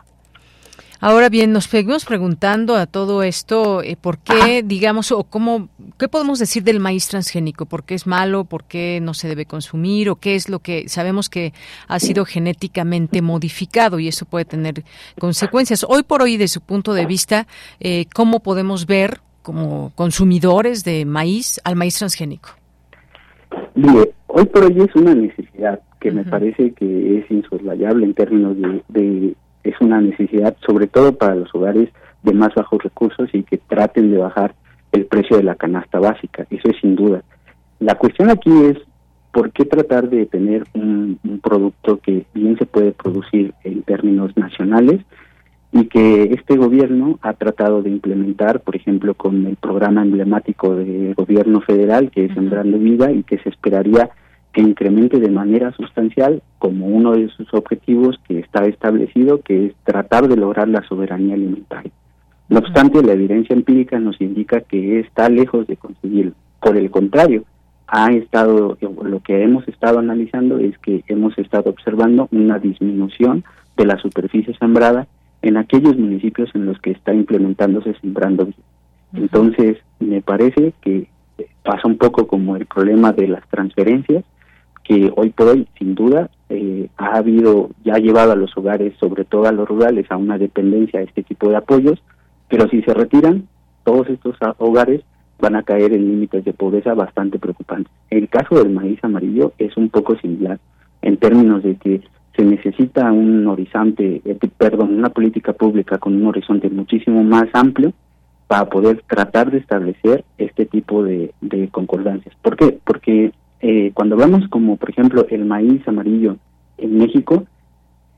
Ahora 0.99 1.29
bien, 1.29 1.51
nos 1.51 1.65
seguimos 1.65 2.05
preguntando 2.05 2.75
a 2.75 2.87
todo 2.87 3.21
esto, 3.21 3.83
eh, 3.83 3.95
¿por 3.95 4.17
qué, 4.17 4.63
digamos, 4.63 5.11
o 5.11 5.23
cómo, 5.25 5.69
qué 5.99 6.07
podemos 6.07 6.39
decir 6.39 6.63
del 6.63 6.79
maíz 6.79 7.07
transgénico? 7.07 7.67
¿Por 7.67 7.83
qué 7.83 7.93
es 7.93 8.07
malo? 8.07 8.45
¿Por 8.45 8.63
qué 8.63 8.99
no 8.99 9.13
se 9.13 9.27
debe 9.27 9.45
consumir? 9.45 10.09
¿O 10.09 10.15
qué 10.15 10.33
es 10.33 10.49
lo 10.49 10.57
que 10.57 10.89
sabemos 10.89 11.29
que 11.29 11.53
ha 11.87 11.99
sido 11.99 12.25
genéticamente 12.25 13.21
modificado 13.21 13.99
y 13.99 14.07
eso 14.07 14.25
puede 14.25 14.45
tener 14.45 14.83
consecuencias? 15.19 15.85
Hoy 15.87 16.01
por 16.01 16.23
hoy, 16.23 16.35
de 16.35 16.47
su 16.47 16.61
punto 16.61 16.95
de 16.95 17.05
vista, 17.05 17.45
eh, 17.79 18.07
¿cómo 18.11 18.39
podemos 18.39 18.87
ver 18.87 19.21
como 19.47 19.93
consumidores 19.95 20.83
de 20.83 21.05
maíz 21.05 21.61
al 21.63 21.77
maíz 21.77 21.97
transgénico? 21.97 22.49
Mire, 23.75 24.11
hoy 24.27 24.43
por 24.43 24.65
hoy 24.65 24.75
es 24.81 24.93
una 24.93 25.15
necesidad 25.15 25.79
que 26.01 26.11
me 26.11 26.25
parece 26.25 26.73
que 26.73 27.19
es 27.19 27.31
insoslayable 27.31 28.05
en 28.05 28.13
términos 28.13 28.57
de 28.89 29.33
es 29.63 29.75
una 29.79 30.01
necesidad 30.01 30.57
sobre 30.65 30.87
todo 30.87 31.13
para 31.13 31.35
los 31.35 31.49
hogares 31.55 31.87
de 32.23 32.33
más 32.33 32.53
bajos 32.55 32.83
recursos 32.83 33.29
y 33.31 33.43
que 33.43 33.57
traten 33.57 34.11
de 34.11 34.17
bajar 34.17 34.53
el 34.91 35.05
precio 35.05 35.37
de 35.37 35.43
la 35.43 35.55
canasta 35.55 35.97
básica, 35.97 36.45
eso 36.49 36.69
es 36.69 36.75
sin 36.81 36.97
duda. 36.97 37.23
La 37.79 37.95
cuestión 37.95 38.29
aquí 38.29 38.51
es 38.65 38.77
por 39.31 39.53
qué 39.53 39.63
tratar 39.63 40.09
de 40.09 40.25
tener 40.25 40.65
un, 40.73 41.19
producto 41.41 41.99
que 41.99 42.25
bien 42.33 42.57
se 42.57 42.65
puede 42.65 42.91
producir 42.91 43.53
en 43.63 43.81
términos 43.83 44.35
nacionales 44.35 44.99
y 45.79 45.85
que 45.87 46.23
este 46.33 46.57
gobierno 46.57 47.19
ha 47.21 47.33
tratado 47.33 47.83
de 47.83 47.89
implementar, 47.91 48.61
por 48.61 48.75
ejemplo, 48.75 49.13
con 49.13 49.45
el 49.45 49.57
programa 49.57 50.01
emblemático 50.01 50.75
del 50.75 51.13
gobierno 51.13 51.61
federal, 51.61 52.09
que 52.09 52.25
es 52.25 52.33
Sembrando 52.33 52.79
Vida, 52.79 53.11
y 53.11 53.21
que 53.23 53.37
se 53.39 53.49
esperaría 53.49 54.09
que 54.53 54.61
incremente 54.61 55.19
de 55.19 55.29
manera 55.29 55.71
sustancial 55.73 56.41
como 56.57 56.87
uno 56.87 57.11
de 57.11 57.29
sus 57.29 57.53
objetivos 57.53 58.19
que 58.27 58.39
está 58.39 58.65
establecido, 58.65 59.41
que 59.41 59.67
es 59.67 59.73
tratar 59.83 60.27
de 60.27 60.37
lograr 60.37 60.67
la 60.67 60.81
soberanía 60.87 61.35
alimentaria. 61.35 61.91
No 62.49 62.59
obstante, 62.59 63.03
la 63.03 63.13
evidencia 63.13 63.53
empírica 63.53 63.99
nos 63.99 64.19
indica 64.19 64.61
que 64.61 64.99
está 64.99 65.29
lejos 65.29 65.67
de 65.67 65.77
conseguirlo. 65.77 66.31
Por 66.59 66.75
el 66.75 66.89
contrario, 66.89 67.43
ha 67.87 68.11
estado 68.13 68.77
lo 68.81 69.19
que 69.19 69.43
hemos 69.43 69.67
estado 69.67 69.99
analizando 69.99 70.57
es 70.57 70.77
que 70.79 71.03
hemos 71.07 71.37
estado 71.37 71.69
observando 71.69 72.27
una 72.31 72.57
disminución 72.57 73.43
de 73.75 73.85
la 73.85 73.97
superficie 73.97 74.57
sembrada 74.57 75.07
en 75.47 75.55
aquellos 75.55 75.97
municipios 75.97 76.49
en 76.53 76.65
los 76.65 76.77
que 76.79 76.91
está 76.91 77.13
implementándose 77.13 77.93
sembrando 78.01 78.49
Entonces, 79.13 79.77
me 79.99 80.21
parece 80.21 80.73
que 80.81 81.07
pasa 81.63 81.87
un 81.87 81.97
poco 81.97 82.27
como 82.27 82.57
el 82.57 82.65
problema 82.65 83.13
de 83.13 83.29
las 83.29 83.47
transferencias, 83.47 84.25
que 84.83 85.11
hoy 85.15 85.29
por 85.29 85.47
hoy, 85.47 85.67
sin 85.77 85.95
duda, 85.95 86.29
eh, 86.49 86.89
ha 86.97 87.17
habido, 87.17 87.69
ya 87.85 87.95
ha 87.95 87.99
llevado 87.99 88.33
a 88.33 88.35
los 88.35 88.55
hogares, 88.57 88.93
sobre 88.99 89.23
todo 89.23 89.47
a 89.47 89.53
los 89.53 89.67
rurales, 89.67 90.11
a 90.11 90.17
una 90.17 90.37
dependencia 90.37 90.99
de 90.99 91.05
este 91.05 91.23
tipo 91.23 91.49
de 91.49 91.55
apoyos, 91.55 92.03
pero 92.49 92.67
si 92.69 92.81
se 92.81 92.93
retiran, 92.93 93.47
todos 93.85 94.09
estos 94.09 94.35
hogares 94.57 95.01
van 95.39 95.55
a 95.55 95.63
caer 95.63 95.93
en 95.93 96.09
límites 96.09 96.43
de 96.43 96.53
pobreza 96.53 96.93
bastante 96.93 97.39
preocupantes. 97.39 97.91
El 98.09 98.27
caso 98.27 98.55
del 98.55 98.69
maíz 98.69 98.99
amarillo 99.01 99.53
es 99.59 99.77
un 99.77 99.87
poco 99.89 100.17
similar 100.17 100.59
en 101.01 101.15
términos 101.17 101.63
de 101.63 101.75
que 101.75 102.01
se 102.37 102.45
necesita 102.45 103.11
un 103.11 103.47
horizonte, 103.47 104.21
eh, 104.23 104.37
perdón, 104.57 104.93
una 104.97 105.09
política 105.09 105.53
pública 105.53 105.97
con 105.97 106.15
un 106.15 106.27
horizonte 106.27 106.69
muchísimo 106.69 107.23
más 107.23 107.47
amplio 107.53 107.93
para 108.45 108.69
poder 108.69 109.03
tratar 109.07 109.51
de 109.51 109.57
establecer 109.57 110.23
este 110.37 110.65
tipo 110.65 111.03
de, 111.03 111.33
de 111.41 111.67
concordancias. 111.69 112.33
¿Por 112.41 112.55
qué? 112.55 112.77
Porque 112.85 113.31
eh, 113.59 113.91
cuando 113.93 114.15
hablamos 114.15 114.47
como 114.49 114.77
por 114.77 114.91
ejemplo 114.91 115.25
el 115.29 115.45
maíz 115.45 115.85
amarillo 115.87 116.37
en 116.77 116.97
México, 116.99 117.45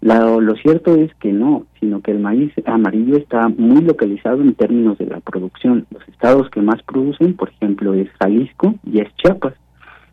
lo 0.01 0.55
cierto 0.55 0.95
es 0.95 1.13
que 1.15 1.31
no, 1.31 1.65
sino 1.79 2.01
que 2.01 2.11
el 2.11 2.19
maíz 2.19 2.51
amarillo 2.65 3.17
está 3.17 3.49
muy 3.49 3.81
localizado 3.81 4.41
en 4.41 4.53
términos 4.53 4.97
de 4.97 5.05
la 5.05 5.19
producción. 5.19 5.85
Los 5.91 6.07
estados 6.07 6.49
que 6.49 6.61
más 6.61 6.81
producen, 6.83 7.35
por 7.35 7.49
ejemplo, 7.49 7.93
es 7.93 8.09
Jalisco 8.19 8.75
y 8.85 8.99
es 8.99 9.13
Chiapas, 9.17 9.53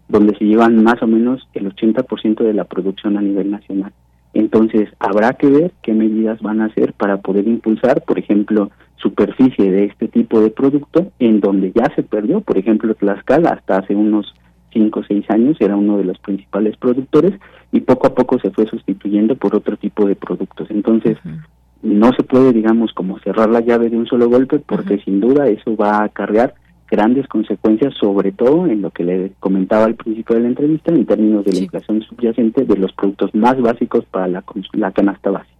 donde 0.08 0.36
se 0.36 0.44
llevan 0.44 0.82
más 0.82 1.02
o 1.02 1.06
menos 1.06 1.48
el 1.54 1.74
80% 1.74 2.44
de 2.44 2.54
la 2.54 2.64
producción 2.64 3.16
a 3.16 3.22
nivel 3.22 3.50
nacional. 3.50 3.92
Entonces, 4.34 4.90
habrá 4.98 5.32
que 5.32 5.48
ver 5.48 5.72
qué 5.82 5.94
medidas 5.94 6.40
van 6.42 6.60
a 6.60 6.66
hacer 6.66 6.92
para 6.92 7.16
poder 7.18 7.48
impulsar, 7.48 8.02
por 8.02 8.18
ejemplo, 8.18 8.70
superficie 8.96 9.70
de 9.70 9.84
este 9.84 10.08
tipo 10.08 10.40
de 10.40 10.50
producto 10.50 11.10
en 11.18 11.40
donde 11.40 11.72
ya 11.74 11.90
se 11.94 12.02
perdió, 12.02 12.40
por 12.40 12.58
ejemplo, 12.58 12.94
Tlaxcala 12.94 13.50
hasta 13.50 13.78
hace 13.78 13.94
unos 13.94 14.34
cinco 14.72 15.00
o 15.00 15.04
seis 15.04 15.24
años 15.30 15.56
era 15.60 15.76
uno 15.76 15.96
de 15.96 16.04
los 16.04 16.18
principales 16.18 16.76
productores 16.76 17.32
y 17.72 17.80
poco 17.80 18.08
a 18.08 18.14
poco 18.14 18.38
se 18.38 18.50
fue 18.50 18.66
sustituyendo 18.66 19.36
por 19.36 19.56
otro 19.56 19.76
tipo 19.76 20.06
de 20.06 20.16
productos. 20.16 20.70
Entonces, 20.70 21.16
no 21.82 22.12
se 22.12 22.22
puede, 22.22 22.52
digamos, 22.52 22.92
como 22.92 23.18
cerrar 23.20 23.48
la 23.48 23.60
llave 23.60 23.88
de 23.88 23.96
un 23.96 24.06
solo 24.06 24.28
golpe 24.28 24.58
porque 24.58 24.98
sin 24.98 25.20
duda 25.20 25.48
eso 25.48 25.76
va 25.76 25.98
a 25.98 26.04
acarrear 26.04 26.54
grandes 26.88 27.26
consecuencias, 27.28 27.94
sobre 27.94 28.32
todo 28.32 28.66
en 28.66 28.82
lo 28.82 28.90
que 28.90 29.04
le 29.04 29.32
comentaba 29.40 29.84
al 29.84 29.94
principio 29.94 30.36
de 30.36 30.42
la 30.42 30.48
entrevista, 30.48 30.92
en 30.92 31.06
términos 31.06 31.44
de 31.44 31.52
la 31.52 31.58
inflación 31.60 32.02
subyacente 32.02 32.64
de 32.64 32.76
los 32.76 32.92
productos 32.92 33.34
más 33.34 33.60
básicos 33.60 34.04
para 34.06 34.28
la, 34.28 34.44
la 34.72 34.92
canasta 34.92 35.30
básica. 35.30 35.55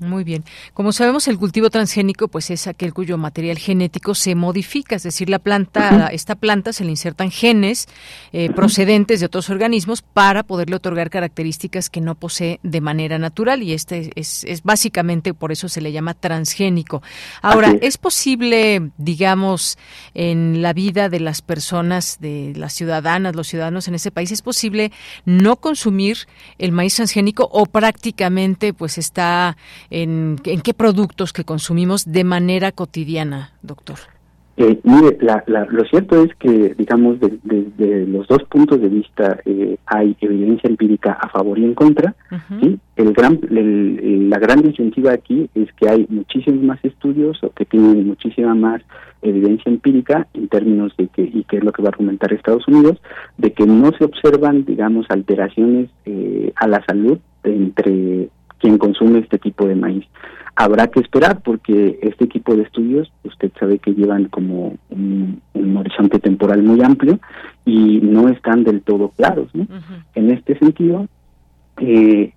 Muy 0.00 0.24
bien. 0.24 0.44
Como 0.74 0.92
sabemos, 0.92 1.26
el 1.28 1.38
cultivo 1.38 1.70
transgénico 1.70 2.28
pues 2.28 2.50
es 2.50 2.66
aquel 2.66 2.94
cuyo 2.94 3.18
material 3.18 3.58
genético 3.58 4.14
se 4.14 4.34
modifica, 4.34 4.96
es 4.96 5.02
decir, 5.02 5.28
la 5.28 5.38
planta, 5.38 6.08
esta 6.12 6.36
planta 6.36 6.72
se 6.72 6.84
le 6.84 6.90
insertan 6.90 7.30
genes 7.30 7.86
eh, 8.32 8.50
procedentes 8.50 9.20
de 9.20 9.26
otros 9.26 9.50
organismos 9.50 10.02
para 10.02 10.42
poderle 10.42 10.76
otorgar 10.76 11.10
características 11.10 11.90
que 11.90 12.00
no 12.00 12.14
posee 12.14 12.60
de 12.62 12.80
manera 12.80 13.18
natural 13.18 13.62
y 13.62 13.72
este 13.72 14.10
es, 14.14 14.44
es 14.44 14.62
básicamente 14.62 15.34
por 15.34 15.52
eso 15.52 15.68
se 15.68 15.80
le 15.80 15.92
llama 15.92 16.14
transgénico. 16.14 17.02
Ahora, 17.42 17.74
¿es 17.80 17.98
posible, 17.98 18.90
digamos, 18.98 19.78
en 20.14 20.62
la 20.62 20.72
vida 20.72 21.08
de 21.08 21.20
las 21.20 21.42
personas, 21.42 22.18
de 22.20 22.52
las 22.56 22.72
ciudadanas, 22.72 23.34
los 23.34 23.48
ciudadanos 23.48 23.88
en 23.88 23.94
ese 23.94 24.10
país, 24.10 24.30
es 24.32 24.42
posible 24.42 24.92
no 25.24 25.56
consumir 25.56 26.18
el 26.58 26.72
maíz 26.72 26.94
transgénico 26.96 27.48
o 27.52 27.66
prácticamente 27.66 28.72
pues 28.72 28.98
está 28.98 29.56
en, 29.90 30.36
en 30.44 30.60
qué 30.60 30.74
productos 30.74 31.32
que 31.32 31.44
consumimos 31.44 32.10
de 32.10 32.24
manera 32.24 32.72
cotidiana, 32.72 33.52
doctor. 33.62 33.98
Eh, 34.60 34.76
mire, 34.82 35.16
lo 35.70 35.84
cierto 35.84 36.24
es 36.24 36.34
que, 36.34 36.74
digamos, 36.76 37.18
desde 37.20 38.06
los 38.08 38.26
dos 38.26 38.42
puntos 38.50 38.80
de 38.80 38.88
vista 38.88 39.38
eh, 39.44 39.76
hay 39.86 40.16
evidencia 40.20 40.68
empírica 40.68 41.12
a 41.12 41.28
favor 41.28 41.60
y 41.60 41.64
en 41.64 41.74
contra. 41.74 42.16
el 42.96 43.12
gran, 43.12 43.38
la 43.48 44.38
gran 44.40 44.62
disyuntiva 44.62 45.12
aquí 45.12 45.48
es 45.54 45.72
que 45.74 45.88
hay 45.88 46.06
muchísimos 46.08 46.60
más 46.64 46.84
estudios 46.84 47.38
o 47.44 47.50
que 47.50 47.66
tienen 47.66 48.04
muchísima 48.08 48.52
más 48.56 48.82
evidencia 49.22 49.70
empírica 49.70 50.26
en 50.34 50.48
términos 50.48 50.92
de 50.98 51.06
que, 51.06 51.22
y 51.22 51.44
que 51.44 51.58
es 51.58 51.64
lo 51.64 51.70
que 51.70 51.82
va 51.82 51.90
a 51.90 51.90
argumentar 51.90 52.32
Estados 52.32 52.66
Unidos, 52.66 52.98
de 53.36 53.52
que 53.52 53.64
no 53.64 53.92
se 53.92 54.04
observan, 54.04 54.64
digamos, 54.64 55.06
alteraciones 55.08 55.88
eh, 56.04 56.52
a 56.56 56.66
la 56.66 56.84
salud 56.84 57.18
entre 57.44 58.28
quien 58.58 58.78
consume 58.78 59.20
este 59.20 59.38
tipo 59.38 59.66
de 59.66 59.74
maíz 59.74 60.04
habrá 60.58 60.88
que 60.88 60.98
esperar 60.98 61.40
porque 61.40 62.00
este 62.02 62.26
tipo 62.26 62.56
de 62.56 62.64
estudios, 62.64 63.12
usted 63.22 63.52
sabe 63.60 63.78
que 63.78 63.94
llevan 63.94 64.24
como 64.24 64.76
un, 64.90 65.40
horizonte 65.76 66.18
temporal 66.18 66.64
muy 66.64 66.82
amplio 66.82 67.20
y 67.64 68.00
no 68.00 68.28
están 68.28 68.64
del 68.64 68.82
todo 68.82 69.10
claros. 69.10 69.54
¿no? 69.54 69.68
En 70.16 70.30
este 70.30 70.58
sentido, 70.58 71.06
eh, 71.80 72.32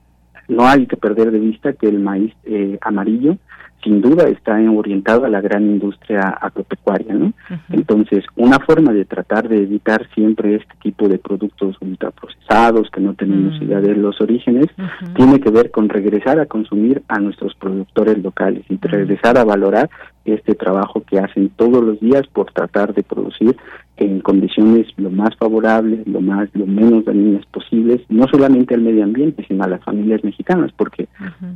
no 0.48 0.68
hay 0.68 0.86
que 0.86 0.98
perder 0.98 1.32
de 1.32 1.40
vista 1.40 1.74
que 1.74 1.88
el 1.88 2.00
maíz 2.00 2.32
eh, 2.44 2.78
amarillo 2.82 3.38
sin 3.84 4.02
duda 4.02 4.28
está 4.30 4.58
orientado 4.70 5.26
a 5.26 5.30
la 5.30 5.42
gran 5.42 5.64
industria 5.64 6.22
agropecuaria, 6.30 7.14
¿no? 7.14 7.34
Entonces, 7.70 8.24
una 8.36 8.60
forma 8.60 8.94
de 8.94 9.06
tratar 9.06 9.50
de 9.50 9.64
evitar 9.64 10.08
siempre 10.14 10.56
este 10.56 10.74
tipo 10.82 11.08
de 11.08 11.18
productos 11.18 11.78
ultraprocesados, 11.82 12.90
que 12.92 13.02
no 13.02 13.14
tenemos 13.14 13.60
mm. 13.60 13.64
idea 13.64 13.82
de 13.82 13.96
los 13.96 14.20
orígenes, 14.22 14.68
tiene 15.16 15.40
que 15.40 15.50
ver 15.50 15.72
con 15.72 15.90
regresar 15.90 16.40
a 16.40 16.46
consumir 16.46 17.02
a 17.08 17.20
nuestros 17.20 17.56
productores 17.56 18.18
locales 18.20 18.64
y 18.70 18.78
regresar 18.82 19.38
a 19.38 19.44
valorar 19.44 19.90
este 20.26 20.54
trabajo 20.54 21.04
que 21.04 21.20
hacen 21.20 21.50
todos 21.50 21.84
los 21.84 22.00
días 22.00 22.28
por 22.32 22.52
tratar 22.52 22.94
de 22.94 23.04
producir 23.04 23.56
en 23.98 24.20
condiciones 24.20 24.88
lo 24.98 25.10
más 25.10 25.36
favorables, 25.38 26.08
lo 26.08 26.22
más, 26.22 26.50
lo 26.54 26.66
menos 26.66 27.06
dañinas 27.06 27.46
posibles, 27.48 28.02
no 28.10 28.28
solamente 28.28 28.76
al 28.76 28.82
medio 28.82 29.04
ambiente, 29.04 29.46
sino 29.48 29.64
a 29.64 29.68
las 29.68 29.84
familias 29.84 30.24
mexicanas, 30.24 30.72
porque, 30.76 31.08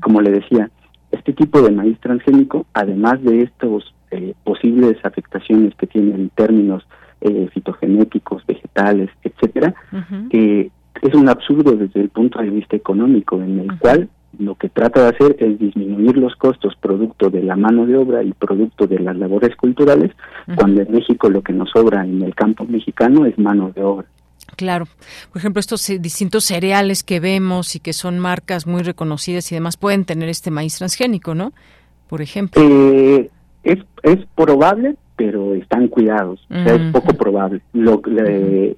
como 0.01 0.21
le 0.21 0.31
decía, 0.31 0.69
este 1.15 1.33
tipo 1.33 1.61
de 1.61 1.71
maíz 1.71 1.99
transgénico, 1.99 2.65
además 2.73 3.21
de 3.23 3.43
estos 3.43 3.93
eh, 4.11 4.33
posibles 4.43 4.97
afectaciones 5.03 5.73
que 5.75 5.87
tiene 5.87 6.15
en 6.15 6.29
términos 6.29 6.85
eh, 7.21 7.49
fitogenéticos, 7.53 8.45
vegetales, 8.45 9.09
etcétera, 9.23 9.73
que 10.29 10.69
es 11.01 11.13
un 11.13 11.29
absurdo 11.29 11.71
desde 11.75 12.01
el 12.01 12.09
punto 12.09 12.39
de 12.39 12.49
vista 12.49 12.75
económico, 12.75 13.41
en 13.41 13.59
el 13.59 13.79
cual 13.79 14.09
lo 14.37 14.55
que 14.55 14.69
trata 14.69 15.01
de 15.01 15.09
hacer 15.09 15.35
es 15.39 15.57
disminuir 15.59 16.17
los 16.17 16.35
costos 16.35 16.75
producto 16.75 17.29
de 17.29 17.43
la 17.43 17.55
mano 17.55 17.85
de 17.85 17.97
obra 17.97 18.23
y 18.23 18.33
producto 18.33 18.85
de 18.87 18.99
las 18.99 19.15
labores 19.15 19.55
culturales, 19.55 20.11
cuando 20.55 20.81
en 20.81 20.91
México 20.91 21.29
lo 21.29 21.41
que 21.41 21.53
nos 21.53 21.69
sobra 21.69 22.05
en 22.05 22.21
el 22.21 22.35
campo 22.35 22.65
mexicano 22.65 23.25
es 23.25 23.37
mano 23.37 23.71
de 23.73 23.83
obra. 23.83 24.07
Claro. 24.55 24.87
Por 25.31 25.39
ejemplo, 25.39 25.59
estos 25.59 25.89
eh, 25.89 25.99
distintos 25.99 26.45
cereales 26.45 27.03
que 27.03 27.19
vemos 27.19 27.75
y 27.75 27.79
que 27.79 27.93
son 27.93 28.19
marcas 28.19 28.67
muy 28.67 28.83
reconocidas 28.83 29.51
y 29.51 29.55
demás 29.55 29.77
pueden 29.77 30.05
tener 30.05 30.29
este 30.29 30.51
maíz 30.51 30.77
transgénico, 30.77 31.35
¿no? 31.35 31.53
Por 32.07 32.21
ejemplo. 32.21 32.61
Eh, 32.61 33.29
es, 33.63 33.79
es 34.03 34.19
probable, 34.35 34.95
pero 35.15 35.55
están 35.55 35.87
cuidados. 35.87 36.45
o 36.49 36.63
sea, 36.63 36.75
es 36.75 36.91
poco 36.91 37.13
probable. 37.13 37.61
Lo, 37.73 38.01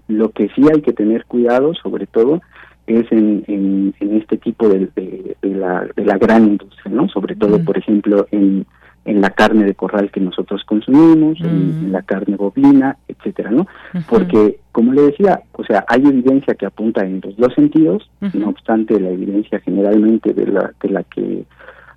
lo 0.07 0.30
que 0.32 0.49
sí 0.55 0.61
hay 0.73 0.82
que 0.82 0.93
tener 0.93 1.25
cuidado, 1.25 1.73
sobre 1.73 2.07
todo, 2.07 2.41
es 2.88 3.11
en, 3.11 3.43
en, 3.47 4.17
este 4.17 4.38
tipo 4.38 4.69
de, 4.69 4.89
de, 4.95 5.36
la, 5.41 5.88
de 5.95 6.05
la 6.05 6.17
gran 6.17 6.45
industria, 6.45 6.91
¿no? 6.91 7.09
Sobre 7.09 7.36
todo, 7.36 7.63
por 7.63 7.78
ejemplo, 7.78 8.28
en 8.32 8.65
en 9.08 9.22
la 9.22 9.30
carne 9.30 9.64
de 9.64 9.74
corral 9.74 10.12
que 10.12 10.20
nosotros 10.20 10.64
consumimos, 10.66 11.39
en, 11.39 11.89
mm. 11.89 11.91
la 11.91 12.01
carne 12.01 12.36
bovina, 12.36 12.97
etcétera, 13.08 13.51
¿no? 13.51 13.66
Porque, 14.10 14.60
como 14.74 14.93
le 14.93 15.03
decía, 15.03 15.41
o 15.53 15.64
sea, 15.64 15.86
hay 15.88 16.05
evidencia 16.05 16.55
que 16.55 16.66
apunta 16.66 17.05
en 17.05 17.22
los 17.24 17.36
dos 17.38 17.53
sentidos, 17.55 18.10
no 18.34 18.49
obstante 18.49 18.99
la 18.99 19.10
evidencia 19.10 19.60
generalmente 19.62 20.34
de 20.34 20.45
la, 20.47 20.72
de 20.82 20.89
la 20.89 21.03
que 21.03 21.45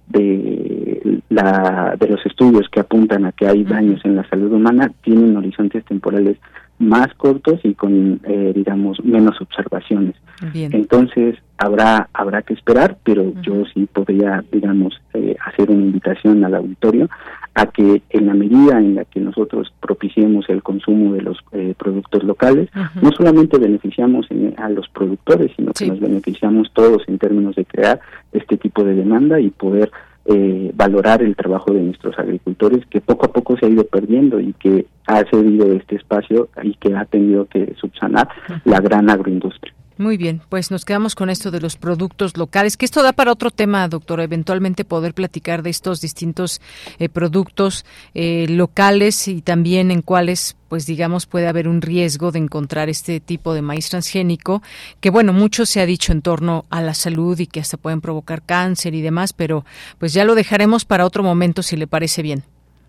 de 0.09 1.21
la 1.29 1.95
de 1.99 2.09
los 2.09 2.25
estudios 2.27 2.69
que 2.69 2.81
apuntan 2.81 3.27
a 3.27 3.33
que 3.33 3.47
hay 3.47 3.63
daños 3.63 4.05
en 4.05 4.17
la 4.17 4.29
salud 4.29 4.53
humana 4.53 4.91
tienen 5.03 5.37
horizontes 5.37 5.85
temporales 5.85 6.37
más 6.81 7.13
cortos 7.15 7.61
y 7.63 7.75
con, 7.75 8.21
eh, 8.25 8.53
digamos, 8.55 9.05
menos 9.05 9.41
observaciones. 9.41 10.15
Entonces, 10.55 11.37
habrá 11.59 12.09
habrá 12.15 12.41
que 12.41 12.55
esperar, 12.55 12.97
pero 13.05 13.35
yo 13.43 13.65
sí 13.75 13.87
podría, 13.93 14.43
digamos, 14.51 14.99
eh, 15.13 15.37
hacer 15.45 15.71
una 15.71 15.85
invitación 15.85 16.43
al 16.43 16.55
auditorio 16.55 17.11
a 17.55 17.67
que 17.67 18.03
en 18.09 18.27
la 18.27 18.33
medida 18.33 18.79
en 18.79 18.95
la 18.95 19.05
que 19.05 19.21
nosotros 19.21 19.71
propiciemos 19.81 20.49
el 20.49 20.63
consumo 20.63 21.13
de 21.13 21.21
los 21.21 21.37
eh, 21.53 21.75
productos 21.77 22.25
locales, 22.25 22.71
no 23.03 23.11
solamente 23.13 23.59
beneficiamos 23.59 24.27
a 24.57 24.69
los 24.71 24.89
productores, 24.89 25.53
sino 25.57 25.73
que 25.73 25.87
nos 25.87 26.01
beneficiamos 26.01 26.71
todos 26.73 27.03
en 27.09 27.19
términos 27.19 27.57
de 27.57 27.67
crear 27.67 28.01
este 28.33 28.57
tipo 28.57 28.85
de 28.85 28.95
demanda 28.95 29.39
y 29.41 29.51
poder 29.51 29.91
eh, 30.33 30.71
valorar 30.75 31.23
el 31.23 31.35
trabajo 31.35 31.73
de 31.73 31.81
nuestros 31.81 32.19
agricultores 32.19 32.87
que 32.87 33.01
poco 33.01 33.27
a 33.27 33.33
poco 33.33 33.57
se 33.57 33.67
ha 33.67 33.69
ido 33.69 33.85
perdiendo 33.85 34.39
y 34.41 34.53
que 34.53 34.87
ha 35.07 35.25
cedido 35.25 35.73
este 35.73 35.97
espacio 35.97 36.49
y 36.63 36.75
que 36.75 36.95
ha 36.95 37.05
tenido 37.05 37.47
que 37.47 37.75
subsanar 37.81 38.29
la 38.65 38.81
gran 38.81 39.11
agroindustria. 39.11 39.75
Muy 40.01 40.17
bien, 40.17 40.41
pues 40.49 40.71
nos 40.71 40.87
quedamos 40.87 41.15
con 41.15 41.29
esto 41.29 41.51
de 41.51 41.61
los 41.61 41.77
productos 41.77 42.39
locales, 42.39 42.79
que 42.79 42.87
esto 42.87 43.03
da 43.03 43.13
para 43.13 43.33
otro 43.33 43.51
tema, 43.51 43.87
doctor, 43.87 44.21
eventualmente 44.21 44.87
poder 44.87 45.13
platicar 45.13 45.63
de 45.63 45.69
estos 45.69 46.01
distintos 46.01 46.63
eh, 46.99 47.11
productos 47.11 47.85
eh, 48.15 48.47
locales 48.49 49.29
y 49.29 49.43
también 49.43 49.91
en 49.91 50.01
cuáles, 50.01 50.57
pues 50.71 50.87
digamos, 50.87 51.27
puede 51.27 51.49
haber 51.49 51.69
un 51.69 51.83
riesgo 51.83 52.33
de 52.33 52.39
encontrar 52.39 52.89
este 52.89 53.21
tipo 53.21 53.53
de 53.53 53.61
maíz 53.61 53.91
transgénico, 53.91 54.63
que 55.01 55.11
bueno, 55.11 55.35
mucho 55.35 55.67
se 55.67 55.83
ha 55.83 55.85
dicho 55.87 56.13
en 56.13 56.23
torno 56.23 56.65
a 56.71 56.81
la 56.81 56.95
salud 56.95 57.39
y 57.39 57.47
que 57.47 57.61
hasta 57.61 57.77
pueden 57.77 58.01
provocar 58.01 58.41
cáncer 58.41 58.95
y 58.95 59.03
demás, 59.03 59.35
pero 59.35 59.67
pues 59.99 60.15
ya 60.15 60.25
lo 60.25 60.35
dejaremos 60.35 60.87
para 60.87 61.05
otro 61.05 61.23
momento 61.23 61.63
si 61.63 61.77
le 61.77 61.87
parece 61.87 62.23
bien. 62.23 62.43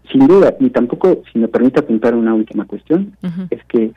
Sin 0.10 0.28
duda, 0.28 0.56
y 0.62 0.70
tampoco, 0.70 1.24
si 1.34 1.40
me 1.40 1.50
permite 1.50 1.82
apuntar 1.82 2.16
una 2.16 2.34
última 2.34 2.64
cuestión, 2.64 3.18
es 3.50 3.60
que 3.66 3.92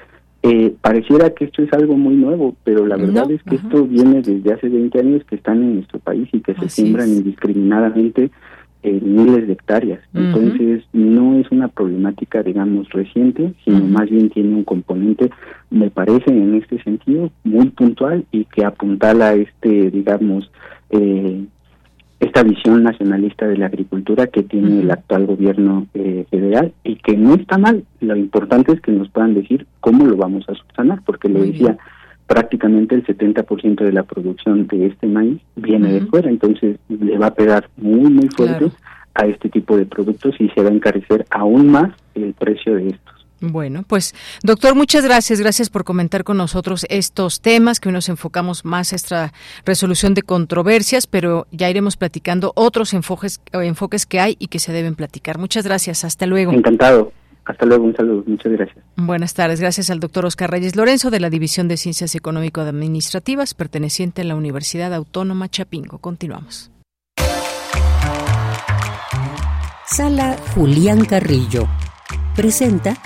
eh, 0.47 0.75
pareciera 0.83 1.31
que 1.31 1.47
esto 1.47 1.63
es 1.63 1.73
algo 1.73 1.97
muy 1.97 2.17
nuevo, 2.17 2.55
pero 2.65 2.87
la 2.87 2.99
verdad 2.99 3.31
es 3.31 3.43
que 3.45 3.55
esto 3.55 3.87
viene 3.87 4.21
desde 4.21 4.53
hace 4.53 4.69
20 4.69 5.01
años 5.01 5.25
que 5.25 5.37
están 5.37 5.63
en 5.63 5.77
nuestro 5.77 6.01
país 6.01 6.29
y 6.33 6.41
que 6.41 6.55
se 6.55 6.69
siembran 6.69 7.09
indiscriminadamente 7.09 8.31
en 8.83 9.17
miles 9.17 9.47
de 9.47 9.55
hectáreas. 9.55 10.01
Entonces, 10.13 10.85
no 10.93 11.39
es 11.39 11.51
una 11.51 11.69
problemática, 11.69 12.43
digamos, 12.43 12.91
reciente, 12.91 13.55
sino 13.65 13.87
más 13.87 14.11
bien 14.11 14.29
tiene 14.29 14.55
un 14.55 14.65
componente, 14.65 15.31
me 15.71 15.89
parece, 15.89 16.31
en 16.31 16.57
este 16.57 16.83
sentido, 16.83 17.31
muy 17.45 17.71
puntual 17.71 18.27
y 18.31 18.45
que 18.45 18.67
apuntala 18.67 19.29
a 19.29 19.35
este, 19.37 19.91
digamos, 19.91 20.51
eh, 20.91 21.43
esta 22.21 22.43
visión 22.43 22.83
nacionalista 22.83 23.47
de 23.47 23.57
la 23.57 23.67
agricultura 23.67 24.29
que 24.29 24.43
tiene 24.43 24.81
el 24.81 24.91
actual 24.91 25.27
gobierno 25.27 25.87
eh, 25.95 26.25
federal 26.31 26.73
y 26.83 26.97
que 26.97 27.17
no 27.17 27.35
está 27.35 27.59
mal. 27.59 27.85
Lo 28.01 28.17
importante 28.17 28.73
es 28.73 28.81
que 28.81 28.93
nos 28.93 29.09
puedan 29.11 29.35
decir 29.35 29.67
cómo 29.81 30.07
lo 30.07 30.17
vamos 30.17 30.49
a 30.49 30.55
subsanar, 30.55 31.01
porque 31.05 31.29
le 31.29 31.41
decía, 31.41 31.77
prácticamente 32.27 32.95
el 32.95 33.05
70% 33.05 33.85
de 33.85 33.93
la 33.93 34.05
producción 34.05 34.67
de 34.67 34.87
este 34.87 35.07
maíz 35.07 35.41
viene 35.57 35.93
de 35.93 36.01
fuera, 36.03 36.31
entonces 36.31 36.79
le 36.89 37.19
va 37.19 37.27
a 37.27 37.35
pegar 37.35 37.69
muy, 37.77 38.11
muy 38.11 38.29
fuerte 38.29 38.71
a 39.15 39.27
este 39.27 39.49
tipo 39.49 39.77
de 39.77 39.87
productos 39.87 40.35
y 40.41 40.49
se 40.51 40.63
va 40.63 40.71
a 40.71 40.75
encarecer 40.75 41.27
aún 41.31 41.71
más 41.71 41.93
el 42.15 42.33
precio 42.35 42.75
de 42.77 42.91
estos. 42.91 43.24
Bueno, 43.53 43.85
pues 43.87 44.15
doctor, 44.43 44.75
muchas 44.75 45.05
gracias. 45.05 45.41
Gracias 45.41 45.71
por 45.71 45.85
comentar 45.85 46.25
con 46.25 46.37
nosotros 46.37 46.87
estos 46.89 47.41
temas 47.41 47.81
que 47.81 47.89
hoy 47.89 47.93
nos 47.93 48.09
enfocamos 48.09 48.65
más 48.65 48.93
a 48.93 48.97
esta 48.97 49.33
resolución 49.65 50.15
de 50.15 50.23
controversias, 50.23 51.07
pero 51.07 51.47
ya 51.51 51.69
iremos 51.69 51.97
platicando 51.97 52.53
otros 52.57 52.95
enfoques, 52.95 53.41
enfoques 53.53 54.07
que 54.07 54.21
hay 54.21 54.37
y 54.39 54.49
que 54.49 54.59
se 54.59 54.73
deben 54.73 54.95
platicar. 54.95 55.39
Muchas 55.39 55.65
gracias. 55.65 56.05
Hasta 56.05 56.27
luego. 56.27 56.53
Encantado. 56.53 57.13
Hasta 57.45 57.67
luego, 57.67 57.85
un 57.85 57.95
saludo. 57.95 58.25
Muchas 58.27 58.53
gracias. 58.53 58.79
Buenas 58.97 59.35
tardes. 59.35 59.61
Gracias 59.61 59.91
al 59.91 60.01
doctor 60.01 60.25
Oscar 60.25 60.51
Reyes 60.51 60.77
Lorenzo 60.77 61.11
de 61.11 61.21
la 61.21 61.29
División 61.29 61.69
de 61.69 61.77
Ciencias 61.77 62.15
Económico-Administrativas, 62.15 63.53
perteneciente 63.53 64.23
a 64.23 64.25
la 64.25 64.35
Universidad 64.35 64.95
Autónoma 64.95 65.51
Chapingo. 65.51 65.99
Continuamos. 65.99 66.71
Sala 69.87 70.37
Julián 70.55 71.05
Carrillo. 71.05 71.69
Presenta 72.35 72.97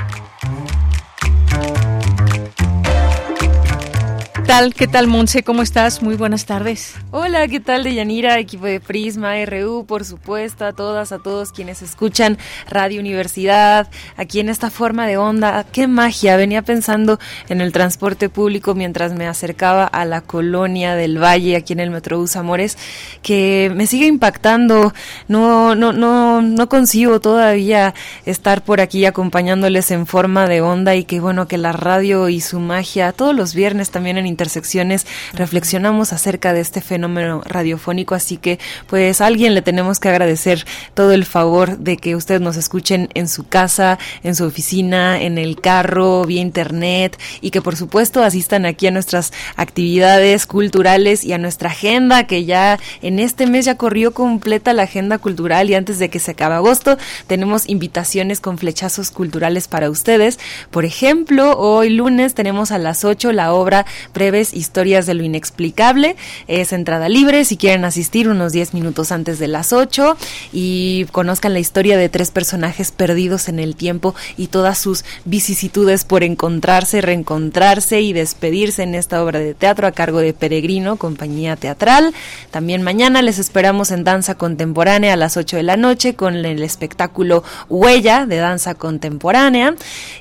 tal? 4.49 4.73
¿Qué 4.73 4.87
tal, 4.87 5.09
Monse? 5.09 5.43
¿Cómo 5.43 5.61
estás? 5.61 6.03
Muy 6.03 6.17
buenas 6.17 6.47
tardes. 6.47 6.95
Hola, 7.11 7.47
¿qué 7.49 7.61
tal, 7.61 7.85
Deyanira? 7.85 8.39
Equipo 8.39 8.65
de 8.65 8.81
Prisma, 8.81 9.35
RU, 9.45 9.85
por 9.85 10.07
supuesto, 10.07 10.65
a 10.65 10.73
todas, 10.73 11.13
a 11.13 11.19
todos 11.19 11.53
quienes 11.53 11.83
escuchan 11.83 12.39
Radio 12.67 12.99
Universidad, 12.99 13.91
aquí 14.17 14.41
en 14.41 14.49
esta 14.49 14.71
forma 14.71 15.07
de 15.07 15.19
onda. 15.19 15.67
¡Qué 15.71 15.87
magia! 15.87 16.39
Venía 16.39 16.63
pensando 16.63 17.19
en 17.51 17.61
el 17.61 17.73
transporte 17.73 18.31
público 18.31 18.75
mientras 18.75 19.13
me 19.13 19.27
acercaba 19.27 19.85
a 19.85 20.07
la 20.07 20.23
colonia 20.23 20.95
del 20.95 21.23
Valle, 21.23 21.55
aquí 21.55 21.75
en 21.75 21.81
el 21.81 21.91
Metrobús 21.91 22.35
Amores, 22.35 22.79
que 23.21 23.71
me 23.75 23.87
sigue 23.87 24.07
impactando. 24.07 24.95
No, 25.29 25.75
no, 25.75 25.93
no, 25.93 26.41
no 26.41 26.69
consigo 26.71 27.21
todavía 27.21 27.93
estar 28.25 28.65
por 28.65 28.81
aquí 28.81 29.05
acompañándoles 29.05 29.91
en 29.91 30.07
forma 30.07 30.47
de 30.47 30.63
onda 30.63 30.95
y 30.97 31.05
que 31.05 31.21
bueno, 31.21 31.47
que 31.49 31.59
la 31.59 31.73
radio 31.73 32.31
y 32.31 32.41
su 32.41 32.61
magia, 32.61 33.13
todos 33.13 33.35
los 33.35 33.55
viernes 33.55 33.91
también 33.91 34.17
en 34.17 34.38
Intersecciones 34.39 35.05
reflexionamos 35.33 36.13
acerca 36.13 36.53
de 36.53 36.61
este 36.61 36.81
fenómeno 36.81 37.43
radiofónico, 37.45 38.15
así 38.15 38.37
que 38.37 38.61
pues 38.87 39.21
a 39.21 39.27
alguien 39.27 39.53
le 39.53 39.63
tenemos 39.63 39.99
que 39.99 40.11
agradecer 40.11 40.65
todo 40.95 41.11
el 41.11 41.25
favor 41.25 41.77
de 41.79 41.97
que 41.97 42.15
ustedes 42.15 42.41
nos 42.41 42.57
escuchen 42.57 43.09
en 43.15 43.27
su 43.27 43.49
casa, 43.49 43.99
en 44.23 44.37
su 44.37 44.45
oficina, 44.45 45.21
en 45.21 45.39
el 45.39 45.61
carro, 45.61 46.25
vía 46.25 46.41
internet 46.41 47.19
y 47.41 47.51
que 47.51 47.61
por 47.61 47.75
supuesto 47.75 48.23
asistan 48.23 48.65
aquí 48.65 48.87
a 48.87 48.93
nuestras 48.93 49.33
actividades 49.57 50.47
culturales 50.47 51.25
y 51.25 51.33
a 51.33 51.39
nuestra 51.39 51.71
agenda 51.71 52.29
que 52.29 52.45
ya 52.45 52.79
en 53.03 53.19
este 53.19 53.49
mes 53.49 53.65
ya 53.65 53.75
corrió 53.75 54.15
completa 54.15 54.73
la 54.73 54.85
agenda 54.85 55.19
cultural 55.19 55.69
y 55.69 55.75
antes 55.75 55.99
de 55.99 56.11
que 56.11 56.21
se 56.21 56.31
acabe 56.31 56.55
agosto 56.55 56.97
tenemos 57.27 57.69
invitaciones 57.69 58.39
con 58.39 58.57
flechazos 58.57 59.11
culturales 59.11 59.67
para 59.67 59.91
ustedes. 59.91 60.39
Por 60.71 60.85
ejemplo, 60.85 61.59
hoy 61.59 61.91
lunes 61.91 62.35
tenemos 62.35 62.71
a 62.71 62.79
las 62.79 63.05
8 63.05 63.33
la 63.33 63.53
obra 63.53 63.85
historias 64.29 65.07
de 65.07 65.15
lo 65.15 65.25
inexplicable. 65.25 66.17
Es 66.47 66.73
entrada 66.73 67.09
libre 67.09 67.45
si 67.45 67.57
quieren 67.57 67.85
asistir 67.85 68.29
unos 68.29 68.53
10 68.53 68.75
minutos 68.75 69.13
antes 69.13 69.39
de 69.39 69.49
las 69.49 69.73
8 69.73 70.17
y 70.53 71.07
conozcan 71.13 71.53
la 71.53 71.59
historia 71.59 71.97
de 71.97 72.09
tres 72.09 72.31
personajes 72.31 72.93
perdidos 72.93 73.49
en 73.49 73.59
el 73.59 73.77
tiempo 73.77 74.15
y 74.37 74.49
todas 74.49 74.79
sus 74.79 75.05
vicisitudes 75.25 76.05
por 76.05 76.23
encontrarse, 76.23 77.01
reencontrarse 77.01 78.01
y 78.01 78.13
despedirse 78.13 78.83
en 78.83 78.95
esta 78.95 79.23
obra 79.23 79.39
de 79.39 79.55
teatro 79.55 79.87
a 79.87 79.93
cargo 79.93 80.19
de 80.21 80.33
Peregrino, 80.33 80.97
compañía 80.97 81.57
teatral. 81.57 82.13
También 82.51 82.83
mañana 82.83 83.23
les 83.23 83.39
esperamos 83.39 83.91
en 83.91 84.05
danza 84.05 84.37
contemporánea 84.37 85.15
a 85.15 85.17
las 85.17 85.37
8 85.37 85.57
de 85.57 85.63
la 85.63 85.77
noche 85.77 86.15
con 86.15 86.35
el 86.37 86.63
espectáculo 86.63 87.43
Huella 87.69 88.27
de 88.27 88.37
danza 88.37 88.75
contemporánea. 88.75 89.75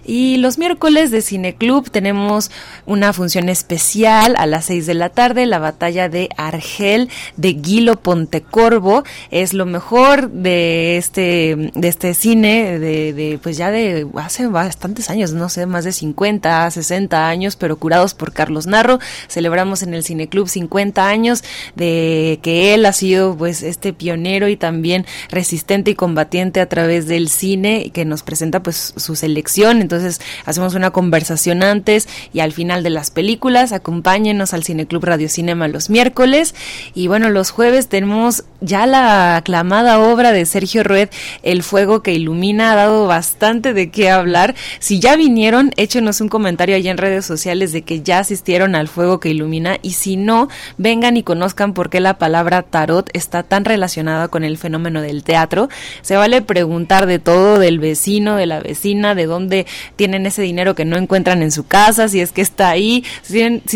Y 0.05 0.37
los 0.37 0.57
miércoles 0.57 1.11
de 1.11 1.21
Cineclub 1.21 1.89
tenemos 1.89 2.51
una 2.85 3.13
función 3.13 3.49
especial 3.49 3.96
a 4.05 4.45
las 4.45 4.65
6 4.65 4.85
de 4.85 4.93
la 4.93 5.09
tarde, 5.09 5.45
la 5.45 5.59
batalla 5.59 6.09
de 6.09 6.29
Argel 6.37 7.09
de 7.35 7.53
Guilo 7.53 7.99
Pontecorvo. 7.99 9.03
Es 9.31 9.53
lo 9.53 9.65
mejor 9.65 10.29
de 10.29 10.97
este, 10.97 11.71
de 11.73 11.87
este 11.87 12.13
cine, 12.13 12.79
de, 12.79 13.39
pues 13.41 13.57
ya 13.57 13.71
de 13.71 14.07
hace 14.15 14.47
bastantes 14.47 15.09
años, 15.09 15.33
no 15.33 15.49
sé, 15.49 15.65
más 15.65 15.83
de 15.83 15.91
50, 15.91 16.69
60 16.69 17.27
años, 17.27 17.55
pero 17.55 17.77
curados 17.77 18.13
por 18.13 18.33
Carlos 18.33 18.67
Narro. 18.67 18.99
Celebramos 19.27 19.81
en 19.81 19.93
el 19.93 20.03
Cineclub 20.03 20.47
50 20.47 21.07
años 21.07 21.43
de 21.75 22.39
que 22.41 22.73
él 22.73 22.85
ha 22.85 22.93
sido 22.93 23.35
pues 23.35 23.63
este 23.63 23.93
pionero 23.93 24.47
y 24.47 24.57
también 24.57 25.05
resistente 25.29 25.91
y 25.91 25.95
combatiente 25.95 26.61
a 26.61 26.69
través 26.69 27.07
del 27.07 27.29
cine 27.29 27.91
que 27.93 28.05
nos 28.05 28.23
presenta 28.23 28.61
pues 28.61 28.93
su 28.95 29.15
selección. 29.15 29.81
Entonces 29.81 30.21
hacemos 30.45 30.75
una 30.75 30.91
conversación 30.91 31.63
antes 31.63 32.07
y 32.33 32.41
al 32.41 32.51
final 32.51 32.83
de 32.83 32.89
las 32.89 33.11
películas. 33.11 33.73
Acompáñenos 33.87 34.53
al 34.53 34.65
Cineclub 34.65 35.05
Radio 35.05 35.29
Cinema 35.29 35.69
los 35.69 35.89
miércoles. 35.89 36.53
Y 36.93 37.07
bueno, 37.07 37.29
los 37.29 37.51
jueves 37.51 37.87
tenemos 37.87 38.43
ya 38.59 38.85
la 38.85 39.37
aclamada 39.37 39.99
obra 39.99 40.33
de 40.33 40.45
Sergio 40.45 40.83
Rued, 40.83 41.07
El 41.41 41.63
Fuego 41.63 42.03
que 42.03 42.13
Ilumina, 42.13 42.73
ha 42.73 42.75
dado 42.75 43.07
bastante 43.07 43.73
de 43.73 43.89
qué 43.89 44.09
hablar. 44.09 44.55
Si 44.79 44.99
ya 44.99 45.15
vinieron, 45.15 45.71
échenos 45.77 46.19
un 46.19 46.27
comentario 46.27 46.75
allá 46.75 46.91
en 46.91 46.97
redes 46.97 47.25
sociales 47.25 47.71
de 47.71 47.83
que 47.83 48.01
ya 48.01 48.19
asistieron 48.19 48.75
al 48.75 48.89
Fuego 48.89 49.21
que 49.21 49.29
Ilumina. 49.29 49.77
Y 49.81 49.91
si 49.91 50.17
no, 50.17 50.49
vengan 50.77 51.15
y 51.15 51.23
conozcan 51.23 51.73
por 51.73 51.89
qué 51.89 52.01
la 52.01 52.17
palabra 52.17 52.63
tarot 52.63 53.09
está 53.13 53.43
tan 53.43 53.63
relacionada 53.63 54.27
con 54.27 54.43
el 54.43 54.57
fenómeno 54.57 55.01
del 55.01 55.23
teatro. 55.23 55.69
Se 56.01 56.17
vale 56.17 56.41
preguntar 56.41 57.05
de 57.05 57.19
todo, 57.19 57.57
del 57.57 57.79
vecino, 57.79 58.35
de 58.35 58.47
la 58.47 58.59
vecina, 58.59 59.15
de 59.15 59.27
dónde 59.27 59.65
tienen 59.95 60.25
ese 60.25 60.41
dinero 60.41 60.75
que 60.75 60.83
no 60.83 60.97
encuentran 60.97 61.41
en 61.41 61.51
su 61.51 61.65
casa, 61.65 62.09
si 62.09 62.19
es 62.19 62.33
que 62.33 62.41
está 62.41 62.69
ahí, 62.69 63.05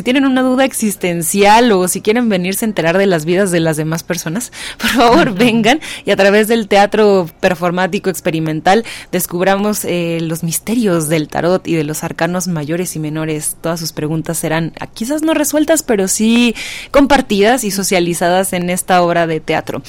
si 0.02 0.04
tienen, 0.04 0.26
una 0.26 0.42
duda 0.42 0.66
existencial 0.66 1.72
o 1.72 1.88
si 1.88 2.02
quieren 2.02 2.28
venirse 2.28 2.66
a 2.66 2.70
enterar 2.70 2.98
de 2.98 3.06
las 3.06 3.24
vidas 3.24 3.52
de 3.52 3.60
las 3.60 3.78
demás 3.78 4.02
personas, 4.02 4.52
por 4.80 4.90
favor 4.90 5.36
vengan 5.36 5.80
y 6.06 6.10
a 6.10 6.16
través 6.16 6.48
del 6.48 6.68
teatro 6.68 7.30
performático 7.40 8.10
experimental 8.10 8.84
descubramos 9.12 9.86
eh, 9.86 10.18
los 10.22 10.44
misterios 10.44 11.08
del 11.08 11.28
tarot 11.28 11.68
y 11.68 11.76
de 11.76 11.84
los 11.84 12.04
arcanos 12.04 12.48
mayores 12.48 12.96
y 12.96 13.00
menores. 13.00 13.58
Todas 13.62 13.80
sus 13.80 13.94
preguntas 13.94 14.40
serán 14.40 14.74
ah, 14.80 14.88
quizás 14.88 15.22
no 15.22 15.36
resueltas, 15.36 15.84
pero 15.84 16.08
sí 16.08 16.56
compartidas 16.90 17.64
y 17.64 17.70
socializadas 17.70 18.54
en 18.54 18.72
esta 18.72 19.04
obra 19.04 19.28
de 19.28 19.40
teatro. 19.40 19.84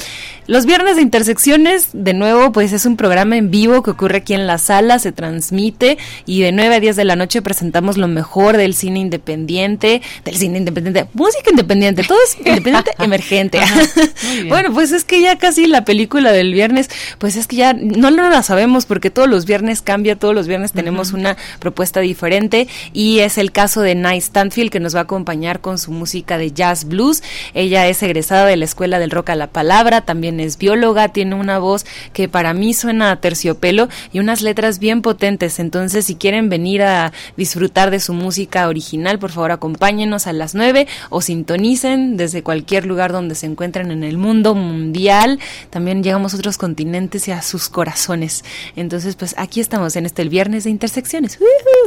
Los 0.47 0.67
viernes 0.67 0.97
de 0.97 1.03
intersecciones, 1.03 1.89
de 1.93 2.15
nuevo, 2.15 2.53
pues 2.53 2.73
es 2.73 2.85
un 2.85 2.97
programa 2.97 3.37
en 3.37 3.51
vivo 3.51 3.83
que 3.83 3.93
ocurre 3.93 4.19
aquí 4.19 4.35
en 4.35 4.47
la 4.47 4.59
sala, 4.59 4.99
se 4.99 5.13
transmite 5.13 5.97
y 6.27 6.43
de 6.43 6.53
9 6.53 6.75
a 6.75 6.81
10 6.81 6.97
de 6.97 7.05
la 7.05 7.17
noche 7.17 7.41
presentamos 7.41 7.97
lo 7.97 8.09
mejor 8.09 8.57
del 8.57 8.75
cine 8.75 8.99
independiente, 8.99 9.92
del 10.25 10.37
cine 10.37 10.59
independiente, 10.59 11.07
música 11.13 11.51
independiente, 11.51 12.05
todo 12.05 12.19
es 12.25 12.39
independiente 12.39 12.93
emergente. 12.99 13.61
bueno, 14.49 14.73
pues 14.73 14.93
es 14.93 15.05
que 15.05 15.21
ya 15.21 15.37
casi 15.37 15.67
la 15.67 15.85
película 15.85 16.33
del 16.33 16.53
viernes, 16.55 16.89
pues 17.19 17.37
es 17.37 17.47
que 17.47 17.57
ya 17.57 17.75
no, 17.75 18.11
no 18.11 18.31
la 18.31 18.43
sabemos 18.43 18.87
porque 18.87 19.11
todos 19.11 19.29
los 19.29 19.45
viernes 19.45 19.83
cambia, 19.83 20.17
todos 20.17 20.35
los 20.35 20.47
viernes 20.47 20.73
tenemos 20.73 21.13
una 21.13 21.37
propuesta 21.59 22.01
diferente 22.01 22.69
y 22.93 23.19
es 23.19 23.39
el 23.39 23.53
caso 23.53 23.83
de 23.83 23.95
Nice 23.95 24.29
Stanfield 24.29 24.71
que 24.71 24.81
nos 24.81 24.95
va 24.95 25.01
a 25.01 25.03
acompañar 25.03 25.61
con 25.61 25.79
su 25.79 25.91
música 25.91 26.39
de 26.39 26.53
jazz 26.53 26.85
blues. 26.85 27.23
Ella 27.55 27.87
es 27.89 28.03
egresada 28.03 28.47
de 28.47 28.57
la 28.57 28.65
Escuela 28.65 28.99
del 28.99 29.11
Rock 29.11 29.31
a 29.31 29.37
la 29.37 29.49
Palabra, 29.49 30.03
también 30.03 30.41
es 30.41 30.59
bióloga, 30.59 31.09
tiene 31.09 31.35
una 31.35 31.59
voz 31.59 31.85
que 32.13 32.29
para 32.29 32.55
mí 32.55 32.75
suena 32.75 33.11
a 33.11 33.21
terciopelo 33.21 33.89
y 34.13 34.21
unas 34.21 34.43
letras 34.43 34.79
bien 34.79 35.03
potentes. 35.03 35.59
Entonces, 35.59 36.07
si 36.07 36.15
quieren 36.15 36.49
venir 36.49 36.83
a 36.83 37.13
disfrutar 37.37 37.91
de 37.91 38.01
su 38.01 38.13
música 38.15 38.69
original, 38.69 39.19
por 39.19 39.31
favor 39.31 39.53
acompáñenos 39.53 39.82
a 39.83 40.33
las 40.33 40.55
9 40.55 40.87
o 41.11 41.21
sintonicen 41.21 42.17
desde 42.17 42.43
cualquier 42.43 42.87
lugar 42.87 43.11
donde 43.11 43.35
se 43.35 43.47
encuentren 43.47 43.91
en 43.91 44.05
el 44.05 44.17
mundo 44.17 44.55
mundial. 44.55 45.41
También 45.71 46.05
llegamos 46.05 46.35
a 46.35 46.37
otros 46.37 46.57
continentes 46.57 47.27
y 47.27 47.33
a 47.33 47.43
sus 47.43 47.69
corazones. 47.69 48.45
Entonces, 48.77 49.17
pues 49.17 49.35
aquí 49.39 49.61
estamos 49.61 49.97
en 49.97 50.07
este 50.07 50.23
el 50.23 50.29
viernes 50.29 50.65
de 50.65 50.71
intersecciones. 50.71 51.39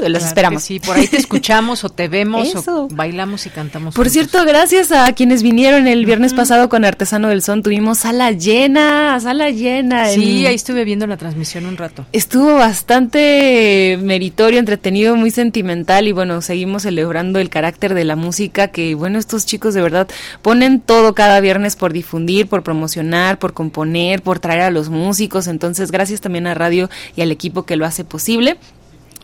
Los 0.06 0.26
esperamos. 0.26 0.64
Sí, 0.64 0.80
por 0.80 0.98
ahí 0.98 1.08
te 1.08 1.18
escuchamos 1.18 1.86
o 1.86 1.90
te 1.90 2.10
vemos 2.10 2.68
o 2.68 2.90
bailamos 2.92 3.46
y 3.46 3.50
cantamos. 3.50 3.96
Por 3.96 4.10
cierto, 4.10 4.44
gracias 4.46 4.92
a 4.92 5.14
quienes 5.14 5.42
vinieron 5.42 5.88
el 5.88 6.06
viernes 6.06 6.34
pasado 6.34 6.68
con 6.68 6.84
Artesano 6.84 7.30
del 7.30 7.42
Son, 7.42 7.64
tuvimos 7.64 8.00
sala 8.00 8.32
llena, 8.32 9.18
sala 9.22 9.52
llena. 9.52 10.08
Sí, 10.08 10.46
ahí 10.46 10.56
estuve 10.56 10.84
viendo 10.84 11.08
la 11.08 11.16
transmisión 11.16 11.66
un 11.66 11.78
rato. 11.78 12.06
Estuvo 12.12 12.56
bastante 12.56 13.98
meritorio, 14.02 14.60
entretenido, 14.60 15.16
muy 15.16 15.32
sentimental 15.32 16.08
y 16.08 16.12
bueno, 16.12 16.42
seguimos 16.42 16.84
celebrando 16.84 17.40
el 17.40 17.50
carácter 17.50 17.85
de 17.94 18.04
la 18.04 18.16
música 18.16 18.70
que 18.70 18.96
bueno, 18.96 19.20
estos 19.20 19.46
chicos 19.46 19.74
de 19.74 19.82
verdad 19.82 20.08
ponen 20.42 20.82
todo 20.82 21.14
cada 21.14 21.40
viernes 21.40 21.76
por 21.76 21.94
difundir, 21.94 22.48
por 22.48 22.64
promocionar, 22.64 23.40
por 23.40 23.54
componer, 23.54 24.22
por 24.22 24.40
traer 24.40 24.62
a 24.62 24.72
los 24.72 24.90
músicos. 24.90 25.48
Entonces, 25.48 25.92
gracias 25.92 26.22
también 26.22 26.48
a 26.48 26.54
Radio 26.54 26.90
y 27.16 27.22
al 27.22 27.32
equipo 27.32 27.64
que 27.64 27.76
lo 27.76 27.86
hace 27.86 28.04
posible. 28.04 28.58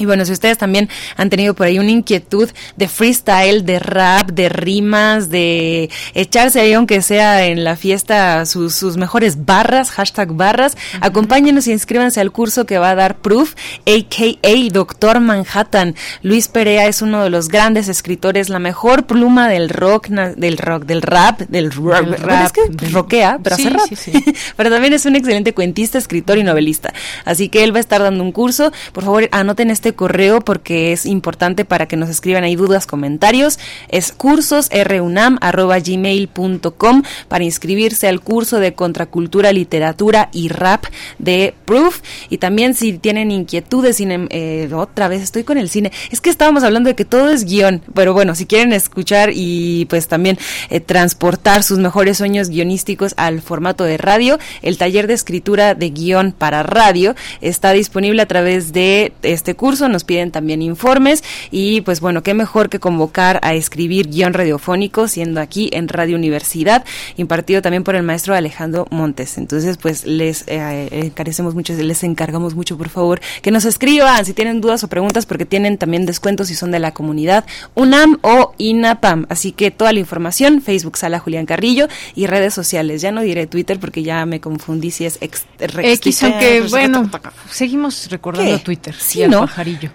Y 0.01 0.05
bueno, 0.05 0.25
si 0.25 0.31
ustedes 0.31 0.57
también 0.57 0.89
han 1.15 1.29
tenido 1.29 1.53
por 1.53 1.67
ahí 1.67 1.77
una 1.77 1.91
inquietud 1.91 2.49
de 2.75 2.87
freestyle, 2.87 3.63
de 3.63 3.77
rap, 3.77 4.31
de 4.31 4.49
rimas, 4.49 5.29
de 5.29 5.91
echarse 6.15 6.59
ahí, 6.59 6.73
aunque 6.73 7.03
sea 7.03 7.45
en 7.45 7.63
la 7.63 7.75
fiesta, 7.75 8.47
sus, 8.47 8.73
sus 8.73 8.97
mejores 8.97 9.45
barras, 9.45 9.91
hashtag 9.91 10.33
barras, 10.33 10.75
acompáñenos 11.01 11.67
y 11.67 11.71
inscríbanse 11.71 12.19
al 12.19 12.31
curso 12.31 12.65
que 12.65 12.79
va 12.79 12.89
a 12.89 12.95
dar 12.95 13.17
Proof, 13.17 13.53
a.k.a. 13.85 14.73
Doctor 14.73 15.19
Manhattan. 15.19 15.93
Luis 16.23 16.47
Perea 16.47 16.87
es 16.87 17.03
uno 17.03 17.23
de 17.23 17.29
los 17.29 17.49
grandes 17.49 17.87
escritores, 17.87 18.49
la 18.49 18.57
mejor 18.57 19.05
pluma 19.05 19.49
del 19.49 19.69
rock, 19.69 20.07
del 20.07 20.57
rock, 20.57 20.85
del 20.85 21.03
rap, 21.03 21.41
del 21.41 21.71
rock, 21.71 22.07
rap, 22.17 22.45
es 22.47 22.51
que 22.53 22.87
rockea, 22.87 23.37
pero 23.43 23.55
hace 23.55 23.69
rap. 23.69 23.87
pero 24.57 24.71
también 24.71 24.93
es 24.93 25.05
un 25.05 25.15
excelente 25.15 25.53
cuentista, 25.53 25.99
escritor 25.99 26.39
y 26.39 26.43
novelista. 26.43 26.91
Así 27.23 27.49
que 27.49 27.63
él 27.63 27.71
va 27.71 27.77
a 27.77 27.81
estar 27.81 28.01
dando 28.01 28.23
un 28.23 28.31
curso. 28.31 28.71
Por 28.93 29.03
favor, 29.03 29.29
anoten 29.31 29.69
este 29.69 29.90
este 29.91 29.97
correo 29.97 30.39
porque 30.39 30.93
es 30.93 31.05
importante 31.05 31.65
para 31.65 31.85
que 31.85 31.97
nos 31.97 32.09
escriban 32.09 32.45
ahí 32.45 32.55
dudas, 32.55 32.87
comentarios. 32.87 33.59
Es 33.89 34.13
cursosrunam.gmail.com 34.13 37.03
para 37.27 37.43
inscribirse 37.43 38.07
al 38.07 38.21
curso 38.21 38.59
de 38.59 38.73
Contracultura, 38.73 39.51
Literatura 39.51 40.29
y 40.31 40.47
Rap 40.47 40.85
de 41.19 41.53
Proof. 41.65 41.99
Y 42.29 42.37
también 42.37 42.73
si 42.73 42.93
tienen 42.93 43.31
inquietudes, 43.31 43.97
eh, 43.99 44.69
otra 44.73 45.09
vez 45.09 45.21
estoy 45.21 45.43
con 45.43 45.57
el 45.57 45.69
cine. 45.69 45.91
Es 46.09 46.21
que 46.21 46.29
estábamos 46.29 46.63
hablando 46.63 46.87
de 46.87 46.95
que 46.95 47.03
todo 47.03 47.29
es 47.29 47.43
guion, 47.43 47.81
pero 47.93 48.13
bueno, 48.13 48.33
si 48.33 48.45
quieren 48.45 48.71
escuchar 48.71 49.31
y 49.33 49.87
pues 49.89 50.07
también 50.07 50.37
eh, 50.69 50.79
transportar 50.79 51.63
sus 51.63 51.79
mejores 51.79 52.17
sueños 52.17 52.47
guionísticos 52.47 53.13
al 53.17 53.41
formato 53.41 53.83
de 53.83 53.97
radio, 53.97 54.39
el 54.61 54.77
taller 54.77 55.07
de 55.07 55.15
escritura 55.15 55.75
de 55.75 55.89
guion 55.89 56.31
para 56.31 56.63
radio 56.63 57.13
está 57.41 57.73
disponible 57.73 58.21
a 58.21 58.27
través 58.27 58.71
de 58.71 59.11
este 59.21 59.53
curso. 59.55 59.80
Nos 59.89 60.03
piden 60.03 60.31
también 60.31 60.61
informes 60.61 61.23
y 61.51 61.81
pues 61.81 61.99
bueno, 62.01 62.23
qué 62.23 62.33
mejor 62.33 62.69
que 62.69 62.79
convocar 62.79 63.39
a 63.43 63.53
escribir 63.53 64.09
guion 64.09 64.33
radiofónico 64.33 65.07
siendo 65.07 65.41
aquí 65.41 65.69
en 65.73 65.87
Radio 65.87 66.15
Universidad, 66.15 66.85
impartido 67.17 67.61
también 67.61 67.83
por 67.83 67.95
el 67.95 68.03
maestro 68.03 68.35
Alejandro 68.35 68.87
Montes. 68.89 69.37
Entonces, 69.37 69.77
pues 69.77 70.05
les 70.05 70.43
eh, 70.47 70.89
encarecemos 70.91 71.55
mucho, 71.55 71.73
les 71.73 72.03
encargamos 72.03 72.55
mucho, 72.55 72.77
por 72.77 72.89
favor, 72.89 73.21
que 73.41 73.51
nos 73.51 73.65
escriban 73.65 74.25
si 74.25 74.33
tienen 74.33 74.61
dudas 74.61 74.83
o 74.83 74.87
preguntas, 74.87 75.25
porque 75.25 75.45
tienen 75.45 75.77
también 75.77 76.05
descuentos 76.05 76.47
si 76.47 76.55
son 76.55 76.71
de 76.71 76.79
la 76.79 76.93
comunidad 76.93 77.45
UNAM 77.75 78.19
o 78.21 78.53
INAPAM. 78.57 79.25
Así 79.29 79.51
que 79.51 79.71
toda 79.71 79.93
la 79.93 79.99
información, 79.99 80.61
Facebook 80.61 80.97
Sala 80.97 81.19
Julián 81.19 81.45
Carrillo 81.45 81.87
y 82.15 82.27
redes 82.27 82.53
sociales. 82.53 83.01
Ya 83.01 83.11
no 83.11 83.21
diré 83.21 83.47
Twitter 83.47 83.79
porque 83.79 84.03
ya 84.03 84.25
me 84.25 84.39
confundí 84.39 84.91
si 84.91 85.05
es 85.05 85.17
ex, 85.21 85.45
X, 85.59 86.23
aunque 86.23 86.61
bueno, 86.69 87.09
seguimos 87.49 88.09
recordando 88.09 88.59
Twitter. 88.59 88.95
Sí, 88.95 89.27
¿no? 89.27 89.47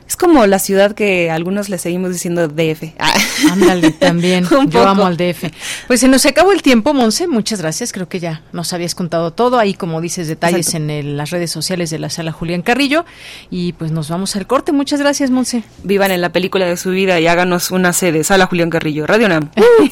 Es 0.07 0.17
como 0.17 0.47
la 0.47 0.59
ciudad 0.59 0.95
que 0.95 1.31
algunos 1.31 1.69
le 1.69 1.79
seguimos 1.79 2.13
diciendo 2.13 2.49
DF. 2.49 2.95
Ah. 2.99 3.13
Ándale, 3.53 3.91
también. 3.91 4.47
Yo 4.69 4.87
amo 4.87 5.07
al 5.07 5.17
DF. 5.17 5.45
Pues 5.87 6.01
se 6.01 6.09
nos 6.09 6.25
acabó 6.27 6.53
el 6.53 6.63
tiempo, 6.63 6.95
Monse. 6.95 7.27
Muchas 7.27 7.61
gracias. 7.61 7.93
Creo 7.93 8.09
que 8.09 8.21
ya 8.21 8.43
nos 8.53 8.73
habías 8.73 8.95
contado 8.95 9.33
todo. 9.33 9.59
Ahí, 9.59 9.75
como 9.75 10.01
dices, 10.01 10.29
detalles 10.29 10.75
en 10.75 11.17
las 11.17 11.31
redes 11.31 11.51
sociales 11.51 11.91
de 11.91 11.99
la 11.99 12.11
sala 12.11 12.33
Julián 12.33 12.63
Carrillo. 12.63 13.05
Y 13.51 13.73
pues 13.75 13.93
nos 13.93 14.09
vamos 14.09 14.37
al 14.37 14.47
corte. 14.47 14.73
Muchas 14.73 15.01
gracias, 15.01 15.31
Monse. 15.31 15.65
Vivan 15.83 16.11
en 16.11 16.21
la 16.21 16.33
película 16.33 16.67
de 16.67 16.77
su 16.77 16.91
vida 16.91 17.21
y 17.21 17.27
háganos 17.27 17.71
una 17.71 17.93
sede. 17.93 18.25
Sala 18.25 18.47
Julián 18.47 18.71
Carrillo, 18.71 19.07
Radio 19.07 19.29
Nam. 19.29 19.51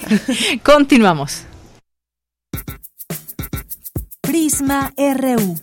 Continuamos. 0.63 1.43
Prisma 4.21 4.93
RU. 4.97 5.61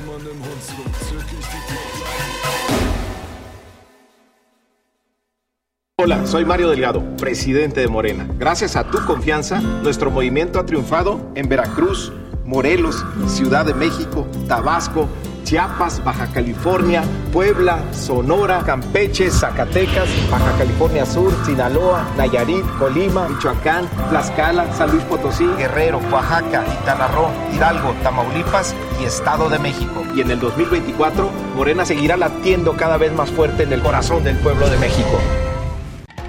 Hola, 6.02 6.26
soy 6.26 6.46
Mario 6.46 6.70
Delgado, 6.70 7.04
presidente 7.18 7.82
de 7.82 7.88
Morena. 7.88 8.26
Gracias 8.40 8.78
a 8.78 8.86
tu 8.86 9.06
confianza, 9.06 9.60
nuestro 9.60 10.10
movimiento 10.10 10.58
ha 10.58 10.66
triunfado 10.66 11.30
en 11.36 11.50
Veracruz, 11.50 12.14
Morelos, 12.50 13.06
Ciudad 13.28 13.64
de 13.64 13.76
México, 13.76 14.28
Tabasco, 14.47 15.08
Chiapas, 15.43 16.04
Baja 16.04 16.26
California, 16.34 17.04
Puebla, 17.32 17.80
Sonora, 17.93 18.64
Campeche, 18.66 19.30
Zacatecas, 19.30 20.10
Baja 20.32 20.58
California 20.58 21.06
Sur, 21.06 21.32
Sinaloa, 21.45 22.08
Nayarit, 22.18 22.66
Colima, 22.80 23.30
Michoacán, 23.30 23.88
Tlaxcala, 24.10 24.74
San 24.74 24.89
Luis 24.91 25.04
Potosí, 25.04 25.45
Guerrero, 25.58 26.00
Oaxaca, 26.12 26.66
Quintana 26.66 27.08
Hidalgo, 27.54 27.93
Tamaulipas 28.02 28.76
y 29.00 29.06
Estado 29.06 29.47
de 29.47 29.60
México. 29.60 30.04
Y 30.16 30.22
en 30.22 30.32
el 30.32 30.39
2024, 30.39 31.30
Morena 31.56 31.86
seguirá 31.86 32.18
latiendo 32.18 32.76
cada 32.76 32.97
vez 32.97 33.14
más 33.14 33.30
fuerte 33.30 33.62
en 33.62 33.74
el 33.74 33.82
corazón 33.82 34.24
del 34.24 34.38
pueblo 34.38 34.68
de 34.68 34.78
México. 34.78 35.20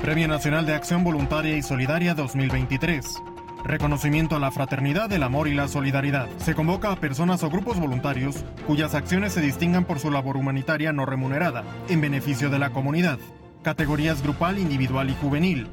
Premio 0.02 0.28
Nacional 0.28 0.66
de 0.66 0.74
Acción 0.74 1.02
Voluntaria 1.02 1.56
y 1.56 1.62
Solidaria 1.62 2.14
2023. 2.14 3.22
Reconocimiento 3.64 4.36
a 4.36 4.38
la 4.38 4.50
fraternidad, 4.50 5.10
el 5.12 5.22
amor 5.22 5.48
y 5.48 5.54
la 5.54 5.68
solidaridad. 5.68 6.28
Se 6.38 6.54
convoca 6.54 6.92
a 6.92 6.96
personas 6.96 7.42
o 7.42 7.50
grupos 7.50 7.78
voluntarios 7.78 8.44
cuyas 8.66 8.94
acciones 8.94 9.34
se 9.34 9.40
distingan 9.40 9.84
por 9.84 9.98
su 9.98 10.10
labor 10.10 10.36
humanitaria 10.36 10.92
no 10.92 11.06
remunerada, 11.06 11.64
en 11.88 12.00
beneficio 12.00 12.50
de 12.50 12.58
la 12.58 12.70
comunidad. 12.70 13.18
Categorías 13.62 14.22
grupal, 14.22 14.58
individual 14.58 15.10
y 15.10 15.14
juvenil. 15.14 15.68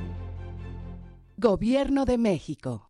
Gobierno 1.36 2.04
de 2.04 2.18
México. 2.18 2.89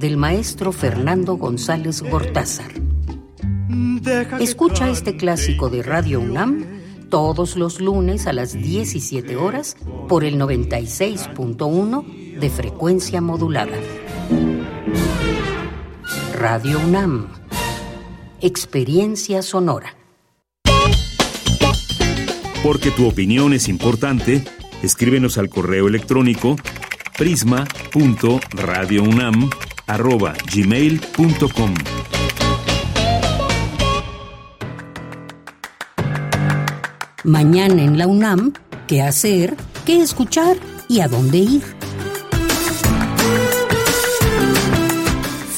del 0.00 0.16
maestro 0.16 0.72
Fernando 0.72 1.36
González 1.36 2.02
Gortázar. 2.02 2.72
Escucha 4.40 4.88
este 4.88 5.18
clásico 5.18 5.68
de 5.68 5.82
Radio 5.82 6.20
UNAM 6.20 6.64
todos 7.10 7.56
los 7.56 7.80
lunes 7.80 8.26
a 8.26 8.32
las 8.32 8.54
17 8.54 9.36
horas 9.36 9.76
por 10.08 10.24
el 10.24 10.36
96.1 10.36 12.40
de 12.40 12.50
frecuencia 12.50 13.20
modulada. 13.20 13.76
Radio 16.34 16.80
UNAM. 16.80 17.28
Experiencia 18.40 19.42
sonora. 19.42 19.96
Porque 22.62 22.90
tu 22.90 23.06
opinión 23.06 23.52
es 23.52 23.68
importante, 23.68 24.44
escríbenos 24.82 25.36
al 25.36 25.50
correo 25.50 25.88
electrónico 25.88 26.56
prisma.radiounam@gmail.com. 29.96 31.74
Mañana 37.24 37.82
en 37.82 37.98
la 37.98 38.06
UNAM, 38.06 38.52
¿qué 38.86 39.02
hacer? 39.02 39.56
¿Qué 39.84 40.00
escuchar? 40.00 40.56
¿Y 40.88 41.00
a 41.00 41.08
dónde 41.08 41.38
ir? 41.38 41.79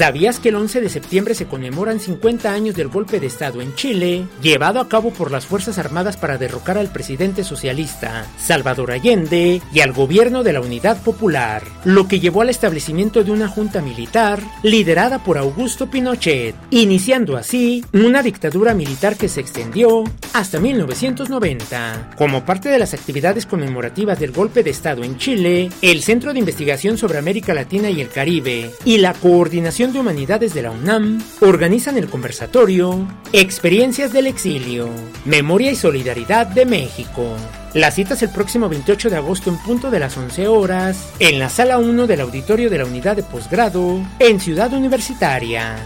¿Sabías 0.02 0.40
que 0.40 0.48
el 0.48 0.56
11 0.56 0.80
de 0.80 0.88
septiembre 0.88 1.32
se 1.36 1.46
conmemoran 1.46 2.00
50 2.00 2.52
años 2.52 2.74
del 2.74 2.88
golpe 2.88 3.20
de 3.20 3.28
Estado 3.28 3.60
en 3.60 3.72
Chile, 3.76 4.26
llevado 4.42 4.80
a 4.80 4.88
cabo 4.88 5.12
por 5.12 5.30
las 5.30 5.46
Fuerzas 5.46 5.78
Armadas 5.78 6.16
para 6.16 6.38
derrocar 6.38 6.76
al 6.76 6.90
presidente 6.90 7.44
socialista 7.44 8.26
Salvador 8.36 8.90
Allende 8.90 9.62
y 9.72 9.78
al 9.78 9.92
gobierno 9.92 10.42
de 10.42 10.54
la 10.54 10.60
Unidad 10.60 11.00
Popular, 11.04 11.62
lo 11.84 12.08
que 12.08 12.18
llevó 12.18 12.42
al 12.42 12.50
establecimiento 12.50 13.22
de 13.22 13.30
una 13.30 13.46
junta 13.46 13.80
militar 13.80 14.42
liderada 14.64 15.22
por 15.22 15.38
Augusto 15.38 15.88
Pinochet, 15.88 16.56
iniciando 16.70 17.36
así 17.36 17.84
una 17.92 18.24
dictadura 18.24 18.74
militar 18.74 19.16
que 19.16 19.28
se 19.28 19.40
extendió 19.40 20.02
hasta 20.32 20.58
1990. 20.58 22.10
Como 22.18 22.44
parte 22.44 22.70
de 22.70 22.80
las 22.80 22.92
actividades 22.92 23.46
conmemorativas 23.46 24.18
del 24.18 24.32
golpe 24.32 24.64
de 24.64 24.70
Estado 24.70 25.04
en 25.04 25.16
Chile, 25.18 25.70
el 25.80 26.02
Centro 26.02 26.32
de 26.32 26.40
Investigación 26.40 26.98
sobre 26.98 27.18
América 27.18 27.54
Latina 27.54 27.88
y 27.88 28.00
el 28.00 28.08
Caribe 28.08 28.72
y 28.84 28.98
la 28.98 29.14
Coordinación 29.14 29.91
de 29.92 30.00
Humanidades 30.00 30.54
de 30.54 30.62
la 30.62 30.70
UNAM 30.70 31.22
organizan 31.40 31.96
el 31.96 32.08
conversatorio 32.08 33.06
Experiencias 33.32 34.12
del 34.12 34.26
Exilio, 34.26 34.88
Memoria 35.24 35.70
y 35.70 35.76
Solidaridad 35.76 36.46
de 36.46 36.66
México. 36.66 37.36
La 37.74 37.90
cita 37.90 38.14
es 38.14 38.22
el 38.22 38.30
próximo 38.30 38.68
28 38.68 39.10
de 39.10 39.16
agosto 39.16 39.50
en 39.50 39.58
punto 39.58 39.90
de 39.90 40.00
las 40.00 40.16
11 40.16 40.48
horas 40.48 41.12
en 41.18 41.38
la 41.38 41.48
sala 41.48 41.78
1 41.78 42.06
del 42.06 42.20
auditorio 42.20 42.70
de 42.70 42.78
la 42.78 42.86
unidad 42.86 43.16
de 43.16 43.22
posgrado 43.22 44.00
en 44.18 44.40
Ciudad 44.40 44.72
Universitaria. 44.72 45.76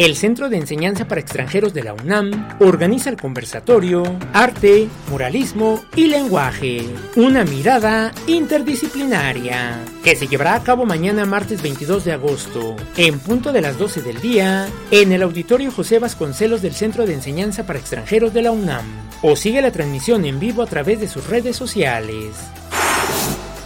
El 0.00 0.16
Centro 0.16 0.48
de 0.48 0.56
Enseñanza 0.56 1.06
para 1.06 1.20
Extranjeros 1.20 1.74
de 1.74 1.84
la 1.84 1.92
UNAM 1.92 2.56
organiza 2.58 3.10
el 3.10 3.18
conversatorio 3.18 4.02
Arte, 4.32 4.88
Muralismo 5.10 5.84
y 5.94 6.06
Lenguaje, 6.06 6.86
una 7.16 7.44
mirada 7.44 8.10
interdisciplinaria, 8.26 9.78
que 10.02 10.16
se 10.16 10.26
llevará 10.26 10.54
a 10.54 10.62
cabo 10.62 10.86
mañana 10.86 11.26
martes 11.26 11.60
22 11.60 12.06
de 12.06 12.12
agosto, 12.12 12.76
en 12.96 13.18
punto 13.18 13.52
de 13.52 13.60
las 13.60 13.76
12 13.76 14.00
del 14.00 14.22
día, 14.22 14.68
en 14.90 15.12
el 15.12 15.22
Auditorio 15.22 15.70
José 15.70 15.98
Vasconcelos 15.98 16.62
del 16.62 16.72
Centro 16.72 17.04
de 17.04 17.12
Enseñanza 17.12 17.66
para 17.66 17.78
Extranjeros 17.78 18.32
de 18.32 18.40
la 18.40 18.52
UNAM, 18.52 18.86
o 19.20 19.36
sigue 19.36 19.60
la 19.60 19.70
transmisión 19.70 20.24
en 20.24 20.40
vivo 20.40 20.62
a 20.62 20.66
través 20.66 20.98
de 21.00 21.08
sus 21.08 21.26
redes 21.26 21.56
sociales. 21.56 22.36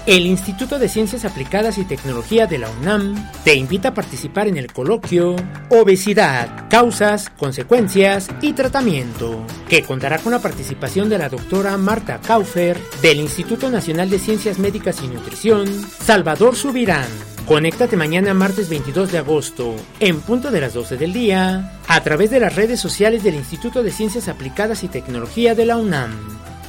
El 0.07 0.26
Instituto 0.26 0.78
de 0.78 0.90
Ciencias 0.90 1.24
Aplicadas 1.24 1.78
y 1.78 1.84
Tecnología 1.86 2.46
de 2.46 2.59
la 2.59 2.68
UNAM 2.68 3.14
te 3.42 3.55
invita 3.55 3.88
a 3.88 3.94
participar 3.94 4.48
en 4.48 4.59
el 4.59 4.70
coloquio 4.70 5.34
Obesidad, 5.70 6.68
causas, 6.68 7.30
consecuencias 7.30 8.28
y 8.42 8.52
tratamiento, 8.52 9.46
que 9.66 9.82
contará 9.82 10.18
con 10.18 10.32
la 10.32 10.40
participación 10.40 11.09
de 11.09 11.16
la 11.16 11.30
doctora 11.30 11.78
Marta 11.78 12.20
Kaufer 12.20 12.78
del 13.00 13.18
Instituto 13.18 13.70
Nacional 13.70 14.11
de 14.11 14.18
Ciencias 14.18 14.59
Médicas 14.59 15.00
y 15.02 15.09
Nutrición, 15.09 15.66
Salvador 15.88 16.55
Subirán. 16.55 17.09
Conéctate 17.46 17.96
mañana 17.96 18.34
martes 18.34 18.68
22 18.68 19.11
de 19.11 19.18
agosto, 19.18 19.74
en 20.00 20.20
punto 20.20 20.50
de 20.50 20.61
las 20.61 20.74
12 20.74 20.98
del 20.98 21.14
día, 21.14 21.80
a 21.88 22.02
través 22.02 22.30
de 22.30 22.40
las 22.40 22.55
redes 22.55 22.78
sociales 22.78 23.24
del 23.24 23.36
Instituto 23.36 23.82
de 23.82 23.90
Ciencias 23.90 24.28
Aplicadas 24.28 24.84
y 24.84 24.88
Tecnología 24.88 25.55
de 25.55 25.64
la 25.64 25.78
UNAM. 25.78 26.43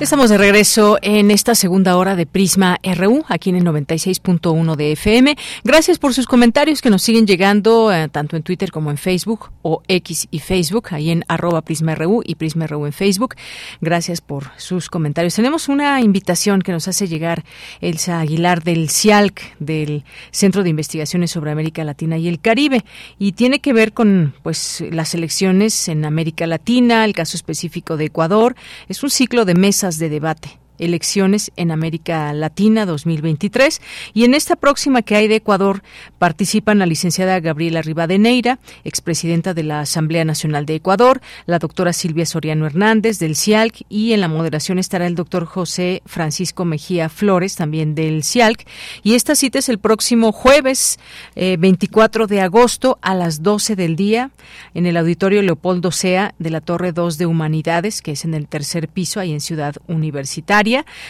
Estamos 0.00 0.30
de 0.30 0.38
regreso 0.38 0.96
en 1.02 1.32
esta 1.32 1.56
segunda 1.56 1.96
hora 1.96 2.14
de 2.14 2.24
Prisma 2.24 2.78
RU, 2.84 3.24
aquí 3.26 3.50
en 3.50 3.56
el 3.56 3.64
96.1 3.64 4.76
de 4.76 4.92
FM. 4.92 5.36
Gracias 5.64 5.98
por 5.98 6.14
sus 6.14 6.28
comentarios 6.28 6.80
que 6.80 6.88
nos 6.88 7.02
siguen 7.02 7.26
llegando 7.26 7.92
eh, 7.92 8.08
tanto 8.08 8.36
en 8.36 8.44
Twitter 8.44 8.70
como 8.70 8.92
en 8.92 8.96
Facebook 8.96 9.50
o 9.62 9.82
X 9.88 10.28
y 10.30 10.38
Facebook, 10.38 10.90
ahí 10.92 11.10
en 11.10 11.24
arroba 11.26 11.62
Prisma 11.62 11.96
RU 11.96 12.22
y 12.24 12.36
Prisma 12.36 12.68
RU 12.68 12.86
en 12.86 12.92
Facebook. 12.92 13.34
Gracias 13.80 14.20
por 14.20 14.52
sus 14.56 14.88
comentarios. 14.88 15.34
Tenemos 15.34 15.68
una 15.68 16.00
invitación 16.00 16.62
que 16.62 16.70
nos 16.70 16.86
hace 16.86 17.08
llegar 17.08 17.44
Elsa 17.80 18.20
Aguilar 18.20 18.62
del 18.62 18.90
CIALC, 18.90 19.56
del 19.58 20.04
Centro 20.30 20.62
de 20.62 20.70
Investigaciones 20.70 21.32
sobre 21.32 21.50
América 21.50 21.82
Latina 21.82 22.18
y 22.18 22.28
el 22.28 22.38
Caribe, 22.38 22.84
y 23.18 23.32
tiene 23.32 23.58
que 23.58 23.72
ver 23.72 23.92
con 23.92 24.32
pues 24.44 24.84
las 24.92 25.12
elecciones 25.16 25.88
en 25.88 26.04
América 26.04 26.46
Latina, 26.46 27.04
el 27.04 27.14
caso 27.14 27.36
específico 27.36 27.96
de 27.96 28.04
Ecuador. 28.04 28.54
Es 28.86 29.02
un 29.02 29.10
ciclo 29.10 29.44
de 29.44 29.54
mesas 29.54 29.87
de 29.96 30.08
debate 30.08 30.58
elecciones 30.78 31.50
en 31.56 31.70
América 31.70 32.32
Latina 32.32 32.86
2023 32.86 33.80
y 34.14 34.24
en 34.24 34.34
esta 34.34 34.56
próxima 34.56 35.02
que 35.02 35.16
hay 35.16 35.28
de 35.28 35.36
Ecuador 35.36 35.82
participan 36.18 36.78
la 36.78 36.86
licenciada 36.86 37.40
Gabriela 37.40 37.82
Rivadeneira, 37.82 38.58
expresidenta 38.84 39.54
de 39.54 39.62
la 39.62 39.80
Asamblea 39.80 40.24
Nacional 40.24 40.66
de 40.66 40.76
Ecuador, 40.76 41.20
la 41.46 41.58
doctora 41.58 41.92
Silvia 41.92 42.26
Soriano 42.26 42.66
Hernández 42.66 43.18
del 43.18 43.36
CIALC 43.36 43.84
y 43.88 44.12
en 44.12 44.20
la 44.20 44.28
moderación 44.28 44.78
estará 44.78 45.06
el 45.06 45.14
doctor 45.14 45.44
José 45.44 46.02
Francisco 46.06 46.64
Mejía 46.64 47.08
Flores 47.08 47.56
también 47.56 47.94
del 47.94 48.24
CIALC 48.24 48.66
y 49.02 49.14
esta 49.14 49.34
cita 49.34 49.58
es 49.58 49.68
el 49.68 49.78
próximo 49.78 50.32
jueves 50.32 50.98
24 51.34 52.24
eh, 52.24 52.26
de 52.28 52.40
agosto 52.40 52.98
a 53.02 53.14
las 53.14 53.42
12 53.42 53.76
del 53.76 53.96
día 53.96 54.30
en 54.74 54.86
el 54.86 54.96
auditorio 54.96 55.42
Leopoldo 55.42 55.90
Sea 55.90 56.34
de 56.38 56.50
la 56.50 56.60
Torre 56.60 56.92
2 56.92 57.18
de 57.18 57.26
Humanidades 57.26 58.02
que 58.02 58.12
es 58.12 58.24
en 58.24 58.34
el 58.34 58.48
tercer 58.48 58.88
piso 58.88 59.20
ahí 59.20 59.32
en 59.32 59.40
Ciudad 59.40 59.76
Universitaria 59.86 60.67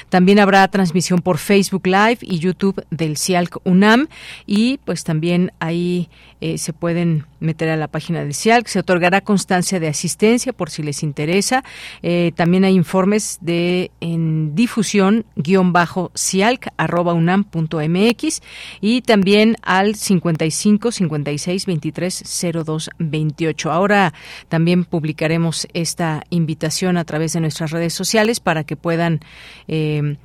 también 0.08 0.38
habrá 0.38 0.66
transmisión 0.68 1.20
por 1.20 1.38
Facebook 1.38 1.86
Live 1.86 2.18
y 2.22 2.38
YouTube 2.38 2.84
del 2.90 3.16
CIALC 3.16 3.58
UNAM 3.64 4.08
y 4.46 4.78
pues 4.84 5.04
también 5.04 5.52
ahí 5.60 6.08
eh, 6.40 6.58
se 6.58 6.72
pueden 6.72 7.26
meter 7.40 7.68
a 7.68 7.76
la 7.76 7.88
página 7.88 8.22
del 8.22 8.34
CIALC. 8.34 8.66
Se 8.68 8.78
otorgará 8.78 9.20
constancia 9.20 9.80
de 9.80 9.88
asistencia 9.88 10.52
por 10.52 10.70
si 10.70 10.82
les 10.82 11.02
interesa. 11.02 11.64
Eh, 12.02 12.32
también 12.36 12.64
hay 12.64 12.74
informes 12.74 13.38
de 13.40 13.90
en 14.00 14.54
difusión 14.54 15.24
guion 15.36 15.72
bajo 15.72 16.12
CIALC 16.16 16.68
arroba 16.76 17.12
unam 17.12 17.44
punto 17.44 17.80
mx 17.80 18.40
y 18.80 19.02
también 19.02 19.56
al 19.62 19.94
55 19.94 20.92
56 20.92 21.66
23 21.66 22.42
02 22.64 22.90
28. 22.98 23.72
Ahora 23.72 24.14
también 24.48 24.84
publicaremos 24.84 25.66
esta 25.74 26.22
invitación 26.30 26.96
a 26.96 27.04
través 27.04 27.32
de 27.32 27.40
nuestras 27.40 27.70
redes 27.70 27.94
sociales 27.94 28.40
para 28.40 28.64
que 28.64 28.76
puedan 28.76 29.20
eh, 29.66 30.16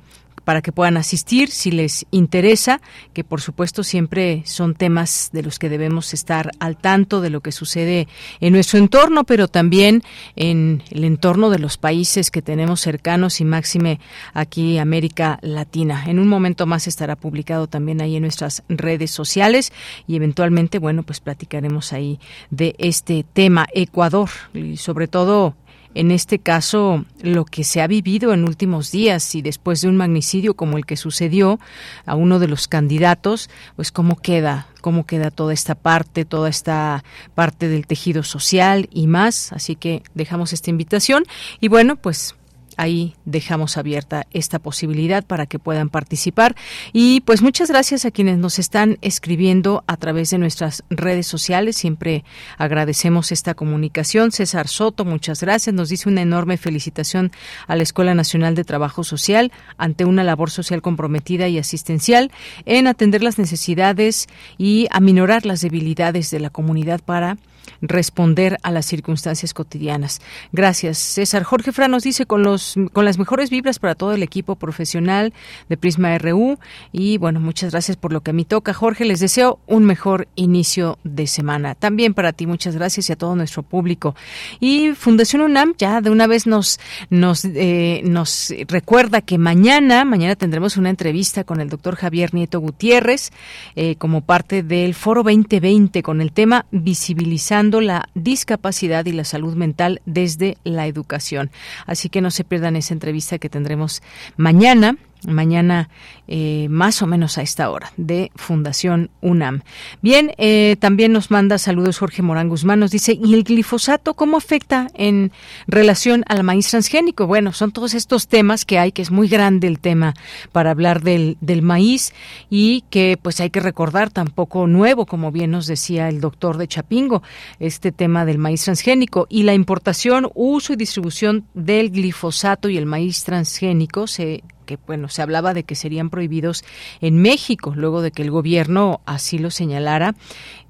para 0.44 0.62
que 0.62 0.72
puedan 0.72 0.96
asistir 0.96 1.50
si 1.50 1.70
les 1.70 2.06
interesa, 2.10 2.80
que 3.12 3.24
por 3.24 3.40
supuesto 3.40 3.82
siempre 3.82 4.42
son 4.44 4.74
temas 4.74 5.30
de 5.32 5.42
los 5.42 5.58
que 5.58 5.68
debemos 5.68 6.12
estar 6.14 6.50
al 6.60 6.76
tanto 6.76 7.20
de 7.20 7.30
lo 7.30 7.40
que 7.40 7.52
sucede 7.52 8.06
en 8.40 8.52
nuestro 8.52 8.78
entorno, 8.78 9.24
pero 9.24 9.48
también 9.48 10.02
en 10.36 10.82
el 10.90 11.04
entorno 11.04 11.50
de 11.50 11.58
los 11.58 11.78
países 11.78 12.30
que 12.30 12.42
tenemos 12.42 12.80
cercanos 12.80 13.40
y 13.40 13.44
máxime 13.44 14.00
aquí 14.34 14.78
América 14.78 15.38
Latina. 15.42 16.04
En 16.06 16.18
un 16.18 16.28
momento 16.28 16.66
más 16.66 16.86
estará 16.86 17.16
publicado 17.16 17.66
también 17.66 18.00
ahí 18.00 18.16
en 18.16 18.22
nuestras 18.22 18.62
redes 18.68 19.10
sociales 19.10 19.72
y 20.06 20.16
eventualmente, 20.16 20.78
bueno, 20.78 21.02
pues 21.02 21.20
platicaremos 21.20 21.92
ahí 21.92 22.20
de 22.50 22.74
este 22.78 23.24
tema 23.32 23.66
Ecuador 23.72 24.28
y 24.52 24.76
sobre 24.76 25.08
todo 25.08 25.54
en 25.94 26.10
este 26.10 26.38
caso 26.38 27.04
lo 27.22 27.44
que 27.44 27.64
se 27.64 27.80
ha 27.80 27.86
vivido 27.86 28.32
en 28.32 28.44
últimos 28.44 28.90
días 28.90 29.34
y 29.34 29.42
después 29.42 29.80
de 29.80 29.88
un 29.88 29.96
magnicidio 29.96 30.54
como 30.54 30.76
el 30.76 30.86
que 30.86 30.96
sucedió 30.96 31.58
a 32.04 32.14
uno 32.14 32.38
de 32.38 32.48
los 32.48 32.68
candidatos, 32.68 33.48
pues 33.76 33.92
cómo 33.92 34.16
queda, 34.16 34.66
cómo 34.80 35.06
queda 35.06 35.30
toda 35.30 35.52
esta 35.52 35.74
parte, 35.74 36.24
toda 36.24 36.48
esta 36.48 37.04
parte 37.34 37.68
del 37.68 37.86
tejido 37.86 38.22
social 38.22 38.88
y 38.92 39.06
más. 39.06 39.52
Así 39.52 39.76
que 39.76 40.02
dejamos 40.14 40.52
esta 40.52 40.70
invitación 40.70 41.24
y 41.60 41.68
bueno, 41.68 41.96
pues 41.96 42.34
ahí 42.76 43.14
dejamos 43.24 43.76
abierta 43.76 44.26
esta 44.32 44.58
posibilidad 44.58 45.24
para 45.24 45.46
que 45.46 45.58
puedan 45.58 45.88
participar. 45.88 46.54
Y 46.92 47.20
pues 47.20 47.42
muchas 47.42 47.68
gracias 47.68 48.04
a 48.04 48.10
quienes 48.10 48.38
nos 48.38 48.58
están 48.58 48.98
escribiendo 49.00 49.84
a 49.86 49.96
través 49.96 50.30
de 50.30 50.38
nuestras 50.38 50.84
redes 50.90 51.26
sociales. 51.26 51.76
Siempre 51.76 52.24
agradecemos 52.58 53.32
esta 53.32 53.54
comunicación. 53.54 54.32
César 54.32 54.68
Soto, 54.68 55.04
muchas 55.04 55.40
gracias. 55.40 55.74
Nos 55.74 55.88
dice 55.88 56.08
una 56.08 56.22
enorme 56.22 56.56
felicitación 56.56 57.32
a 57.66 57.76
la 57.76 57.82
Escuela 57.82 58.14
Nacional 58.14 58.54
de 58.54 58.64
Trabajo 58.64 59.04
Social 59.04 59.52
ante 59.76 60.04
una 60.04 60.24
labor 60.24 60.50
social 60.50 60.82
comprometida 60.82 61.48
y 61.48 61.58
asistencial 61.58 62.30
en 62.66 62.86
atender 62.86 63.22
las 63.22 63.38
necesidades 63.38 64.26
y 64.58 64.86
aminorar 64.90 65.46
las 65.46 65.60
debilidades 65.60 66.30
de 66.30 66.40
la 66.40 66.50
comunidad 66.50 67.00
para 67.00 67.36
responder 67.80 68.58
a 68.62 68.70
las 68.70 68.86
circunstancias 68.86 69.54
cotidianas. 69.54 70.20
Gracias, 70.52 70.98
César. 70.98 71.42
Jorge 71.44 71.72
Fran 71.72 71.90
nos 71.90 72.02
dice 72.02 72.26
con 72.26 72.42
los 72.42 72.74
con 72.92 73.04
las 73.04 73.18
mejores 73.18 73.50
vibras 73.50 73.78
para 73.78 73.94
todo 73.94 74.12
el 74.12 74.22
equipo 74.22 74.56
profesional 74.56 75.32
de 75.68 75.76
Prisma 75.76 76.16
RU 76.18 76.58
y 76.92 77.18
bueno, 77.18 77.40
muchas 77.40 77.72
gracias 77.72 77.96
por 77.96 78.12
lo 78.12 78.20
que 78.22 78.30
a 78.30 78.34
mí 78.34 78.44
toca. 78.44 78.74
Jorge, 78.74 79.04
les 79.04 79.20
deseo 79.20 79.58
un 79.66 79.84
mejor 79.84 80.28
inicio 80.34 80.98
de 81.04 81.26
semana. 81.26 81.74
También 81.74 82.14
para 82.14 82.32
ti, 82.32 82.46
muchas 82.46 82.74
gracias 82.74 83.08
y 83.08 83.12
a 83.12 83.16
todo 83.16 83.36
nuestro 83.36 83.62
público. 83.62 84.14
Y 84.60 84.92
Fundación 84.92 85.42
UNAM 85.42 85.74
ya 85.78 86.00
de 86.00 86.10
una 86.10 86.26
vez 86.26 86.46
nos 86.46 86.78
nos 87.10 87.44
eh, 87.44 88.02
nos 88.04 88.52
recuerda 88.68 89.20
que 89.20 89.38
mañana 89.38 90.04
mañana 90.04 90.36
tendremos 90.36 90.76
una 90.76 90.90
entrevista 90.90 91.44
con 91.44 91.60
el 91.60 91.68
doctor 91.68 91.96
Javier 91.96 92.34
Nieto 92.34 92.60
Gutiérrez 92.60 93.30
eh, 93.76 93.96
como 93.96 94.22
parte 94.22 94.62
del 94.62 94.94
Foro 94.94 95.22
2020 95.22 96.02
con 96.02 96.20
el 96.20 96.32
tema 96.32 96.66
visibilizar 96.70 97.53
la 97.62 98.08
discapacidad 98.14 99.06
y 99.06 99.12
la 99.12 99.24
salud 99.24 99.54
mental 99.54 100.00
desde 100.06 100.58
la 100.64 100.86
educación. 100.86 101.50
Así 101.86 102.08
que 102.08 102.20
no 102.20 102.30
se 102.30 102.44
pierdan 102.44 102.76
esa 102.76 102.94
entrevista 102.94 103.38
que 103.38 103.48
tendremos 103.48 104.02
mañana 104.36 104.96
mañana 105.26 105.88
eh, 106.26 106.68
más 106.70 107.02
o 107.02 107.06
menos 107.06 107.38
a 107.38 107.42
esta 107.42 107.70
hora 107.70 107.92
de 107.96 108.30
Fundación 108.34 109.10
UNAM. 109.20 109.62
Bien, 110.02 110.32
eh, 110.38 110.76
también 110.78 111.12
nos 111.12 111.30
manda 111.30 111.58
saludos 111.58 111.98
Jorge 111.98 112.22
Morán 112.22 112.48
Guzmán, 112.48 112.80
nos 112.80 112.90
dice, 112.90 113.18
¿y 113.22 113.34
el 113.34 113.44
glifosato 113.44 114.14
cómo 114.14 114.36
afecta 114.36 114.88
en 114.94 115.32
relación 115.66 116.24
al 116.28 116.42
maíz 116.42 116.68
transgénico? 116.68 117.26
Bueno, 117.26 117.52
son 117.52 117.72
todos 117.72 117.94
estos 117.94 118.28
temas 118.28 118.64
que 118.64 118.78
hay, 118.78 118.92
que 118.92 119.02
es 119.02 119.10
muy 119.10 119.28
grande 119.28 119.66
el 119.66 119.78
tema 119.78 120.14
para 120.52 120.70
hablar 120.70 121.02
del, 121.02 121.36
del 121.40 121.62
maíz 121.62 122.14
y 122.48 122.84
que 122.90 123.18
pues 123.20 123.40
hay 123.40 123.50
que 123.50 123.60
recordar 123.60 124.10
tampoco 124.10 124.66
nuevo, 124.66 125.06
como 125.06 125.30
bien 125.30 125.50
nos 125.50 125.66
decía 125.66 126.08
el 126.08 126.20
doctor 126.20 126.56
de 126.56 126.68
Chapingo, 126.68 127.22
este 127.60 127.92
tema 127.92 128.24
del 128.24 128.38
maíz 128.38 128.64
transgénico 128.64 129.26
y 129.28 129.42
la 129.42 129.54
importación, 129.54 130.30
uso 130.34 130.72
y 130.72 130.76
distribución 130.76 131.46
del 131.54 131.90
glifosato 131.90 132.68
y 132.68 132.76
el 132.76 132.86
maíz 132.86 133.24
transgénico 133.24 134.06
se 134.06 134.42
que 134.64 134.78
bueno, 134.86 135.08
se 135.08 135.22
hablaba 135.22 135.54
de 135.54 135.64
que 135.64 135.74
serían 135.74 136.10
prohibidos 136.10 136.64
en 137.00 137.20
México, 137.20 137.72
luego 137.76 138.02
de 138.02 138.10
que 138.10 138.22
el 138.22 138.30
gobierno 138.30 139.00
así 139.06 139.38
lo 139.38 139.50
señalara. 139.50 140.14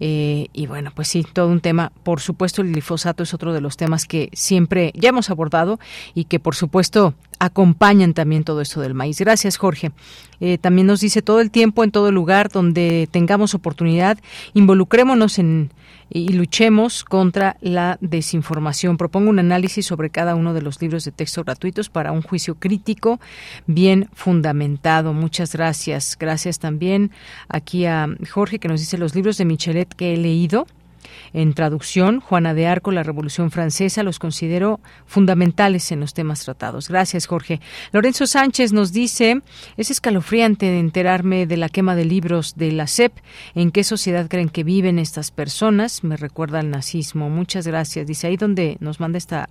Eh, 0.00 0.48
y 0.52 0.66
bueno, 0.66 0.92
pues 0.94 1.08
sí, 1.08 1.24
todo 1.32 1.48
un 1.48 1.60
tema. 1.60 1.92
Por 2.02 2.20
supuesto, 2.20 2.62
el 2.62 2.72
glifosato 2.72 3.22
es 3.22 3.34
otro 3.34 3.52
de 3.52 3.60
los 3.60 3.76
temas 3.76 4.06
que 4.06 4.30
siempre 4.32 4.92
ya 4.94 5.10
hemos 5.10 5.30
abordado 5.30 5.78
y 6.14 6.24
que 6.24 6.40
por 6.40 6.54
supuesto 6.54 7.14
acompañan 7.38 8.14
también 8.14 8.44
todo 8.44 8.60
esto 8.60 8.80
del 8.80 8.94
maíz. 8.94 9.18
Gracias, 9.18 9.56
Jorge. 9.56 9.92
Eh, 10.40 10.58
también 10.58 10.86
nos 10.86 11.00
dice 11.00 11.22
todo 11.22 11.40
el 11.40 11.50
tiempo, 11.50 11.84
en 11.84 11.90
todo 11.90 12.10
lugar 12.12 12.50
donde 12.50 13.08
tengamos 13.10 13.54
oportunidad, 13.54 14.18
involucrémonos 14.52 15.38
en 15.38 15.70
y 16.14 16.28
luchemos 16.28 17.02
contra 17.02 17.56
la 17.60 17.98
desinformación. 18.00 18.96
Propongo 18.96 19.30
un 19.30 19.40
análisis 19.40 19.84
sobre 19.84 20.10
cada 20.10 20.36
uno 20.36 20.54
de 20.54 20.62
los 20.62 20.80
libros 20.80 21.04
de 21.04 21.10
texto 21.10 21.42
gratuitos 21.42 21.90
para 21.90 22.12
un 22.12 22.22
juicio 22.22 22.54
crítico 22.54 23.18
bien 23.66 24.08
fundamentado. 24.14 25.12
Muchas 25.12 25.52
gracias. 25.54 26.16
Gracias 26.18 26.60
también 26.60 27.10
aquí 27.48 27.84
a 27.86 28.08
Jorge 28.30 28.60
que 28.60 28.68
nos 28.68 28.78
dice 28.78 28.96
los 28.96 29.16
libros 29.16 29.38
de 29.38 29.44
Michelet 29.44 29.92
que 29.92 30.14
he 30.14 30.16
leído 30.16 30.68
en 31.32 31.54
traducción, 31.54 32.20
Juana 32.20 32.54
de 32.54 32.66
Arco, 32.66 32.92
la 32.92 33.02
Revolución 33.02 33.50
Francesa, 33.50 34.02
los 34.02 34.18
considero 34.18 34.80
fundamentales 35.06 35.90
en 35.92 36.00
los 36.00 36.14
temas 36.14 36.44
tratados. 36.44 36.88
Gracias, 36.88 37.26
Jorge. 37.26 37.60
Lorenzo 37.92 38.26
Sánchez 38.26 38.72
nos 38.72 38.92
dice, 38.92 39.42
es 39.76 39.90
escalofriante 39.90 40.78
enterarme 40.78 41.46
de 41.46 41.56
la 41.56 41.68
quema 41.68 41.96
de 41.96 42.04
libros 42.04 42.54
de 42.56 42.72
la 42.72 42.86
SEP. 42.86 43.12
¿En 43.54 43.70
qué 43.70 43.84
sociedad 43.84 44.28
creen 44.28 44.48
que 44.48 44.64
viven 44.64 44.98
estas 44.98 45.30
personas? 45.30 46.04
Me 46.04 46.16
recuerda 46.16 46.60
al 46.60 46.70
nazismo. 46.70 47.30
Muchas 47.30 47.66
gracias. 47.66 48.06
Dice 48.06 48.26
ahí 48.26 48.36
donde 48.36 48.76
nos 48.80 49.00
manda 49.00 49.18
esta 49.18 49.48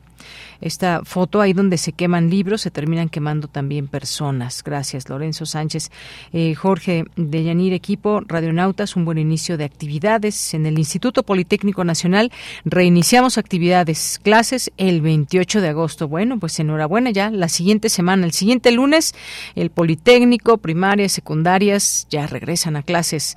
esta 0.62 1.02
foto, 1.04 1.42
ahí 1.42 1.54
donde 1.54 1.78
se 1.78 1.92
queman 1.92 2.30
libros, 2.30 2.62
se 2.62 2.72
terminan 2.72 3.10
quemando 3.10 3.48
también 3.48 3.88
personas. 3.88 4.64
Gracias, 4.64 5.10
Lorenzo 5.10 5.46
Sánchez. 5.46 5.92
Eh, 6.32 6.56
Jorge 6.56 7.06
de 7.16 7.44
Yanir, 7.44 7.74
equipo 7.74 8.22
Radionautas, 8.26 8.96
un 8.96 9.06
buen 9.06 9.18
inicio 9.18 9.58
de 9.58 9.66
actividades. 9.66 10.54
En 10.54 10.66
el 10.66 10.80
Instituto 10.80 11.24
Politécnico 11.44 11.84
Nacional 11.84 12.32
reiniciamos 12.64 13.38
actividades, 13.38 14.18
clases 14.24 14.72
el 14.78 15.02
28 15.02 15.60
de 15.60 15.68
agosto. 15.68 16.07
Bueno, 16.07 16.40
pues 16.40 16.57
enhorabuena 16.57 17.11
ya. 17.11 17.30
La 17.32 17.49
siguiente 17.49 17.90
semana, 17.90 18.26
el 18.26 18.32
siguiente 18.32 18.72
lunes, 18.72 19.14
el 19.56 19.70
Politécnico, 19.70 20.57
primarias, 20.60 21.11
secundarias, 21.11 22.07
ya 22.10 22.28
regresan 22.28 22.78
a 22.78 22.82
clases. 22.84 23.36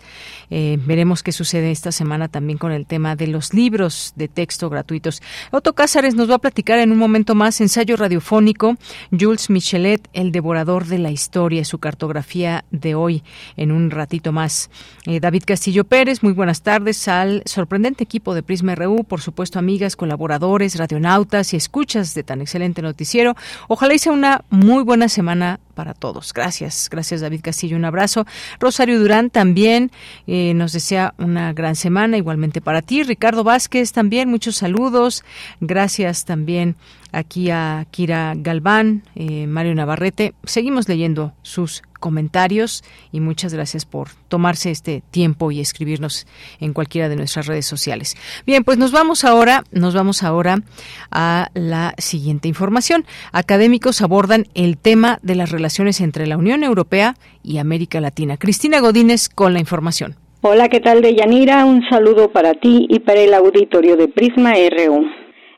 Eh, 0.51 0.79
veremos 0.87 1.25
qué 1.25 1.33
sucede 1.33 1.73
esta 1.73 1.91
semana 1.91 2.29
también 2.29 2.59
con 2.59 2.71
el 2.71 2.87
tema 2.87 3.17
de 3.17 3.27
los 3.27 3.53
libros 3.53 4.13
de 4.15 4.29
texto 4.29 4.71
gratuitos. 4.71 5.21
Otto 5.51 5.75
Cázares 5.75 6.15
nos 6.15 6.31
va 6.31 6.37
a 6.37 6.39
platicar 6.39 6.79
en 6.79 6.93
un 6.93 6.99
momento 6.99 7.35
más 7.35 7.61
ensayo 7.61 7.97
radiofónico 7.97 8.77
Jules 9.11 9.51
Michelet, 9.51 10.09
el 10.13 10.31
devorador 10.31 10.87
de 10.87 10.99
la 10.99 11.11
historia, 11.11 11.65
su 11.65 11.79
cartografía 11.79 12.65
de 12.71 12.95
hoy 12.95 13.25
en 13.57 13.73
un 13.73 13.91
ratito 13.91 14.31
más. 14.31 14.71
Eh, 15.07 15.19
David 15.19 15.43
Castillo 15.45 15.83
Pérez, 15.83 16.23
muy 16.23 16.33
buenas 16.33 16.63
tardes 16.63 17.09
al 17.09 17.43
sorprendente 17.47 17.96
equipo 18.05 18.35
de 18.35 18.43
Prisma 18.43 18.75
RU, 18.75 19.05
por 19.05 19.21
supuesto 19.21 19.59
amigas, 19.59 19.97
colaboradores, 19.97 20.77
radionautas 20.77 21.53
y 21.53 21.57
escuchas 21.57 22.15
de 22.15 22.23
tan 22.23 22.41
excelente 22.41 22.83
noticiero. 22.83 23.35
Ojalá 23.69 23.95
hice 23.95 24.11
una 24.11 24.45
muy 24.51 24.83
buena 24.83 25.09
semana 25.09 25.61
para 25.77 25.95
todos. 25.95 26.33
Gracias, 26.33 26.89
gracias 26.91 27.21
David 27.21 27.43
Castillo, 27.43 27.77
un 27.77 27.85
abrazo. 27.85 28.27
Rosario 28.59 28.99
Durán 28.99 29.31
también 29.31 29.93
eh, 30.27 30.55
nos 30.55 30.73
desea 30.73 31.15
una 31.19 31.53
gran 31.53 31.77
semana, 31.77 32.17
igualmente 32.17 32.61
para 32.61 32.83
ti. 32.83 33.05
Ricardo 33.05 33.45
Vázquez 33.45 33.93
también, 33.93 34.29
muchos 34.29 34.57
saludos. 34.57 35.23
Gracias 35.61 36.25
también 36.25 36.75
aquí 37.13 37.51
a 37.51 37.87
Kira 37.91 38.35
Galván, 38.37 39.03
eh, 39.15 39.47
Mario 39.47 39.75
Navarrete. 39.75 40.35
Seguimos 40.45 40.89
leyendo 40.89 41.33
sus 41.43 41.83
comentarios 41.99 42.85
y 43.11 43.21
muchas 43.21 43.53
gracias 43.55 43.85
por 43.85 44.11
tomarse 44.29 44.71
este 44.71 45.03
tiempo 45.11 45.51
y 45.51 45.61
escribirnos 45.61 46.27
en 46.61 46.73
cualquiera 46.73 47.09
de 47.09 47.17
nuestras 47.17 47.47
redes 47.47 47.67
sociales. 47.67 48.17
Bien, 48.47 48.65
pues 48.65 48.79
nos 48.79 48.93
vamos 48.93 49.25
ahora, 49.25 49.65
nos 49.73 49.95
vamos 49.95 50.23
ahora 50.23 50.63
a 51.11 51.51
la 51.55 51.95
siguiente 51.99 52.49
información. 52.49 53.07
Académicos 53.33 54.03
abordan 54.03 54.47
el 54.55 54.77
tema 54.79 55.19
de 55.23 55.35
las 55.35 55.51
relaciones 55.51 55.66
entre 56.01 56.27
la 56.27 56.37
Unión 56.37 56.63
Europea 56.63 57.15
y 57.43 57.59
América 57.59 58.01
Latina. 58.01 58.37
Cristina 58.37 58.81
Godínez 58.81 59.29
con 59.29 59.53
la 59.53 59.61
información. 59.61 60.15
Hola, 60.43 60.69
¿qué 60.69 60.81
tal, 60.81 61.03
Deyanira? 61.03 61.65
Un 61.65 61.83
saludo 61.91 62.31
para 62.31 62.55
ti 62.55 62.87
y 62.89 63.01
para 63.01 63.21
el 63.21 63.35
auditorio 63.35 63.97
de 63.97 64.09
Prisma 64.09 64.53
RU. 64.55 65.05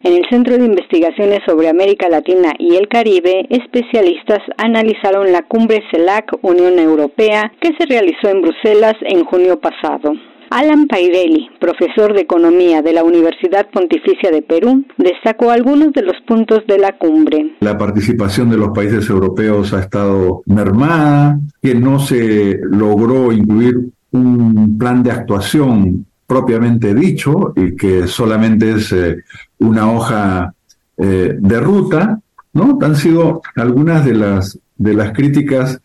En 0.01 0.13
el 0.15 0.25
Centro 0.31 0.57
de 0.57 0.65
Investigaciones 0.65 1.41
sobre 1.47 1.69
América 1.69 2.09
Latina 2.09 2.55
y 2.59 2.77
el 2.77 2.89
Caribe, 2.89 3.47
especialistas 3.51 4.39
analizaron 4.57 5.33
la 5.33 5.43
cumbre 5.43 5.83
CELAC 5.91 6.39
Unión 6.43 6.79
Europea 6.79 7.53
que 7.61 7.73
se 7.77 7.85
realizó 7.87 8.29
en 8.29 8.43
Bruselas 8.43 8.95
en 9.03 9.25
junio 9.25 9.61
pasado. 9.61 10.13
Alan 10.51 10.87
Pairelli, 10.87 11.49
profesor 11.61 12.15
de 12.15 12.23
Economía 12.23 12.83
de 12.83 12.93
la 12.93 13.05
Universidad 13.05 13.69
Pontificia 13.71 14.31
de 14.31 14.43
Perú, 14.43 14.85
destacó 14.97 15.51
algunos 15.51 15.93
de 15.93 16.03
los 16.03 16.17
puntos 16.27 16.67
de 16.67 16.79
la 16.79 16.97
cumbre. 16.97 17.57
La 17.61 17.77
participación 17.77 18.51
de 18.51 18.57
los 18.57 18.71
países 18.71 19.09
europeos 19.11 19.73
ha 19.75 19.81
estado 19.81 20.43
mermada, 20.47 21.39
que 21.63 21.75
no 21.75 21.99
se 21.99 22.59
logró 22.63 23.33
incluir 23.33 23.77
un 24.11 24.79
plan 24.79 25.03
de 25.03 25.13
actuación 25.13 26.07
propiamente 26.27 26.95
dicho 26.95 27.53
y 27.57 27.75
que 27.77 28.07
solamente 28.07 28.73
es 28.73 28.93
eh, 28.93 29.17
una 29.59 29.91
hoja 29.91 30.55
eh, 30.97 31.37
de 31.39 31.61
ruta, 31.61 32.21
¿no? 32.53 32.79
Han 32.83 32.97
sido 32.97 33.43
algunas 33.57 34.05
de 34.05 34.15
las, 34.15 34.59
de 34.77 34.95
las 34.95 35.13
críticas 35.13 35.81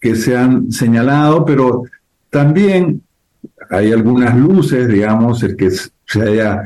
que 0.00 0.14
se 0.14 0.36
han 0.36 0.70
señalado, 0.70 1.44
pero 1.44 1.84
también 2.30 3.02
hay 3.70 3.92
algunas 3.92 4.36
luces, 4.36 4.88
digamos, 4.88 5.42
el 5.42 5.56
que 5.56 5.70
se 5.70 6.22
haya 6.22 6.64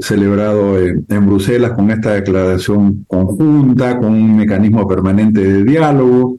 celebrado 0.00 0.78
en, 0.78 1.26
Bruselas 1.26 1.72
con 1.72 1.90
esta 1.90 2.14
declaración 2.14 3.04
conjunta, 3.06 3.98
con 3.98 4.12
un 4.14 4.36
mecanismo 4.36 4.86
permanente 4.88 5.40
de 5.40 5.64
diálogo, 5.64 6.38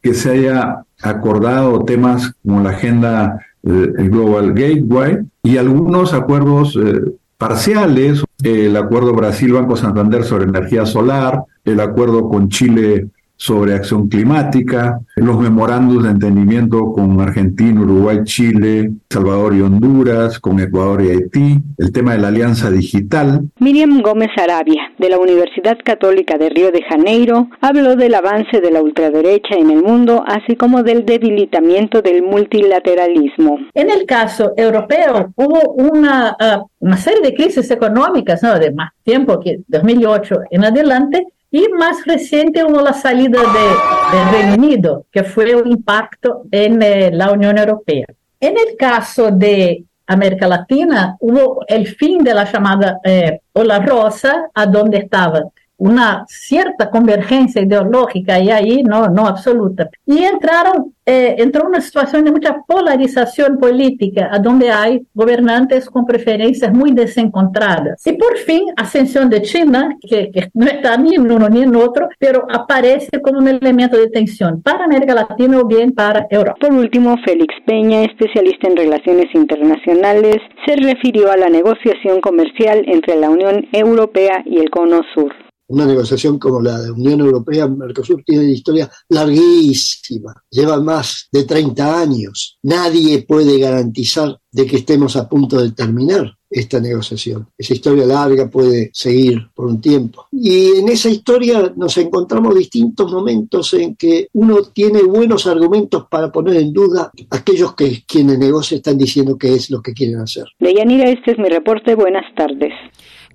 que 0.00 0.14
se 0.14 0.30
haya 0.30 0.84
acordado 1.02 1.84
temas 1.84 2.34
como 2.44 2.62
la 2.62 2.70
agenda 2.70 3.40
eh, 3.62 4.08
Global 4.08 4.52
Gateway 4.52 5.18
y 5.42 5.56
algunos 5.56 6.14
acuerdos 6.14 6.78
eh, 6.80 7.12
parciales, 7.38 8.22
el 8.42 8.76
acuerdo 8.76 9.12
Brasil-Banco 9.14 9.76
Santander 9.76 10.24
sobre 10.24 10.44
energía 10.44 10.86
solar, 10.86 11.42
el 11.64 11.80
acuerdo 11.80 12.28
con 12.28 12.48
Chile 12.48 13.08
sobre 13.42 13.74
acción 13.74 14.08
climática, 14.08 15.00
los 15.16 15.36
memorandos 15.36 16.04
de 16.04 16.10
entendimiento 16.10 16.92
con 16.92 17.20
Argentina, 17.20 17.80
Uruguay, 17.80 18.18
Chile, 18.22 18.92
Salvador 19.10 19.56
y 19.56 19.62
Honduras, 19.62 20.38
con 20.38 20.60
Ecuador 20.60 21.02
y 21.02 21.10
Haití, 21.10 21.58
el 21.76 21.90
tema 21.90 22.12
de 22.12 22.18
la 22.18 22.28
alianza 22.28 22.70
digital. 22.70 23.48
Miriam 23.58 24.00
Gómez 24.00 24.30
Arabia, 24.40 24.80
de 24.96 25.08
la 25.08 25.18
Universidad 25.18 25.76
Católica 25.84 26.38
de 26.38 26.50
Río 26.50 26.70
de 26.70 26.84
Janeiro, 26.88 27.48
habló 27.60 27.96
del 27.96 28.14
avance 28.14 28.60
de 28.60 28.70
la 28.70 28.80
ultraderecha 28.80 29.56
en 29.58 29.72
el 29.72 29.82
mundo, 29.82 30.22
así 30.24 30.54
como 30.54 30.84
del 30.84 31.04
debilitamiento 31.04 32.00
del 32.00 32.22
multilateralismo. 32.22 33.58
En 33.74 33.90
el 33.90 34.06
caso 34.06 34.52
europeo 34.56 35.32
hubo 35.34 35.72
una, 35.72 36.36
uh, 36.38 36.68
una 36.78 36.96
serie 36.96 37.22
de 37.22 37.34
crisis 37.34 37.68
económicas 37.72 38.40
¿no? 38.44 38.56
de 38.56 38.70
más 38.70 38.92
tiempo 39.02 39.40
que 39.40 39.62
2008 39.66 40.36
en 40.52 40.64
adelante, 40.64 41.26
y 41.52 41.68
más 41.68 42.04
reciente 42.06 42.64
hubo 42.64 42.80
la 42.80 42.94
salida 42.94 43.40
de, 43.40 44.16
del 44.16 44.28
Reino 44.30 44.54
Unido, 44.54 45.06
que 45.12 45.22
fue 45.22 45.54
un 45.54 45.70
impacto 45.70 46.44
en 46.50 46.80
eh, 46.80 47.10
la 47.12 47.30
Unión 47.30 47.58
Europea. 47.58 48.06
En 48.40 48.56
el 48.56 48.74
caso 48.76 49.30
de 49.30 49.84
América 50.06 50.48
Latina, 50.48 51.14
hubo 51.20 51.62
el 51.68 51.86
fin 51.86 52.24
de 52.24 52.32
la 52.32 52.50
llamada 52.50 53.00
eh, 53.04 53.40
Ola 53.52 53.80
Rosa, 53.80 54.48
a 54.54 54.64
donde 54.64 54.96
estaban 54.96 55.44
una 55.82 56.24
cierta 56.28 56.88
convergencia 56.90 57.60
ideológica 57.60 58.38
y 58.38 58.50
ahí 58.50 58.82
no, 58.84 59.08
no 59.08 59.26
absoluta. 59.26 59.88
Y 60.06 60.22
entraron 60.22 60.92
eh, 61.04 61.34
entró 61.38 61.66
una 61.66 61.80
situación 61.80 62.24
de 62.24 62.30
mucha 62.30 62.62
polarización 62.64 63.58
política, 63.58 64.30
donde 64.40 64.70
hay 64.70 65.04
gobernantes 65.14 65.90
con 65.90 66.06
preferencias 66.06 66.72
muy 66.72 66.92
desencontradas. 66.92 68.06
Y 68.06 68.12
por 68.12 68.38
fin, 68.38 68.66
ascensión 68.76 69.28
de 69.28 69.42
China, 69.42 69.96
que, 70.00 70.30
que, 70.30 70.50
no 70.54 70.66
está 70.66 70.96
ni 70.96 71.16
en 71.16 71.28
uno 71.28 71.48
ni 71.48 71.62
en 71.62 71.74
otro, 71.74 72.08
pero 72.20 72.46
aparece 72.48 73.20
como 73.20 73.40
un 73.40 73.48
elemento 73.48 73.96
de 73.96 74.10
tensión 74.10 74.62
para 74.62 74.84
América 74.84 75.14
Latina 75.14 75.58
o 75.58 75.66
bien 75.66 75.90
para 75.90 76.28
Europa. 76.30 76.58
Por 76.60 76.72
último, 76.72 77.16
Félix 77.24 77.52
Peña, 77.66 78.04
especialista 78.04 78.68
en 78.68 78.76
relaciones 78.76 79.26
internacionales, 79.34 80.36
se 80.64 80.76
refirió 80.76 81.32
a 81.32 81.36
la 81.36 81.48
negociación 81.48 82.20
comercial 82.20 82.84
entre 82.86 83.16
la 83.16 83.28
Unión 83.28 83.66
Europea 83.72 84.44
y 84.46 84.58
el 84.58 84.70
Cono 84.70 85.00
Sur 85.14 85.32
una 85.72 85.86
negociación 85.86 86.38
como 86.38 86.60
la 86.60 86.78
de 86.80 86.90
Unión 86.90 87.20
Europea-Mercosur 87.20 88.22
tiene 88.24 88.44
una 88.44 88.52
historia 88.52 88.90
larguísima, 89.08 90.34
lleva 90.50 90.78
más 90.80 91.28
de 91.32 91.44
30 91.44 92.00
años. 92.00 92.58
Nadie 92.62 93.22
puede 93.22 93.58
garantizar 93.58 94.38
de 94.50 94.66
que 94.66 94.76
estemos 94.76 95.16
a 95.16 95.26
punto 95.26 95.58
de 95.62 95.70
terminar 95.70 96.36
esta 96.50 96.78
negociación. 96.78 97.48
Esa 97.56 97.72
historia 97.72 98.04
larga 98.04 98.50
puede 98.50 98.90
seguir 98.92 99.48
por 99.54 99.66
un 99.66 99.80
tiempo. 99.80 100.26
Y 100.30 100.76
en 100.76 100.90
esa 100.90 101.08
historia 101.08 101.72
nos 101.74 101.96
encontramos 101.96 102.54
distintos 102.54 103.10
momentos 103.10 103.72
en 103.72 103.96
que 103.96 104.28
uno 104.34 104.62
tiene 104.74 105.02
buenos 105.02 105.46
argumentos 105.46 106.06
para 106.10 106.30
poner 106.30 106.56
en 106.56 106.74
duda 106.74 107.10
aquellos 107.30 107.74
que 107.74 108.02
quienes 108.06 108.38
negocian 108.38 108.76
están 108.76 108.98
diciendo 108.98 109.38
que 109.38 109.54
es 109.54 109.70
lo 109.70 109.80
que 109.80 109.94
quieren 109.94 110.18
hacer. 110.18 110.44
Deyanira, 110.60 111.08
este 111.08 111.30
es 111.30 111.38
mi 111.38 111.48
reporte. 111.48 111.94
Buenas 111.94 112.26
tardes. 112.34 112.74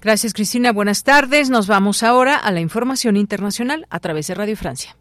Gracias, 0.02 0.34
Cristina. 0.34 0.72
Buenas 0.72 1.04
tardes. 1.04 1.50
Nos 1.50 1.68
vamos 1.68 2.04
ahora 2.04 2.36
a 2.36 2.52
la 2.52 2.62
información 2.62 3.18
internacional 3.18 3.86
a 3.90 4.00
través 4.00 4.28
de 4.28 4.36
Radio 4.36 4.56
Francia. 4.56 4.96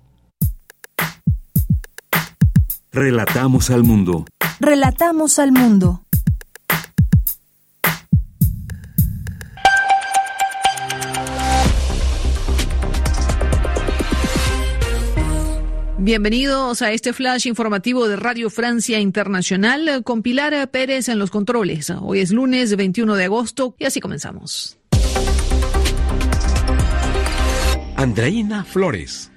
Relatamos 2.93 3.71
al 3.71 3.85
mundo. 3.85 4.25
Relatamos 4.59 5.39
al 5.39 5.53
mundo. 5.53 6.03
Bienvenidos 15.99 16.83
a 16.83 16.93
este 16.93 17.13
flash 17.13 17.49
informativo 17.49 18.07
de 18.07 18.15
Radio 18.15 18.49
Francia 18.49 19.01
Internacional 19.01 20.05
con 20.05 20.23
Pilar 20.23 20.71
Pérez 20.71 21.09
en 21.09 21.19
los 21.19 21.33
controles. 21.33 21.91
Hoy 21.91 22.21
es 22.21 22.31
lunes 22.31 22.77
21 22.77 23.17
de 23.17 23.25
agosto 23.25 23.75
y 23.77 23.87
así 23.87 24.01
comenzamos. 24.01 24.79
Andreina 27.97 28.63
Flores. 28.63 29.31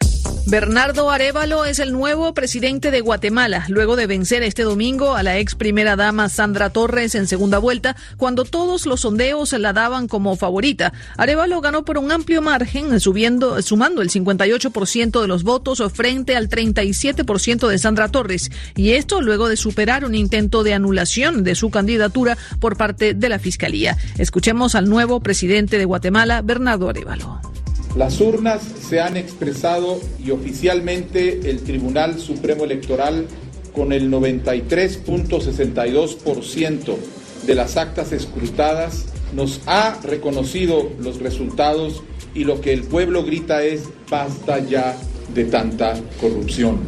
Bernardo 0.46 1.12
Arevalo 1.12 1.64
es 1.64 1.80
el 1.80 1.94
nuevo 1.94 2.34
presidente 2.34 2.92
de 2.92 3.00
Guatemala, 3.00 3.66
luego 3.70 3.96
de 3.96 4.06
vencer 4.06 4.44
este 4.44 4.64
domingo 4.64 5.16
a 5.16 5.24
la 5.24 5.38
ex 5.38 5.56
primera 5.56 5.96
dama 5.96 6.28
Sandra 6.28 6.70
Torres 6.70 7.16
en 7.16 7.28
segunda 7.28 7.58
vuelta, 7.58 7.96
cuando 8.18 8.44
todos 8.44 8.86
los 8.86 9.02
sondeos 9.02 9.54
la 9.54 9.72
daban 9.72 10.08
como 10.10 10.36
favorita. 10.36 10.92
Arevalo 11.18 11.62
ganó 11.62 11.86
por 11.86 11.98
un 11.98 12.12
amplio 12.12 12.42
margen, 12.42 13.00
subiendo, 13.00 13.62
sumando 13.62 14.02
el 14.02 14.10
58% 14.10 15.22
de 15.22 15.28
los 15.28 15.44
votos 15.44 15.82
frente 15.94 16.36
al 16.36 16.50
37% 16.50 17.68
de 17.68 17.78
Sandra 17.78 18.10
Torres, 18.10 18.52
y 18.76 18.92
esto 18.92 19.22
luego 19.22 19.48
de 19.48 19.56
superar 19.56 20.04
un 20.04 20.16
intento 20.16 20.64
de 20.64 20.74
anulación 20.74 21.44
de 21.46 21.56
su 21.56 21.70
candidatura 21.70 22.38
por 22.60 22.76
parte 22.76 23.14
de 23.14 23.30
la 23.30 23.40
Fiscalía. 23.40 23.98
Escuchemos 24.18 24.76
al 24.76 24.90
nuevo 24.90 25.22
presidente 25.22 25.78
de 25.78 25.86
Guatemala, 25.86 26.42
Bernardo 26.42 26.90
Arevalo. 26.90 27.40
Las 27.96 28.22
urnas 28.22 28.62
se 28.64 29.02
han 29.02 29.18
expresado 29.18 30.00
y 30.24 30.30
oficialmente 30.32 31.50
el 31.50 31.64
Tribunal 31.64 32.20
Supremo 32.20 32.64
Electoral 32.64 33.26
con 33.74 33.92
el 33.94 34.12
93.62% 34.12 36.98
de 37.46 37.56
las 37.56 37.78
actas 37.78 38.12
escrutadas 38.12 39.06
nos 39.34 39.62
ha 39.66 39.98
reconocido 40.04 40.92
los 41.00 41.20
resultados 41.20 42.04
y 42.34 42.44
lo 42.44 42.60
que 42.62 42.74
el 42.74 42.84
pueblo 42.84 43.24
grita 43.24 43.64
es 43.64 43.90
basta 44.10 44.60
ya 44.60 44.96
de 45.34 45.46
tanta 45.46 46.00
corrupción. 46.20 46.80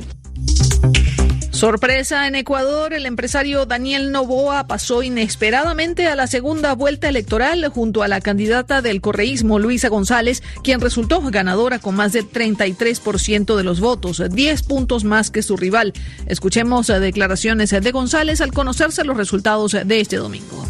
Sorpresa 1.62 2.26
en 2.26 2.34
Ecuador, 2.34 2.92
el 2.92 3.06
empresario 3.06 3.68
Daniel 3.68 4.12
Novoa 4.12 4.66
pasó 4.66 5.04
inesperadamente 5.04 6.08
a 6.08 6.16
la 6.16 6.26
segunda 6.26 6.74
vuelta 6.74 7.08
electoral 7.08 7.64
junto 7.68 8.02
a 8.02 8.08
la 8.08 8.20
candidata 8.20 8.82
del 8.82 9.00
correísmo 9.00 9.60
Luisa 9.60 9.88
González, 9.88 10.42
quien 10.64 10.82
resultó 10.82 11.22
ganadora 11.22 11.78
con 11.78 11.94
más 11.94 12.14
de 12.14 12.24
33% 12.24 13.56
de 13.56 13.64
los 13.64 13.80
votos, 13.80 14.24
10 14.28 14.64
puntos 14.64 15.04
más 15.04 15.30
que 15.30 15.44
su 15.44 15.56
rival. 15.56 15.94
Escuchemos 16.26 16.88
declaraciones 16.88 17.70
de 17.70 17.92
González 17.92 18.42
al 18.42 18.54
conocerse 18.54 19.04
los 19.04 19.16
resultados 19.16 19.78
de 19.86 20.02
este 20.02 20.16
domingo. 20.16 20.66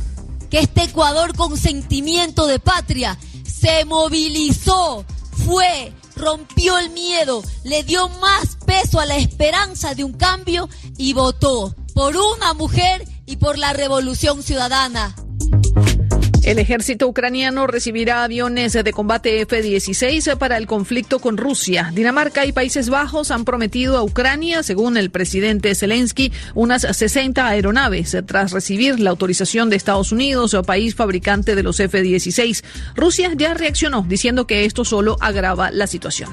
Que 0.50 0.60
este 0.60 0.84
Ecuador 0.84 1.34
con 1.38 1.56
sentimiento 1.56 2.48
de 2.48 2.60
patria 2.60 3.18
se 3.46 3.86
movilizó, 3.86 5.06
fue 5.46 5.94
rompió 6.22 6.78
el 6.78 6.92
miedo, 6.92 7.44
le 7.64 7.84
dio 7.84 8.08
más 8.08 8.56
peso 8.66 9.00
a 9.00 9.06
la 9.06 9.18
esperanza 9.18 9.96
de 9.96 10.04
un 10.04 10.14
cambio 10.14 10.70
y 10.98 11.14
votó 11.14 11.76
por 11.96 12.16
una 12.16 12.54
mujer 12.54 13.06
y 13.26 13.38
por 13.38 13.58
la 13.58 13.74
revolución 13.74 14.44
ciudadana. 14.44 15.16
El 16.44 16.58
ejército 16.58 17.08
ucraniano 17.08 17.68
recibirá 17.68 18.24
aviones 18.24 18.74
de 18.74 18.94
combate 18.94 19.42
F-16 19.42 20.38
para 20.38 20.58
el 20.58 20.66
conflicto 20.66 21.20
con 21.20 21.38
Rusia. 21.38 21.92
Dinamarca 21.94 22.46
y 22.46 22.52
Países 22.52 22.90
Bajos 22.90 23.30
han 23.30 23.46
prometido 23.46 23.96
a 23.96 24.04
Ucrania, 24.04 24.64
según 24.64 24.98
el 24.98 25.12
presidente 25.12 25.76
Zelensky, 25.76 26.32
unas 26.56 26.82
60 26.82 27.48
aeronaves 27.48 28.18
tras 28.26 28.52
recibir 28.52 29.00
la 29.00 29.12
autorización 29.12 29.70
de 29.70 29.76
Estados 29.76 30.12
Unidos, 30.12 30.58
país 30.66 30.96
fabricante 30.96 31.56
de 31.56 31.64
los 31.64 31.80
F-16. 31.80 32.64
Rusia 32.96 33.32
ya 33.36 33.54
reaccionó 33.54 34.04
diciendo 34.08 34.48
que 34.48 34.66
esto 34.66 34.84
solo 34.84 35.18
agrava 35.22 35.70
la 35.70 35.86
situación. 35.86 36.32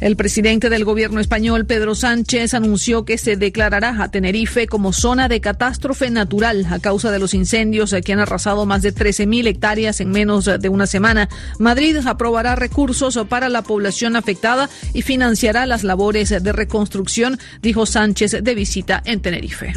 El 0.00 0.16
presidente 0.16 0.70
del 0.70 0.86
gobierno 0.86 1.20
español, 1.20 1.66
Pedro 1.66 1.94
Sánchez, 1.94 2.54
anunció 2.54 3.04
que 3.04 3.18
se 3.18 3.36
declarará 3.36 4.02
a 4.02 4.10
Tenerife 4.10 4.66
como 4.66 4.94
zona 4.94 5.28
de 5.28 5.42
catástrofe 5.42 6.08
natural 6.08 6.66
a 6.70 6.78
causa 6.78 7.10
de 7.10 7.18
los 7.18 7.34
incendios 7.34 7.94
que 8.02 8.12
han 8.14 8.18
arrasado 8.18 8.64
más 8.64 8.80
de 8.80 8.94
13.000 8.94 9.46
hectáreas 9.46 10.00
en 10.00 10.10
menos 10.10 10.46
de 10.46 10.68
una 10.70 10.86
semana. 10.86 11.28
Madrid 11.58 11.98
aprobará 12.06 12.56
recursos 12.56 13.18
para 13.28 13.50
la 13.50 13.60
población 13.60 14.16
afectada 14.16 14.70
y 14.94 15.02
financiará 15.02 15.66
las 15.66 15.84
labores 15.84 16.30
de 16.30 16.52
reconstrucción, 16.52 17.38
dijo 17.60 17.84
Sánchez 17.84 18.42
de 18.42 18.54
visita 18.54 19.02
en 19.04 19.20
Tenerife. 19.20 19.74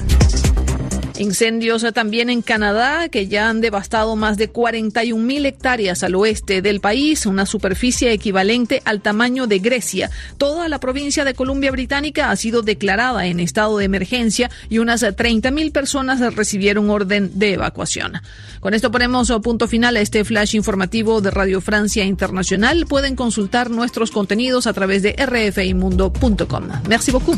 Incendios 1.17 1.85
también 1.93 2.29
en 2.29 2.41
Canadá 2.41 3.07
que 3.09 3.27
ya 3.27 3.49
han 3.49 3.61
devastado 3.61 4.15
más 4.15 4.37
de 4.37 4.49
41 4.49 5.23
mil 5.23 5.45
hectáreas 5.45 6.03
al 6.03 6.15
oeste 6.15 6.61
del 6.61 6.79
país, 6.79 7.25
una 7.25 7.45
superficie 7.45 8.11
equivalente 8.11 8.81
al 8.85 9.01
tamaño 9.01 9.47
de 9.47 9.59
Grecia. 9.59 10.09
Toda 10.37 10.67
la 10.67 10.79
provincia 10.79 11.23
de 11.23 11.33
Columbia 11.33 11.71
Británica 11.71 12.31
ha 12.31 12.35
sido 12.35 12.61
declarada 12.61 13.27
en 13.27 13.39
estado 13.39 13.77
de 13.77 13.85
emergencia 13.85 14.49
y 14.69 14.79
unas 14.79 15.05
30 15.15 15.51
mil 15.51 15.71
personas 15.71 16.19
recibieron 16.35 16.89
orden 16.89 17.31
de 17.37 17.53
evacuación. 17.53 18.13
Con 18.59 18.73
esto 18.73 18.91
ponemos 18.91 19.31
punto 19.43 19.67
final 19.67 19.97
a 19.97 20.01
este 20.01 20.23
flash 20.23 20.55
informativo 20.55 21.21
de 21.21 21.31
Radio 21.31 21.61
Francia 21.61 22.03
Internacional. 22.03 22.85
Pueden 22.87 23.15
consultar 23.15 23.69
nuestros 23.69 24.11
contenidos 24.11 24.67
a 24.67 24.73
través 24.73 25.03
de 25.03 25.13
rfimundo.com. 25.13 26.63
Merci 26.87 27.11
beaucoup. 27.11 27.37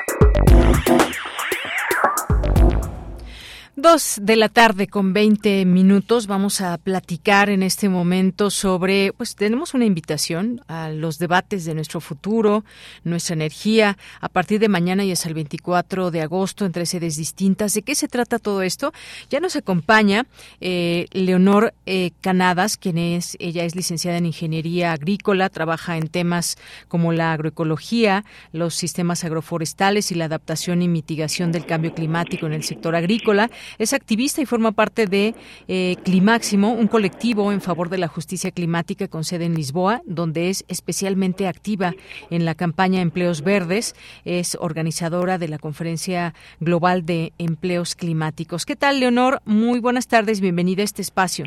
Dos 3.81 4.19
de 4.21 4.35
la 4.35 4.47
tarde 4.47 4.85
con 4.85 5.11
20 5.11 5.65
minutos. 5.65 6.27
Vamos 6.27 6.61
a 6.61 6.77
platicar 6.77 7.49
en 7.49 7.63
este 7.63 7.89
momento 7.89 8.51
sobre, 8.51 9.11
pues 9.11 9.35
tenemos 9.35 9.73
una 9.73 9.85
invitación 9.85 10.61
a 10.67 10.91
los 10.91 11.17
debates 11.17 11.65
de 11.65 11.73
nuestro 11.73 11.99
futuro, 11.99 12.63
nuestra 13.03 13.33
energía, 13.33 13.97
a 14.19 14.29
partir 14.29 14.59
de 14.59 14.69
mañana 14.69 15.03
y 15.03 15.11
hasta 15.11 15.29
el 15.29 15.33
24 15.33 16.11
de 16.11 16.21
agosto 16.21 16.63
en 16.63 16.73
tres 16.73 16.89
sedes 16.89 17.17
distintas. 17.17 17.73
¿De 17.73 17.81
qué 17.81 17.95
se 17.95 18.07
trata 18.07 18.37
todo 18.37 18.61
esto? 18.61 18.93
Ya 19.31 19.39
nos 19.39 19.55
acompaña 19.55 20.27
eh, 20.59 21.07
Leonor 21.11 21.73
eh, 21.87 22.11
Canadas, 22.21 22.77
quien 22.77 22.99
es, 22.99 23.35
ella 23.39 23.63
es 23.63 23.75
licenciada 23.75 24.19
en 24.19 24.27
Ingeniería 24.27 24.91
Agrícola, 24.91 25.49
trabaja 25.49 25.97
en 25.97 26.07
temas 26.07 26.59
como 26.87 27.13
la 27.13 27.33
agroecología, 27.33 28.25
los 28.53 28.75
sistemas 28.75 29.23
agroforestales 29.23 30.11
y 30.11 30.15
la 30.15 30.25
adaptación 30.25 30.83
y 30.83 30.87
mitigación 30.87 31.51
del 31.51 31.65
cambio 31.65 31.95
climático 31.95 32.45
en 32.45 32.53
el 32.53 32.63
sector 32.63 32.95
agrícola 32.95 33.49
Es 33.77 33.93
activista 33.93 34.41
y 34.41 34.45
forma 34.45 34.71
parte 34.71 35.07
de 35.07 35.35
eh, 35.67 35.95
Climáximo, 36.03 36.73
un 36.73 36.87
colectivo 36.87 37.51
en 37.51 37.61
favor 37.61 37.89
de 37.89 37.97
la 37.97 38.07
justicia 38.07 38.51
climática 38.51 39.07
con 39.07 39.23
sede 39.23 39.45
en 39.45 39.55
Lisboa, 39.55 40.01
donde 40.05 40.49
es 40.49 40.65
especialmente 40.67 41.47
activa 41.47 41.93
en 42.29 42.45
la 42.45 42.55
campaña 42.55 43.01
Empleos 43.01 43.43
Verdes. 43.43 43.95
Es 44.25 44.57
organizadora 44.59 45.37
de 45.37 45.47
la 45.47 45.59
Conferencia 45.59 46.33
Global 46.59 47.05
de 47.05 47.33
Empleos 47.37 47.95
Climáticos. 47.95 48.65
¿Qué 48.65 48.75
tal, 48.75 48.99
Leonor? 48.99 49.41
Muy 49.45 49.79
buenas 49.79 50.07
tardes. 50.07 50.41
Bienvenida 50.41 50.81
a 50.81 50.85
este 50.85 51.01
espacio. 51.01 51.45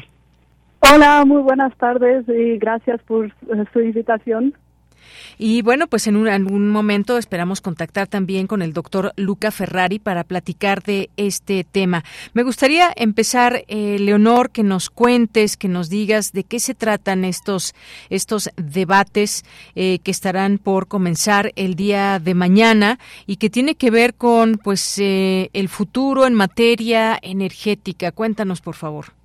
Hola, 0.92 1.24
muy 1.24 1.42
buenas 1.42 1.74
tardes 1.76 2.28
y 2.28 2.59
gracias 2.59 3.01
por 3.02 3.32
su 3.72 3.80
invitación. 3.80 4.55
Y 5.39 5.62
bueno, 5.62 5.86
pues 5.86 6.06
en 6.06 6.16
un, 6.16 6.28
algún 6.28 6.69
momento 6.69 7.19
esperamos 7.19 7.61
contactar 7.61 8.06
también 8.06 8.47
con 8.47 8.62
el 8.62 8.73
doctor 8.73 9.12
Luca 9.16 9.51
Ferrari 9.51 9.98
para 9.98 10.24
platicar 10.24 10.82
de 10.82 11.11
este 11.16 11.65
tema. 11.65 12.05
Me 12.32 12.43
gustaría 12.43 12.93
empezar, 12.97 13.65
eh, 13.69 13.98
Leonor, 13.98 14.51
que 14.51 14.62
nos 14.62 14.90
cuentes, 14.90 15.56
que 15.56 15.69
nos 15.69 15.89
digas 15.89 16.32
de 16.32 16.44
qué 16.44 16.61
se 16.61 16.74
tratan 16.74 17.24
estos, 17.24 17.74
estos 18.11 18.51
debates 18.56 19.44
eh, 19.74 19.98
que 20.02 20.11
estarán 20.11 20.59
por 20.59 20.89
comenzar 20.89 21.52
el 21.56 21.74
día 21.74 22.19
de 22.19 22.35
mañana 22.35 22.98
y 23.27 23.36
que 23.36 23.51
tiene 23.51 23.74
que 23.74 23.90
ver 23.90 24.15
con 24.15 24.59
pues 24.62 24.98
eh, 24.98 25.51
el 25.52 25.69
futuro 25.69 26.27
en 26.27 26.35
materia 26.35 27.19
energética. 27.23 28.12
Cuéntanos, 28.12 28.61
por 28.61 28.74
favor. 28.74 29.23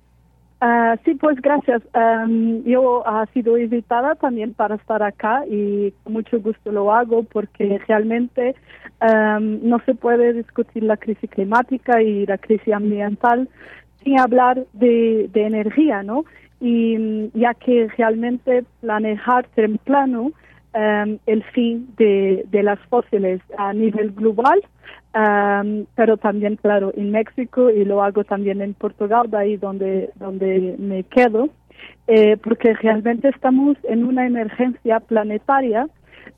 Uh, 0.62 0.94
sí, 1.06 1.14
pues 1.14 1.40
gracias. 1.40 1.80
Um, 1.94 2.62
yo 2.64 3.02
he 3.02 3.32
sido 3.32 3.56
invitada 3.56 4.14
también 4.14 4.52
para 4.52 4.74
estar 4.74 5.02
acá 5.02 5.42
y 5.48 5.90
con 6.04 6.12
mucho 6.12 6.38
gusto 6.38 6.70
lo 6.70 6.92
hago 6.92 7.22
porque 7.22 7.80
realmente 7.88 8.54
um, 9.00 9.60
no 9.62 9.80
se 9.86 9.94
puede 9.94 10.34
discutir 10.34 10.82
la 10.82 10.98
crisis 10.98 11.30
climática 11.30 12.02
y 12.02 12.26
la 12.26 12.36
crisis 12.36 12.74
ambiental 12.74 13.48
sin 14.04 14.18
hablar 14.18 14.66
de, 14.74 15.30
energía, 15.34 16.02
¿no? 16.02 16.26
Y 16.60 17.30
ya 17.32 17.54
que 17.54 17.88
realmente 17.96 18.64
planear 18.82 19.46
temprano 19.54 20.32
el 20.74 21.42
fin 21.52 21.88
de 21.96 22.62
las 22.62 22.78
fósiles 22.90 23.40
a 23.56 23.72
nivel 23.72 24.12
global 24.12 24.60
pero 25.12 26.16
también, 26.16 26.56
claro, 26.56 26.92
en 26.96 27.10
México 27.10 27.70
y 27.70 27.84
lo 27.84 28.02
hago 28.02 28.24
también 28.24 28.60
en 28.62 28.74
Portugal, 28.74 29.30
de 29.30 29.36
ahí 29.36 29.56
donde, 29.56 30.10
donde 30.16 30.76
me 30.78 31.02
quedo, 31.04 31.48
eh, 32.06 32.36
porque 32.36 32.74
realmente 32.74 33.28
estamos 33.28 33.76
en 33.84 34.04
una 34.04 34.26
emergencia 34.26 35.00
planetaria 35.00 35.88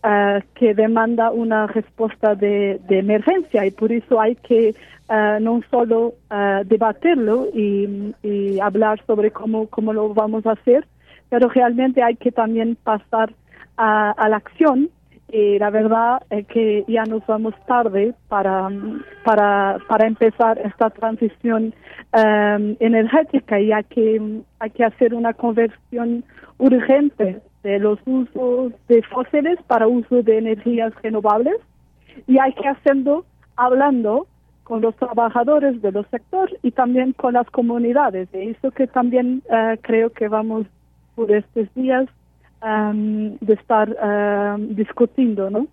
ah, 0.03 0.41
que 0.55 0.75
demanda 0.75 1.31
una 1.31 1.67
respuesta 1.67 2.35
de, 2.35 2.81
de, 2.89 2.99
emergencia 2.99 3.67
y 3.67 3.71
por 3.71 3.93
eso 3.93 4.21
hay 4.21 4.37
que 4.37 4.75
ah, 5.09 5.39
no 5.41 5.61
solo 5.71 6.15
uh, 6.31 6.65
debatirlo 6.65 7.49
y, 7.55 8.15
y, 8.23 8.61
hablar 8.61 9.03
sobre 9.07 9.31
cómo, 9.31 9.67
cómo 9.69 9.93
lo 9.93 10.15
vamos 10.15 10.47
a 10.47 10.53
hacer, 10.53 10.87
pero 11.29 11.49
realmente 11.49 12.03
hay 12.03 12.17
que 12.17 12.33
también 12.33 12.77
pasar 12.77 13.33
a, 13.77 14.11
a 14.13 14.29
la 14.29 14.37
acción 14.37 14.91
y 15.33 15.59
la 15.59 15.71
verdad 15.71 16.23
es 16.29 16.47
que 16.47 16.85
ya 16.87 17.05
nos 17.05 17.27
vamos 17.27 17.55
tarde 17.67 18.15
para, 18.29 18.69
para, 19.25 19.79
para 19.89 20.07
empezar 20.07 20.59
esta 20.59 20.91
transición 20.91 21.75
um, 22.13 22.77
energética 22.79 23.59
y 23.59 23.73
hay 23.73 23.85
que, 23.85 24.43
hay 24.59 24.71
que 24.71 24.85
hacer 24.85 25.15
una 25.15 25.33
conversión 25.33 26.23
urgente 26.59 27.41
de 27.63 27.79
los 27.79 27.99
usos 28.05 28.75
de 28.89 29.03
fósiles 29.05 29.59
para 29.67 29.89
uso 29.89 30.23
de 30.23 30.37
energías 30.37 30.93
renovables 31.03 31.57
y 32.27 32.39
hay 32.39 32.53
que 32.53 32.69
hacerlo 32.69 33.25
hablando 33.57 34.27
con 34.65 34.83
los 34.83 34.95
trabajadores 34.97 35.81
de 35.81 35.93
los 35.93 36.07
sectores 36.09 36.59
y 36.63 36.73
también 36.73 37.15
con 37.15 37.33
las 37.33 37.49
comunidades. 37.49 38.29
Y 38.35 38.51
eso 38.51 38.71
que 38.71 38.87
también 38.87 39.43
uh, 39.49 39.81
creo 39.81 40.11
que 40.11 40.29
vamos 40.29 40.67
por 41.15 41.33
estos 41.33 41.73
días 41.75 42.07
de 42.63 43.53
estar 43.55 44.59
discutiendo, 44.59 45.51
¿no? 45.51 45.67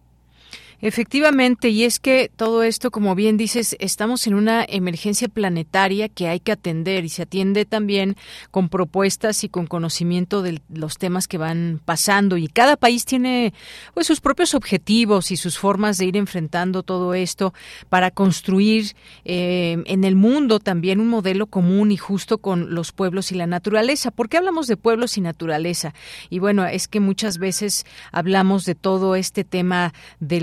Efectivamente, 0.82 1.70
y 1.70 1.84
es 1.84 2.00
que 2.00 2.32
todo 2.34 2.64
esto, 2.64 2.90
como 2.90 3.14
bien 3.14 3.36
dices, 3.36 3.76
estamos 3.80 4.28
en 4.28 4.34
una 4.34 4.64
emergencia 4.64 5.28
planetaria 5.28 6.08
que 6.08 6.30
hay 6.30 6.40
que 6.40 6.54
atender 6.54 7.04
y 7.04 7.10
se 7.10 7.24
atiende 7.24 7.66
también 7.66 8.16
con 8.50 8.70
propuestas 8.70 9.44
y 9.44 9.50
con 9.50 9.68
conocimiento 9.68 10.42
de 10.42 10.62
los 10.74 10.98
temas 10.98 11.28
que 11.28 11.38
van 11.38 11.82
pasando 11.84 12.38
y 12.38 12.48
cada 12.48 12.78
país 12.78 13.04
tiene 13.04 13.54
pues 13.94 14.08
sus 14.08 14.22
propios 14.22 14.54
objetivos 14.56 15.32
y 15.32 15.38
sus 15.38 15.58
formas 15.58 15.98
de 15.98 16.06
ir 16.06 16.16
enfrentando 16.16 16.82
todo 16.82 17.14
esto 17.14 17.54
para 17.90 18.10
construir 18.12 18.96
eh, 19.26 19.84
en 19.86 20.04
el 20.06 20.16
mundo 20.16 20.60
también 20.60 21.02
un 21.02 21.10
modelo 21.10 21.48
común 21.48 21.92
y 21.92 21.98
justo 21.98 22.38
con 22.38 22.74
los 22.74 22.94
pueblos 22.94 23.34
y 23.34 23.36
la 23.36 23.48
naturaleza. 23.48 24.12
¿Por 24.12 24.30
qué 24.30 24.38
hablamos 24.38 24.68
de 24.68 24.78
pueblos 24.78 25.18
y 25.18 25.22
naturaleza? 25.22 25.94
Y 26.30 26.40
bueno, 26.40 26.66
es 26.66 26.88
que 26.88 27.02
muchas 27.02 27.38
veces 27.38 27.86
hablamos 28.14 28.66
de 28.66 28.76
todo 28.76 29.16
este 29.16 29.44
tema 29.44 29.94
de 30.22 30.40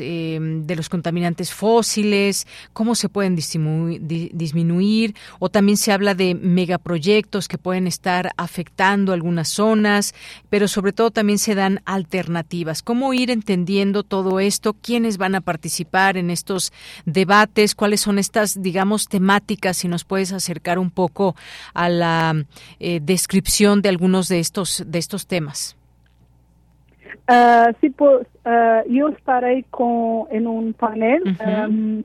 eh, 0.00 0.38
de 0.40 0.76
los 0.76 0.88
contaminantes 0.88 1.52
fósiles, 1.52 2.46
cómo 2.72 2.94
se 2.94 3.08
pueden 3.08 3.36
disminuir, 3.36 5.14
o 5.38 5.48
también 5.48 5.76
se 5.76 5.92
habla 5.92 6.14
de 6.14 6.34
megaproyectos 6.34 7.48
que 7.48 7.58
pueden 7.58 7.86
estar 7.86 8.32
afectando 8.36 9.12
algunas 9.12 9.48
zonas, 9.48 10.14
pero 10.50 10.68
sobre 10.68 10.92
todo 10.92 11.10
también 11.10 11.38
se 11.38 11.54
dan 11.54 11.80
alternativas. 11.84 12.82
¿Cómo 12.82 13.12
ir 13.14 13.30
entendiendo 13.30 14.02
todo 14.02 14.40
esto? 14.40 14.74
¿Quiénes 14.74 15.18
van 15.18 15.34
a 15.34 15.40
participar 15.40 16.16
en 16.16 16.30
estos 16.30 16.72
debates? 17.04 17.74
¿Cuáles 17.74 18.00
son 18.00 18.18
estas, 18.18 18.60
digamos, 18.62 19.08
temáticas? 19.08 19.78
Si 19.78 19.88
nos 19.88 20.04
puedes 20.04 20.32
acercar 20.32 20.78
un 20.78 20.90
poco 20.90 21.36
a 21.74 21.88
la 21.88 22.44
eh, 22.78 23.00
descripción 23.02 23.82
de 23.82 23.88
algunos 23.88 24.28
de 24.28 24.40
estos, 24.40 24.84
de 24.86 24.98
estos 24.98 25.26
temas. 25.26 25.75
Uh, 27.28 27.72
sí, 27.80 27.90
pues 27.90 28.26
uh, 28.44 28.88
yo 28.88 29.08
estaré 29.08 29.64
con, 29.70 30.26
en 30.30 30.46
un 30.46 30.72
panel 30.74 31.22
um, 31.44 32.04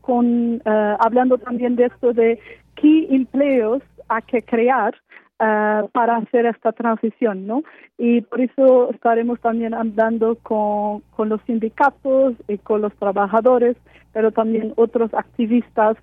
con, 0.00 0.54
uh, 0.64 0.96
hablando 0.98 1.36
también 1.36 1.76
de 1.76 1.86
esto 1.86 2.12
de 2.12 2.38
qué 2.74 3.06
empleos 3.10 3.82
hay 4.08 4.22
que 4.22 4.42
crear 4.42 4.94
para 5.92 6.16
hacer 6.18 6.44
esta 6.44 6.70
transición, 6.72 7.46
¿no? 7.46 7.62
Y 7.96 8.20
por 8.20 8.42
eso 8.42 8.90
estaremos 8.90 9.40
también 9.40 9.72
andando 9.72 10.36
con, 10.42 11.00
con 11.16 11.30
los 11.30 11.40
sindicatos 11.46 12.34
y 12.46 12.58
con 12.58 12.82
los 12.82 12.92
trabajadores, 12.96 13.78
pero 14.12 14.32
también 14.32 14.74
otros 14.76 15.14
activistas 15.14 15.96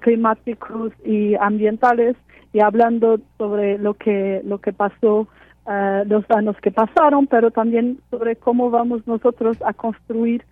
climáticos 0.00 0.92
y 1.04 1.36
ambientales 1.36 2.16
y 2.52 2.58
hablando 2.58 3.20
sobre 3.38 3.78
lo 3.78 3.94
que 3.94 4.40
lo 4.44 4.58
que 4.58 4.72
pasó 4.72 5.28
uh, 5.66 6.06
los 6.06 6.24
años 6.30 6.56
que 6.62 6.70
pasaron, 6.70 7.26
pero 7.26 7.50
también 7.50 7.98
sobre 8.10 8.36
cómo 8.36 8.70
vamos 8.70 9.06
nosotros 9.06 9.56
a 9.64 9.72
construir 9.72 10.44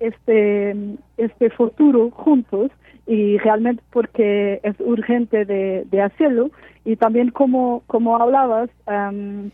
este, 0.00 0.76
este 1.16 1.50
futuro 1.50 2.10
juntos 2.10 2.70
y 3.06 3.38
realmente 3.38 3.82
porque 3.90 4.60
es 4.62 4.78
urgente 4.80 5.44
de, 5.44 6.02
hacerlo. 6.02 6.50
Y 6.84 6.96
también 6.96 7.30
como, 7.30 7.82
como 7.86 8.16
hablabas, 8.16 8.70
um, 8.86 9.50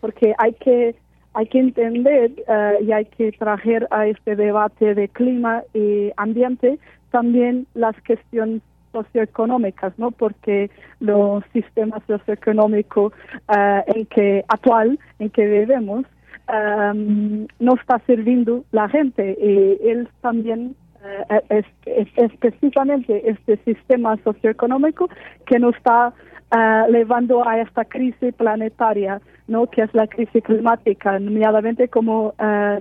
porque 0.00 0.34
hay 0.38 0.52
que 0.54 0.94
hay 1.32 1.46
que 1.46 1.60
entender 1.60 2.32
uh, 2.48 2.82
y 2.82 2.90
hay 2.90 3.04
que 3.04 3.30
traer 3.30 3.86
a 3.92 4.08
este 4.08 4.34
debate 4.34 4.96
de 4.96 5.08
clima 5.08 5.62
y 5.72 6.10
ambiente 6.16 6.78
también 7.10 7.66
las 7.74 7.94
cuestiones 8.04 8.62
socioeconómicas, 8.92 9.92
¿no? 9.98 10.10
Porque 10.10 10.70
los 11.00 11.44
sistemas 11.52 12.02
socioeconómicos 12.06 13.12
uh, 13.48 13.82
en 13.86 14.06
que 14.06 14.44
actual 14.48 14.98
en 15.18 15.30
que 15.30 15.46
vivimos 15.46 16.04
um, 16.48 17.46
no 17.58 17.74
está 17.74 18.00
sirviendo 18.06 18.64
la 18.72 18.88
gente 18.88 19.36
y 19.40 19.88
él 19.88 20.08
también 20.20 20.74
uh, 21.02 21.34
es, 21.48 21.64
es, 21.86 22.08
este 22.16 23.56
sistema 23.64 24.16
socioeconómico 24.24 25.08
que 25.46 25.58
nos 25.58 25.76
está 25.76 26.12
uh, 26.54 26.92
llevando 26.92 27.46
a 27.48 27.60
esta 27.60 27.84
crisis 27.84 28.34
planetaria, 28.34 29.20
¿no? 29.48 29.66
Que 29.66 29.82
es 29.82 29.94
la 29.94 30.06
crisis 30.06 30.42
climática, 30.44 31.18
inmediatamente 31.18 31.88
como 31.88 32.34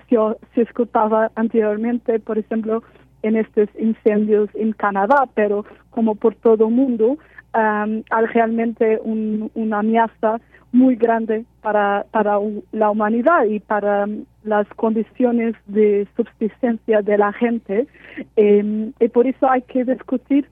se, 0.10 0.18
se 0.54 0.62
escuchaba 0.62 1.32
anteriormente, 1.36 2.20
por 2.20 2.38
ejemplo, 2.38 2.84
en 3.24 3.36
estos 3.36 3.70
incendios 3.78 4.50
en 4.54 4.74
Canadá, 4.74 5.26
pero 5.34 5.66
como 5.90 6.16
por 6.16 6.36
todo 6.36 6.68
el 6.68 6.74
mundo, 6.74 7.18
um, 7.54 8.04
hay 8.10 8.26
realmente 8.34 9.00
una 9.04 9.80
amenaza 9.80 10.40
muy 10.72 10.96
grande 10.96 11.46
para, 11.62 12.06
para 12.12 12.40
la 12.72 12.92
humanidad 12.92 13.46
y 13.46 13.60
para 13.60 14.08
las 14.44 14.68
condiciones 14.76 15.56
de 15.66 16.08
subsistencia 16.16 17.02
de 17.02 17.18
la 17.18 17.34
gente. 17.34 17.88
Em, 18.36 18.94
y 19.00 19.08
por 19.10 19.26
eso 19.26 19.50
hay 19.50 19.64
que 19.64 19.84
discutir 19.84 20.48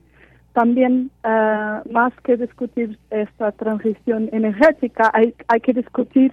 también, 0.54 1.10
uh, 1.24 1.88
más 1.92 2.12
que 2.24 2.36
discutir 2.36 2.98
esta 3.10 3.52
transición 3.52 4.28
energética, 4.32 5.10
hay, 5.14 5.32
hay 5.46 5.60
que 5.60 5.72
discutir 5.72 6.32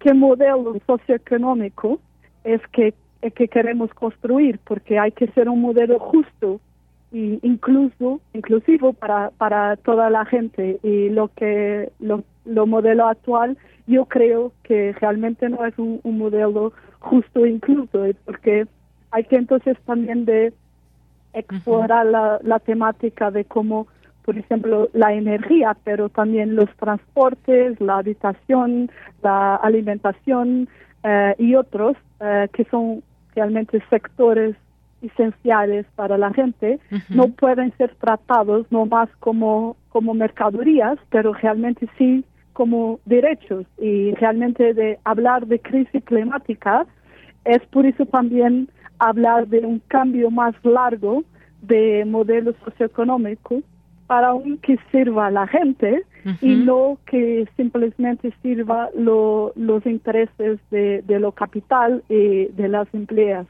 qué 0.00 0.14
modelo 0.14 0.76
socioeconómico 0.86 2.00
es 2.44 2.60
que 2.72 2.94
que 3.34 3.48
queremos 3.48 3.92
construir, 3.94 4.58
porque 4.64 4.98
hay 4.98 5.12
que 5.12 5.26
ser 5.28 5.48
un 5.48 5.60
modelo 5.60 5.98
justo 5.98 6.60
y 7.12 7.38
incluso 7.42 8.20
inclusivo 8.34 8.92
para 8.92 9.30
para 9.30 9.76
toda 9.76 10.10
la 10.10 10.24
gente. 10.24 10.78
Y 10.82 11.08
lo 11.08 11.28
que 11.28 11.90
lo, 12.00 12.24
lo 12.44 12.66
modelo 12.66 13.06
actual 13.08 13.56
yo 13.86 14.06
creo 14.06 14.52
que 14.62 14.92
realmente 15.00 15.48
no 15.48 15.64
es 15.64 15.78
un, 15.78 16.00
un 16.02 16.18
modelo 16.18 16.72
justo 16.98 17.46
incluso 17.46 18.04
porque 18.24 18.66
hay 19.12 19.24
que 19.24 19.36
entonces 19.36 19.76
también 19.86 20.24
de 20.24 20.52
explorar 21.32 22.06
la, 22.06 22.40
la 22.42 22.58
temática 22.58 23.30
de 23.30 23.44
cómo 23.44 23.86
por 24.26 24.36
ejemplo, 24.36 24.90
la 24.92 25.14
energía, 25.14 25.76
pero 25.84 26.08
también 26.08 26.56
los 26.56 26.68
transportes, 26.76 27.80
la 27.80 27.98
habitación, 27.98 28.90
la 29.22 29.54
alimentación 29.54 30.68
eh, 31.04 31.36
y 31.38 31.54
otros 31.54 31.96
eh, 32.20 32.48
que 32.52 32.64
son 32.64 33.02
realmente 33.34 33.82
sectores 33.90 34.56
esenciales 35.02 35.86
para 35.94 36.16
la 36.16 36.32
gente, 36.32 36.80
no 37.10 37.28
pueden 37.28 37.72
ser 37.76 37.94
tratados 37.96 38.66
no 38.70 38.86
más 38.86 39.08
como, 39.20 39.76
como 39.90 40.14
mercaderías, 40.14 40.98
pero 41.10 41.34
realmente 41.34 41.86
sí 41.98 42.24
como 42.54 42.98
derechos. 43.04 43.66
Y 43.78 44.12
realmente 44.12 44.72
de 44.72 44.98
hablar 45.04 45.46
de 45.46 45.60
crisis 45.60 46.02
climática 46.04 46.86
es 47.44 47.60
por 47.66 47.84
eso 47.84 48.06
también 48.06 48.68
hablar 48.98 49.46
de 49.48 49.60
un 49.60 49.80
cambio 49.88 50.30
más 50.30 50.54
largo 50.64 51.22
de 51.60 52.04
modelo 52.06 52.54
socioeconómico 52.64 53.62
para 54.06 54.34
un 54.34 54.58
que 54.58 54.78
sirva 54.90 55.26
a 55.26 55.30
la 55.30 55.46
gente 55.46 56.02
y 56.40 56.54
no 56.54 56.98
que 57.06 57.46
simplemente 57.56 58.32
sirva 58.42 58.90
los 58.94 59.86
intereses 59.86 60.58
de, 60.70 61.02
de, 61.02 61.20
lo 61.20 61.32
capital 61.32 62.02
y 62.08 62.46
de 62.46 62.68
las 62.68 62.92
empleas. 62.92 63.46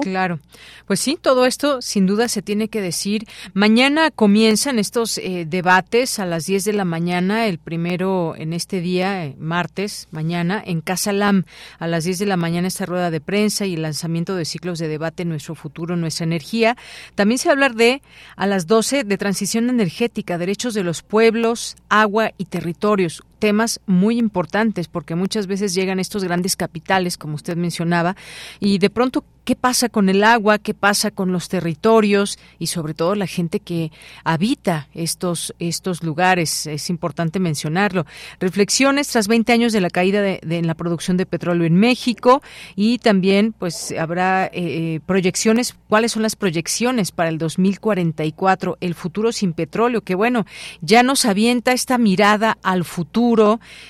Claro. 0.00 0.38
Pues 0.86 1.00
sí, 1.00 1.18
todo 1.20 1.44
esto 1.44 1.82
sin 1.82 2.06
duda 2.06 2.28
se 2.28 2.40
tiene 2.40 2.68
que 2.68 2.80
decir. 2.80 3.26
Mañana 3.52 4.10
comienzan 4.10 4.78
estos 4.78 5.18
eh, 5.18 5.44
debates 5.46 6.18
a 6.18 6.26
las 6.26 6.46
10 6.46 6.64
de 6.64 6.72
la 6.72 6.84
mañana, 6.84 7.46
el 7.46 7.58
primero 7.58 8.34
en 8.36 8.52
este 8.52 8.80
día, 8.80 9.26
eh, 9.26 9.36
martes, 9.38 10.08
mañana, 10.10 10.62
en 10.64 10.80
Casa 10.80 11.12
LAM, 11.12 11.44
a 11.78 11.86
las 11.86 12.04
10 12.04 12.20
de 12.20 12.26
la 12.26 12.36
mañana 12.36 12.68
esta 12.68 12.86
rueda 12.86 13.10
de 13.10 13.20
prensa 13.20 13.66
y 13.66 13.74
el 13.74 13.82
lanzamiento 13.82 14.36
de 14.36 14.44
ciclos 14.44 14.78
de 14.78 14.88
debate 14.88 15.24
Nuestro 15.24 15.54
futuro, 15.54 15.96
nuestra 15.96 16.24
energía. 16.24 16.76
También 17.14 17.38
se 17.38 17.48
va 17.48 17.52
a 17.52 17.54
hablar 17.54 17.74
de, 17.74 18.02
a 18.36 18.46
las 18.46 18.66
12, 18.66 19.04
de 19.04 19.18
transición 19.18 19.68
energética, 19.68 20.38
derechos 20.38 20.74
de 20.74 20.84
los 20.84 21.02
pueblos, 21.02 21.76
agua 21.88 22.32
y 22.38 22.46
territorios 22.46 23.22
temas 23.42 23.80
muy 23.86 24.20
importantes 24.20 24.86
porque 24.86 25.16
muchas 25.16 25.48
veces 25.48 25.74
llegan 25.74 25.98
estos 25.98 26.22
grandes 26.22 26.54
capitales, 26.54 27.18
como 27.18 27.34
usted 27.34 27.56
mencionaba, 27.56 28.14
y 28.60 28.78
de 28.78 28.88
pronto 28.88 29.24
qué 29.44 29.56
pasa 29.56 29.88
con 29.88 30.08
el 30.08 30.22
agua, 30.22 30.58
qué 30.58 30.74
pasa 30.74 31.10
con 31.10 31.32
los 31.32 31.48
territorios 31.48 32.38
y 32.58 32.68
sobre 32.68 32.94
todo 32.94 33.14
la 33.14 33.26
gente 33.26 33.60
que 33.60 33.90
habita 34.24 34.88
estos, 34.94 35.54
estos 35.58 36.02
lugares. 36.02 36.66
Es 36.66 36.90
importante 36.90 37.40
mencionarlo. 37.40 38.06
Reflexiones 38.38 39.08
tras 39.08 39.28
20 39.28 39.52
años 39.52 39.72
de 39.72 39.80
la 39.80 39.90
caída 39.90 40.22
de, 40.22 40.40
en 40.48 40.66
la 40.66 40.74
producción 40.74 41.16
de 41.16 41.26
petróleo 41.26 41.66
en 41.66 41.74
México 41.74 42.42
y 42.76 42.98
también 42.98 43.52
pues 43.52 43.92
habrá 43.98 44.46
eh, 44.46 44.50
eh, 44.54 45.00
proyecciones. 45.04 45.74
¿Cuáles 45.88 46.12
son 46.12 46.22
las 46.22 46.36
proyecciones 46.36 47.10
para 47.10 47.28
el 47.28 47.38
2044? 47.38 48.78
El 48.80 48.94
futuro 48.94 49.32
sin 49.32 49.52
petróleo, 49.52 50.02
que 50.02 50.14
bueno, 50.14 50.46
ya 50.80 51.02
nos 51.02 51.24
avienta 51.24 51.72
esta 51.72 51.98
mirada 51.98 52.58
al 52.62 52.84
futuro, 52.84 53.31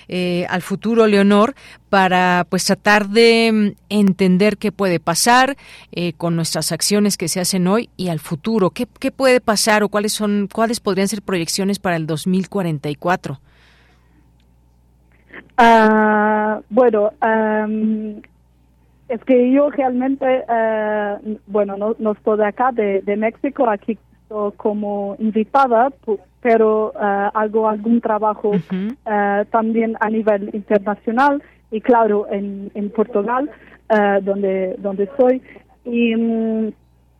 eh, 0.09 0.47
al 0.49 0.63
futuro, 0.63 1.07
Leonor, 1.07 1.55
para 1.89 2.47
pues 2.49 2.65
tratar 2.65 3.09
de 3.09 3.51
mm, 3.53 3.77
entender 3.89 4.57
qué 4.57 4.73
puede 4.73 5.01
pasar 5.01 5.57
eh, 5.93 6.13
con 6.15 6.37
nuestras 6.37 6.73
acciones 6.73 7.17
que 7.17 7.29
se 7.29 7.41
hacen 7.41 7.67
hoy 7.67 7.91
y 7.97 8.09
al 8.09 8.19
futuro. 8.19 8.71
¿Qué, 8.71 8.87
¿Qué, 8.99 9.11
puede 9.11 9.41
pasar 9.41 9.83
o 9.83 9.89
cuáles 9.89 10.13
son 10.13 10.49
cuáles 10.53 10.81
podrían 10.81 11.09
ser 11.09 11.23
proyecciones 11.23 11.79
para 11.79 11.97
el 11.97 12.07
2044? 12.07 13.41
Uh, 15.59 16.63
bueno, 16.71 17.11
es 19.09 19.25
que 19.25 19.53
yo 19.53 19.71
realmente, 19.71 20.45
uh, 20.49 21.39
bueno, 21.47 21.77
no, 21.77 21.95
no, 21.99 22.13
estoy 22.13 22.41
acá, 22.43 22.73
de 22.73 23.17
México, 23.17 23.69
aquí 23.69 23.99
como 24.57 25.17
invitada, 25.19 25.93
pero 26.41 26.93
uh, 26.95 27.31
hago 27.35 27.69
algún 27.69 28.01
trabajo 28.01 28.53
también 29.51 29.97
a 30.01 30.11
nivel 30.11 30.51
internacional 30.53 31.43
y 31.73 31.81
claro, 31.81 32.27
en, 32.31 32.71
en 32.75 32.91
Portugal, 32.91 33.51
uh, 33.91 34.23
donde, 34.23 34.77
donde 34.79 35.09
soy. 35.17 35.43
Y 35.85 36.15
um, 36.15 36.71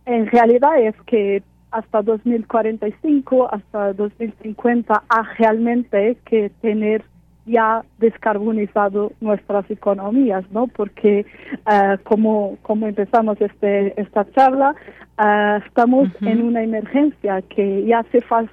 en 0.05 0.27
realidad 0.27 0.79
es 0.81 0.95
que 1.07 1.43
hasta 1.71 2.03
2045, 2.03 3.49
hasta 3.51 3.95
2050, 3.95 5.03
hay 5.09 5.25
realmente 5.39 6.19
que 6.27 6.51
tener 6.61 7.03
ya 7.47 7.83
descarbonizado 7.99 9.13
nuestras 9.21 9.69
economías, 9.71 10.45
¿no? 10.53 10.67
Porque 10.69 11.27
uh, 11.67 12.03
como, 12.05 12.57
como 12.63 12.87
empezamos 12.87 13.41
este, 13.41 14.01
esta 14.01 14.31
charla, 14.33 14.75
uh, 15.19 15.65
estamos 15.67 16.09
uh 16.09 16.13
-huh. 16.21 16.31
en 16.31 16.43
una 16.43 16.63
emergencia 16.63 17.43
que 17.43 17.85
ya 17.85 18.05
se 18.13 18.19
hace 18.19 18.49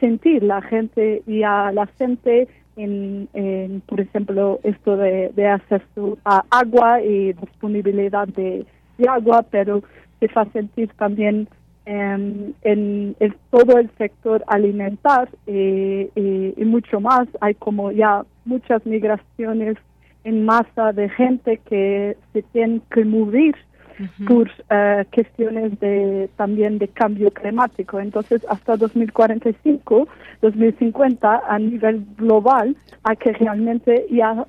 sentir 0.00 0.42
la 0.42 0.62
gente, 0.62 1.22
ya 1.26 1.70
la 1.72 1.86
gente 1.98 2.48
en, 2.76 3.28
en, 3.34 3.82
por 3.82 4.00
ejemplo, 4.00 4.60
esto 4.62 4.96
de, 4.96 5.30
de 5.36 5.46
acceso 5.46 6.16
a 6.24 6.42
agua 6.50 7.02
y 7.02 7.34
disponibilidad 7.34 8.26
de, 8.28 8.64
de 8.96 9.08
agua, 9.08 9.44
pero 9.50 9.82
se 10.20 10.28
a 10.34 10.44
sentir 10.52 10.88
también 10.96 11.48
en, 11.84 12.54
en, 12.62 13.16
todo 13.50 13.78
el 13.78 13.90
sector 13.98 14.44
alimentar 14.46 15.28
y, 15.46 16.08
y, 16.14 16.54
y, 16.56 16.64
mucho 16.64 17.00
más. 17.00 17.28
Hay 17.40 17.54
como 17.54 17.90
ya 17.90 18.24
muchas 18.44 18.84
migraciones 18.86 19.76
en 20.24 20.44
masa 20.44 20.92
de 20.92 21.08
gente 21.08 21.58
que 21.68 22.16
se 22.32 22.42
tienen 22.42 22.82
que 22.92 23.04
mover 23.04 23.56
uh 23.98 24.02
-huh. 24.02 24.28
por 24.28 24.48
uh, 24.48 25.04
cuestiones 25.12 25.78
de 25.80 26.30
también 26.36 26.78
de 26.78 26.88
cambio 26.88 27.30
climático. 27.30 27.98
Entonces, 27.98 28.46
hasta 28.48 28.76
2045, 28.76 30.08
2050, 30.40 31.42
a 31.46 31.58
nivel 31.58 32.06
global, 32.16 32.76
hay 33.02 33.16
que 33.16 33.32
realmente 33.32 34.06
ya 34.10 34.46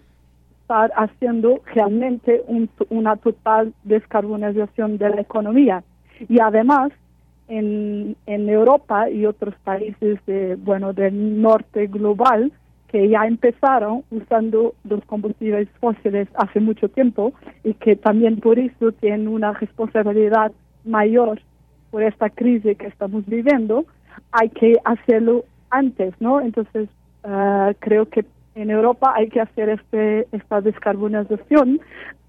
estar 0.62 0.92
haciendo 0.96 1.62
realmente 1.74 2.44
un, 2.48 2.70
una 2.90 3.16
total 3.18 3.74
descarbonización 3.84 4.98
de 4.98 5.10
la 5.10 5.22
economía. 5.22 5.84
Y 6.30 6.40
además, 6.40 6.92
en, 7.58 8.16
en 8.26 8.50
Europa 8.50 9.10
y 9.10 9.26
otros 9.26 9.54
países 9.64 10.20
de, 10.26 10.56
bueno, 10.56 10.92
del 10.94 11.40
norte 11.42 11.88
global, 11.88 12.52
que 12.88 13.10
ya 13.10 13.26
empezaron 13.28 14.04
usando 14.12 14.74
los 14.84 15.04
combustibles 15.06 15.68
fósiles 15.80 16.28
hace 16.36 16.60
mucho 16.60 16.90
tiempo 16.90 17.34
y 17.64 17.74
que 17.76 17.96
también 17.96 18.40
por 18.40 18.58
eso 18.58 18.92
tienen 18.94 19.28
una 19.28 19.54
responsabilidad 19.54 20.52
mayor 20.84 21.42
por 21.92 22.02
esta 22.04 22.30
crisis 22.30 22.78
que 22.78 22.88
estamos 22.88 23.24
viviendo, 23.28 23.86
hay 24.32 24.50
que 24.50 24.74
hacerlo 24.84 25.46
antes, 25.70 26.14
¿no? 26.20 26.42
Entonces, 26.42 26.90
uh, 27.24 27.74
creo 27.80 28.08
que 28.08 28.26
en 28.56 28.72
Europa 28.72 29.14
hay 29.16 29.30
que 29.30 29.42
hacer 29.42 29.70
este, 29.70 30.28
esta 30.32 30.62
descarbonización 30.62 31.80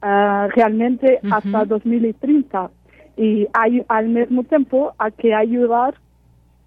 uh, 0.02 0.48
realmente 0.54 1.20
uh 1.22 1.26
-huh. 1.26 1.36
hasta 1.36 1.64
2030 1.64 2.70
y 3.16 3.46
hay, 3.52 3.84
al 3.88 4.08
mismo 4.08 4.44
tiempo 4.44 4.94
hay 4.98 5.12
que 5.12 5.34
ayudar 5.34 5.94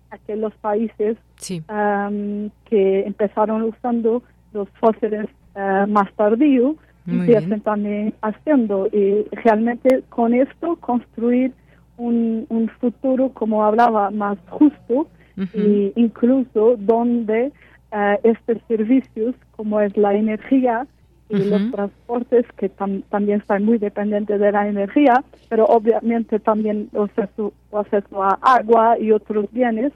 a 0.10 0.18
que 0.20 0.36
los 0.36 0.54
países 0.56 1.18
sí. 1.36 1.62
um, 1.70 2.50
que 2.66 3.06
empezaron 3.06 3.64
usando 3.64 4.24
los 4.54 4.70
fósiles 4.80 5.28
uh, 5.56 5.88
más 5.88 6.12
tardío 6.16 6.76
empiecen 7.08 7.62
también 7.62 8.14
haciendo 8.22 8.88
y 8.88 9.26
realmente 9.44 10.04
con 10.10 10.34
esto 10.34 10.76
construir 10.82 11.54
un, 11.96 12.46
un 12.50 12.68
futuro 12.82 13.30
como 13.30 13.64
hablaba 13.64 14.12
más 14.12 14.38
justo 14.50 14.94
uh 14.94 15.08
-huh. 15.38 15.50
e 15.54 15.94
incluso 15.96 16.76
donde 16.78 17.54
uh, 17.94 18.18
estos 18.24 18.58
servicios 18.68 19.36
como 19.56 19.80
es 19.80 19.96
la 19.96 20.14
energía 20.16 20.86
y 21.30 21.36
uh 21.36 21.40
-huh. 21.40 21.50
los 21.50 21.72
transportes 21.72 22.46
que 22.58 22.70
tam 22.70 23.02
también 23.10 23.42
están 23.42 23.64
muy 23.66 23.78
dependientes 23.78 24.40
de 24.40 24.52
la 24.52 24.68
energía, 24.68 25.24
pero 25.50 25.66
obviamente 25.66 26.40
también 26.40 26.90
el 26.94 27.02
acceso, 27.02 27.54
acceso 27.72 28.24
a 28.24 28.40
agua 28.42 28.98
y 29.00 29.12
otros 29.12 29.46
bienes 29.52 29.92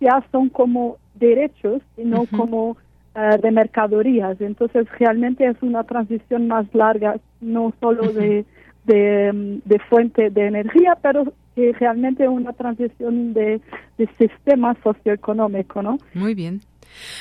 ya 0.00 0.24
son 0.32 0.48
como 0.48 0.96
derechos 1.14 1.80
y 1.96 2.04
no 2.04 2.22
uh 2.22 2.24
-huh. 2.24 2.36
como 2.36 2.70
uh, 2.70 2.76
de 3.40 3.50
mercaderías. 3.50 4.40
Entonces 4.40 4.86
realmente 4.98 5.46
es 5.46 5.56
una 5.62 5.84
transición 5.84 6.48
más 6.48 6.66
larga, 6.74 7.16
no 7.40 7.72
solo 7.80 8.12
de, 8.12 8.44
de, 8.84 9.60
de, 9.64 9.78
fuente 9.88 10.30
de 10.30 10.46
energía, 10.46 10.98
pero 11.00 11.32
que 11.54 11.72
realmente 11.72 12.28
una 12.28 12.52
transición 12.52 13.32
de, 13.32 13.60
de 13.96 14.08
sistema 14.18 14.76
socioeconómico, 14.82 15.82
¿no? 15.82 15.98
Muy 16.14 16.34
bien. 16.34 16.60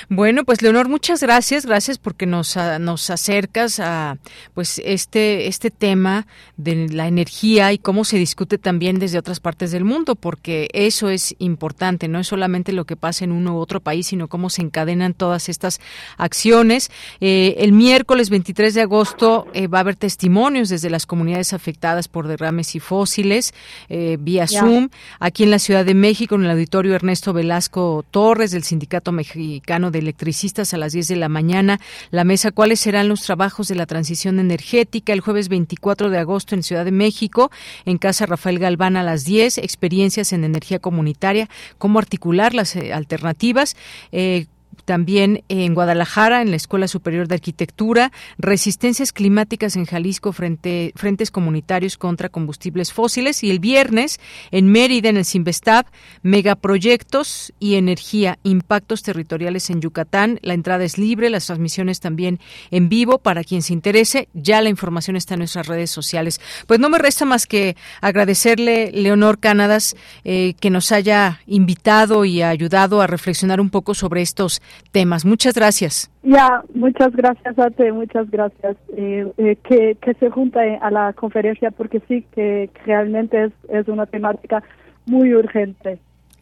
Bueno, 0.09 0.43
pues 0.43 0.61
Leonor, 0.61 0.89
muchas 0.89 1.21
gracias, 1.21 1.65
gracias 1.65 1.97
porque 1.97 2.25
nos, 2.25 2.57
a, 2.57 2.79
nos 2.79 3.09
acercas 3.09 3.79
a 3.79 4.17
pues 4.53 4.81
este 4.83 5.47
este 5.47 5.71
tema 5.71 6.27
de 6.57 6.89
la 6.89 7.07
energía 7.07 7.73
y 7.73 7.77
cómo 7.77 8.05
se 8.05 8.17
discute 8.17 8.57
también 8.57 8.99
desde 8.99 9.17
otras 9.17 9.39
partes 9.39 9.71
del 9.71 9.85
mundo, 9.85 10.15
porque 10.15 10.69
eso 10.73 11.09
es 11.09 11.35
importante, 11.39 12.07
no 12.07 12.19
es 12.19 12.27
solamente 12.27 12.73
lo 12.73 12.85
que 12.85 12.95
pasa 12.95 13.23
en 13.23 13.31
uno 13.31 13.55
u 13.55 13.59
otro 13.59 13.79
país, 13.79 14.07
sino 14.07 14.27
cómo 14.27 14.49
se 14.49 14.61
encadenan 14.61 15.13
todas 15.13 15.49
estas 15.49 15.79
acciones. 16.17 16.91
Eh, 17.21 17.55
el 17.59 17.71
miércoles 17.71 18.29
23 18.29 18.73
de 18.73 18.81
agosto 18.81 19.47
eh, 19.53 19.67
va 19.67 19.79
a 19.79 19.81
haber 19.81 19.95
testimonios 19.95 20.69
desde 20.69 20.89
las 20.89 21.05
comunidades 21.05 21.53
afectadas 21.53 22.07
por 22.07 22.27
derrames 22.27 22.75
y 22.75 22.79
fósiles 22.79 23.53
eh, 23.89 24.17
vía 24.19 24.47
Zoom, 24.47 24.89
aquí 25.19 25.43
en 25.43 25.51
la 25.51 25.59
Ciudad 25.59 25.85
de 25.85 25.93
México, 25.93 26.35
en 26.35 26.45
el 26.45 26.51
auditorio 26.51 26.95
Ernesto 26.95 27.33
Velasco 27.33 28.05
Torres 28.11 28.51
del 28.51 28.63
Sindicato 28.63 29.11
Mexicano 29.11 29.62
de 29.63 29.99
Electricistas 29.99 30.73
a 30.73 30.77
las 30.77 30.91
10 30.91 31.07
de 31.07 31.15
la 31.15 31.29
mañana. 31.29 31.79
La 32.11 32.25
mesa, 32.25 32.51
¿cuáles 32.51 32.81
serán 32.81 33.07
los 33.07 33.21
trabajos 33.21 33.69
de 33.69 33.75
la 33.75 33.85
transición 33.85 34.39
energética? 34.39 35.13
El 35.13 35.21
jueves 35.21 35.47
24 35.47 36.09
de 36.09 36.17
agosto 36.17 36.53
en 36.53 36.63
Ciudad 36.63 36.83
de 36.85 36.91
México, 36.91 37.49
en 37.85 37.97
Casa 37.97 38.25
Rafael 38.25 38.59
Galván 38.59 38.97
a 38.97 39.03
las 39.03 39.23
10, 39.23 39.59
experiencias 39.59 40.33
en 40.33 40.43
energía 40.43 40.79
comunitaria, 40.79 41.49
cómo 41.77 41.99
articular 41.99 42.53
las 42.53 42.75
eh, 42.75 42.93
alternativas. 42.93 43.77
Eh, 44.11 44.47
también 44.85 45.43
en 45.49 45.73
Guadalajara, 45.73 46.41
en 46.41 46.51
la 46.51 46.57
Escuela 46.57 46.87
Superior 46.87 47.27
de 47.27 47.35
Arquitectura, 47.35 48.11
resistencias 48.37 49.13
climáticas 49.13 49.75
en 49.75 49.85
Jalisco 49.85 50.33
frente 50.33 50.93
frentes 50.95 51.31
comunitarios 51.31 51.97
contra 51.97 52.29
combustibles 52.29 52.93
fósiles 52.93 53.43
y 53.43 53.51
el 53.51 53.59
viernes 53.59 54.19
en 54.51 54.67
Mérida 54.67 55.09
en 55.09 55.17
el 55.17 55.25
Sinvestab, 55.25 55.85
megaproyectos 56.21 57.53
y 57.59 57.75
energía, 57.75 58.39
impactos 58.43 59.03
territoriales 59.03 59.69
en 59.69 59.81
Yucatán. 59.81 60.39
La 60.41 60.53
entrada 60.53 60.83
es 60.83 60.97
libre, 60.97 61.29
las 61.29 61.45
transmisiones 61.45 61.99
también 61.99 62.39
en 62.71 62.89
vivo 62.89 63.19
para 63.19 63.43
quien 63.43 63.61
se 63.61 63.73
interese. 63.73 64.27
Ya 64.33 64.61
la 64.61 64.69
información 64.69 65.15
está 65.15 65.35
en 65.35 65.39
nuestras 65.39 65.67
redes 65.67 65.91
sociales. 65.91 66.39
Pues 66.67 66.79
no 66.79 66.89
me 66.89 66.97
resta 66.97 67.25
más 67.25 67.45
que 67.45 67.75
agradecerle 68.01 68.91
Leonor 68.91 69.39
Cánadas 69.39 69.95
eh, 70.23 70.55
que 70.59 70.69
nos 70.69 70.91
haya 70.91 71.41
invitado 71.47 72.25
y 72.25 72.41
ayudado 72.41 73.01
a 73.01 73.07
reflexionar 73.07 73.59
un 73.59 73.69
poco 73.69 73.93
sobre 73.93 74.21
estos 74.21 74.61
temas. 74.91 75.25
Muchas 75.25 75.53
gracias. 75.55 76.09
Ya, 76.23 76.63
muchas 76.73 77.15
gracias 77.15 77.57
a 77.59 77.69
ti, 77.69 77.91
muchas 77.91 78.29
gracias. 78.29 78.77
Eh, 78.95 79.31
eh, 79.37 79.57
que, 79.67 79.97
que 80.01 80.13
se 80.15 80.29
junte 80.29 80.77
a 80.81 80.91
la 80.91 81.13
conferencia 81.13 81.71
porque 81.71 82.01
sí 82.07 82.25
que 82.33 82.69
realmente 82.85 83.45
es, 83.45 83.51
es 83.69 83.87
una 83.87 84.05
temática 84.05 84.63
muy 85.05 85.33
urgente. 85.33 85.99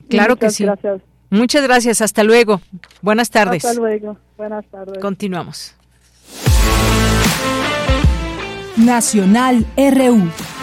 Claro 0.10 0.36
que 0.36 0.50
sí. 0.50 0.66
Gracias. 0.66 1.02
Muchas 1.30 1.64
gracias. 1.64 2.02
Hasta 2.02 2.24
luego. 2.24 2.62
Buenas 3.02 3.30
tardes. 3.30 3.64
Hasta 3.64 3.80
luego. 3.80 4.18
Buenas 4.38 4.66
tardes. 4.66 4.98
Continuamos. 5.00 5.76
Nacional 8.78 9.66
RU. 9.78 10.61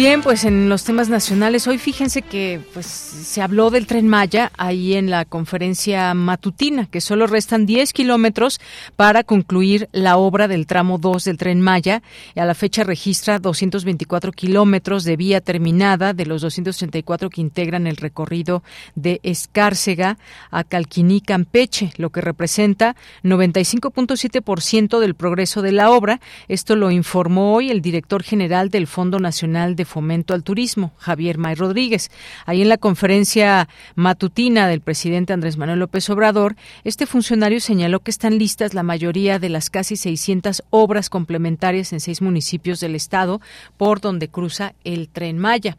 Bien, 0.00 0.22
pues 0.22 0.46
en 0.46 0.70
los 0.70 0.84
temas 0.84 1.10
nacionales, 1.10 1.66
hoy 1.66 1.76
fíjense 1.76 2.22
que 2.22 2.58
pues 2.72 2.86
se 2.86 3.42
habló 3.42 3.68
del 3.68 3.86
tren 3.86 4.08
Maya 4.08 4.50
ahí 4.56 4.94
en 4.94 5.10
la 5.10 5.26
conferencia 5.26 6.14
matutina, 6.14 6.86
que 6.86 7.02
solo 7.02 7.26
restan 7.26 7.66
10 7.66 7.92
kilómetros 7.92 8.62
para 8.96 9.24
concluir 9.24 9.90
la 9.92 10.16
obra 10.16 10.48
del 10.48 10.66
tramo 10.66 10.96
2 10.96 11.24
del 11.24 11.36
tren 11.36 11.60
Maya. 11.60 12.02
Y 12.34 12.40
a 12.40 12.46
la 12.46 12.54
fecha 12.54 12.82
registra 12.82 13.38
224 13.40 14.32
kilómetros 14.32 15.04
de 15.04 15.18
vía 15.18 15.42
terminada 15.42 16.14
de 16.14 16.24
los 16.24 16.40
234 16.40 17.28
que 17.28 17.42
integran 17.42 17.86
el 17.86 17.98
recorrido 17.98 18.62
de 18.94 19.20
Escárcega 19.22 20.16
a 20.50 20.64
Calquiní, 20.64 21.20
Campeche, 21.20 21.92
lo 21.98 22.08
que 22.08 22.22
representa 22.22 22.96
95.7% 23.22 24.98
del 24.98 25.14
progreso 25.14 25.60
de 25.60 25.72
la 25.72 25.90
obra. 25.90 26.22
Esto 26.48 26.74
lo 26.74 26.90
informó 26.90 27.52
hoy 27.54 27.70
el 27.70 27.82
director 27.82 28.22
general 28.22 28.70
del 28.70 28.86
Fondo 28.86 29.18
Nacional 29.18 29.76
de 29.76 29.89
Fomento 29.90 30.32
al 30.32 30.44
Turismo, 30.44 30.92
Javier 30.98 31.36
May 31.36 31.54
Rodríguez. 31.54 32.10
Ahí 32.46 32.62
en 32.62 32.68
la 32.68 32.78
conferencia 32.78 33.68
matutina 33.96 34.68
del 34.68 34.80
presidente 34.80 35.32
Andrés 35.32 35.56
Manuel 35.56 35.80
López 35.80 36.08
Obrador, 36.08 36.56
este 36.84 37.06
funcionario 37.06 37.60
señaló 37.60 38.00
que 38.00 38.10
están 38.10 38.38
listas 38.38 38.72
la 38.72 38.82
mayoría 38.82 39.38
de 39.38 39.48
las 39.48 39.68
casi 39.68 39.96
600 39.96 40.62
obras 40.70 41.10
complementarias 41.10 41.92
en 41.92 42.00
seis 42.00 42.22
municipios 42.22 42.80
del 42.80 42.94
estado 42.94 43.40
por 43.76 44.00
donde 44.00 44.28
cruza 44.28 44.74
el 44.84 45.08
tren 45.08 45.38
Maya. 45.38 45.76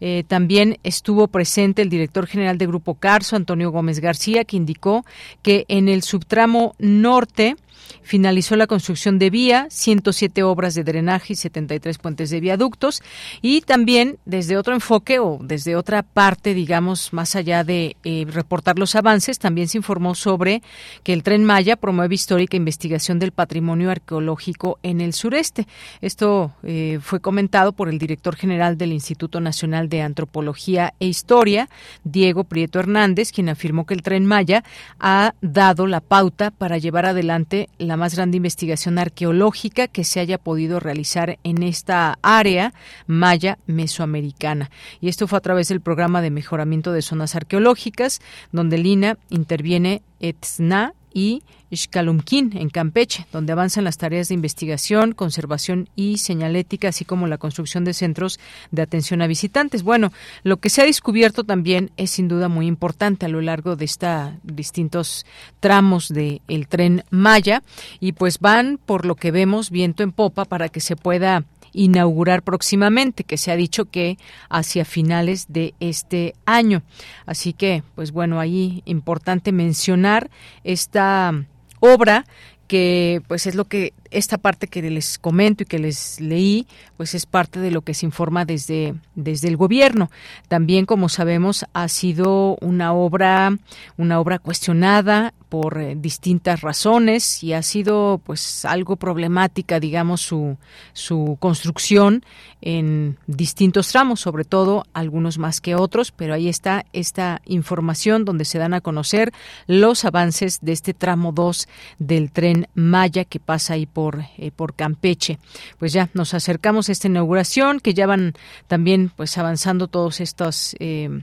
Eh, 0.00 0.24
también 0.26 0.78
estuvo 0.82 1.28
presente 1.28 1.82
el 1.82 1.88
director 1.88 2.26
general 2.26 2.58
de 2.58 2.66
Grupo 2.66 2.94
Carso, 2.94 3.36
Antonio 3.36 3.70
Gómez 3.70 4.00
García, 4.00 4.44
que 4.44 4.56
indicó 4.56 5.06
que 5.42 5.64
en 5.68 5.88
el 5.88 6.02
subtramo 6.02 6.74
norte 6.78 7.56
finalizó 8.02 8.56
la 8.56 8.66
construcción 8.66 9.18
de 9.18 9.30
vía, 9.30 9.66
107 9.70 10.42
obras 10.42 10.74
de 10.74 10.84
drenaje 10.84 11.32
y 11.32 11.36
73 11.36 11.98
puentes 11.98 12.30
de 12.30 12.40
viaductos 12.40 13.02
y 13.40 13.62
también 13.62 14.18
desde 14.24 14.56
otro 14.56 14.74
enfoque 14.74 15.18
o 15.18 15.38
desde 15.40 15.76
otra 15.76 16.02
parte, 16.02 16.54
digamos, 16.54 17.12
más 17.12 17.36
allá 17.36 17.64
de 17.64 17.96
eh, 18.04 18.26
reportar 18.28 18.78
los 18.78 18.94
avances, 18.94 19.38
también 19.38 19.68
se 19.68 19.78
informó 19.78 20.14
sobre 20.14 20.62
que 21.02 21.12
el 21.12 21.22
tren 21.22 21.44
Maya 21.44 21.76
promueve 21.76 22.14
histórica 22.14 22.56
investigación 22.56 23.18
del 23.18 23.32
patrimonio 23.32 23.90
arqueológico 23.90 24.78
en 24.82 25.00
el 25.00 25.12
sureste. 25.12 25.66
Esto 26.00 26.52
eh, 26.62 26.98
fue 27.02 27.20
comentado 27.20 27.72
por 27.72 27.88
el 27.88 27.98
director 27.98 28.36
general 28.36 28.78
del 28.78 28.92
Instituto 28.92 29.40
Nacional 29.40 29.88
de 29.88 30.02
Antropología 30.02 30.94
e 31.00 31.06
Historia, 31.06 31.68
Diego 32.04 32.44
Prieto 32.44 32.78
Hernández, 32.78 33.32
quien 33.32 33.48
afirmó 33.48 33.86
que 33.86 33.94
el 33.94 34.02
tren 34.02 34.26
Maya 34.26 34.64
ha 34.98 35.34
dado 35.40 35.86
la 35.86 36.00
pauta 36.00 36.50
para 36.50 36.78
llevar 36.78 37.06
adelante 37.06 37.68
la 37.82 37.96
más 37.96 38.14
grande 38.14 38.36
investigación 38.36 38.98
arqueológica 38.98 39.88
que 39.88 40.04
se 40.04 40.20
haya 40.20 40.38
podido 40.38 40.80
realizar 40.80 41.38
en 41.44 41.62
esta 41.62 42.18
área 42.22 42.72
maya 43.06 43.58
mesoamericana. 43.66 44.70
Y 45.00 45.08
esto 45.08 45.26
fue 45.26 45.38
a 45.38 45.42
través 45.42 45.68
del 45.68 45.80
programa 45.80 46.22
de 46.22 46.30
mejoramiento 46.30 46.92
de 46.92 47.02
zonas 47.02 47.34
arqueológicas, 47.34 48.20
donde 48.52 48.78
Lina 48.78 49.18
interviene 49.30 50.02
ETSNA 50.20 50.94
y 51.14 51.42
Xcalumquín, 51.74 52.56
en 52.56 52.68
Campeche, 52.68 53.26
donde 53.32 53.52
avanzan 53.52 53.84
las 53.84 53.96
tareas 53.96 54.28
de 54.28 54.34
investigación, 54.34 55.12
conservación 55.12 55.88
y 55.96 56.18
señalética, 56.18 56.88
así 56.88 57.04
como 57.04 57.26
la 57.26 57.38
construcción 57.38 57.84
de 57.84 57.94
centros 57.94 58.38
de 58.70 58.82
atención 58.82 59.22
a 59.22 59.26
visitantes. 59.26 59.82
Bueno, 59.82 60.12
lo 60.42 60.58
que 60.58 60.68
se 60.68 60.82
ha 60.82 60.84
descubierto 60.84 61.44
también 61.44 61.90
es 61.96 62.10
sin 62.10 62.28
duda 62.28 62.48
muy 62.48 62.66
importante 62.66 63.26
a 63.26 63.28
lo 63.28 63.40
largo 63.40 63.76
de 63.76 63.86
estos 63.86 64.02
distintos 64.42 65.24
tramos 65.60 66.08
del 66.08 66.68
tren 66.68 67.04
Maya 67.10 67.62
y 68.00 68.12
pues 68.12 68.38
van, 68.38 68.78
por 68.84 69.06
lo 69.06 69.14
que 69.14 69.30
vemos, 69.30 69.70
viento 69.70 70.02
en 70.02 70.12
popa 70.12 70.44
para 70.44 70.68
que 70.68 70.80
se 70.80 70.96
pueda 70.96 71.44
inaugurar 71.72 72.42
próximamente, 72.42 73.24
que 73.24 73.36
se 73.36 73.50
ha 73.50 73.56
dicho 73.56 73.86
que 73.86 74.18
hacia 74.48 74.84
finales 74.84 75.46
de 75.48 75.74
este 75.80 76.34
año. 76.44 76.82
Así 77.26 77.52
que, 77.52 77.82
pues 77.94 78.12
bueno, 78.12 78.40
ahí 78.40 78.82
importante 78.84 79.52
mencionar 79.52 80.30
esta 80.64 81.32
obra 81.80 82.24
que 82.68 83.22
pues 83.28 83.46
es 83.46 83.54
lo 83.54 83.66
que 83.66 83.92
esta 84.12 84.38
parte 84.38 84.68
que 84.68 84.82
les 84.82 85.18
comento 85.18 85.62
y 85.62 85.66
que 85.66 85.78
les 85.78 86.20
leí, 86.20 86.66
pues 86.96 87.14
es 87.14 87.26
parte 87.26 87.60
de 87.60 87.70
lo 87.70 87.82
que 87.82 87.94
se 87.94 88.06
informa 88.06 88.44
desde, 88.44 88.94
desde 89.14 89.48
el 89.48 89.56
gobierno. 89.56 90.10
También, 90.48 90.86
como 90.86 91.08
sabemos, 91.08 91.64
ha 91.72 91.88
sido 91.88 92.56
una 92.60 92.92
obra, 92.92 93.56
una 93.96 94.20
obra 94.20 94.38
cuestionada 94.38 95.34
por 95.48 95.78
eh, 95.82 95.96
distintas 95.98 96.62
razones 96.62 97.42
y 97.44 97.52
ha 97.52 97.62
sido 97.62 98.22
pues 98.24 98.64
algo 98.64 98.96
problemática, 98.96 99.80
digamos, 99.80 100.22
su, 100.22 100.56
su 100.94 101.36
construcción 101.40 102.24
en 102.62 103.18
distintos 103.26 103.88
tramos, 103.88 104.20
sobre 104.20 104.44
todo 104.44 104.84
algunos 104.94 105.36
más 105.36 105.60
que 105.60 105.74
otros, 105.74 106.10
pero 106.10 106.32
ahí 106.32 106.48
está 106.48 106.86
esta 106.94 107.42
información 107.44 108.24
donde 108.24 108.46
se 108.46 108.58
dan 108.58 108.72
a 108.72 108.80
conocer 108.80 109.32
los 109.66 110.06
avances 110.06 110.60
de 110.62 110.72
este 110.72 110.94
tramo 110.94 111.32
2 111.32 111.68
del 111.98 112.32
tren 112.32 112.68
Maya 112.74 113.24
que 113.24 113.40
pasa 113.40 113.74
ahí 113.74 113.84
por, 113.84 114.01
eh, 114.38 114.50
por 114.50 114.74
Campeche. 114.74 115.38
Pues 115.78 115.92
ya 115.92 116.10
nos 116.14 116.34
acercamos 116.34 116.88
a 116.88 116.92
esta 116.92 117.08
inauguración, 117.08 117.80
que 117.80 117.94
ya 117.94 118.06
van 118.06 118.34
también 118.66 119.10
pues 119.14 119.36
avanzando 119.38 119.88
todos 119.88 120.20
estos 120.20 120.76
eh, 120.78 121.22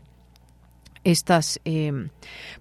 estas 1.04 1.60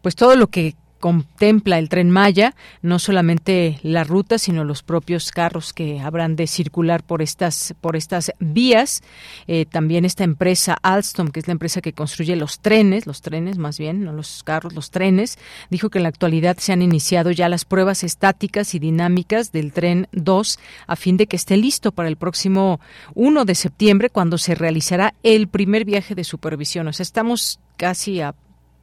pues 0.00 0.14
todo 0.14 0.36
lo 0.36 0.46
que 0.46 0.76
contempla 0.98 1.78
el 1.78 1.88
tren 1.88 2.10
Maya, 2.10 2.54
no 2.82 2.98
solamente 2.98 3.78
la 3.82 4.04
ruta, 4.04 4.38
sino 4.38 4.64
los 4.64 4.82
propios 4.82 5.30
carros 5.30 5.72
que 5.72 6.00
habrán 6.00 6.36
de 6.36 6.46
circular 6.46 7.02
por 7.02 7.22
estas, 7.22 7.74
por 7.80 7.96
estas 7.96 8.32
vías. 8.38 9.02
Eh, 9.46 9.66
también 9.66 10.04
esta 10.04 10.24
empresa 10.24 10.76
Alstom, 10.82 11.28
que 11.28 11.40
es 11.40 11.46
la 11.46 11.52
empresa 11.52 11.80
que 11.80 11.92
construye 11.92 12.36
los 12.36 12.60
trenes, 12.60 13.06
los 13.06 13.22
trenes 13.22 13.58
más 13.58 13.78
bien, 13.78 14.04
no 14.04 14.12
los 14.12 14.42
carros, 14.42 14.74
los 14.74 14.90
trenes, 14.90 15.38
dijo 15.70 15.90
que 15.90 15.98
en 15.98 16.04
la 16.04 16.08
actualidad 16.08 16.58
se 16.58 16.72
han 16.72 16.82
iniciado 16.82 17.30
ya 17.30 17.48
las 17.48 17.64
pruebas 17.64 18.04
estáticas 18.04 18.74
y 18.74 18.78
dinámicas 18.78 19.52
del 19.52 19.72
tren 19.72 20.08
2 20.12 20.58
a 20.86 20.96
fin 20.96 21.16
de 21.16 21.26
que 21.26 21.36
esté 21.36 21.56
listo 21.56 21.92
para 21.92 22.08
el 22.08 22.16
próximo 22.16 22.80
1 23.14 23.44
de 23.44 23.54
septiembre, 23.54 24.10
cuando 24.10 24.38
se 24.38 24.54
realizará 24.54 25.14
el 25.22 25.48
primer 25.48 25.84
viaje 25.84 26.14
de 26.14 26.24
supervisión. 26.24 26.88
O 26.88 26.92
sea, 26.92 27.02
estamos 27.02 27.60
casi 27.76 28.20
a 28.20 28.34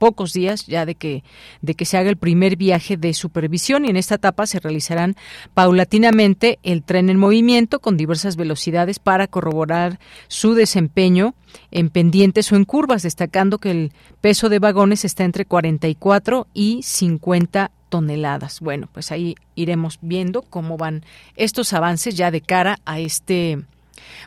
pocos 0.06 0.34
días 0.34 0.68
ya 0.68 0.86
de 0.86 0.94
que, 0.94 1.24
de 1.64 1.74
que 1.74 1.84
se 1.84 1.98
haga 1.98 2.12
el 2.12 2.18
primer 2.18 2.58
viaje 2.58 2.96
de 2.96 3.12
supervisión 3.16 3.86
y 3.86 3.90
en 3.90 3.98
esta 3.98 4.14
etapa 4.14 4.46
se 4.46 4.60
realizarán 4.60 5.16
paulatinamente 5.56 6.60
el 6.62 6.84
tren 6.84 7.10
en 7.10 7.18
movimiento 7.18 7.80
con 7.80 7.98
diversas 7.98 8.36
velocidades 8.36 9.00
para 9.00 9.26
corroborar 9.26 10.00
su 10.28 10.54
desempeño 10.54 11.34
en 11.72 11.90
pendientes 11.90 12.52
o 12.52 12.56
en 12.56 12.66
curvas, 12.66 13.02
destacando 13.02 13.58
que 13.58 13.72
el 13.72 13.94
peso 14.22 14.48
de 14.48 14.60
vagones 14.60 15.06
está 15.06 15.24
entre 15.24 15.46
44 15.46 16.46
y 16.54 16.84
50 16.84 17.72
toneladas. 17.90 18.60
Bueno, 18.60 18.90
pues 18.94 19.12
ahí 19.12 19.34
iremos 19.56 19.98
viendo 20.04 20.44
cómo 20.44 20.78
van 20.78 21.04
estos 21.36 21.74
avances 21.74 22.16
ya 22.16 22.30
de 22.30 22.42
cara 22.42 22.78
a 22.86 23.00
este 23.00 23.66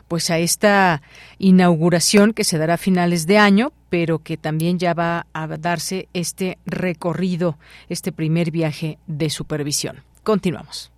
pues 0.07 0.29
a 0.29 0.37
esta 0.37 1.01
inauguración 1.37 2.33
que 2.33 2.43
se 2.43 2.57
dará 2.57 2.75
a 2.75 2.77
finales 2.77 3.27
de 3.27 3.37
año, 3.37 3.71
pero 3.89 4.19
que 4.19 4.37
también 4.37 4.79
ya 4.79 4.93
va 4.93 5.27
a 5.33 5.47
darse 5.47 6.07
este 6.13 6.57
recorrido, 6.65 7.57
este 7.89 8.11
primer 8.11 8.51
viaje 8.51 8.97
de 9.07 9.29
supervisión. 9.29 10.03
Continuamos. 10.23 10.91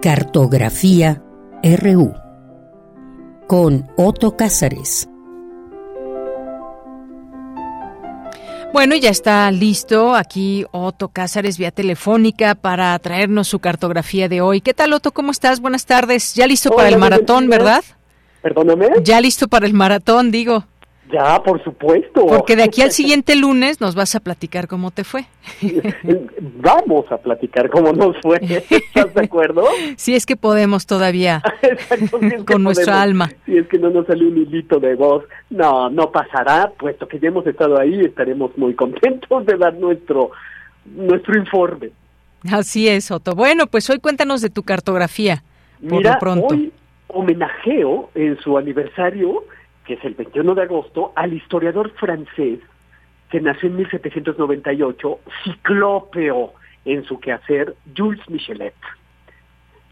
Cartografía 0.00 1.22
RU 1.62 2.14
con 3.46 3.90
Otto 3.96 4.36
Cázares. 4.36 5.10
Bueno, 8.72 8.94
ya 8.94 9.10
está 9.10 9.50
listo 9.50 10.14
aquí 10.14 10.64
Otto 10.70 11.08
Cázares 11.08 11.58
vía 11.58 11.72
telefónica 11.72 12.54
para 12.54 12.96
traernos 13.00 13.48
su 13.48 13.58
cartografía 13.58 14.28
de 14.28 14.40
hoy. 14.40 14.60
¿Qué 14.60 14.74
tal, 14.74 14.92
Otto? 14.92 15.10
¿Cómo 15.10 15.32
estás? 15.32 15.60
Buenas 15.60 15.86
tardes. 15.86 16.34
Ya 16.34 16.46
listo 16.46 16.70
para 16.70 16.88
el 16.88 16.96
maratón, 16.96 17.48
¿verdad? 17.48 17.82
Perdóname. 18.42 18.88
Ya 19.02 19.20
listo 19.20 19.48
para 19.48 19.66
el 19.66 19.74
maratón, 19.74 20.30
digo. 20.30 20.66
Ya, 21.12 21.42
por 21.42 21.62
supuesto. 21.64 22.26
Porque 22.26 22.56
de 22.56 22.64
aquí 22.64 22.82
al 22.82 22.92
siguiente 22.92 23.34
lunes 23.34 23.80
nos 23.80 23.94
vas 23.94 24.14
a 24.14 24.20
platicar 24.20 24.68
cómo 24.68 24.90
te 24.90 25.04
fue. 25.04 25.24
Vamos 26.40 27.10
a 27.10 27.16
platicar 27.16 27.70
cómo 27.70 27.92
nos 27.92 28.16
fue. 28.20 28.38
¿Estás 28.70 29.14
de 29.14 29.24
acuerdo? 29.24 29.64
Si 29.96 30.14
es 30.14 30.26
que 30.26 30.36
podemos 30.36 30.86
todavía. 30.86 31.42
con 32.46 32.62
nuestra 32.62 33.02
alma. 33.02 33.30
Si 33.46 33.56
es 33.56 33.66
que 33.68 33.78
no 33.78 33.90
nos 33.90 34.06
salió 34.06 34.28
un 34.28 34.36
hilito 34.36 34.78
de 34.78 34.94
voz. 34.94 35.24
No, 35.48 35.90
no 35.90 36.10
pasará, 36.12 36.70
puesto 36.78 37.08
que 37.08 37.18
ya 37.18 37.28
hemos 37.28 37.46
estado 37.46 37.78
ahí, 37.78 38.00
estaremos 38.00 38.56
muy 38.56 38.74
contentos 38.74 39.46
de 39.46 39.56
dar 39.56 39.74
nuestro, 39.74 40.30
nuestro 40.84 41.38
informe. 41.38 41.90
Así 42.50 42.88
es, 42.88 43.10
Otto. 43.10 43.34
Bueno, 43.34 43.66
pues 43.66 43.90
hoy 43.90 43.98
cuéntanos 43.98 44.40
de 44.40 44.50
tu 44.50 44.62
cartografía. 44.62 45.42
Por 45.80 45.98
Mira, 45.98 46.14
lo 46.14 46.18
pronto. 46.18 46.46
hoy 46.54 46.72
homenajeo 47.08 48.10
en 48.14 48.38
su 48.38 48.56
aniversario 48.56 49.44
que 49.90 49.94
es 49.94 50.04
el 50.04 50.14
21 50.14 50.54
de 50.54 50.62
agosto, 50.62 51.12
al 51.16 51.32
historiador 51.32 51.90
francés 51.94 52.60
que 53.28 53.40
nació 53.40 53.70
en 53.70 53.76
1798, 53.78 55.18
ciclópeo 55.42 56.52
en 56.84 57.02
su 57.06 57.18
quehacer, 57.18 57.74
Jules 57.96 58.20
Michelet. 58.28 58.76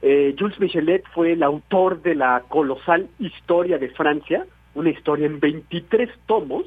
Eh, 0.01 0.37
Jules 0.39 0.61
Michelet 0.61 1.05
fue 1.12 1.33
el 1.33 1.43
autor 1.43 2.01
de 2.03 2.15
la 2.15 2.45
colosal 2.49 3.09
Historia 3.19 3.77
de 3.79 3.89
Francia, 3.89 4.47
una 4.77 4.91
historia 4.91 5.27
en 5.27 5.41
23 5.41 6.09
tomos, 6.27 6.65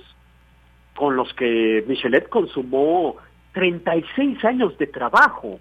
con 0.94 1.16
los 1.16 1.34
que 1.34 1.86
Michelet 1.88 2.28
consumó 2.28 3.16
36 3.54 4.44
años 4.44 4.78
de 4.78 4.88
trabajo. 4.88 5.58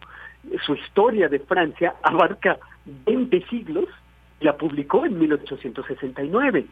Su 0.66 0.74
historia 0.74 1.28
de 1.28 1.38
Francia 1.38 1.94
abarca 2.02 2.58
20 3.06 3.46
siglos 3.46 3.86
y 4.40 4.44
la 4.44 4.56
publicó 4.56 5.06
en 5.06 5.20
1869. 5.20 6.66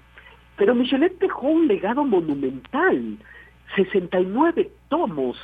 Pero 0.59 0.75
Michelet 0.75 1.19
dejó 1.21 1.47
un 1.47 1.69
legado 1.69 2.05
monumental, 2.05 3.17
69 3.77 4.71
tomos, 4.89 5.39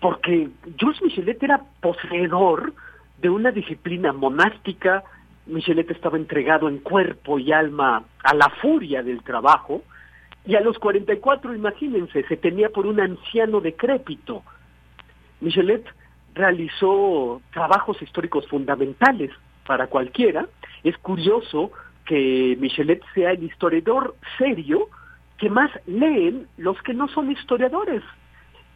porque 0.00 0.48
Jules 0.80 1.02
Michelet 1.02 1.42
era 1.42 1.62
poseedor 1.80 2.72
de 3.20 3.28
una 3.28 3.52
disciplina 3.52 4.12
monástica, 4.14 5.04
Michelet 5.46 5.90
estaba 5.90 6.16
entregado 6.16 6.68
en 6.70 6.78
cuerpo 6.78 7.38
y 7.38 7.52
alma 7.52 8.02
a 8.22 8.34
la 8.34 8.48
furia 8.62 9.02
del 9.02 9.22
trabajo, 9.22 9.82
y 10.46 10.56
a 10.56 10.60
los 10.60 10.78
44, 10.78 11.54
imagínense, 11.54 12.24
se 12.24 12.36
tenía 12.38 12.70
por 12.70 12.86
un 12.86 13.00
anciano 13.00 13.60
decrépito. 13.60 14.42
Michelet 15.40 15.84
realizó 16.34 17.42
trabajos 17.52 18.00
históricos 18.00 18.48
fundamentales 18.48 19.30
para 19.66 19.86
cualquiera. 19.86 20.46
Es 20.82 20.96
curioso 20.98 21.72
que 22.04 22.56
Michelet 22.60 23.02
sea 23.14 23.32
el 23.32 23.42
historiador 23.42 24.14
serio 24.38 24.88
que 25.38 25.50
más 25.50 25.70
leen 25.86 26.46
los 26.56 26.80
que 26.82 26.94
no 26.94 27.08
son 27.08 27.30
historiadores. 27.30 28.02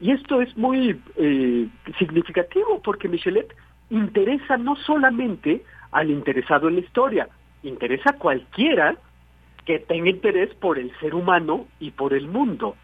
Y 0.01 0.13
esto 0.13 0.41
es 0.41 0.57
muy 0.57 1.01
eh, 1.17 1.69
significativo 1.99 2.81
porque 2.83 3.09
Michelet 3.09 3.55
interesa 3.91 4.57
no 4.57 4.77
solamente 4.77 5.63
al 5.91 6.11
interesado 6.11 6.69
en 6.69 6.75
la 6.75 6.81
historia, 6.81 7.29
interesa 7.63 8.11
a 8.11 8.19
cualquiera 8.19 8.97
que 9.65 9.79
tenga 9.81 10.11
interés 10.11 10.55
por 10.55 10.79
el 10.79 10.93
ser 10.99 11.15
humano 11.15 11.67
y 11.81 11.91
por 11.91 12.15
el 12.15 12.29
mundo. 12.29 12.77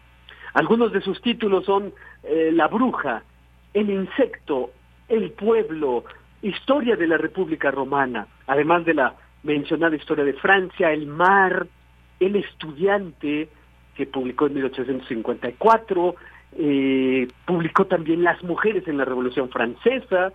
Algunos 0.53 0.91
de 0.91 1.01
sus 1.01 1.21
títulos 1.21 1.65
son 1.65 1.93
eh, 2.23 2.51
La 2.53 2.67
bruja, 2.67 3.23
El 3.73 3.89
insecto, 3.89 4.71
El 5.07 5.31
pueblo, 5.31 6.05
Historia 6.41 6.95
de 6.95 7.07
la 7.07 7.17
República 7.17 7.71
Romana, 7.71 8.27
además 8.47 8.85
de 8.85 8.93
la 8.93 9.15
mencionada 9.45 9.95
historia 9.95 10.25
de 10.25 10.33
Francia, 10.33 10.91
El 10.91 11.07
mar, 11.07 11.67
El 12.19 12.35
estudiante, 12.35 13.47
que 13.95 14.05
publicó 14.05 14.47
en 14.47 14.55
1854, 14.55 16.15
eh, 16.57 17.27
publicó 17.45 17.85
también 17.85 18.23
Las 18.23 18.43
mujeres 18.43 18.87
en 18.87 18.97
la 18.97 19.05
Revolución 19.05 19.49
Francesa, 19.49 20.33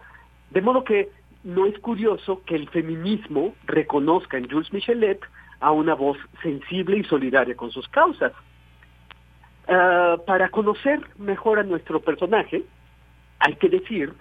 de 0.50 0.62
modo 0.62 0.84
que 0.84 1.10
no 1.44 1.66
es 1.66 1.78
curioso 1.80 2.42
que 2.44 2.54
el 2.54 2.68
feminismo 2.68 3.54
reconozca 3.66 4.38
en 4.38 4.48
Jules 4.48 4.72
Michelet 4.72 5.20
a 5.60 5.72
una 5.72 5.94
voz 5.94 6.18
sensible 6.42 6.98
y 6.98 7.04
solidaria 7.04 7.54
con 7.54 7.70
sus 7.70 7.88
causas. 7.88 8.32
Ah, 9.68 10.16
para 10.26 10.48
conocer 10.48 11.00
mejor 11.18 11.58
a 11.58 11.62
nuestro 11.62 12.00
personaje, 12.00 12.64
hay 13.38 13.54
que 13.56 13.68
decir 13.68 14.12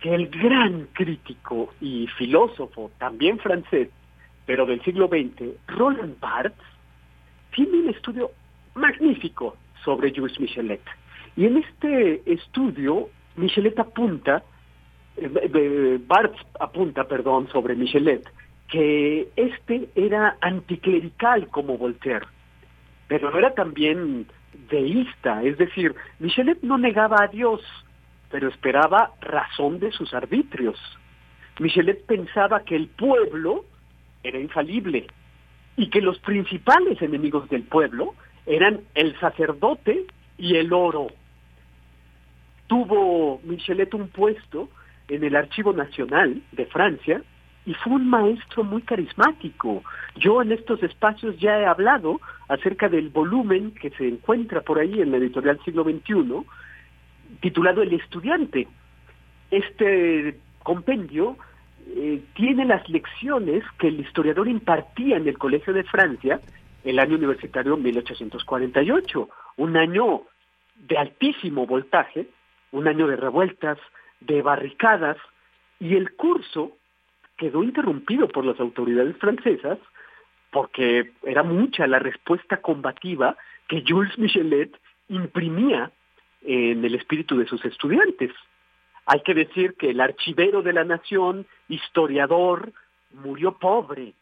que 0.00 0.14
el 0.14 0.28
gran 0.28 0.88
crítico 0.92 1.74
y 1.80 2.06
filósofo, 2.18 2.90
también 2.98 3.38
francés, 3.38 3.88
pero 4.48 4.64
del 4.64 4.82
siglo 4.82 5.08
XX, 5.08 5.58
Roland 5.66 6.18
Barthes, 6.20 6.56
tiene 7.54 7.80
un 7.80 7.90
estudio 7.90 8.30
magnífico 8.74 9.58
sobre 9.84 10.10
Jules 10.10 10.40
Michelet. 10.40 10.80
Y 11.36 11.44
en 11.44 11.58
este 11.58 12.22
estudio, 12.24 13.10
Michelet 13.36 13.78
apunta, 13.78 14.42
eh, 15.18 15.30
eh, 15.34 15.98
Barthes 16.00 16.40
apunta, 16.58 17.04
perdón, 17.04 17.48
sobre 17.48 17.74
Michelet, 17.74 18.26
que 18.68 19.28
este 19.36 19.90
era 19.94 20.38
anticlerical 20.40 21.48
como 21.48 21.76
Voltaire, 21.76 22.26
pero 23.06 23.36
era 23.36 23.52
también 23.52 24.28
deísta, 24.70 25.42
es 25.42 25.58
decir, 25.58 25.94
Michelet 26.20 26.62
no 26.62 26.78
negaba 26.78 27.18
a 27.20 27.28
Dios, 27.28 27.60
pero 28.30 28.48
esperaba 28.48 29.12
razón 29.20 29.78
de 29.78 29.92
sus 29.92 30.14
arbitrios. 30.14 30.78
Michelet 31.58 32.06
pensaba 32.06 32.60
que 32.60 32.76
el 32.76 32.88
pueblo 32.88 33.66
era 34.28 34.40
infalible 34.40 35.06
y 35.76 35.90
que 35.90 36.00
los 36.00 36.18
principales 36.20 37.00
enemigos 37.00 37.48
del 37.48 37.62
pueblo 37.62 38.14
eran 38.46 38.80
el 38.94 39.18
sacerdote 39.20 40.06
y 40.36 40.56
el 40.56 40.72
oro. 40.72 41.08
Tuvo 42.66 43.40
Michelet 43.44 43.94
un 43.94 44.08
puesto 44.08 44.68
en 45.08 45.24
el 45.24 45.36
Archivo 45.36 45.72
Nacional 45.72 46.42
de 46.52 46.66
Francia 46.66 47.22
y 47.64 47.74
fue 47.74 47.94
un 47.94 48.08
maestro 48.08 48.64
muy 48.64 48.82
carismático. 48.82 49.82
Yo 50.16 50.42
en 50.42 50.52
estos 50.52 50.82
espacios 50.82 51.38
ya 51.38 51.58
he 51.58 51.66
hablado 51.66 52.20
acerca 52.48 52.88
del 52.88 53.10
volumen 53.10 53.72
que 53.72 53.90
se 53.90 54.08
encuentra 54.08 54.62
por 54.62 54.78
ahí 54.78 55.00
en 55.00 55.10
la 55.10 55.18
editorial 55.18 55.60
siglo 55.64 55.84
XXI, 55.84 56.46
titulado 57.40 57.82
El 57.82 57.92
estudiante. 57.92 58.66
Este 59.50 60.38
compendio 60.62 61.36
eh, 61.96 62.22
tiene 62.34 62.64
las 62.64 62.88
lecciones 62.88 63.64
que 63.78 63.88
el 63.88 64.00
historiador 64.00 64.48
impartía 64.48 65.16
en 65.16 65.26
el 65.28 65.38
Colegio 65.38 65.72
de 65.72 65.84
Francia 65.84 66.40
el 66.84 66.98
año 66.98 67.16
universitario 67.16 67.76
1848, 67.76 69.28
un 69.56 69.76
año 69.76 70.22
de 70.76 70.96
altísimo 70.96 71.66
voltaje, 71.66 72.28
un 72.72 72.86
año 72.88 73.06
de 73.06 73.16
revueltas, 73.16 73.78
de 74.20 74.42
barricadas, 74.42 75.16
y 75.80 75.94
el 75.96 76.14
curso 76.14 76.72
quedó 77.36 77.62
interrumpido 77.62 78.28
por 78.28 78.44
las 78.44 78.58
autoridades 78.60 79.16
francesas 79.16 79.78
porque 80.50 81.12
era 81.22 81.42
mucha 81.42 81.86
la 81.86 81.98
respuesta 81.98 82.58
combativa 82.58 83.36
que 83.68 83.84
Jules 83.86 84.18
Michelet 84.18 84.76
imprimía 85.08 85.90
en 86.42 86.84
el 86.84 86.94
espíritu 86.94 87.36
de 87.36 87.46
sus 87.46 87.64
estudiantes. 87.64 88.32
Hay 89.10 89.20
que 89.20 89.32
decir 89.32 89.74
que 89.74 89.88
el 89.88 90.02
archivero 90.02 90.60
de 90.60 90.74
la 90.74 90.84
nación, 90.84 91.46
historiador, 91.66 92.72
murió 93.14 93.52
pobre, 93.52 94.12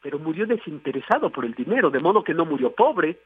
pero 0.00 0.18
murió 0.18 0.46
desinteresado 0.46 1.28
por 1.28 1.44
el 1.44 1.52
dinero, 1.52 1.90
de 1.90 2.00
modo 2.00 2.24
que 2.24 2.32
no 2.32 2.46
murió 2.46 2.72
pobre, 2.72 3.18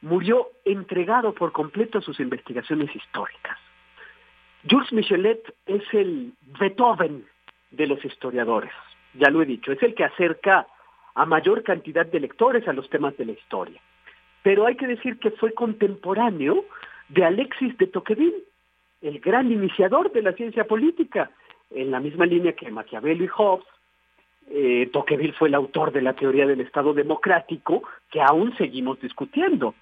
murió 0.00 0.46
entregado 0.64 1.34
por 1.34 1.50
completo 1.50 1.98
a 1.98 2.02
sus 2.02 2.20
investigaciones 2.20 2.94
históricas. 2.94 3.58
Jules 4.70 4.92
Michelet 4.92 5.42
es 5.66 5.82
el 5.92 6.34
Beethoven 6.60 7.26
de 7.72 7.88
los 7.88 8.04
historiadores, 8.04 8.72
ya 9.14 9.28
lo 9.28 9.42
he 9.42 9.46
dicho, 9.46 9.72
es 9.72 9.82
el 9.82 9.96
que 9.96 10.04
acerca 10.04 10.68
a 11.16 11.26
mayor 11.26 11.64
cantidad 11.64 12.06
de 12.06 12.20
lectores 12.20 12.68
a 12.68 12.72
los 12.72 12.88
temas 12.90 13.16
de 13.16 13.24
la 13.24 13.32
historia. 13.32 13.80
Pero 14.44 14.66
hay 14.66 14.76
que 14.76 14.86
decir 14.86 15.18
que 15.18 15.32
fue 15.32 15.52
contemporáneo 15.52 16.64
de 17.08 17.24
Alexis 17.24 17.76
de 17.78 17.88
Tocqueville, 17.88 18.44
el 19.02 19.18
gran 19.20 19.50
iniciador 19.50 20.12
de 20.12 20.22
la 20.22 20.32
ciencia 20.32 20.64
política, 20.64 21.30
en 21.70 21.90
la 21.90 22.00
misma 22.00 22.26
línea 22.26 22.52
que 22.52 22.70
Maquiavelo 22.70 23.24
y 23.24 23.28
Hobbes. 23.28 23.66
Eh, 24.50 24.90
Tocqueville 24.92 25.34
fue 25.34 25.48
el 25.48 25.54
autor 25.54 25.92
de 25.92 26.02
la 26.02 26.14
teoría 26.14 26.46
del 26.46 26.60
Estado 26.60 26.92
democrático 26.94 27.82
que 28.10 28.20
aún 28.20 28.56
seguimos 28.56 29.00
discutiendo. 29.00 29.74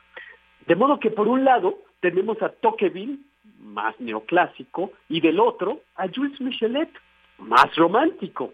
De 0.66 0.76
modo 0.76 1.00
que 1.00 1.10
por 1.10 1.28
un 1.28 1.44
lado 1.44 1.78
tenemos 2.00 2.40
a 2.42 2.50
Tocqueville, 2.50 3.18
más 3.60 3.98
neoclásico, 4.00 4.92
y 5.08 5.20
del 5.20 5.40
otro 5.40 5.80
a 5.96 6.06
Jules 6.08 6.40
Michelet, 6.40 6.90
más 7.38 7.74
romántico. 7.76 8.52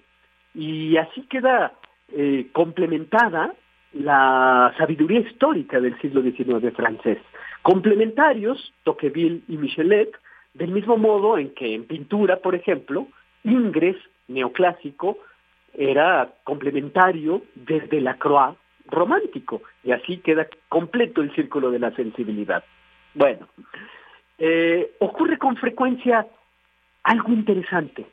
Y 0.55 0.97
así 0.97 1.23
queda 1.23 1.75
eh, 2.13 2.49
complementada 2.53 3.53
la 3.93 4.75
sabiduría 4.79 5.21
histórica 5.21 5.81
del 5.81 5.99
siglo 6.01 6.23
XIX 6.23 6.75
francés. 6.75 7.19
Complementarios, 7.63 8.73
Tocqueville 8.85 9.43
y 9.49 9.57
Michelet, 9.57 10.17
del 10.57 10.71
mismo 10.71 10.97
modo 10.97 11.37
en 11.39 11.51
que 11.51 11.75
en 11.75 11.85
pintura, 11.85 12.37
por 12.37 12.55
ejemplo, 12.55 13.07
Ingres, 13.45 13.97
neoclásico, 14.29 15.19
era 15.75 16.33
complementario 16.45 17.43
desde 17.55 18.01
la 18.01 18.17
Croix 18.17 18.57
romántico, 18.87 19.63
y 19.85 19.93
así 19.93 20.19
queda 20.19 20.47
completo 20.69 21.21
el 21.21 21.35
círculo 21.35 21.71
de 21.71 21.79
la 21.79 21.91
sensibilidad. 21.93 22.65
Bueno, 23.15 23.49
eh, 24.39 24.93
ocurre 25.01 25.39
con 25.39 25.57
frecuencia 25.57 26.27
algo 27.03 27.33
interesante. 27.33 28.07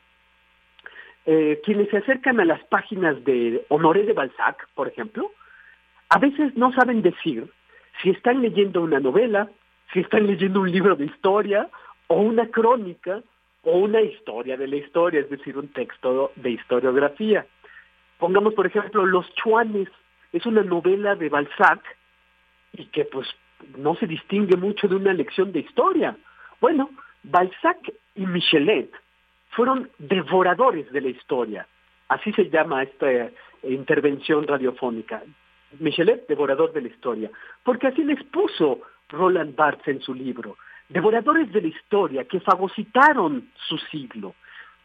Eh, 1.26 1.60
quienes 1.64 1.88
se 1.88 1.98
acercan 1.98 2.40
a 2.40 2.44
las 2.44 2.62
páginas 2.64 3.24
de 3.24 3.64
Honoré 3.68 4.04
de 4.04 4.12
Balzac, 4.12 4.68
por 4.74 4.88
ejemplo, 4.88 5.30
a 6.10 6.18
veces 6.18 6.54
no 6.56 6.72
saben 6.72 7.00
decir 7.00 7.50
si 8.02 8.10
están 8.10 8.42
leyendo 8.42 8.82
una 8.82 9.00
novela, 9.00 9.48
si 9.92 10.00
están 10.00 10.26
leyendo 10.26 10.60
un 10.60 10.70
libro 10.70 10.96
de 10.96 11.06
historia, 11.06 11.68
o 12.08 12.20
una 12.20 12.48
crónica, 12.50 13.22
o 13.62 13.78
una 13.78 14.00
historia 14.00 14.56
de 14.56 14.68
la 14.68 14.76
historia, 14.76 15.20
es 15.20 15.30
decir, 15.30 15.56
un 15.56 15.68
texto 15.68 16.32
de 16.36 16.50
historiografía. 16.50 17.46
Pongamos, 18.18 18.54
por 18.54 18.66
ejemplo, 18.66 19.06
Los 19.06 19.32
Chuanes, 19.34 19.88
es 20.32 20.44
una 20.46 20.62
novela 20.62 21.14
de 21.14 21.28
Balzac 21.28 21.80
y 22.72 22.86
que 22.86 23.04
pues 23.04 23.28
no 23.78 23.94
se 23.94 24.06
distingue 24.06 24.56
mucho 24.56 24.88
de 24.88 24.96
una 24.96 25.12
lección 25.12 25.52
de 25.52 25.60
historia. 25.60 26.16
Bueno, 26.60 26.90
Balzac 27.22 27.92
y 28.14 28.26
Michelet 28.26 28.90
fueron 29.50 29.90
devoradores 29.98 30.90
de 30.92 31.00
la 31.00 31.08
historia. 31.08 31.66
Así 32.08 32.32
se 32.32 32.50
llama 32.50 32.82
esta 32.82 33.10
eh, 33.10 33.32
intervención 33.62 34.46
radiofónica. 34.46 35.22
Michelet, 35.78 36.26
devorador 36.26 36.72
de 36.72 36.82
la 36.82 36.88
historia. 36.88 37.30
Porque 37.62 37.88
así 37.88 38.04
les 38.04 38.22
puso 38.24 38.80
Roland 39.08 39.54
Barthes 39.56 39.88
en 39.88 40.00
su 40.00 40.14
libro. 40.14 40.56
Devoradores 40.88 41.50
de 41.52 41.62
la 41.62 41.68
historia 41.68 42.24
que 42.24 42.40
fagocitaron 42.40 43.48
su 43.68 43.78
siglo. 43.90 44.34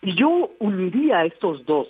Y 0.02 0.16
yo 0.16 0.52
uniría 0.60 1.20
a 1.20 1.26
estos 1.26 1.66
dos 1.66 1.88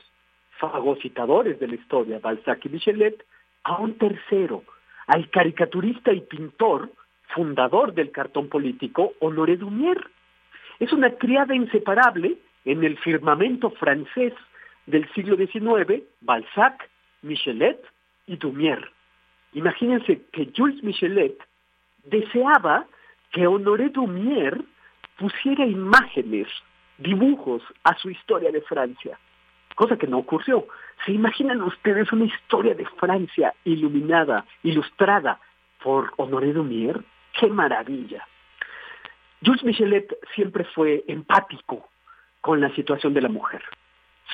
fagocitadores 0.57 1.59
de 1.59 1.67
la 1.67 1.75
historia, 1.75 2.19
Balzac 2.19 2.65
y 2.65 2.69
Michelet, 2.69 3.23
a 3.63 3.77
un 3.77 3.97
tercero, 3.97 4.63
al 5.07 5.29
caricaturista 5.29 6.11
y 6.11 6.21
pintor, 6.21 6.91
fundador 7.33 7.93
del 7.93 8.11
cartón 8.11 8.49
político, 8.49 9.13
Honoré 9.19 9.57
Dumier. 9.57 10.09
Es 10.79 10.91
una 10.91 11.11
criada 11.11 11.55
inseparable 11.55 12.37
en 12.65 12.83
el 12.83 12.97
firmamento 12.97 13.69
francés 13.71 14.33
del 14.85 15.07
siglo 15.13 15.35
XIX, 15.35 16.03
Balzac, 16.21 16.89
Michelet 17.21 17.79
y 18.25 18.37
Dumier. 18.37 18.91
Imagínense 19.53 20.21
que 20.31 20.51
Jules 20.55 20.83
Michelet 20.83 21.37
deseaba 22.05 22.85
que 23.31 23.47
Honoré 23.47 23.89
Dumier 23.89 24.61
pusiera 25.17 25.65
imágenes, 25.65 26.47
dibujos 26.97 27.61
a 27.83 27.95
su 27.97 28.09
historia 28.09 28.51
de 28.51 28.61
Francia, 28.61 29.19
cosa 29.75 29.97
que 29.97 30.07
no 30.07 30.19
ocurrió. 30.19 30.67
¿Se 31.05 31.11
imaginan 31.11 31.61
ustedes 31.61 32.11
una 32.11 32.25
historia 32.25 32.73
de 32.73 32.85
Francia 32.85 33.53
iluminada, 33.63 34.45
ilustrada 34.63 35.39
por 35.83 36.11
Honoré 36.17 36.53
Dumier? 36.53 36.99
¡Qué 37.39 37.47
maravilla! 37.47 38.25
Jules 39.45 39.63
Michelet 39.63 40.17
siempre 40.35 40.65
fue 40.65 41.03
empático 41.07 41.87
con 42.41 42.59
la 42.59 42.73
situación 42.75 43.13
de 43.13 43.21
la 43.21 43.29
mujer. 43.29 43.61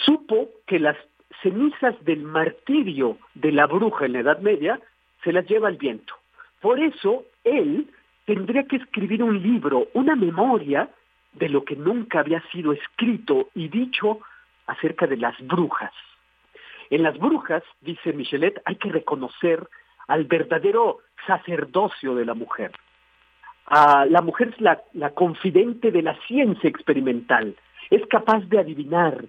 Supo 0.04 0.50
que 0.66 0.80
las 0.80 0.98
cenizas 1.44 1.96
del 2.06 2.24
martirio 2.24 3.18
de 3.36 3.52
la 3.52 3.68
bruja 3.68 4.06
en 4.06 4.14
la 4.14 4.20
Edad 4.20 4.40
Media 4.40 4.80
se 5.24 5.32
las 5.32 5.46
lleva 5.48 5.70
el 5.70 5.78
viento. 5.78 6.16
Por 6.60 6.80
eso 6.80 7.26
él 7.44 7.88
tendría 8.26 8.64
que 8.64 8.78
escribir 8.78 9.24
un 9.24 9.42
libro, 9.42 9.88
una 9.94 10.16
memoria 10.16 10.90
de 11.34 11.50
lo 11.50 11.64
que 11.64 11.76
nunca 11.76 12.20
había 12.20 12.42
sido 12.52 12.74
escrito 12.74 13.50
y 13.54 13.68
dicho 13.68 14.20
acerca 14.68 15.06
de 15.08 15.18
las 15.18 15.36
brujas. 15.46 15.94
En 16.90 17.04
las 17.04 17.18
brujas, 17.18 17.64
dice 17.82 18.14
Michelet, 18.14 18.62
hay 18.66 18.76
que 18.76 18.92
reconocer 18.92 19.68
al 20.08 20.26
verdadero 20.26 21.00
sacerdocio 21.26 22.16
de 22.16 22.26
la 22.26 22.34
mujer. 22.34 22.72
La 23.70 24.22
mujer 24.22 24.54
es 24.56 24.62
la 24.94 25.10
confidente 25.12 25.92
de 25.92 26.04
la 26.04 26.16
ciencia 26.28 26.70
experimental, 26.70 27.56
es 27.90 28.06
capaz 28.08 28.42
de 28.46 28.60
adivinar. 28.60 29.26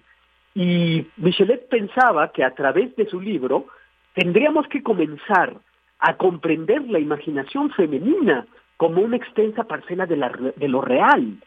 Y 0.53 1.07
Michelet 1.17 1.67
pensaba 1.69 2.31
que 2.31 2.43
a 2.43 2.53
través 2.53 2.95
de 2.95 3.07
su 3.07 3.19
libro 3.19 3.67
tendríamos 4.13 4.67
que 4.67 4.83
comenzar 4.83 5.55
a 5.99 6.15
comprender 6.15 6.83
la 6.83 6.99
imaginación 6.99 7.71
femenina 7.71 8.45
como 8.77 9.01
una 9.01 9.17
extensa 9.17 9.63
parcela 9.65 10.05
de, 10.05 10.17
la, 10.17 10.29
de 10.29 10.67
lo 10.67 10.81
real. 10.81 11.37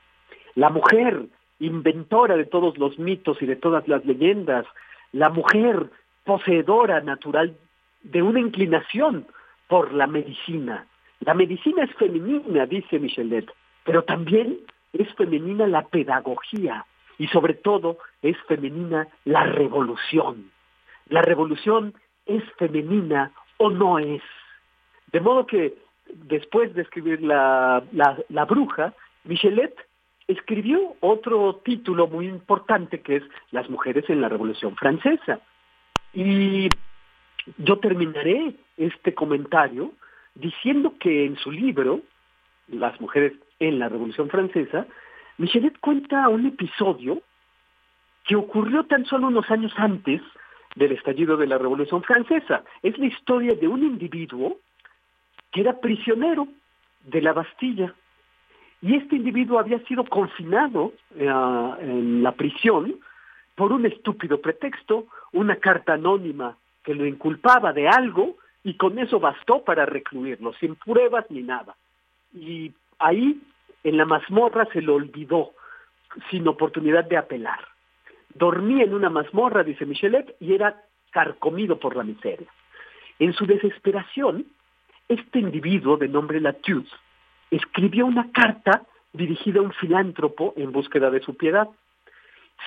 La 0.55 0.69
mujer, 0.69 1.27
inventora 1.61 2.37
de 2.37 2.45
todos 2.45 2.77
los 2.79 2.99
mitos 2.99 3.41
y 3.41 3.47
de 3.47 3.57
todas 3.57 3.87
las 3.89 4.05
leyendas, 4.05 4.67
la 5.13 5.31
mujer 5.31 5.91
poseedora 6.25 7.01
natural 7.01 7.57
de 8.03 8.23
una 8.23 8.41
inclinación 8.41 9.27
por 9.69 9.93
la 9.93 10.07
medicina. 10.07 10.87
La 11.21 11.35
medicina 11.35 11.85
es 11.85 11.95
femenina, 11.95 12.67
dice 12.67 12.99
Michelet, 12.99 13.51
pero 13.85 14.03
también 14.05 14.59
es 14.93 15.13
femenina 15.15 15.67
la 15.67 15.83
pedagogía 15.83 16.85
y 17.19 17.27
sobre 17.29 17.55
todo 17.55 17.99
es 18.23 18.37
femenina 18.49 19.07
la 19.25 19.45
revolución. 19.45 20.51
La 21.09 21.23
revolución 21.23 21.95
es 22.27 22.43
femenina 22.59 23.33
o 23.59 23.71
no 23.71 23.99
es. 23.99 24.23
De 25.13 25.21
modo 25.21 25.47
que 25.47 25.75
después 26.15 26.75
de 26.75 26.83
escribir 26.83 27.23
La, 27.23 27.83
la, 27.93 28.45
bruja, 28.45 28.95
Michelet 29.25 29.75
escribió 30.27 30.95
otro 31.01 31.61
título 31.65 32.07
muy 32.07 32.27
importante 32.27 33.01
que 33.01 33.17
es 33.17 33.23
Las 33.51 33.69
mujeres 33.69 34.09
en 34.09 34.21
la 34.21 34.29
Revolución 34.29 34.77
Francesa. 34.77 35.41
Y 36.13 36.69
yo 37.59 37.79
terminaré 37.79 38.55
este 38.77 39.15
comentario 39.15 39.93
diciendo 40.35 40.95
que 40.99 41.25
en 41.27 41.37
su 41.37 41.51
libro, 41.51 42.01
Las 42.69 43.01
mujeres 43.01 43.33
en 43.59 43.79
la 43.79 43.89
Revolución 43.89 44.29
Francesa, 44.29 44.87
Michelet 45.39 45.79
cuenta 45.81 46.29
un 46.29 46.47
episodio 46.47 47.23
que 48.27 48.37
ocurrió 48.37 48.85
tan 48.85 49.05
solo 49.07 49.29
unos 49.29 49.51
años 49.51 49.73
antes 49.77 50.23
del 50.77 50.93
estallido 50.93 51.37
de 51.37 51.47
la 51.47 51.59
Revolución 51.59 52.03
Francesa. 52.03 52.63
Es 52.83 52.97
la 52.99 53.07
historia 53.07 53.55
de 53.55 53.67
un 53.67 53.83
individuo 53.83 54.59
que 55.53 55.61
era 55.61 55.81
prisionero 55.81 56.49
de 57.05 57.23
la 57.23 57.33
Bastilla. 57.33 57.95
Y 58.83 58.97
este 58.97 59.17
individuo 59.17 59.59
había 59.59 59.79
sido 59.81 60.05
confinado 60.05 60.93
eh, 61.17 61.27
en 61.81 62.23
la 62.23 62.33
prisión 62.33 62.97
por 63.55 63.73
un 63.73 63.85
estúpido 63.85 64.41
pretexto, 64.41 65.07
una 65.33 65.57
carta 65.57 65.95
anónima 65.95 66.57
que 66.83 66.95
lo 66.95 67.05
inculpaba 67.05 67.73
de 67.73 67.89
algo 67.89 68.37
y 68.65 68.75
con 68.75 68.99
eso 68.99 69.21
bastó 69.21 69.63
para 69.65 69.87
recluirlo, 69.87 70.53
sin 70.55 70.77
pruebas 70.77 71.27
ni 71.31 71.43
nada. 71.43 71.77
Y 72.33 72.73
ahí, 72.99 73.41
en 73.85 73.97
la 73.97 74.05
mazmorra, 74.05 74.67
se 74.73 74.81
lo 74.81 74.95
olvidó, 74.95 75.53
sin 76.31 76.47
oportunidad 76.49 77.05
de 77.05 77.17
apelar. 77.17 77.61
Dormía 78.35 78.85
en 78.85 78.95
una 78.95 79.11
mazmorra, 79.11 79.63
dice 79.63 79.87
Michelet, 79.87 80.37
y 80.41 80.55
era 80.55 80.83
carcomido 81.11 81.79
por 81.79 81.97
la 81.97 82.05
miseria. 82.05 82.49
En 83.19 83.33
su 83.33 83.47
desesperación, 83.47 84.47
este 85.11 85.41
individuo 85.41 85.97
de 85.97 86.09
nombre 86.09 86.41
Latius 86.41 86.89
escribió 87.51 88.07
una 88.07 88.31
carta 88.31 88.83
dirigida 89.13 89.59
a 89.59 89.63
un 89.63 89.73
filántropo 89.73 90.55
en 90.57 90.71
búsqueda 90.71 91.11
de 91.11 91.21
su 91.21 91.37
piedad. 91.37 91.69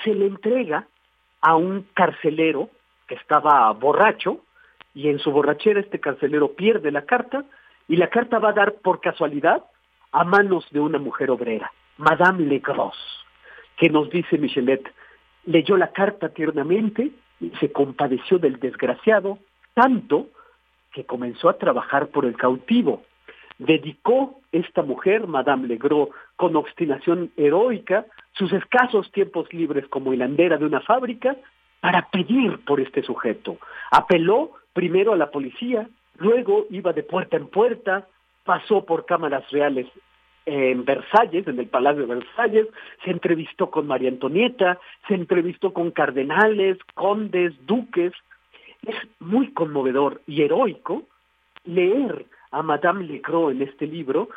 se 0.04 0.14
le 0.14 0.26
entrega 0.26 0.88
a 1.40 1.56
un 1.56 1.86
carcelero 1.94 2.70
que 3.08 3.16
estaba 3.16 3.72
borracho 3.72 4.42
y 4.94 5.08
en 5.08 5.20
su 5.20 5.32
borrachera 5.32 5.80
este 5.80 6.00
carcelero 6.00 6.54
pierde 6.54 6.92
la 6.92 7.06
carta 7.06 7.46
y 7.88 7.96
la 7.96 8.10
carta 8.10 8.40
va 8.40 8.50
a 8.50 8.54
dar 8.54 8.74
por 8.76 9.00
casualidad 9.00 9.64
a 10.12 10.24
manos 10.26 10.66
de 10.72 10.80
una 10.80 11.00
mujer 11.00 11.32
obrera, 11.32 11.72
Madame 11.98 12.46
Legros, 12.46 12.98
que 13.78 13.90
nos 13.90 14.10
dice 14.10 14.38
Michelet, 14.38 14.84
leyó 15.46 15.78
la 15.78 15.92
carta 15.92 16.30
tiernamente 16.30 17.12
y 17.40 17.50
se 17.60 17.72
compadeció 17.72 18.38
del 18.38 18.60
desgraciado 18.60 19.40
tanto 19.74 20.28
que 20.94 21.06
comenzó 21.06 21.50
a 21.50 21.58
trabajar 21.58 22.08
por 22.08 22.26
el 22.26 22.38
cautivo. 22.38 23.04
Dedicó 23.58 24.40
esta 24.52 24.82
mujer, 24.82 25.28
Madame 25.28 25.68
Legros, 25.68 26.10
con 26.36 26.56
obstinación 26.56 27.32
heroica, 27.38 28.06
sus 28.34 28.52
escasos 28.54 29.12
tiempos 29.12 29.52
libres 29.54 29.88
como 29.88 30.14
hilandera 30.14 30.58
de 30.58 30.66
una 30.66 30.82
fábrica 30.82 31.36
para 31.82 32.10
pedir 32.10 32.64
por 32.66 32.80
este 32.80 33.04
sujeto. 33.04 33.58
Apeló 33.92 34.52
primero 34.74 35.14
a 35.14 35.18
la 35.18 35.32
policía, 35.32 35.88
luego 36.18 36.66
iba 36.70 36.94
de 36.94 37.04
puerta 37.04 37.38
en 37.38 37.48
puerta, 37.48 38.08
pasó 38.44 38.86
por 38.86 39.06
cámaras 39.06 39.50
reales 39.52 39.88
en 40.46 40.84
Versalles, 40.84 41.48
en 41.48 41.60
el 41.60 41.68
Palacio 41.68 42.06
de 42.06 42.16
Versalles, 42.16 42.68
se 43.04 43.12
entrevistó 43.12 43.70
con 43.70 43.88
María 43.88 44.10
Antonieta, 44.10 44.80
se 45.08 45.16
entrevistó 45.16 45.74
con 45.74 45.92
cardenales, 45.92 46.78
condes, 46.96 47.54
duques. 47.66 48.14
Es 48.86 48.96
muy 49.20 49.52
conmovedor 49.54 50.22
y 50.28 50.42
heroico 50.42 51.04
leer 51.66 52.26
a 52.52 52.62
Madame 52.62 53.06
Legros 53.06 53.52
en 53.52 53.62
este 53.62 53.88
libro 53.88 54.30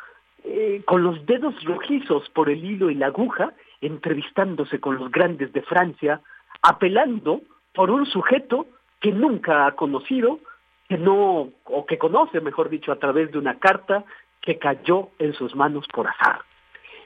eh, 0.43 0.81
con 0.85 1.03
los 1.03 1.25
dedos 1.25 1.61
rojizos 1.63 2.29
por 2.29 2.49
el 2.49 2.63
hilo 2.63 2.89
y 2.89 2.95
la 2.95 3.07
aguja, 3.07 3.53
entrevistándose 3.81 4.79
con 4.79 4.97
los 4.97 5.11
grandes 5.11 5.51
de 5.51 5.61
Francia, 5.61 6.21
apelando 6.61 7.41
por 7.73 7.91
un 7.91 8.05
sujeto 8.05 8.65
que 8.99 9.11
nunca 9.11 9.67
ha 9.67 9.73
conocido, 9.73 10.39
que 10.87 10.97
no, 10.97 11.49
o 11.65 11.85
que 11.85 11.97
conoce, 11.97 12.39
mejor 12.39 12.69
dicho, 12.69 12.91
a 12.91 12.99
través 12.99 13.31
de 13.31 13.37
una 13.37 13.59
carta 13.59 14.05
que 14.41 14.57
cayó 14.57 15.09
en 15.19 15.33
sus 15.33 15.55
manos 15.55 15.85
por 15.93 16.07
azar. 16.07 16.39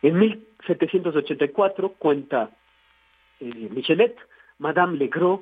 En 0.02 0.20
1784, 0.20 1.94
cuenta 1.98 2.52
eh, 3.40 3.70
Michelet, 3.72 4.16
Madame 4.60 4.98
Legros 4.98 5.42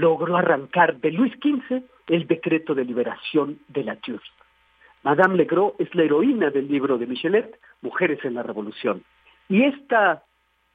logró 0.00 0.36
arrancar 0.36 0.96
de 0.96 1.12
Luis 1.12 1.32
XV 1.34 1.82
el 2.08 2.26
decreto 2.26 2.74
de 2.74 2.84
liberación 2.84 3.58
de 3.68 3.84
la 3.84 3.96
Tierra. 3.96 4.22
Madame 5.02 5.36
Legros 5.36 5.74
es 5.78 5.94
la 5.94 6.02
heroína 6.02 6.50
del 6.50 6.68
libro 6.68 6.98
de 6.98 7.06
Michelet, 7.06 7.58
Mujeres 7.82 8.18
en 8.24 8.34
la 8.34 8.42
Revolución. 8.42 9.02
Y 9.48 9.64
esta 9.64 10.22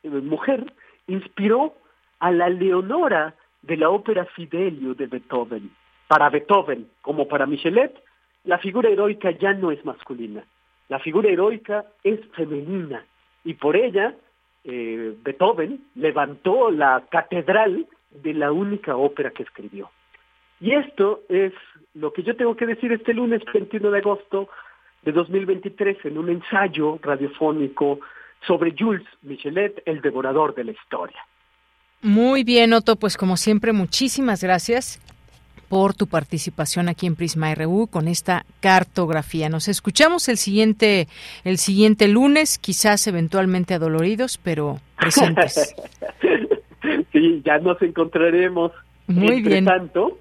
eh, 0.04 0.10
mujer 0.10 0.74
inspiró 1.08 1.74
a 2.20 2.32
la 2.32 2.50
Leonora 2.50 3.36
de 3.62 3.78
la 3.78 3.90
ópera 3.90 4.26
Fidelio 4.26 4.94
de 4.94 5.08
Beethoven. 5.08 5.72
Para 6.08 6.30
Beethoven, 6.30 6.88
como 7.02 7.28
para 7.28 7.46
Michelet, 7.46 7.94
la 8.44 8.60
figura 8.60 8.90
heroica 8.90 9.32
ya 9.32 9.54
no 9.54 9.72
es 9.72 9.84
masculina, 9.86 10.44
la 10.88 11.00
figura 11.00 11.30
heroica 11.30 11.86
es 12.04 12.20
femenina 12.36 13.04
y 13.44 13.56
por 13.56 13.76
ella 13.76 14.14
eh, 14.64 15.16
Beethoven 15.24 15.84
levantó 15.96 16.70
la 16.70 17.04
catedral 17.10 17.88
de 18.22 18.34
la 18.34 18.52
única 18.52 18.96
ópera 18.96 19.32
que 19.32 19.44
escribió. 19.44 19.90
Y 20.60 20.74
esto 20.74 21.22
es 21.30 21.54
lo 21.94 22.14
que 22.14 22.24
yo 22.24 22.36
tengo 22.36 22.56
que 22.56 22.66
decir 22.66 22.92
este 22.92 23.14
lunes 23.14 23.42
21 23.54 23.92
de 23.92 24.00
agosto 24.00 24.50
de 25.04 25.12
2023 25.12 25.98
en 26.06 26.18
un 26.18 26.30
ensayo 26.30 27.00
radiofónico 27.02 28.00
sobre 28.48 28.74
Jules 28.78 29.06
Michelet, 29.22 29.82
el 29.86 30.02
devorador 30.02 30.56
de 30.56 30.64
la 30.64 30.72
historia. 30.72 31.20
Muy 32.02 32.44
bien, 32.44 32.74
Otto, 32.74 32.96
pues 32.98 33.18
como 33.18 33.38
siempre, 33.38 33.74
muchísimas 33.74 34.44
gracias 34.44 35.02
por 35.70 35.96
tu 35.96 36.08
participación 36.08 36.90
aquí 36.90 37.08
en 37.08 37.16
Prisma 37.16 37.54
RU 37.56 37.88
con 37.88 38.08
esta 38.08 38.46
cartografía. 38.60 39.50
Nos 39.50 39.68
escuchamos 39.68 40.30
el 40.30 40.38
siguiente 40.38 41.08
el 41.44 41.58
siguiente 41.58 42.08
lunes, 42.08 42.60
quizás 42.60 43.08
eventualmente 43.08 43.74
adoloridos, 43.74 44.38
pero 44.38 44.80
presentes. 44.98 45.76
sí, 47.16 47.42
ya 47.46 47.58
nos 47.60 47.82
encontraremos. 47.82 48.72
Muy 49.08 49.42
bien. 49.42 49.66
Tanto, 49.66 50.18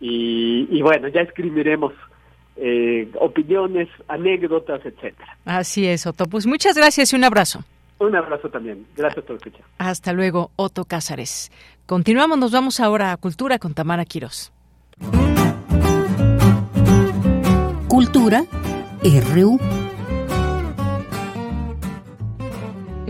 y, 0.00 0.82
bueno, 0.82 1.08
ya 1.08 1.20
escribiremos 1.20 1.92
eh, 2.56 3.08
opiniones, 3.20 3.88
anécdotas, 4.08 4.84
etcétera. 4.84 5.36
Así 5.44 5.86
es, 5.86 6.06
Otto. 6.06 6.26
Pues 6.26 6.46
muchas 6.46 6.76
gracias 6.76 7.12
y 7.12 7.16
un 7.16 7.24
abrazo. 7.24 7.64
Un 7.98 8.16
abrazo 8.16 8.48
también. 8.48 8.84
Gracias 8.96 9.24
por 9.24 9.36
escuchar. 9.36 9.62
Hasta 9.78 10.12
luego, 10.12 10.50
Otto 10.56 10.84
Cázares. 10.84 11.52
Continuamos, 11.86 12.38
nos 12.38 12.52
vamos 12.52 12.80
ahora 12.80 13.12
a 13.12 13.16
Cultura 13.16 13.58
con 13.58 13.74
Tamara 13.74 14.04
Quirós. 14.04 14.52
Cultura 17.88 18.44
RU. 19.04 19.81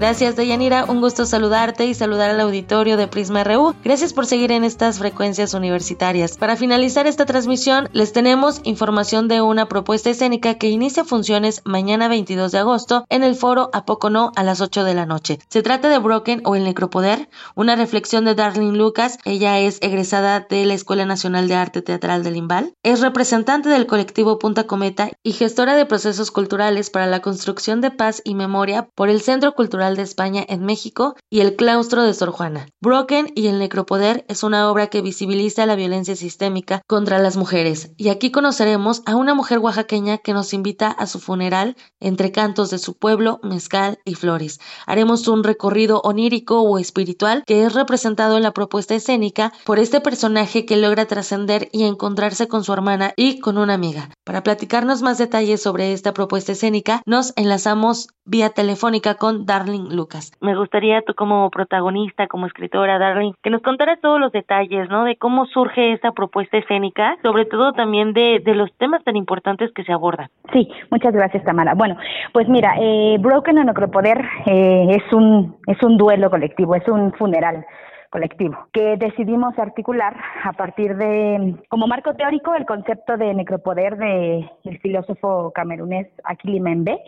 Gracias, 0.02 0.34
Deyanira. 0.34 0.84
Un 0.86 1.00
gusto 1.00 1.26
saludarte 1.26 1.86
y 1.86 1.94
saludar 1.94 2.30
al 2.30 2.40
auditorio 2.40 2.96
de 2.96 3.06
Prisma 3.06 3.44
RU. 3.44 3.76
Gracias 3.84 4.12
por 4.12 4.26
seguir 4.26 4.50
en 4.50 4.64
estas 4.64 4.98
frecuencias 4.98 5.54
universitarias. 5.54 6.36
Para 6.38 6.56
finalizar 6.56 7.06
esta 7.06 7.24
transmisión, 7.24 7.88
les 7.92 8.12
tenemos 8.12 8.60
información 8.64 9.28
de 9.28 9.42
una 9.42 9.68
propuesta 9.68 10.10
escénica 10.10 10.54
que 10.54 10.70
inicia 10.70 11.04
funciones 11.04 11.62
mañana 11.64 12.08
22 12.08 12.50
de 12.50 12.58
agosto 12.58 13.04
en 13.10 13.22
el 13.22 13.36
foro 13.36 13.70
A 13.72 13.84
Poco 13.84 14.10
No 14.10 14.32
a 14.34 14.42
las 14.42 14.60
8 14.60 14.82
de 14.82 14.94
la 14.94 15.06
noche. 15.06 15.38
Se 15.48 15.62
trata 15.62 15.88
de 15.88 16.00
Broken 16.00 16.42
o 16.46 16.56
El 16.56 16.64
Necropoder, 16.64 17.28
una 17.54 17.76
reflexión 17.76 18.24
de 18.24 18.34
Darlene 18.34 18.76
Lucas. 18.76 19.18
Ella 19.24 19.60
es 19.60 19.78
egresada 19.82 20.40
de 20.40 20.66
la 20.66 20.74
Escuela 20.74 21.06
Nacional 21.06 21.46
de 21.46 21.54
Arte 21.54 21.80
Teatral 21.80 22.24
del 22.24 22.34
Imbal. 22.34 22.74
Es 22.82 23.02
representante 23.02 23.68
del 23.68 23.86
colectivo 23.86 24.40
Punta 24.40 24.64
Cometa 24.64 25.10
y 25.22 25.30
gestora 25.30 25.76
de 25.76 25.86
procesos 25.86 26.32
culturales 26.32 26.90
para 26.90 27.06
la 27.06 27.22
construcción 27.22 27.80
de 27.80 27.92
paz 27.92 28.20
y 28.24 28.34
memoria 28.34 28.88
por 28.96 29.08
el 29.08 29.20
Centro 29.20 29.54
Cultural 29.54 29.91
de 29.96 30.02
España 30.02 30.44
en 30.48 30.64
México 30.64 31.14
y 31.30 31.40
El 31.40 31.56
claustro 31.56 32.02
de 32.02 32.14
Sor 32.14 32.30
Juana. 32.30 32.68
Broken 32.80 33.32
y 33.34 33.46
el 33.46 33.58
necropoder 33.58 34.24
es 34.28 34.42
una 34.42 34.70
obra 34.70 34.88
que 34.88 35.02
visibiliza 35.02 35.66
la 35.66 35.76
violencia 35.76 36.16
sistémica 36.16 36.82
contra 36.86 37.18
las 37.18 37.36
mujeres 37.36 37.92
y 37.96 38.08
aquí 38.08 38.30
conoceremos 38.30 39.02
a 39.06 39.16
una 39.16 39.34
mujer 39.34 39.58
oaxaqueña 39.58 40.18
que 40.18 40.32
nos 40.32 40.52
invita 40.52 40.88
a 40.90 41.06
su 41.06 41.20
funeral 41.20 41.76
entre 42.00 42.32
cantos 42.32 42.70
de 42.70 42.78
su 42.78 42.96
pueblo, 42.96 43.40
mezcal 43.42 43.98
y 44.04 44.14
flores. 44.14 44.60
Haremos 44.86 45.28
un 45.28 45.44
recorrido 45.44 46.00
onírico 46.02 46.60
o 46.62 46.78
espiritual 46.78 47.44
que 47.46 47.64
es 47.64 47.74
representado 47.74 48.36
en 48.36 48.42
la 48.42 48.52
propuesta 48.52 48.94
escénica 48.94 49.52
por 49.64 49.78
este 49.78 50.00
personaje 50.00 50.66
que 50.66 50.76
logra 50.76 51.06
trascender 51.06 51.68
y 51.72 51.84
encontrarse 51.84 52.48
con 52.48 52.64
su 52.64 52.72
hermana 52.72 53.12
y 53.16 53.40
con 53.40 53.58
una 53.58 53.74
amiga. 53.74 54.10
Para 54.24 54.42
platicarnos 54.42 55.02
más 55.02 55.18
detalles 55.18 55.62
sobre 55.62 55.92
esta 55.92 56.12
propuesta 56.12 56.52
escénica, 56.52 57.02
nos 57.06 57.32
enlazamos 57.36 58.08
vía 58.24 58.50
telefónica 58.50 59.16
con 59.16 59.46
Lucas. 59.90 60.32
Me 60.40 60.56
gustaría 60.56 61.02
tú 61.02 61.14
como 61.14 61.50
protagonista, 61.50 62.26
como 62.26 62.46
escritora, 62.46 62.98
Darling, 62.98 63.32
que 63.42 63.50
nos 63.50 63.62
contaras 63.62 64.00
todos 64.00 64.20
los 64.20 64.32
detalles, 64.32 64.88
¿no? 64.88 65.04
De 65.04 65.16
cómo 65.16 65.46
surge 65.46 65.92
esta 65.92 66.12
propuesta 66.12 66.58
escénica, 66.58 67.16
sobre 67.22 67.44
todo 67.44 67.72
también 67.72 68.12
de, 68.12 68.40
de 68.44 68.54
los 68.54 68.72
temas 68.78 69.02
tan 69.04 69.16
importantes 69.16 69.72
que 69.72 69.84
se 69.84 69.92
abordan. 69.92 70.28
Sí, 70.52 70.68
muchas 70.90 71.12
gracias, 71.12 71.44
Tamara. 71.44 71.74
Bueno, 71.74 71.96
pues 72.32 72.48
mira, 72.48 72.74
eh, 72.80 73.16
Broken 73.20 73.58
en 73.58 73.66
Necropoder 73.66 74.24
eh, 74.46 74.86
es 74.90 75.12
un 75.12 75.56
es 75.66 75.82
un 75.82 75.96
duelo 75.96 76.30
colectivo, 76.30 76.74
es 76.74 76.86
un 76.88 77.12
funeral 77.12 77.64
colectivo, 78.10 78.58
que 78.74 78.98
decidimos 78.98 79.58
articular 79.58 80.14
a 80.44 80.52
partir 80.52 80.96
de, 80.96 81.56
como 81.70 81.86
marco 81.86 82.14
teórico, 82.14 82.54
el 82.54 82.66
concepto 82.66 83.16
de 83.16 83.32
necropoder 83.32 83.96
de 83.96 84.50
el 84.64 84.78
filósofo 84.80 85.50
camerunés 85.54 86.08
Akili 86.24 86.60
Membe 86.60 86.98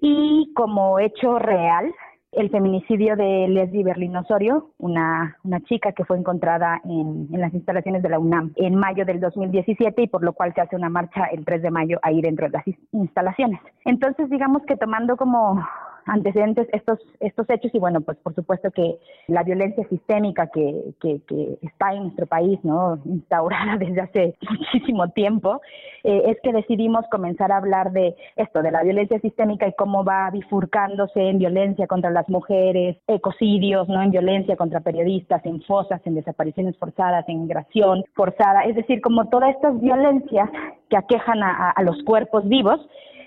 y 0.00 0.52
como 0.54 0.98
hecho 0.98 1.38
real 1.38 1.90
el 2.32 2.50
feminicidio 2.50 3.16
de 3.16 3.48
Leslie 3.48 3.82
Berlín 3.82 4.16
Osorio, 4.16 4.70
una, 4.78 5.36
una 5.42 5.60
chica 5.62 5.92
que 5.92 6.04
fue 6.04 6.16
encontrada 6.16 6.80
en, 6.84 7.28
en, 7.32 7.40
las 7.40 7.52
instalaciones 7.52 8.02
de 8.02 8.08
la 8.08 8.18
UNAM 8.18 8.52
en 8.56 8.76
mayo 8.76 9.04
del 9.04 9.20
2017 9.20 10.02
y 10.02 10.06
por 10.06 10.22
lo 10.22 10.32
cual 10.32 10.54
se 10.54 10.60
hace 10.60 10.76
una 10.76 10.88
marcha 10.88 11.24
el 11.26 11.44
3 11.44 11.62
de 11.62 11.70
mayo 11.70 11.98
ahí 12.02 12.20
dentro 12.20 12.46
de 12.46 12.52
las 12.52 12.64
instalaciones. 12.92 13.60
Entonces, 13.84 14.30
digamos 14.30 14.62
que 14.62 14.76
tomando 14.76 15.16
como 15.16 15.60
antecedentes 16.06 16.68
estos, 16.72 16.98
estos 17.20 17.48
hechos 17.50 17.74
y 17.74 17.78
bueno, 17.78 18.00
pues 18.00 18.18
por 18.18 18.34
supuesto 18.34 18.70
que 18.70 18.98
la 19.28 19.42
violencia 19.42 19.86
sistémica 19.88 20.48
que, 20.48 20.94
que, 21.00 21.20
que 21.26 21.58
está 21.62 21.94
en 21.94 22.04
nuestro 22.04 22.26
país, 22.26 22.58
¿no? 22.62 22.98
Instaurada 23.04 23.76
desde 23.78 24.00
hace 24.00 24.34
muchísimo 24.48 25.08
tiempo, 25.10 25.60
eh, 26.04 26.22
es 26.26 26.38
que 26.42 26.52
decidimos 26.52 27.04
comenzar 27.10 27.52
a 27.52 27.58
hablar 27.58 27.92
de 27.92 28.14
esto, 28.36 28.62
de 28.62 28.70
la 28.70 28.82
violencia 28.82 29.20
sistémica 29.20 29.66
y 29.66 29.74
cómo 29.74 30.04
va 30.04 30.30
bifurcándose 30.30 31.20
en 31.20 31.38
violencia 31.38 31.86
contra 31.86 32.10
las 32.10 32.28
mujeres, 32.28 32.96
ecocidios, 33.06 33.88
¿no? 33.88 34.02
En 34.02 34.10
violencia 34.10 34.56
contra 34.56 34.80
periodistas, 34.80 35.44
en 35.44 35.62
fosas, 35.62 36.00
en 36.04 36.14
desapariciones 36.14 36.76
forzadas, 36.78 37.28
en 37.28 37.42
migración 37.42 38.04
forzada, 38.14 38.62
es 38.62 38.76
decir, 38.76 39.00
como 39.00 39.28
todas 39.28 39.54
estas 39.54 39.80
violencias 39.80 40.48
que 40.88 40.96
aquejan 40.96 41.42
a, 41.42 41.74
los 41.82 42.02
cuerpos 42.02 42.46
vivos, 42.48 42.80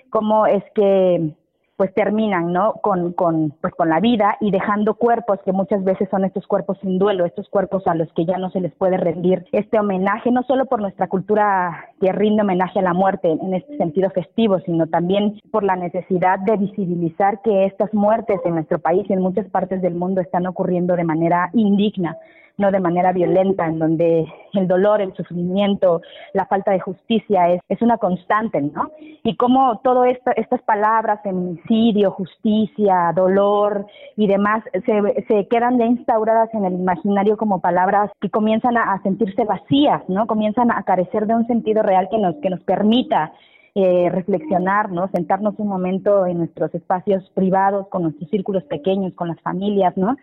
cómo 0.09 0.45
es 0.45 0.63
que 0.75 1.31
pues 1.75 1.93
terminan, 1.93 2.53
¿no? 2.53 2.73
Con, 2.73 3.13
con, 3.13 3.51
pues 3.61 3.73
con 3.73 3.89
la 3.89 3.99
vida 3.99 4.37
y 4.39 4.51
dejando 4.51 4.93
cuerpos 4.95 5.39
que 5.43 5.51
muchas 5.51 5.83
veces 5.83 6.07
son 6.09 6.23
estos 6.23 6.45
cuerpos 6.47 6.77
sin 6.81 6.99
duelo, 6.99 7.25
estos 7.25 7.49
cuerpos 7.49 7.87
a 7.87 7.95
los 7.95 8.11
que 8.13 8.25
ya 8.25 8.37
no 8.37 8.51
se 8.51 8.61
les 8.61 8.73
puede 8.75 8.97
rendir 8.97 9.45
este 9.51 9.79
homenaje, 9.79 10.31
no 10.31 10.43
solo 10.43 10.65
por 10.65 10.81
nuestra 10.81 11.07
cultura 11.07 11.89
que 11.99 12.11
rinde 12.11 12.43
homenaje 12.43 12.79
a 12.79 12.83
la 12.83 12.93
muerte 12.93 13.31
en 13.31 13.53
este 13.53 13.77
sentido 13.77 14.09
festivo, 14.11 14.59
sino 14.59 14.87
también 14.87 15.39
por 15.51 15.63
la 15.63 15.75
necesidad 15.75 16.39
de 16.39 16.57
visibilizar 16.57 17.41
que 17.41 17.65
estas 17.65 17.93
muertes 17.93 18.39
en 18.45 18.55
nuestro 18.55 18.79
país 18.79 19.05
y 19.09 19.13
en 19.13 19.21
muchas 19.21 19.47
partes 19.49 19.81
del 19.81 19.95
mundo 19.95 20.21
están 20.21 20.45
ocurriendo 20.45 20.95
de 20.95 21.03
manera 21.03 21.49
indigna 21.53 22.17
no 22.57 22.71
de 22.71 22.79
manera 22.79 23.11
violenta, 23.11 23.65
en 23.65 23.79
donde 23.79 24.25
el 24.53 24.67
dolor, 24.67 25.01
el 25.01 25.13
sufrimiento, 25.13 26.01
la 26.33 26.45
falta 26.45 26.71
de 26.71 26.79
justicia 26.79 27.49
es, 27.49 27.61
es 27.69 27.81
una 27.81 27.97
constante, 27.97 28.61
¿no? 28.61 28.91
Y 29.23 29.35
cómo 29.35 29.79
todas 29.83 30.17
estas 30.35 30.61
palabras, 30.61 31.21
feminicidio, 31.23 32.11
justicia, 32.11 33.11
dolor 33.15 33.87
y 34.15 34.27
demás, 34.27 34.63
se, 34.85 35.25
se 35.27 35.47
quedan 35.47 35.79
ya 35.79 35.85
instauradas 35.85 36.53
en 36.53 36.65
el 36.65 36.73
imaginario 36.73 37.37
como 37.37 37.59
palabras 37.59 38.11
que 38.21 38.29
comienzan 38.29 38.77
a, 38.77 38.93
a 38.93 39.01
sentirse 39.01 39.43
vacías, 39.45 40.01
¿no? 40.07 40.27
Comienzan 40.27 40.71
a 40.71 40.83
carecer 40.83 41.25
de 41.25 41.35
un 41.35 41.47
sentido 41.47 41.81
real 41.81 42.07
que 42.09 42.17
nos, 42.17 42.35
que 42.35 42.49
nos 42.49 42.61
permita 42.61 43.33
eh, 43.75 44.07
reflexionar, 44.11 44.91
¿no? 44.91 45.07
Sentarnos 45.07 45.55
un 45.57 45.67
momento 45.67 46.27
en 46.27 46.37
nuestros 46.37 46.75
espacios 46.75 47.27
privados, 47.33 47.87
con 47.87 48.03
nuestros 48.03 48.29
círculos 48.29 48.63
pequeños, 48.65 49.13
con 49.15 49.29
las 49.29 49.41
familias, 49.41 49.97
¿no? 49.97 50.15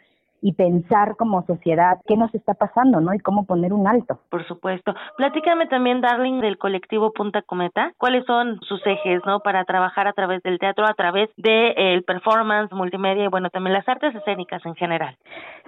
Y 0.43 0.53
pensar 0.53 1.17
como 1.17 1.45
sociedad 1.47 1.99
qué 2.07 2.17
nos 2.17 2.35
está 2.35 2.55
pasando, 2.55 3.01
¿no? 3.01 3.15
Y 3.15 3.19
cómo 3.19 3.45
poner 3.45 3.73
un 3.73 3.87
alto. 3.87 4.21
Por 4.31 4.47
supuesto. 4.47 4.95
Platícame 5.17 5.67
también, 5.67 6.01
Darling, 6.01 6.41
del 6.41 6.59
colectivo 6.59 7.12
Punta 7.12 7.43
Cometa. 7.43 7.93
¿Cuáles 7.99 8.25
son 8.27 8.61
sus 8.62 8.85
ejes, 8.87 9.21
¿no? 9.27 9.41
Para 9.41 9.65
trabajar 9.65 10.07
a 10.07 10.12
través 10.12 10.43
del 10.43 10.59
teatro, 10.59 10.87
a 10.87 10.95
través 10.95 11.31
del 11.37 11.75
de, 11.75 12.05
performance, 12.07 12.73
multimedia 12.73 13.25
y, 13.25 13.29
bueno, 13.29 13.51
también 13.51 13.75
las 13.75 13.89
artes 13.89 14.15
escénicas 14.15 14.65
en 14.65 14.75
general. 14.75 15.17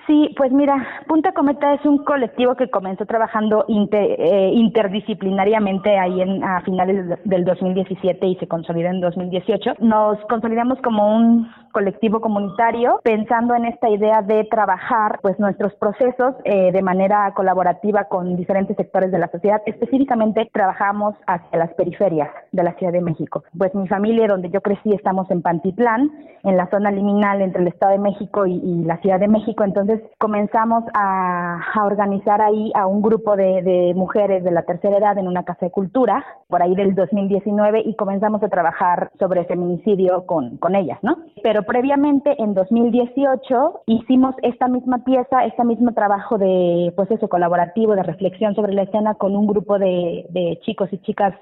Sí, 0.06 0.34
pues 0.36 0.50
mira, 0.50 0.74
Punta 1.06 1.32
Cometa 1.32 1.74
es 1.74 1.84
un 1.84 2.04
colectivo 2.04 2.56
que 2.56 2.68
comenzó 2.68 3.06
trabajando 3.06 3.64
eh, 3.68 4.50
interdisciplinariamente 4.52 5.96
ahí 5.96 6.20
en, 6.20 6.42
a 6.42 6.60
finales 6.62 7.18
del 7.24 7.44
2017 7.44 8.26
y 8.26 8.34
se 8.36 8.48
consolidó 8.48 8.88
en 8.88 9.00
2018. 9.00 9.74
Nos 9.78 10.18
consolidamos 10.28 10.80
como 10.82 11.16
un 11.16 11.48
colectivo 11.72 12.20
comunitario 12.20 13.00
pensando 13.02 13.54
en 13.54 13.64
esta 13.64 13.88
idea 13.88 14.22
de 14.22 14.44
trabajar 14.44 15.18
pues 15.22 15.38
nuestros 15.38 15.74
procesos 15.74 16.34
eh, 16.44 16.70
de 16.72 16.82
manera 16.82 17.32
colaborativa 17.34 18.04
con 18.04 18.36
diferentes 18.36 18.76
sectores 18.76 19.10
de 19.10 19.18
la 19.18 19.30
sociedad. 19.30 19.62
Específicamente 19.66 20.48
trabajamos 20.52 21.14
hacia 21.26 21.58
las 21.58 21.72
periferias 21.74 22.30
de 22.52 22.62
la 22.62 22.74
Ciudad 22.74 22.92
de 22.92 23.00
México. 23.00 23.44
Pues 23.56 23.74
mi 23.74 23.88
familia, 23.88 24.26
donde 24.28 24.50
yo 24.50 24.60
crecí, 24.60 24.92
estamos 24.92 25.30
en 25.30 25.42
Pantitlán, 25.42 26.10
en 26.44 26.56
la 26.56 26.68
zona 26.70 26.90
liminal 26.90 27.40
entre 27.40 27.62
el 27.62 27.68
Estado 27.68 27.92
de 27.92 27.98
México 27.98 28.46
y, 28.46 28.82
la 28.82 28.98
Ciudad 28.98 29.20
de 29.20 29.28
México. 29.28 29.64
Entonces 29.64 30.00
comenzamos 30.18 30.84
a, 30.94 31.60
organizar 31.84 32.40
ahí 32.40 32.72
a 32.74 32.86
un 32.86 33.02
grupo 33.02 33.36
de, 33.36 33.62
de 33.62 33.92
mujeres 33.94 34.44
de 34.44 34.50
la 34.50 34.62
tercera 34.62 34.98
edad 34.98 35.18
en 35.18 35.26
una 35.26 35.44
casa 35.44 35.66
de 35.66 35.70
cultura, 35.70 36.24
por 36.48 36.62
ahí 36.62 36.74
del 36.74 36.94
2019, 36.94 37.82
y 37.84 37.94
comenzamos 37.96 38.42
a 38.42 38.48
trabajar 38.48 39.10
sobre 39.18 39.44
feminicidio 39.44 40.26
con, 40.26 40.56
con 40.58 40.74
ellas, 40.74 40.98
¿no? 41.02 41.16
Pero 41.42 41.61
previamente 41.64 42.34
en 42.42 42.54
2018 42.54 43.82
hicimos 43.86 44.34
esta 44.42 44.68
misma 44.68 45.04
pieza, 45.04 45.44
este 45.44 45.64
mismo 45.64 45.92
trabajo 45.92 46.38
de 46.38 46.92
pues 46.96 47.10
eso 47.10 47.28
colaborativo, 47.28 47.94
de 47.94 48.02
reflexión 48.02 48.54
sobre 48.54 48.72
la 48.72 48.82
escena 48.82 49.14
con 49.14 49.36
un 49.36 49.46
grupo 49.46 49.78
de, 49.78 50.58
chicos 50.62 50.88
y 50.92 50.98
chicas 50.98 51.34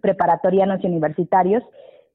preparatorianos 0.00 0.82
y 0.82 0.86
universitarios 0.86 1.62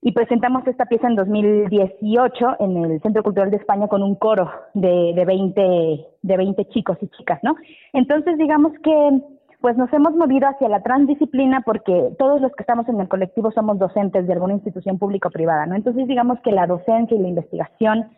y 0.02 0.12
presentamos 0.12 0.68
esta 0.68 0.86
pieza 0.86 1.08
en 1.08 1.16
2018 1.16 2.58
en 2.60 2.78
el 2.78 3.02
Centro 3.02 3.24
Cultural 3.24 3.52
de 3.52 3.58
España 3.58 3.88
con 3.88 4.04
un 4.04 4.16
coro 4.16 4.52
de, 4.74 5.14
de 5.16 5.26
20 5.26 6.06
de 6.22 6.38
20 6.38 6.66
chicos 6.66 6.98
y 7.02 7.08
chicas, 7.10 7.40
¿no? 7.44 7.56
Entonces, 7.94 8.38
digamos 8.38 8.72
que 8.84 9.22
pues 9.66 9.78
nos 9.78 9.92
hemos 9.94 10.14
movido 10.14 10.48
hacia 10.48 10.70
la 10.70 10.84
transdisciplina 10.84 11.62
porque 11.62 12.12
todos 12.20 12.40
los 12.40 12.52
que 12.52 12.62
estamos 12.62 12.88
en 12.88 13.02
el 13.02 13.08
colectivo 13.08 13.50
somos 13.50 13.80
docentes 13.80 14.28
de 14.28 14.34
alguna 14.34 14.54
institución 14.54 15.00
pública 15.00 15.30
o 15.30 15.32
privada, 15.32 15.66
¿no? 15.66 15.74
Entonces 15.74 16.08
digamos 16.08 16.40
que 16.42 16.52
la 16.52 16.68
docencia 16.68 17.18
y 17.18 17.20
la 17.20 17.30
investigación 17.30 18.12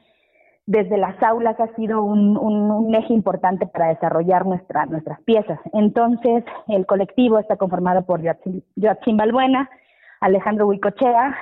desde 0.65 0.97
las 0.97 1.15
aulas 1.23 1.57
ha 1.61 1.73
sido 1.77 2.03
un, 2.03 2.37
un, 2.37 2.69
un 2.69 2.93
eje 2.95 3.13
importante 3.13 3.65
para 3.65 3.87
desarrollar 3.87 4.45
nuestra, 4.45 4.87
nuestras 4.87 5.21
piezas. 5.21 5.57
Entonces 5.71 6.43
el 6.67 6.85
colectivo 6.85 7.39
está 7.39 7.55
conformado 7.55 8.01
por 8.01 8.21
Joaquín 8.21 9.15
Balbuena, 9.15 9.69
Alejandro 10.19 10.67
Huicochea, 10.67 11.33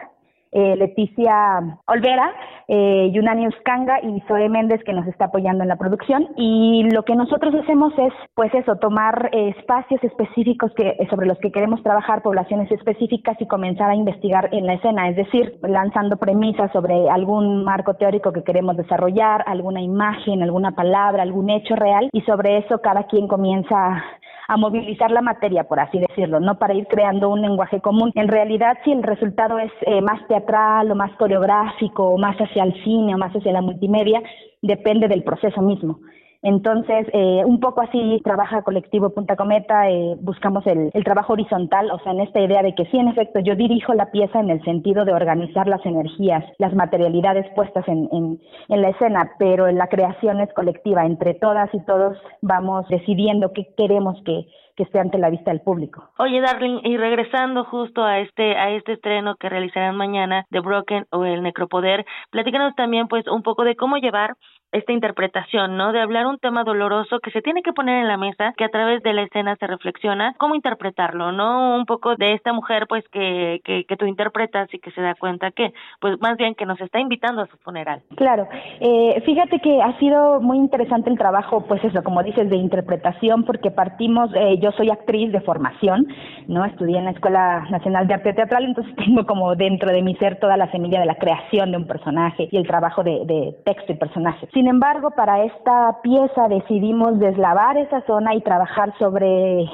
eh, 0.52 0.76
Leticia 0.76 1.80
Olvera, 1.88 2.34
eh, 2.68 3.12
Yunani 3.14 3.48
Uskanga 3.48 4.00
y 4.02 4.22
Zoe 4.28 4.50
Méndez 4.50 4.84
que 4.84 4.94
nos 4.94 5.06
está 5.08 5.26
apoyando 5.26 5.64
en 5.64 5.70
la 5.70 5.76
producción. 5.76 6.30
Y 6.38 6.88
lo 6.92 7.04
que 7.04 7.16
nosotros 7.16 7.54
hacemos 7.56 7.94
es, 7.98 8.14
pues 8.34 8.54
eso, 8.54 8.78
tomar 8.78 9.30
eh, 9.34 9.54
espacios 9.58 10.04
específicos 10.04 10.72
que, 10.76 10.90
eh, 10.90 11.08
sobre 11.10 11.28
los 11.28 11.38
que 11.40 11.52
queremos 11.52 11.84
trabajar, 11.84 12.22
poblaciones 12.22 12.72
específicas 12.72 13.36
y 13.40 13.48
comenzar 13.48 13.90
a 13.90 13.96
investigar 13.96 14.50
en 14.52 14.66
la 14.66 14.74
escena, 14.76 15.10
es 15.10 15.16
decir, 15.16 15.60
lanzando 15.62 16.18
premisas 16.18 16.72
sobre 16.72 17.10
algún 17.10 17.64
marco 17.64 17.96
teórico 17.96 18.32
que 18.32 18.44
queremos 18.44 18.78
desarrollar, 18.78 19.44
alguna 19.48 19.82
imagen, 19.82 20.42
alguna 20.42 20.72
palabra, 20.72 21.24
algún 21.24 21.50
hecho 21.50 21.76
real 21.76 22.10
y 22.12 22.22
sobre 22.22 22.58
eso 22.58 22.80
cada 22.82 23.04
quien 23.04 23.28
comienza 23.28 24.04
a 24.48 24.58
movilizar 24.58 25.12
la 25.12 25.22
materia, 25.22 25.64
por 25.64 25.80
así 25.80 26.00
decirlo, 26.00 26.40
no 26.40 26.58
para 26.58 26.74
ir 26.74 26.88
creando 26.88 27.30
un 27.30 27.42
lenguaje 27.42 27.82
común. 27.82 28.12
En 28.16 28.28
realidad, 28.28 28.78
si 28.84 28.92
el 28.92 29.04
resultado 29.04 29.60
es 29.60 29.72
eh, 29.82 30.02
más 30.02 30.26
teatral 30.28 30.92
o 30.92 30.96
más 30.96 31.12
coreográfico 31.18 32.10
o 32.10 32.18
más 32.18 32.38
hacia 32.38 32.64
el 32.64 32.74
cine 32.84 33.16
o 33.16 33.18
más 33.18 33.34
hacia 33.34 33.52
la 33.52 33.62
multimedia, 33.62 34.22
depende 34.62 35.08
del 35.08 35.24
proceso 35.24 35.62
mismo. 35.62 36.00
Entonces, 36.42 37.08
eh, 37.14 37.44
un 37.46 37.60
poco 37.60 37.82
así 37.82 38.22
trabaja 38.24 38.62
Colectivo 38.62 39.10
Punta 39.10 39.36
Cometa, 39.36 39.90
eh, 39.90 40.16
buscamos 40.22 40.66
el, 40.68 40.92
el, 40.94 41.04
trabajo 41.04 41.34
horizontal, 41.34 41.90
o 41.92 42.00
sea, 42.00 42.12
en 42.12 42.22
esta 42.22 42.40
idea 42.40 42.62
de 42.62 42.76
que 42.76 42.86
sí, 42.86 42.98
en 42.98 43.08
efecto, 43.08 43.40
yo 43.40 43.56
dirijo 43.56 43.94
la 43.94 44.12
pieza 44.12 44.40
en 44.40 44.50
el 44.50 44.64
sentido 44.64 45.06
de 45.06 45.14
organizar 45.14 45.68
las 45.68 45.86
energías, 45.86 46.44
las 46.58 46.74
materialidades 46.74 47.46
puestas 47.56 47.88
en, 47.88 48.08
en, 48.12 48.40
en 48.70 48.82
la 48.82 48.90
escena, 48.90 49.32
pero 49.40 49.72
la 49.72 49.88
creación 49.88 50.40
es 50.42 50.54
colectiva, 50.54 51.06
entre 51.06 51.34
todas 51.34 51.74
y 51.74 51.84
todos 51.86 52.18
vamos 52.42 52.88
decidiendo 52.90 53.52
qué 53.54 53.68
queremos 53.78 54.22
que, 54.26 54.46
que 54.76 54.84
esté 54.84 55.00
ante 55.00 55.18
la 55.18 55.30
vista 55.30 55.52
del 55.52 55.62
público. 55.62 56.10
Oye, 56.18 56.42
Darling, 56.42 56.82
y 56.84 56.98
regresando 56.98 57.64
justo 57.66 58.04
a 58.04 58.20
este 58.20 58.56
a 58.58 58.72
este 58.72 58.94
estreno 58.94 59.36
que 59.36 59.50
realizarán 59.50 59.96
mañana 59.96 60.46
de 60.50 60.60
Broken 60.60 61.06
o 61.12 61.24
el 61.24 61.44
Necropoder, 61.44 62.06
platícanos 62.30 62.76
también 62.76 63.08
pues 63.08 63.26
un 63.28 63.42
poco 63.42 63.64
de 63.64 63.76
cómo 63.76 63.98
llevar 63.98 64.36
esta 64.76 64.92
interpretación, 64.94 65.78
¿no? 65.78 65.92
De 65.92 66.02
hablar 66.02 66.26
un 66.28 66.38
tema 66.38 66.64
doloroso 66.64 67.20
que 67.20 67.32
se 67.32 67.42
tiene 67.42 67.62
que 67.62 67.74
poner 67.74 68.02
en 68.02 68.08
la 68.08 68.18
mesa, 68.18 68.54
que 68.58 68.66
a 68.66 68.70
través 68.70 69.02
de 69.04 69.14
la 69.14 69.24
escena 69.24 69.56
se 69.56 69.68
reflexiona, 69.68 70.34
cómo 70.38 70.56
interpretarlo, 70.56 71.32
¿no? 71.32 71.76
Un 71.76 71.86
poco 71.86 72.16
de 72.16 72.34
esta 72.34 72.54
mujer, 72.54 72.86
pues, 72.88 73.04
que, 73.10 73.62
que, 73.64 73.86
que 73.86 73.98
tú 73.98 74.06
interpretas 74.06 74.72
y 74.74 74.80
que 74.80 74.92
se 74.92 75.02
da 75.02 75.16
cuenta 75.16 75.52
que, 75.52 75.74
pues, 76.00 76.20
más 76.20 76.38
bien 76.38 76.56
que 76.56 76.66
nos 76.66 76.80
está 76.82 77.00
invitando 77.00 77.42
a 77.42 77.48
su 77.48 77.58
funeral. 77.58 78.02
Claro. 78.16 78.48
Eh, 78.80 79.22
fíjate 79.26 79.60
que 79.60 79.82
ha 79.82 79.98
sido 80.00 80.42
muy 80.42 80.58
interesante 80.58 81.10
el 81.10 81.18
trabajo, 81.18 81.66
pues 81.68 81.84
eso, 81.84 82.04
como 82.04 82.22
dices, 82.24 82.50
de 82.50 82.58
interpretación, 82.58 83.44
porque 83.44 83.72
partimos, 83.72 84.30
eh, 84.36 84.58
yo 84.60 84.72
soy 84.74 84.90
actriz 84.90 85.32
de 85.32 85.42
formación, 85.42 86.08
¿no? 86.48 86.66
Estudié 86.66 86.98
en 86.98 87.06
la 87.06 87.12
Escuela 87.12 87.66
Nacional 87.70 88.08
de 88.08 88.16
Arte 88.16 88.34
Teatral, 88.34 88.66
entonces 88.66 88.94
tengo 89.06 89.26
como 89.26 89.56
dentro 89.56 89.92
de 89.92 90.02
mi 90.02 90.16
ser 90.16 90.40
toda 90.40 90.58
la 90.58 90.70
semilla 90.72 91.00
de 91.00 91.06
la 91.06 91.16
creación 91.16 91.72
de 91.72 91.78
un 91.78 91.88
personaje 91.88 92.48
y 92.52 92.58
el 92.58 92.68
trabajo 92.68 93.04
de, 93.04 93.26
de 93.26 93.56
texto 93.64 93.94
y 93.94 93.96
personaje. 93.96 94.48
Sin 94.54 94.65
embargo, 94.68 95.12
para 95.12 95.44
esta 95.44 96.00
pieza 96.02 96.48
decidimos 96.48 97.20
deslavar 97.20 97.78
esa 97.78 98.02
zona 98.06 98.36
y 98.36 98.42
trabajar 98.42 98.94
sobre 98.98 99.70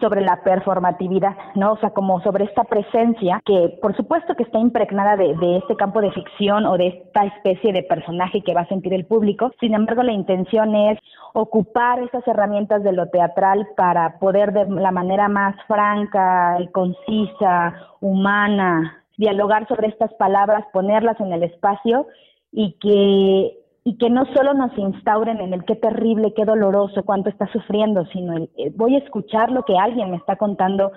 sobre 0.00 0.20
la 0.20 0.42
performatividad, 0.42 1.34
¿no? 1.54 1.72
O 1.72 1.78
sea, 1.78 1.90
como 1.90 2.20
sobre 2.20 2.44
esta 2.44 2.64
presencia 2.64 3.40
que 3.44 3.78
por 3.80 3.96
supuesto 3.96 4.34
que 4.34 4.42
está 4.42 4.58
impregnada 4.58 5.16
de, 5.16 5.34
de, 5.36 5.56
este 5.58 5.74
campo 5.76 6.00
de 6.00 6.12
ficción 6.12 6.66
o 6.66 6.76
de 6.76 6.88
esta 6.88 7.24
especie 7.24 7.72
de 7.72 7.82
personaje 7.82 8.42
que 8.42 8.52
va 8.52 8.62
a 8.62 8.68
sentir 8.68 8.92
el 8.92 9.06
público. 9.06 9.52
Sin 9.58 9.74
embargo, 9.74 10.02
la 10.02 10.12
intención 10.12 10.74
es 10.74 10.98
ocupar 11.32 12.00
esas 12.00 12.26
herramientas 12.28 12.82
de 12.82 12.92
lo 12.92 13.08
teatral 13.08 13.66
para 13.76 14.18
poder 14.18 14.52
de 14.52 14.66
la 14.68 14.90
manera 14.90 15.28
más 15.28 15.56
franca 15.66 16.58
y 16.60 16.68
concisa, 16.68 17.74
humana, 18.00 19.02
dialogar 19.16 19.66
sobre 19.68 19.88
estas 19.88 20.12
palabras, 20.14 20.64
ponerlas 20.72 21.18
en 21.20 21.32
el 21.32 21.42
espacio 21.42 22.06
y 22.52 22.72
que 22.80 23.65
y 23.86 23.96
que 23.98 24.10
no 24.10 24.24
solo 24.34 24.52
nos 24.52 24.76
instauren 24.76 25.40
en 25.40 25.54
el 25.54 25.64
qué 25.64 25.76
terrible, 25.76 26.34
qué 26.34 26.44
doloroso, 26.44 27.04
cuánto 27.04 27.30
está 27.30 27.46
sufriendo, 27.52 28.04
sino 28.06 28.36
el 28.36 28.50
eh, 28.56 28.72
voy 28.74 28.96
a 28.96 28.98
escuchar 28.98 29.52
lo 29.52 29.62
que 29.62 29.78
alguien 29.78 30.10
me 30.10 30.16
está 30.16 30.34
contando 30.34 30.90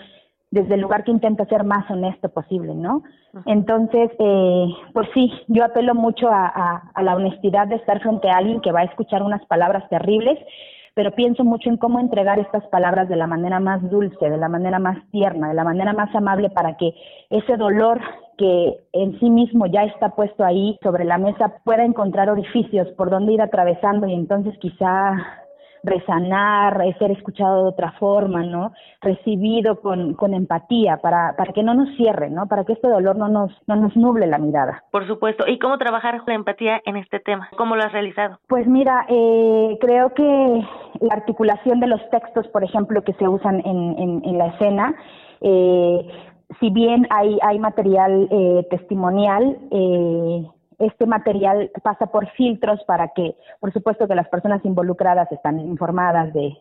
desde 0.49 0.73
el 0.73 0.81
lugar 0.81 1.03
que 1.03 1.11
intenta 1.11 1.45
ser 1.45 1.63
más 1.63 1.87
honesto 1.91 2.29
posible, 2.29 2.73
¿no? 2.73 3.03
Entonces, 3.45 4.09
eh, 4.17 4.65
pues 4.91 5.07
sí, 5.13 5.31
yo 5.49 5.63
apelo 5.63 5.93
mucho 5.93 6.29
a, 6.29 6.47
a, 6.47 6.91
a, 6.95 7.03
la 7.03 7.15
honestidad 7.15 7.67
de 7.67 7.75
estar 7.75 8.01
frente 8.01 8.27
a 8.27 8.37
alguien 8.37 8.59
que 8.59 8.71
va 8.71 8.79
a 8.79 8.85
escuchar 8.85 9.21
unas 9.21 9.45
palabras 9.45 9.87
terribles, 9.89 10.39
pero 10.93 11.11
pienso 11.11 11.43
mucho 11.43 11.69
en 11.69 11.77
cómo 11.77 11.99
entregar 11.99 12.39
estas 12.39 12.65
palabras 12.67 13.09
de 13.09 13.15
la 13.15 13.27
manera 13.27 13.59
más 13.59 13.81
dulce, 13.89 14.29
de 14.29 14.37
la 14.37 14.49
manera 14.49 14.79
más 14.79 14.97
tierna, 15.11 15.49
de 15.49 15.53
la 15.53 15.63
manera 15.63 15.93
más 15.93 16.13
amable 16.15 16.49
para 16.49 16.77
que 16.77 16.93
ese 17.29 17.57
dolor 17.57 17.99
que 18.37 18.79
en 18.93 19.19
sí 19.19 19.29
mismo 19.29 19.65
ya 19.65 19.83
está 19.83 20.09
puesto 20.09 20.43
ahí 20.45 20.77
sobre 20.81 21.03
la 21.03 21.17
mesa 21.17 21.55
pueda 21.65 21.83
encontrar 21.83 22.29
orificios 22.29 22.87
por 22.97 23.09
donde 23.09 23.33
ir 23.33 23.41
atravesando 23.41 24.07
y 24.07 24.13
entonces 24.13 24.57
quizá 24.59 25.11
resanar, 25.83 26.81
ser 26.97 27.11
escuchado 27.11 27.63
de 27.63 27.69
otra 27.69 27.91
forma, 27.93 28.43
¿no? 28.43 28.71
Recibido 29.01 29.79
con, 29.81 30.13
con 30.13 30.33
empatía 30.33 30.97
para, 30.97 31.35
para 31.37 31.53
que 31.53 31.63
no 31.63 31.73
nos 31.73 31.95
cierre, 31.95 32.29
¿no? 32.29 32.47
Para 32.47 32.63
que 32.65 32.73
este 32.73 32.87
dolor 32.87 33.15
no 33.15 33.27
nos, 33.27 33.51
no 33.67 33.75
nos 33.75 33.95
nuble 33.95 34.27
la 34.27 34.37
mirada. 34.37 34.83
Por 34.91 35.07
supuesto. 35.07 35.45
¿Y 35.47 35.59
cómo 35.59 35.77
trabajar 35.77 36.21
la 36.25 36.33
empatía 36.33 36.81
en 36.85 36.97
este 36.97 37.19
tema? 37.19 37.49
¿Cómo 37.57 37.75
lo 37.75 37.83
has 37.83 37.91
realizado? 37.91 38.39
Pues 38.47 38.67
mira, 38.67 39.05
eh, 39.07 39.77
creo 39.79 40.13
que 40.13 40.67
la 41.01 41.13
articulación 41.13 41.79
de 41.79 41.87
los 41.87 42.01
textos, 42.09 42.47
por 42.49 42.63
ejemplo, 42.63 43.03
que 43.03 43.13
se 43.13 43.27
usan 43.27 43.61
en, 43.65 43.97
en, 43.97 44.21
en 44.25 44.37
la 44.37 44.47
escena, 44.47 44.95
eh, 45.41 46.07
si 46.59 46.69
bien 46.71 47.07
hay, 47.09 47.37
hay 47.41 47.59
material 47.59 48.27
eh, 48.31 48.67
testimonial, 48.69 49.57
eh, 49.71 50.47
este 50.79 51.05
material 51.05 51.71
pasa 51.83 52.07
por 52.07 52.27
filtros 52.31 52.81
para 52.85 53.09
que, 53.09 53.35
por 53.59 53.71
supuesto, 53.73 54.07
que 54.07 54.15
las 54.15 54.29
personas 54.29 54.63
involucradas 54.65 55.31
están 55.31 55.59
informadas 55.59 56.33
de, 56.33 56.57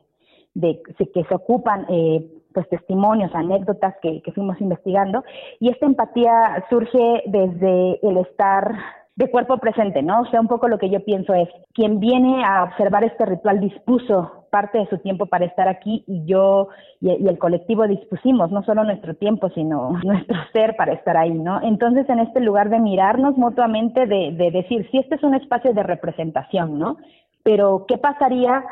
de 0.54 0.82
que 1.14 1.24
se 1.24 1.34
ocupan 1.34 1.86
eh, 1.88 2.26
pues 2.52 2.68
testimonios, 2.68 3.34
anécdotas 3.34 3.94
que, 4.02 4.20
que 4.22 4.32
fuimos 4.32 4.60
investigando 4.60 5.22
y 5.60 5.70
esta 5.70 5.86
empatía 5.86 6.64
surge 6.68 7.22
desde 7.26 8.00
el 8.06 8.16
estar 8.18 8.74
de 9.14 9.30
cuerpo 9.30 9.58
presente, 9.58 10.02
¿no? 10.02 10.22
O 10.22 10.26
sea, 10.26 10.40
un 10.40 10.46
poco 10.46 10.68
lo 10.68 10.78
que 10.78 10.90
yo 10.90 11.04
pienso 11.04 11.34
es, 11.34 11.48
quien 11.74 11.98
viene 11.98 12.44
a 12.44 12.62
observar 12.64 13.02
este 13.02 13.26
ritual 13.26 13.58
dispuso 13.58 14.37
parte 14.50 14.78
de 14.78 14.86
su 14.86 14.98
tiempo 14.98 15.26
para 15.26 15.44
estar 15.44 15.68
aquí 15.68 16.04
y 16.06 16.24
yo 16.24 16.68
y, 17.00 17.10
el 17.10 17.38
colectivo 17.38 17.86
dispusimos 17.86 18.50
no 18.50 18.62
solo 18.62 18.84
nuestro 18.84 19.14
tiempo, 19.14 19.48
sino 19.50 19.92
nuestro 20.04 20.36
ser 20.52 20.76
para 20.76 20.92
estar 20.92 21.16
ahí, 21.16 21.34
¿no? 21.34 21.60
Entonces, 21.62 22.08
en 22.08 22.20
este 22.20 22.40
lugar 22.40 22.70
de 22.70 22.80
mirarnos 22.80 23.36
mutuamente, 23.36 24.06
de, 24.06 24.32
de 24.32 24.50
decir, 24.50 24.88
si 24.90 24.98
este 24.98 25.16
es 25.16 25.22
un 25.22 25.34
espacio 25.34 25.72
de 25.72 25.82
representación, 25.82 26.78
¿no? 26.78 26.96
Pero, 27.42 27.84
¿qué 27.86 27.98
pasaría 27.98 28.64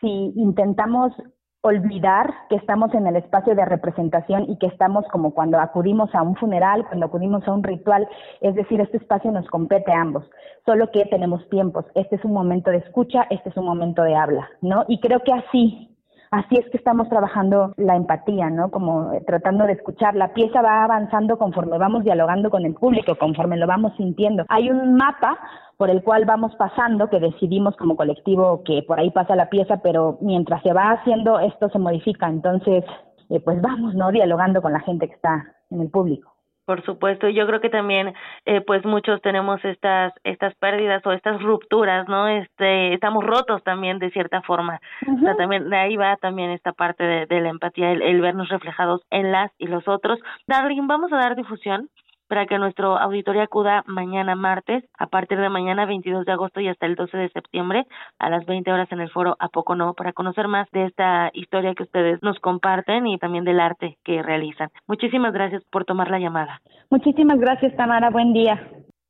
si 0.00 0.32
intentamos 0.36 1.12
olvidar 1.64 2.32
que 2.50 2.56
estamos 2.56 2.92
en 2.92 3.06
el 3.06 3.16
espacio 3.16 3.54
de 3.54 3.64
representación 3.64 4.44
y 4.50 4.58
que 4.58 4.66
estamos 4.66 5.06
como 5.10 5.32
cuando 5.32 5.58
acudimos 5.58 6.14
a 6.14 6.22
un 6.22 6.36
funeral, 6.36 6.84
cuando 6.86 7.06
acudimos 7.06 7.48
a 7.48 7.52
un 7.52 7.62
ritual, 7.62 8.06
es 8.42 8.54
decir, 8.54 8.82
este 8.82 8.98
espacio 8.98 9.32
nos 9.32 9.48
compete 9.48 9.90
a 9.90 10.02
ambos, 10.02 10.30
solo 10.66 10.90
que 10.90 11.06
tenemos 11.06 11.48
tiempos, 11.48 11.86
este 11.94 12.16
es 12.16 12.24
un 12.26 12.34
momento 12.34 12.70
de 12.70 12.78
escucha, 12.78 13.26
este 13.30 13.48
es 13.48 13.56
un 13.56 13.64
momento 13.64 14.02
de 14.02 14.14
habla, 14.14 14.46
¿no? 14.60 14.84
Y 14.88 15.00
creo 15.00 15.20
que 15.20 15.32
así 15.32 15.93
así 16.34 16.56
es 16.56 16.68
que 16.70 16.76
estamos 16.76 17.08
trabajando 17.08 17.74
la 17.76 17.96
empatía, 17.96 18.50
¿no? 18.50 18.70
Como 18.70 19.12
eh, 19.12 19.22
tratando 19.26 19.64
de 19.66 19.72
escuchar. 19.72 20.14
La 20.14 20.34
pieza 20.34 20.62
va 20.62 20.84
avanzando 20.84 21.38
conforme 21.38 21.78
vamos 21.78 22.04
dialogando 22.04 22.50
con 22.50 22.64
el 22.64 22.74
público, 22.74 23.16
conforme 23.16 23.56
lo 23.56 23.66
vamos 23.66 23.92
sintiendo. 23.96 24.44
Hay 24.48 24.70
un 24.70 24.94
mapa 24.94 25.38
por 25.76 25.90
el 25.90 26.02
cual 26.02 26.24
vamos 26.24 26.54
pasando, 26.56 27.08
que 27.08 27.20
decidimos 27.20 27.76
como 27.76 27.96
colectivo 27.96 28.62
que 28.64 28.82
por 28.82 28.98
ahí 28.98 29.10
pasa 29.10 29.36
la 29.36 29.48
pieza, 29.48 29.78
pero 29.78 30.18
mientras 30.20 30.62
se 30.62 30.72
va 30.72 30.92
haciendo 30.92 31.38
esto 31.40 31.68
se 31.68 31.78
modifica, 31.78 32.28
entonces 32.28 32.84
eh, 33.30 33.40
pues 33.40 33.60
vamos, 33.60 33.94
¿no? 33.94 34.10
Dialogando 34.10 34.62
con 34.62 34.72
la 34.72 34.80
gente 34.80 35.08
que 35.08 35.14
está 35.14 35.44
en 35.70 35.80
el 35.80 35.90
público. 35.90 36.33
Por 36.64 36.82
supuesto, 36.84 37.28
yo 37.28 37.46
creo 37.46 37.60
que 37.60 37.68
también, 37.68 38.14
eh, 38.46 38.62
pues 38.62 38.84
muchos 38.84 39.20
tenemos 39.20 39.62
estas 39.64 40.12
estas 40.24 40.54
pérdidas 40.54 41.04
o 41.04 41.12
estas 41.12 41.42
rupturas, 41.42 42.08
¿no? 42.08 42.26
Este, 42.28 42.94
estamos 42.94 43.24
rotos 43.24 43.62
también 43.64 43.98
de 43.98 44.10
cierta 44.10 44.40
forma. 44.42 44.80
O 45.06 45.18
sea, 45.20 45.34
también 45.36 45.68
de 45.68 45.76
ahí 45.76 45.96
va 45.96 46.16
también 46.16 46.50
esta 46.50 46.72
parte 46.72 47.04
de, 47.04 47.26
de 47.26 47.40
la 47.40 47.50
empatía, 47.50 47.92
el, 47.92 48.00
el, 48.00 48.20
vernos 48.20 48.48
reflejados 48.48 49.02
en 49.10 49.30
las 49.30 49.50
y 49.58 49.66
los 49.66 49.86
otros. 49.86 50.18
Darling, 50.46 50.86
vamos 50.86 51.12
a 51.12 51.16
dar 51.16 51.36
difusión 51.36 51.90
para 52.28 52.46
que 52.46 52.58
nuestro 52.58 52.98
auditorio 52.98 53.42
acuda 53.42 53.82
mañana 53.86 54.34
martes, 54.34 54.84
a 54.98 55.06
partir 55.06 55.38
de 55.38 55.48
mañana 55.48 55.86
22 55.86 56.24
de 56.24 56.32
agosto 56.32 56.60
y 56.60 56.68
hasta 56.68 56.86
el 56.86 56.94
12 56.94 57.16
de 57.16 57.28
septiembre, 57.30 57.86
a 58.18 58.30
las 58.30 58.46
20 58.46 58.72
horas 58.72 58.90
en 58.92 59.00
el 59.00 59.10
foro 59.10 59.36
A 59.38 59.48
Poco 59.48 59.74
No, 59.74 59.94
para 59.94 60.12
conocer 60.12 60.48
más 60.48 60.70
de 60.70 60.86
esta 60.86 61.30
historia 61.32 61.74
que 61.74 61.84
ustedes 61.84 62.22
nos 62.22 62.38
comparten 62.40 63.06
y 63.06 63.18
también 63.18 63.44
del 63.44 63.60
arte 63.60 63.98
que 64.04 64.22
realizan. 64.22 64.70
Muchísimas 64.86 65.32
gracias 65.32 65.62
por 65.70 65.84
tomar 65.84 66.10
la 66.10 66.18
llamada. 66.18 66.60
Muchísimas 66.90 67.38
gracias, 67.38 67.74
Tamara. 67.76 68.10
Buen 68.10 68.32
día. 68.32 68.60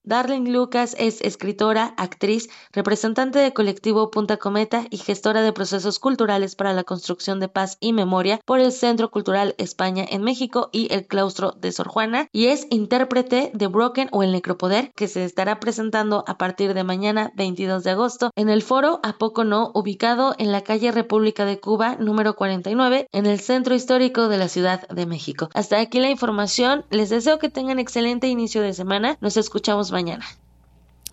Darlene 0.04 0.50
Lucas 0.50 0.94
es 0.98 1.22
escritora, 1.22 1.94
actriz, 1.96 2.50
representante 2.72 3.38
de 3.38 3.54
colectivo 3.54 4.10
Punta 4.10 4.36
Cometa 4.36 4.84
y 4.90 4.98
gestora 4.98 5.40
de 5.40 5.54
procesos 5.54 5.98
culturales 5.98 6.56
para 6.56 6.74
la 6.74 6.84
construcción 6.84 7.40
de 7.40 7.48
paz 7.48 7.78
y 7.80 7.94
memoria 7.94 8.38
por 8.44 8.60
el 8.60 8.70
Centro 8.70 9.10
Cultural 9.10 9.54
España 9.56 10.04
en 10.06 10.22
México 10.22 10.68
y 10.72 10.92
el 10.92 11.06
Claustro 11.06 11.52
de 11.52 11.72
Sor 11.72 11.88
Juana 11.88 12.28
y 12.32 12.46
es 12.46 12.66
intérprete 12.68 13.50
de 13.54 13.66
Broken 13.66 14.10
o 14.12 14.22
El 14.22 14.32
Necropoder 14.32 14.92
que 14.94 15.08
se 15.08 15.24
estará 15.24 15.58
presentando 15.58 16.22
a 16.26 16.36
partir 16.36 16.74
de 16.74 16.84
mañana 16.84 17.32
22 17.36 17.82
de 17.82 17.90
agosto 17.90 18.30
en 18.36 18.50
el 18.50 18.60
foro 18.60 19.00
A 19.02 19.16
Poco 19.16 19.44
No 19.44 19.70
ubicado 19.74 20.34
en 20.36 20.52
la 20.52 20.60
calle 20.60 20.92
República 20.92 21.46
de 21.46 21.60
Cuba 21.60 21.96
número 21.98 22.36
49 22.36 23.08
en 23.10 23.24
el 23.24 23.40
Centro 23.40 23.74
Histórico 23.74 24.28
de 24.28 24.36
la 24.36 24.48
Ciudad 24.48 24.86
de 24.88 25.06
México. 25.06 25.48
Hasta 25.54 25.80
aquí 25.80 25.98
la 26.00 26.10
información. 26.10 26.84
Les 26.90 27.08
deseo 27.08 27.38
que 27.38 27.48
tengan 27.48 27.78
excelente 27.78 28.28
inicio 28.28 28.60
de 28.60 28.74
semana. 28.74 29.16
Nos 29.20 29.38
escuchamos 29.38 29.90
mañana. 29.94 30.26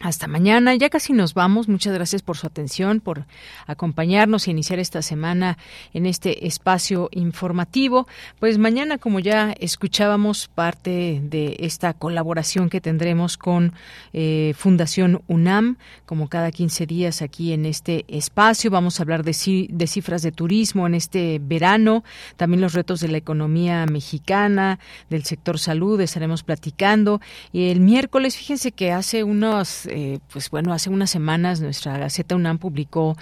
Hasta 0.04 0.28
mañana, 0.28 0.74
ya 0.74 0.90
casi 0.90 1.14
nos 1.14 1.36
vamos. 1.36 1.68
Muchas 1.68 1.94
gracias 1.94 2.24
por 2.24 2.36
su 2.36 2.48
atención, 2.48 3.02
por 3.02 3.26
acompañarnos 3.68 4.48
e 4.48 4.52
iniciar 4.52 4.80
esta 4.80 5.04
semana 5.04 5.60
en 5.94 6.08
este 6.08 6.48
espacio 6.48 7.10
informativo. 7.12 8.08
Pues 8.40 8.58
mañana, 8.58 8.98
como 8.98 9.20
ya 9.20 9.52
escuchábamos, 9.60 10.48
parte 10.48 11.22
de 11.24 11.56
esta 11.60 11.94
colaboración 11.94 12.72
que 12.72 12.82
tendremos 12.82 13.38
con 13.38 13.74
eh, 14.12 14.56
Fundación 14.58 15.22
UNAM, 15.28 15.78
como 16.08 16.30
cada 16.30 16.52
15 16.52 16.88
días 16.88 17.22
aquí 17.22 17.54
en 17.54 17.68
este 17.68 18.06
espacio. 18.08 18.72
Vamos 18.72 19.00
a 19.00 19.04
hablar 19.04 19.24
de, 19.24 19.68
de 19.70 19.88
cifras 19.88 20.24
de 20.24 20.32
turismo 20.32 20.88
en 20.88 20.96
este 20.96 21.40
verano, 21.40 22.04
también 22.38 22.62
los 22.62 22.74
retos 22.74 23.02
de 23.02 23.08
la 23.08 23.18
economía 23.18 23.86
mexicana, 23.86 24.80
del 25.12 25.26
sector 25.26 25.60
salud, 25.60 26.02
estaremos 26.02 26.42
platicando. 26.42 27.22
Y 27.54 27.70
el 27.70 27.82
miércoles, 27.82 28.36
fíjense 28.36 28.72
que 28.72 28.92
hace 28.92 29.24
unos 29.24 29.88
eh, 29.92 30.20
pues 30.32 30.50
bueno, 30.50 30.74
hace 30.74 30.90
unas 30.90 31.10
semanas 31.10 31.62
nuestra 31.62 31.98
Gaceta 31.98 32.36
UNAM 32.36 32.58
publicó 32.58 33.18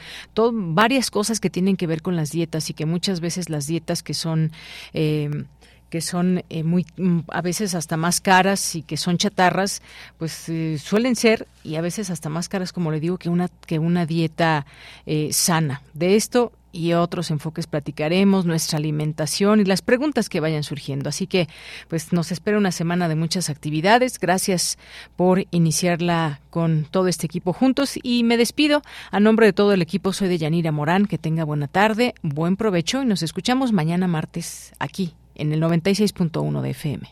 varias 0.51 1.11
cosas 1.11 1.39
que 1.39 1.49
tienen 1.49 1.75
que 1.75 1.87
ver 1.87 2.01
con 2.01 2.15
las 2.15 2.31
dietas 2.31 2.69
y 2.69 2.73
que 2.73 2.85
muchas 2.85 3.19
veces 3.19 3.49
las 3.49 3.67
dietas 3.67 4.03
que 4.03 4.13
son... 4.13 4.51
Eh, 4.93 5.45
que 5.89 6.01
son 6.01 6.43
eh, 6.49 6.63
muy 6.63 6.85
mm, 6.97 7.19
a 7.29 7.41
veces 7.41 7.75
hasta 7.75 7.97
más 7.97 8.21
caras 8.21 8.75
y 8.75 8.83
que 8.83 8.97
son 8.97 9.17
chatarras 9.17 9.81
pues 10.17 10.47
eh, 10.49 10.77
suelen 10.79 11.15
ser 11.15 11.47
y 11.63 11.75
a 11.75 11.81
veces 11.81 12.09
hasta 12.09 12.29
más 12.29 12.47
caras 12.47 12.71
como 12.71 12.91
le 12.91 12.99
digo 12.99 13.17
que 13.17 13.29
una 13.29 13.49
que 13.65 13.79
una 13.79 14.05
dieta 14.05 14.65
eh, 15.05 15.29
sana. 15.33 15.81
De 15.93 16.15
esto 16.15 16.51
y 16.71 16.93
otros 16.93 17.31
enfoques 17.31 17.67
platicaremos, 17.67 18.45
nuestra 18.45 18.77
alimentación 18.77 19.59
y 19.59 19.65
las 19.65 19.81
preguntas 19.81 20.29
que 20.29 20.39
vayan 20.39 20.63
surgiendo. 20.63 21.09
Así 21.09 21.27
que, 21.27 21.47
pues 21.87 22.13
nos 22.13 22.31
espera 22.31 22.57
una 22.57 22.71
semana 22.71 23.07
de 23.07 23.15
muchas 23.15 23.49
actividades. 23.49 24.19
Gracias 24.19 24.77
por 25.15 25.45
iniciarla 25.51 26.41
con 26.49 26.85
todo 26.89 27.07
este 27.07 27.25
equipo 27.25 27.53
juntos 27.53 27.99
y 28.01 28.23
me 28.23 28.37
despido. 28.37 28.81
A 29.11 29.19
nombre 29.19 29.45
de 29.45 29.53
todo 29.53 29.73
el 29.73 29.81
equipo 29.81 30.13
soy 30.13 30.27
de 30.27 30.37
Yanira 30.37 30.71
Morán. 30.71 31.05
Que 31.05 31.17
tenga 31.17 31.43
buena 31.43 31.67
tarde, 31.67 32.13
buen 32.21 32.55
provecho 32.55 33.01
y 33.01 33.05
nos 33.05 33.23
escuchamos 33.23 33.71
mañana 33.71 34.07
martes 34.07 34.73
aquí 34.79 35.13
en 35.35 35.53
el 35.53 35.61
96.1 35.61 36.61
de 36.61 36.69
FM. 36.69 37.09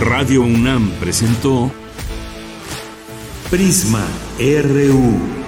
Radio 0.00 0.42
UNAM 0.42 0.90
presentó 1.00 1.72
Prisma 3.50 4.06
RU. 4.38 5.47